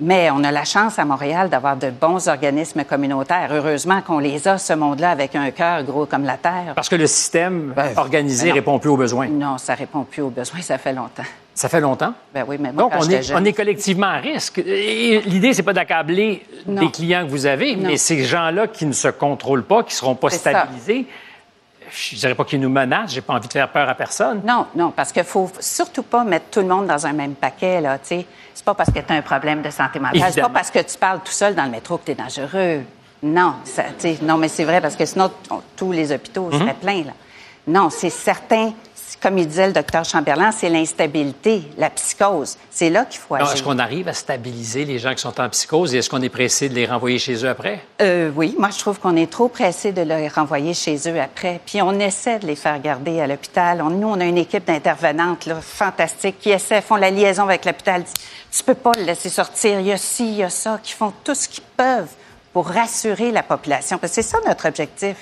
Mais 0.00 0.30
on 0.30 0.44
a 0.44 0.52
la 0.52 0.64
chance 0.64 0.96
à 1.00 1.04
Montréal 1.04 1.48
d'avoir 1.50 1.76
de 1.76 1.90
bons 1.90 2.28
organismes 2.28 2.84
communautaires. 2.84 3.48
Heureusement 3.52 4.00
qu'on 4.00 4.20
les 4.20 4.46
a, 4.46 4.56
ce 4.56 4.72
monde-là, 4.72 5.10
avec 5.10 5.34
un 5.34 5.50
cœur 5.50 5.82
gros 5.82 6.06
comme 6.06 6.22
la 6.24 6.36
Terre. 6.36 6.72
Parce 6.76 6.88
que 6.88 6.94
le 6.94 7.08
système 7.08 7.74
organisé 7.96 8.44
ben 8.44 8.48
non. 8.50 8.54
répond 8.54 8.78
plus 8.78 8.90
aux 8.90 8.96
besoins. 8.96 9.26
Non, 9.26 9.58
ça 9.58 9.74
répond 9.74 10.04
plus 10.04 10.22
aux 10.22 10.30
besoins, 10.30 10.60
ça 10.60 10.78
fait 10.78 10.92
longtemps. 10.92 11.24
Ça 11.52 11.68
fait 11.68 11.80
longtemps? 11.80 12.14
Ben 12.32 12.44
oui, 12.46 12.56
mais 12.60 12.70
moi, 12.70 12.84
Donc, 12.84 12.92
quand 12.92 13.04
on 13.04 13.10
est, 13.10 13.22
jeune- 13.24 13.36
on 13.42 13.44
est 13.44 13.52
collectivement 13.52 14.06
à 14.06 14.18
risque. 14.18 14.58
L'idée, 14.64 15.52
c'est 15.52 15.64
pas 15.64 15.72
d'accabler 15.72 16.44
les 16.68 16.90
clients 16.92 17.24
que 17.26 17.30
vous 17.30 17.46
avez, 17.46 17.74
Non. 17.74 17.88
mais 17.88 17.96
ces 17.96 18.22
gens-là 18.22 18.68
qui 18.68 18.86
ne 18.86 18.92
se 18.92 19.08
contrôlent 19.08 19.64
pas, 19.64 19.82
qui 19.82 19.94
seront 19.96 20.14
pas 20.14 20.30
ça. 20.30 20.68
Je 21.90 22.16
dirais 22.16 22.34
pas 22.34 22.44
qu'ils 22.44 22.60
nous 22.60 22.68
menacent, 22.68 23.12
j'ai 23.12 23.20
pas 23.20 23.34
envie 23.34 23.48
de 23.48 23.52
faire 23.52 23.68
peur 23.68 23.88
à 23.88 23.94
personne. 23.94 24.40
Non, 24.44 24.66
non, 24.74 24.90
parce 24.90 25.12
qu'il 25.12 25.24
faut 25.24 25.50
surtout 25.60 26.02
pas 26.02 26.24
mettre 26.24 26.46
tout 26.50 26.60
le 26.60 26.66
monde 26.66 26.86
dans 26.86 27.06
un 27.06 27.12
même 27.12 27.34
paquet, 27.34 27.80
là, 27.80 27.98
tu 27.98 28.06
sais. 28.08 28.26
C'est 28.54 28.64
pas 28.64 28.74
parce 28.74 28.90
que 28.90 28.98
tu 28.98 29.12
as 29.12 29.16
un 29.16 29.22
problème 29.22 29.62
de 29.62 29.70
santé 29.70 29.98
mentale, 30.00 30.32
c'est 30.32 30.40
pas 30.40 30.48
parce 30.48 30.70
que 30.70 30.80
tu 30.80 30.98
parles 30.98 31.20
tout 31.24 31.32
seul 31.32 31.54
dans 31.54 31.64
le 31.64 31.70
métro 31.70 31.96
que 31.98 32.06
tu 32.06 32.10
es 32.12 32.14
dangereux. 32.14 32.82
Non, 33.22 33.54
ça, 33.64 33.84
non, 34.22 34.36
mais 34.36 34.48
c'est 34.48 34.64
vrai, 34.64 34.80
parce 34.80 34.94
que 34.96 35.04
sinon, 35.04 35.30
on- 35.50 35.60
tous 35.76 35.92
les 35.92 36.12
hôpitaux 36.12 36.50
Mhm. 36.52 36.58
seraient 36.58 36.74
pleins, 36.74 37.04
là. 37.04 37.12
Non, 37.66 37.90
c'est 37.90 38.10
certain, 38.10 38.72
comme 39.20 39.38
il 39.38 39.48
disait 39.48 39.66
le 39.66 39.72
docteur 39.72 40.04
Chamberlain, 40.04 40.52
c'est 40.52 40.68
l'instabilité, 40.68 41.62
la 41.76 41.90
psychose. 41.90 42.56
C'est 42.70 42.90
là 42.90 43.04
qu'il 43.04 43.20
faut 43.20 43.34
agir. 43.34 43.52
Est-ce 43.52 43.62
qu'on 43.62 43.78
arrive 43.78 44.08
à 44.08 44.12
stabiliser 44.12 44.84
les 44.84 44.98
gens 44.98 45.14
qui 45.14 45.20
sont 45.20 45.40
en 45.40 45.48
psychose 45.48 45.94
et 45.94 45.98
est-ce 45.98 46.08
qu'on 46.08 46.22
est 46.22 46.28
pressé 46.28 46.68
de 46.68 46.74
les 46.74 46.86
renvoyer 46.86 47.18
chez 47.18 47.34
eux 47.44 47.48
après? 47.48 47.80
Euh, 48.00 48.30
oui, 48.34 48.54
moi 48.58 48.70
je 48.70 48.78
trouve 48.78 48.98
qu'on 49.00 49.16
est 49.16 49.30
trop 49.30 49.48
pressé 49.48 49.92
de 49.92 50.02
les 50.02 50.28
renvoyer 50.28 50.74
chez 50.74 50.96
eux 51.08 51.20
après. 51.20 51.60
Puis 51.64 51.82
on 51.82 51.98
essaie 51.98 52.38
de 52.38 52.46
les 52.46 52.56
faire 52.56 52.80
garder 52.80 53.20
à 53.20 53.26
l'hôpital. 53.26 53.82
Nous, 53.82 54.08
on 54.08 54.20
a 54.20 54.24
une 54.24 54.38
équipe 54.38 54.66
d'intervenantes 54.66 55.46
là, 55.46 55.60
fantastiques 55.60 56.38
qui 56.40 56.50
essaient, 56.50 56.80
font 56.80 56.96
la 56.96 57.10
liaison 57.10 57.44
avec 57.44 57.64
l'hôpital. 57.64 58.04
Tu 58.50 58.62
peux 58.62 58.74
pas 58.74 58.92
le 58.96 59.04
laisser 59.04 59.28
sortir. 59.28 59.80
Il 59.80 59.86
y 59.86 59.92
a 59.92 59.96
ci, 59.96 60.28
il 60.28 60.36
y 60.36 60.42
a 60.42 60.50
ça, 60.50 60.80
qui 60.82 60.92
font 60.92 61.12
tout 61.24 61.34
ce 61.34 61.48
qu'ils 61.48 61.64
peuvent 61.76 62.10
pour 62.52 62.68
rassurer 62.68 63.30
la 63.30 63.42
population. 63.42 63.98
Parce 63.98 64.12
que 64.12 64.22
c'est 64.22 64.28
ça 64.28 64.38
notre 64.46 64.68
objectif. 64.68 65.16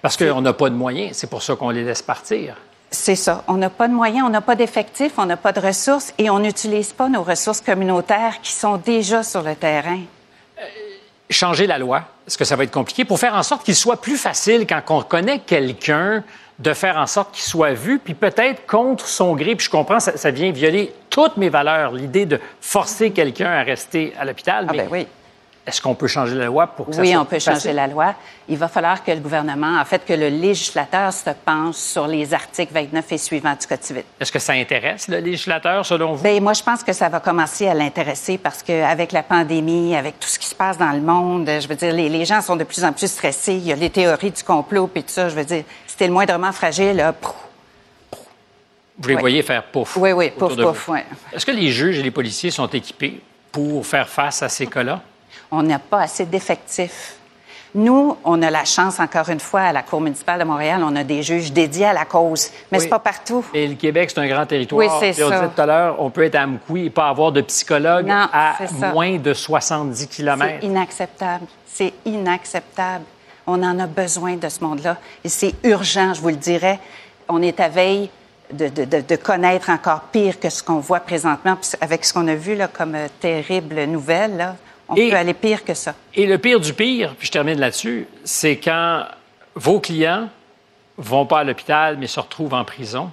Parce 0.00 0.16
qu'on 0.16 0.40
n'a 0.40 0.52
pas 0.52 0.70
de 0.70 0.74
moyens, 0.74 1.16
c'est 1.16 1.28
pour 1.28 1.42
ça 1.42 1.56
qu'on 1.56 1.70
les 1.70 1.82
laisse 1.82 2.02
partir. 2.02 2.56
C'est 2.94 3.16
ça. 3.16 3.42
On 3.48 3.54
n'a 3.54 3.70
pas 3.70 3.88
de 3.88 3.92
moyens, 3.92 4.24
on 4.24 4.30
n'a 4.30 4.40
pas 4.40 4.54
d'effectifs, 4.54 5.12
on 5.18 5.26
n'a 5.26 5.36
pas 5.36 5.52
de 5.52 5.60
ressources 5.60 6.14
et 6.16 6.30
on 6.30 6.38
n'utilise 6.38 6.92
pas 6.92 7.08
nos 7.08 7.22
ressources 7.22 7.60
communautaires 7.60 8.40
qui 8.40 8.52
sont 8.52 8.76
déjà 8.76 9.22
sur 9.22 9.42
le 9.42 9.56
terrain. 9.56 9.98
changer 11.28 11.66
la 11.66 11.78
loi, 11.78 12.04
est-ce 12.26 12.38
que 12.38 12.44
ça 12.44 12.54
va 12.54 12.64
être 12.64 12.70
compliqué 12.70 13.04
pour 13.04 13.18
faire 13.18 13.34
en 13.34 13.42
sorte 13.42 13.64
qu'il 13.64 13.74
soit 13.74 14.00
plus 14.00 14.16
facile 14.16 14.66
quand 14.66 14.80
on 14.90 14.98
reconnaît 14.98 15.40
quelqu'un 15.40 16.22
de 16.60 16.72
faire 16.72 16.96
en 16.96 17.06
sorte 17.06 17.34
qu'il 17.34 17.42
soit 17.42 17.72
vu, 17.72 17.98
puis 17.98 18.14
peut-être 18.14 18.64
contre 18.66 19.08
son 19.08 19.34
gré, 19.34 19.56
puis 19.56 19.66
je 19.66 19.70
comprends, 19.70 19.98
ça, 19.98 20.16
ça 20.16 20.30
vient 20.30 20.52
violer 20.52 20.94
toutes 21.10 21.36
mes 21.36 21.48
valeurs, 21.48 21.92
l'idée 21.92 22.26
de 22.26 22.40
forcer 22.60 23.10
quelqu'un 23.10 23.50
à 23.50 23.64
rester 23.64 24.14
à 24.16 24.24
l'hôpital. 24.24 24.68
mais 24.70 24.78
ben 24.78 24.88
oui. 24.90 25.06
Est-ce 25.66 25.80
qu'on 25.80 25.94
peut 25.94 26.08
changer 26.08 26.34
la 26.34 26.44
loi 26.44 26.66
pour 26.66 26.86
que 26.86 26.92
ça 26.92 27.00
Oui, 27.00 27.12
soit 27.12 27.20
on 27.22 27.24
peut 27.24 27.38
changer 27.38 27.72
la 27.72 27.86
loi. 27.86 28.14
Il 28.50 28.58
va 28.58 28.68
falloir 28.68 29.02
que 29.02 29.10
le 29.10 29.20
gouvernement, 29.20 29.78
en 29.80 29.84
fait, 29.86 30.04
que 30.04 30.12
le 30.12 30.28
législateur 30.28 31.10
se 31.10 31.30
penche 31.30 31.76
sur 31.76 32.06
les 32.06 32.34
articles 32.34 32.70
29 32.74 33.12
et 33.12 33.16
suivants 33.16 33.56
du 33.58 33.66
Code 33.66 33.82
civil. 33.82 34.02
Est-ce 34.20 34.30
que 34.30 34.38
ça 34.38 34.52
intéresse 34.52 35.08
le 35.08 35.20
législateur, 35.20 35.86
selon 35.86 36.12
vous? 36.12 36.22
Bien, 36.22 36.38
moi, 36.40 36.52
je 36.52 36.62
pense 36.62 36.84
que 36.84 36.92
ça 36.92 37.08
va 37.08 37.18
commencer 37.20 37.66
à 37.66 37.72
l'intéresser 37.72 38.36
parce 38.36 38.62
qu'avec 38.62 39.12
la 39.12 39.22
pandémie, 39.22 39.96
avec 39.96 40.20
tout 40.20 40.28
ce 40.28 40.38
qui 40.38 40.46
se 40.46 40.54
passe 40.54 40.76
dans 40.76 40.90
le 40.92 41.00
monde, 41.00 41.48
je 41.48 41.66
veux 41.66 41.76
dire, 41.76 41.94
les, 41.94 42.10
les 42.10 42.26
gens 42.26 42.42
sont 42.42 42.56
de 42.56 42.64
plus 42.64 42.84
en 42.84 42.92
plus 42.92 43.10
stressés. 43.10 43.54
Il 43.54 43.64
y 43.66 43.72
a 43.72 43.76
les 43.76 43.88
théories 43.88 44.32
du 44.32 44.42
complot 44.42 44.86
puis 44.88 45.02
tout 45.02 45.12
ça. 45.12 45.30
Je 45.30 45.34
veux 45.34 45.44
dire, 45.46 45.64
t'es 45.96 46.06
le 46.06 46.12
moindrement 46.12 46.52
fragile, 46.52 46.96
là, 46.96 47.14
pouf. 47.14 47.32
Vous 48.98 49.08
les 49.08 49.14
Oui. 49.14 49.20
voyez 49.20 49.42
faire 49.42 49.62
pouf. 49.64 49.96
Oui, 49.96 50.12
oui, 50.12 50.30
pouf, 50.30 50.54
pouf, 50.56 50.88
ouais. 50.90 51.06
Est-ce 51.32 51.46
que 51.46 51.52
les 51.52 51.70
juges 51.70 51.98
et 51.98 52.02
les 52.02 52.10
policiers 52.10 52.50
sont 52.50 52.66
équipés 52.68 53.22
pour 53.50 53.86
faire 53.86 54.08
face 54.10 54.42
à 54.42 54.48
ces 54.50 54.66
cas-là? 54.66 55.00
On 55.50 55.62
n'a 55.62 55.78
pas 55.78 56.02
assez 56.02 56.24
d'effectifs. 56.26 57.16
Nous, 57.76 58.16
on 58.24 58.40
a 58.42 58.50
la 58.50 58.64
chance, 58.64 59.00
encore 59.00 59.28
une 59.30 59.40
fois, 59.40 59.62
à 59.62 59.72
la 59.72 59.82
Cour 59.82 60.00
municipale 60.00 60.38
de 60.38 60.44
Montréal, 60.44 60.80
on 60.84 60.94
a 60.94 61.02
des 61.02 61.24
juges 61.24 61.52
dédiés 61.52 61.86
à 61.86 61.92
la 61.92 62.04
cause, 62.04 62.50
mais 62.70 62.78
Oui. 62.78 62.84
c'est 62.84 62.88
pas 62.88 63.00
partout. 63.00 63.44
Et 63.52 63.66
le 63.66 63.74
Québec, 63.74 64.10
c'est 64.14 64.20
un 64.20 64.28
grand 64.28 64.46
territoire. 64.46 64.78
Oui, 64.78 64.86
c'est 65.00 65.10
Puis 65.12 65.24
on 65.24 65.28
ça. 65.28 65.40
disait 65.40 65.50
tout 65.52 65.60
à 65.60 65.66
l'heure, 65.66 65.96
on 66.00 66.08
peut 66.08 66.22
être 66.22 66.36
à 66.36 66.42
Amkoui 66.44 66.86
et 66.86 66.90
pas 66.90 67.08
avoir 67.08 67.32
de 67.32 67.40
psychologue 67.40 68.06
Non, 68.06 68.28
à 68.32 68.54
ça. 68.78 68.92
moins 68.92 69.16
de 69.18 69.34
70 69.34 70.06
km. 70.06 70.52
C'est 70.60 70.66
inacceptable. 70.68 71.46
C'est 71.66 71.92
inacceptable. 72.04 73.04
On 73.46 73.60
en 73.62 73.78
a 73.80 73.86
besoin 73.88 74.36
de 74.36 74.48
ce 74.48 74.62
monde-là. 74.62 74.96
Et 75.24 75.28
c'est 75.28 75.54
urgent, 75.64 76.14
je 76.14 76.20
vous 76.20 76.28
le 76.28 76.36
dirais. 76.36 76.78
On 77.28 77.42
est 77.42 77.58
à 77.58 77.68
veille 77.68 78.08
de, 78.52 78.68
de- 78.68 78.84
de- 78.84 79.00
de 79.00 79.16
connaître 79.16 79.70
encore 79.70 80.02
pire 80.12 80.38
que 80.38 80.48
ce 80.48 80.62
qu'on 80.62 80.78
voit 80.78 81.00
présentement. 81.00 81.56
Puis 81.60 81.72
avec 81.80 82.04
ce 82.04 82.12
qu'on 82.14 82.28
a 82.28 82.34
vu 82.36 82.54
là, 82.54 82.68
comme 82.68 82.94
euh, 82.94 83.08
terrible 83.20 83.82
nouvelle, 83.86 84.36
là, 84.36 84.56
on 84.88 84.94
Et- 84.96 85.10
peut 85.10 85.16
aller 85.16 85.34
pire 85.34 85.64
que 85.64 85.74
ça. 85.74 85.94
Et 86.14 86.26
le 86.26 86.38
pire 86.38 86.60
du 86.60 86.72
pire, 86.74 87.14
puis 87.16 87.26
je 87.26 87.32
termine 87.32 87.58
là-dessus, 87.58 88.06
c'est 88.24 88.56
quand 88.56 89.04
vos 89.54 89.80
clients 89.80 90.28
vont 90.96 91.26
pas 91.26 91.40
à 91.40 91.44
l'hôpital, 91.44 91.96
mais 91.98 92.06
se 92.06 92.20
retrouvent 92.20 92.54
en 92.54 92.64
prison. 92.64 93.10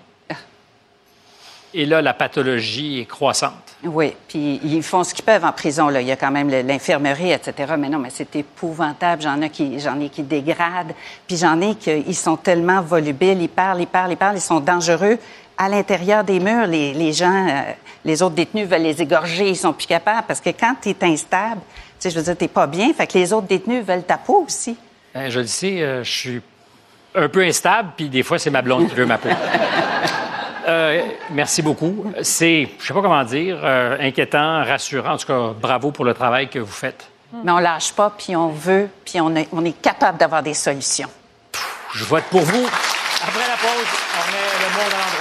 Et 1.74 1.86
là, 1.86 2.02
la 2.02 2.14
pathologie 2.14 3.00
est 3.00 3.06
croissante. 3.06 3.54
Oui, 3.86 4.14
puis 4.28 4.60
ils 4.62 4.84
font 4.84 5.06
ce 5.06 5.14
qu'ils 5.14 5.24
peuvent 5.24 5.46
en 5.46 5.54
prison. 5.54 5.88
Là. 5.88 6.02
Il 6.02 6.08
y 6.08 6.12
a 6.12 6.18
quand 6.18 6.30
même 6.30 6.50
l'infirmerie, 6.50 7.32
etc. 7.32 7.76
Mais 7.80 7.88
non, 7.88 7.98
mais 7.98 8.10
c'est 8.10 8.36
épouvantable. 8.36 9.22
J'en 9.22 9.42
ai 9.42 9.50
qui, 9.50 9.80
j'en 9.80 9.98
ai 10.02 10.10
qui 10.10 10.22
dégradent, 10.22 10.92
puis 11.26 11.38
j'en 11.38 11.62
ai 11.62 11.76
qui 11.76 11.90
ils 12.06 12.16
sont 12.16 12.36
tellement 12.36 12.82
volubiles, 12.82 13.42
ils 13.42 13.48
parlent, 13.48 13.80
ils 13.80 13.88
parlent, 13.88 14.12
ils 14.12 14.18
parlent, 14.18 14.36
ils 14.36 14.42
sont 14.42 14.60
dangereux. 14.60 15.18
À 15.64 15.70
l'intérieur 15.70 16.24
des 16.24 16.40
murs, 16.40 16.66
les, 16.66 16.92
les 16.92 17.14
gens, 17.14 17.48
euh, 17.48 17.72
les 18.04 18.24
autres 18.24 18.34
détenus 18.34 18.68
veulent 18.68 18.82
les 18.82 19.00
égorger, 19.00 19.50
ils 19.50 19.56
sont 19.56 19.74
plus 19.74 19.86
capables 19.86 20.24
parce 20.28 20.42
que 20.42 20.50
quand 20.50 20.74
tu 20.82 20.90
es 20.90 20.96
instable, 21.04 21.62
tu 21.62 21.76
sais, 22.00 22.10
je 22.10 22.16
veux 22.18 22.24
dire, 22.24 22.36
t'es 22.36 22.48
pas 22.48 22.66
bien, 22.66 22.92
fait 22.94 23.06
que 23.06 23.14
les 23.20 23.32
autres 23.32 23.46
détenus 23.46 23.86
veulent 23.86 24.02
ta 24.02 24.18
peau 24.18 24.46
aussi. 24.48 24.76
Ben, 25.14 25.30
je 25.30 25.40
le 25.40 25.46
sais, 25.46 25.84
euh, 25.84 26.04
je 26.04 26.10
suis 26.10 26.42
un 27.14 27.30
peu 27.30 27.42
instable, 27.44 27.92
puis 27.96 28.10
des 28.10 28.24
fois, 28.24 28.40
c'est 28.40 28.50
ma 28.50 28.64
blonde 28.64 28.90
qui 28.90 28.96
veut 28.96 29.06
ma 29.06 29.20
peau. 29.20 29.30
Euh, 30.68 31.02
merci 31.32 31.64
beaucoup. 31.64 32.06
C'est, 32.22 32.70
je 32.80 32.86
sais 32.86 32.94
pas 32.94 33.02
comment 33.02 33.24
dire, 33.24 33.60
euh, 33.64 33.98
inquiétant, 34.00 34.64
rassurant. 34.64 35.14
En 35.14 35.18
tout 35.18 35.26
cas, 35.26 35.54
bravo 35.60 35.92
pour 35.92 36.06
le 36.06 36.14
travail 36.14 36.50
que 36.50 36.60
vous 36.60 36.72
faites. 36.72 37.10
Mais 37.44 37.52
on 37.52 37.58
lâche 37.58 37.94
pas, 37.94 38.14
puis 38.16 38.36
on 38.36 38.50
veut, 38.50 38.88
puis 39.04 39.20
on 39.20 39.36
est, 39.36 39.50
on 39.52 39.66
est 39.66 39.82
capable 39.82 40.20
d'avoir 40.20 40.44
des 40.44 40.54
solutions. 40.54 41.10
Je 41.96 42.06
vote 42.06 42.26
pour 42.30 42.42
vous. 42.42 42.68
Après 43.24 43.48
la 43.48 43.58
pause, 43.58 43.88
on 44.18 44.28
remet 44.28 44.38
le 44.60 44.70
monde 44.76 44.94
à 44.94 44.98
l'endroit. 44.98 45.21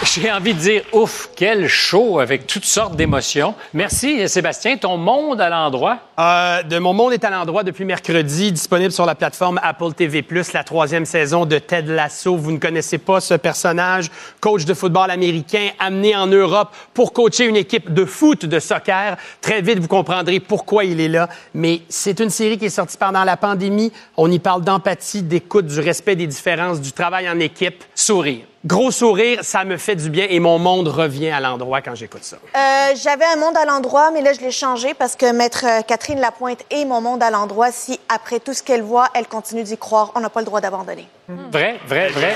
J'ai 0.04 0.32
envie 0.32 0.54
de 0.54 0.58
dire, 0.58 0.82
ouf, 0.92 1.28
quel 1.36 1.68
show 1.68 2.20
avec 2.20 2.46
toutes 2.46 2.64
sortes 2.64 2.96
d'émotions. 2.96 3.54
Merci, 3.74 4.26
Sébastien. 4.30 4.78
Ton 4.78 4.96
monde 4.96 5.40
à 5.42 5.50
l'endroit? 5.50 5.98
Euh, 6.18 6.62
de 6.62 6.78
Mon 6.78 6.94
Monde 6.94 7.12
est 7.12 7.24
à 7.24 7.28
l'endroit 7.28 7.64
depuis 7.64 7.84
mercredi, 7.84 8.50
disponible 8.50 8.92
sur 8.92 9.04
la 9.04 9.14
plateforme 9.14 9.60
Apple 9.62 9.92
TV+, 9.92 10.24
la 10.54 10.64
troisième 10.64 11.04
saison 11.04 11.44
de 11.44 11.58
Ted 11.58 11.92
Lasso. 11.92 12.34
Vous 12.34 12.50
ne 12.50 12.58
connaissez 12.58 12.96
pas 12.96 13.20
ce 13.20 13.34
personnage, 13.34 14.10
coach 14.40 14.64
de 14.64 14.72
football 14.72 15.10
américain, 15.10 15.68
amené 15.78 16.16
en 16.16 16.26
Europe 16.26 16.74
pour 16.94 17.12
coacher 17.12 17.44
une 17.44 17.56
équipe 17.56 17.92
de 17.92 18.06
foot, 18.06 18.46
de 18.46 18.58
soccer. 18.58 19.18
Très 19.42 19.60
vite, 19.60 19.80
vous 19.80 19.88
comprendrez 19.88 20.40
pourquoi 20.40 20.84
il 20.84 21.00
est 21.00 21.08
là. 21.08 21.28
Mais 21.52 21.82
c'est 21.90 22.20
une 22.20 22.30
série 22.30 22.56
qui 22.56 22.66
est 22.66 22.70
sortie 22.70 22.96
pendant 22.96 23.24
la 23.24 23.36
pandémie. 23.36 23.92
On 24.16 24.30
y 24.30 24.38
parle 24.38 24.62
d'empathie, 24.62 25.22
d'écoute, 25.22 25.66
du 25.66 25.80
respect 25.80 26.16
des 26.16 26.26
différences, 26.26 26.80
du 26.80 26.92
travail 26.92 27.28
en 27.28 27.38
équipe. 27.38 27.84
Sourire. 27.94 28.49
Gros 28.66 28.90
sourire, 28.90 29.38
ça 29.42 29.64
me 29.64 29.78
fait 29.78 29.96
du 29.96 30.10
bien 30.10 30.26
et 30.28 30.38
mon 30.38 30.58
monde 30.58 30.86
revient 30.88 31.30
à 31.30 31.40
l'endroit 31.40 31.80
quand 31.80 31.94
j'écoute 31.94 32.24
ça. 32.24 32.36
Euh, 32.54 32.94
J'avais 33.02 33.24
un 33.24 33.36
monde 33.36 33.56
à 33.56 33.64
l'endroit, 33.64 34.10
mais 34.10 34.20
là, 34.20 34.34
je 34.34 34.40
l'ai 34.40 34.50
changé 34.50 34.92
parce 34.92 35.16
que 35.16 35.32
Maître 35.32 35.64
euh, 35.66 35.80
Catherine 35.80 36.20
Lapointe 36.20 36.60
est 36.70 36.84
mon 36.84 37.00
monde 37.00 37.22
à 37.22 37.30
l'endroit. 37.30 37.72
Si, 37.72 37.98
après 38.10 38.38
tout 38.38 38.52
ce 38.52 38.62
qu'elle 38.62 38.82
voit, 38.82 39.08
elle 39.14 39.26
continue 39.28 39.62
d'y 39.62 39.78
croire, 39.78 40.12
on 40.14 40.20
n'a 40.20 40.28
pas 40.28 40.40
le 40.40 40.46
droit 40.46 40.60
d'abandonner. 40.60 41.08
Vrai, 41.50 41.80
vrai, 41.86 42.08
vrai. 42.10 42.34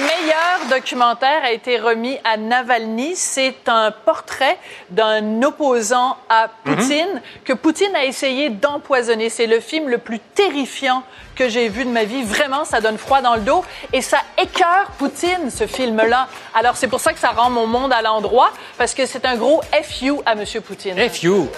Meilleur 0.00 0.66
documentaire 0.70 1.42
a 1.44 1.52
été 1.52 1.78
remis 1.78 2.18
à 2.24 2.36
Navalny. 2.36 3.14
C'est 3.16 3.68
un 3.68 3.90
portrait 3.90 4.58
d'un 4.90 5.42
opposant 5.42 6.16
à 6.28 6.48
Poutine 6.64 7.20
que 7.44 7.52
Poutine 7.52 7.94
a 7.94 8.04
essayé 8.04 8.50
d'empoisonner. 8.50 9.30
C'est 9.30 9.46
le 9.46 9.60
film 9.60 9.88
le 9.88 9.98
plus 9.98 10.18
terrifiant 10.18 11.02
que 11.34 11.48
j'ai 11.48 11.68
vu 11.68 11.84
de 11.84 11.90
ma 11.90 12.04
vie. 12.04 12.22
Vraiment, 12.22 12.64
ça 12.64 12.80
donne 12.80 12.98
froid 12.98 13.20
dans 13.20 13.34
le 13.34 13.42
dos 13.42 13.64
et 13.92 14.02
ça 14.02 14.18
écœure 14.38 14.90
Poutine, 14.98 15.50
ce 15.50 15.66
film-là. 15.66 16.28
Alors, 16.54 16.76
c'est 16.76 16.88
pour 16.88 17.00
ça 17.00 17.12
que 17.12 17.18
ça 17.18 17.30
rend 17.30 17.50
mon 17.50 17.66
monde 17.66 17.92
à 17.92 18.02
l'endroit 18.02 18.50
parce 18.78 18.94
que 18.94 19.06
c'est 19.06 19.24
un 19.24 19.36
gros 19.36 19.62
FU 19.82 20.12
à 20.26 20.34
Monsieur 20.34 20.60
Poutine. 20.60 20.96
FU. 21.08 21.48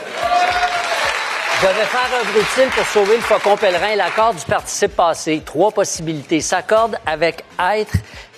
Je 1.62 1.66
vais 1.68 1.84
faire 1.84 2.10
œuvre 2.20 2.38
utile 2.40 2.68
pour 2.74 2.84
sauver 2.86 3.14
le 3.16 3.22
faucon 3.22 3.56
pèlerin. 3.56 3.94
L'accord 3.94 4.34
du 4.34 4.44
participe 4.44 4.96
passé. 4.96 5.40
Trois 5.46 5.70
possibilités. 5.70 6.40
S'accorde 6.40 6.96
avec 7.06 7.44
être. 7.74 7.92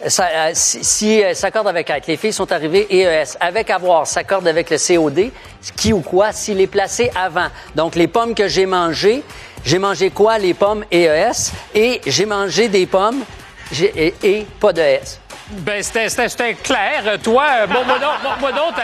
ça- 0.09 0.29
euh, 0.29 0.51
si 0.53 1.25
euh, 1.25 1.33
s'accorde 1.33 1.67
avec 1.69 1.89
être. 1.89 2.07
Les 2.07 2.19
filles 2.19 2.35
sont 2.35 2.53
arrivées 2.53 2.87
EES. 2.91 3.39
Avec 3.41 3.71
avoir. 3.71 4.07
S'accorde 4.07 4.47
avec 4.47 4.69
le 4.69 4.77
COD. 4.77 5.31
Qui 5.75 5.95
ou 5.95 6.01
quoi 6.03 6.33
s'il 6.33 6.61
est 6.61 6.67
placé 6.67 7.11
avant. 7.17 7.47
Donc, 7.75 7.95
les 7.95 8.09
pommes 8.09 8.35
que 8.35 8.47
j'ai 8.47 8.67
mangées. 8.67 9.23
J'ai 9.65 9.79
mangé 9.79 10.11
quoi? 10.11 10.37
Les 10.37 10.53
pommes 10.53 10.85
EES. 10.93 11.51
Et 11.75 12.03
j'ai 12.07 12.27
mangé 12.27 12.69
des 12.69 12.85
pommes 12.85 13.25
et, 13.73 14.15
et 14.23 14.47
pas 14.61 14.75
de 14.75 14.83
S. 14.83 15.19
Ben, 15.51 15.83
c'était- 15.83 16.55
clair. 16.55 17.03
Euh, 17.07 17.19
Toi, 17.23 17.45
euh, 17.61 17.67
bon, 17.67 17.85
moi 17.85 17.99
donc, 17.99 18.23
moi- 18.23 18.37
moi 18.41 18.53
donc, 18.53 18.75
euh, 18.79 18.83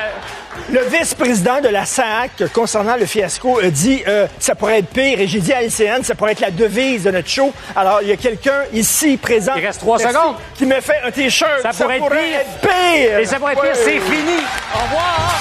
Le 0.72 0.80
vice-président 0.90 1.60
de 1.60 1.68
la 1.68 1.86
SAC, 1.86 2.42
concernant 2.52 2.96
le 2.96 3.06
fiasco, 3.06 3.58
a 3.60 3.68
dit 3.70 4.02
euh, 4.06 4.26
ça 4.38 4.54
pourrait 4.54 4.80
être 4.80 4.88
pire. 4.90 5.20
Et 5.20 5.26
j'ai 5.26 5.40
dit 5.40 5.52
à 5.52 5.62
LCN, 5.62 6.02
ça 6.04 6.14
pourrait 6.14 6.32
être 6.32 6.40
la 6.40 6.50
devise 6.50 7.04
de 7.04 7.10
notre 7.10 7.28
show. 7.28 7.52
Alors, 7.74 8.00
il 8.02 8.08
y 8.08 8.12
a 8.12 8.16
quelqu'un 8.16 8.64
ici 8.72 9.16
présent. 9.16 9.52
Il 9.56 9.64
reste 9.64 9.80
trois 9.80 9.98
secondes. 9.98 10.36
Qui 10.56 10.66
me 10.66 10.80
fait 10.80 11.00
un 11.04 11.10
T-shirt. 11.10 11.62
Ça 11.62 11.70
pourrait 11.72 11.96
être 11.98 12.08
pire. 12.08 12.40
être 12.40 12.60
pire. 12.60 13.18
Et 13.20 13.24
ça 13.26 13.38
pourrait 13.38 13.52
être 13.54 13.62
pire, 13.62 13.70
c'est 13.76 14.00
fini. 14.00 14.38
Au 14.74 14.78
revoir. 14.84 15.40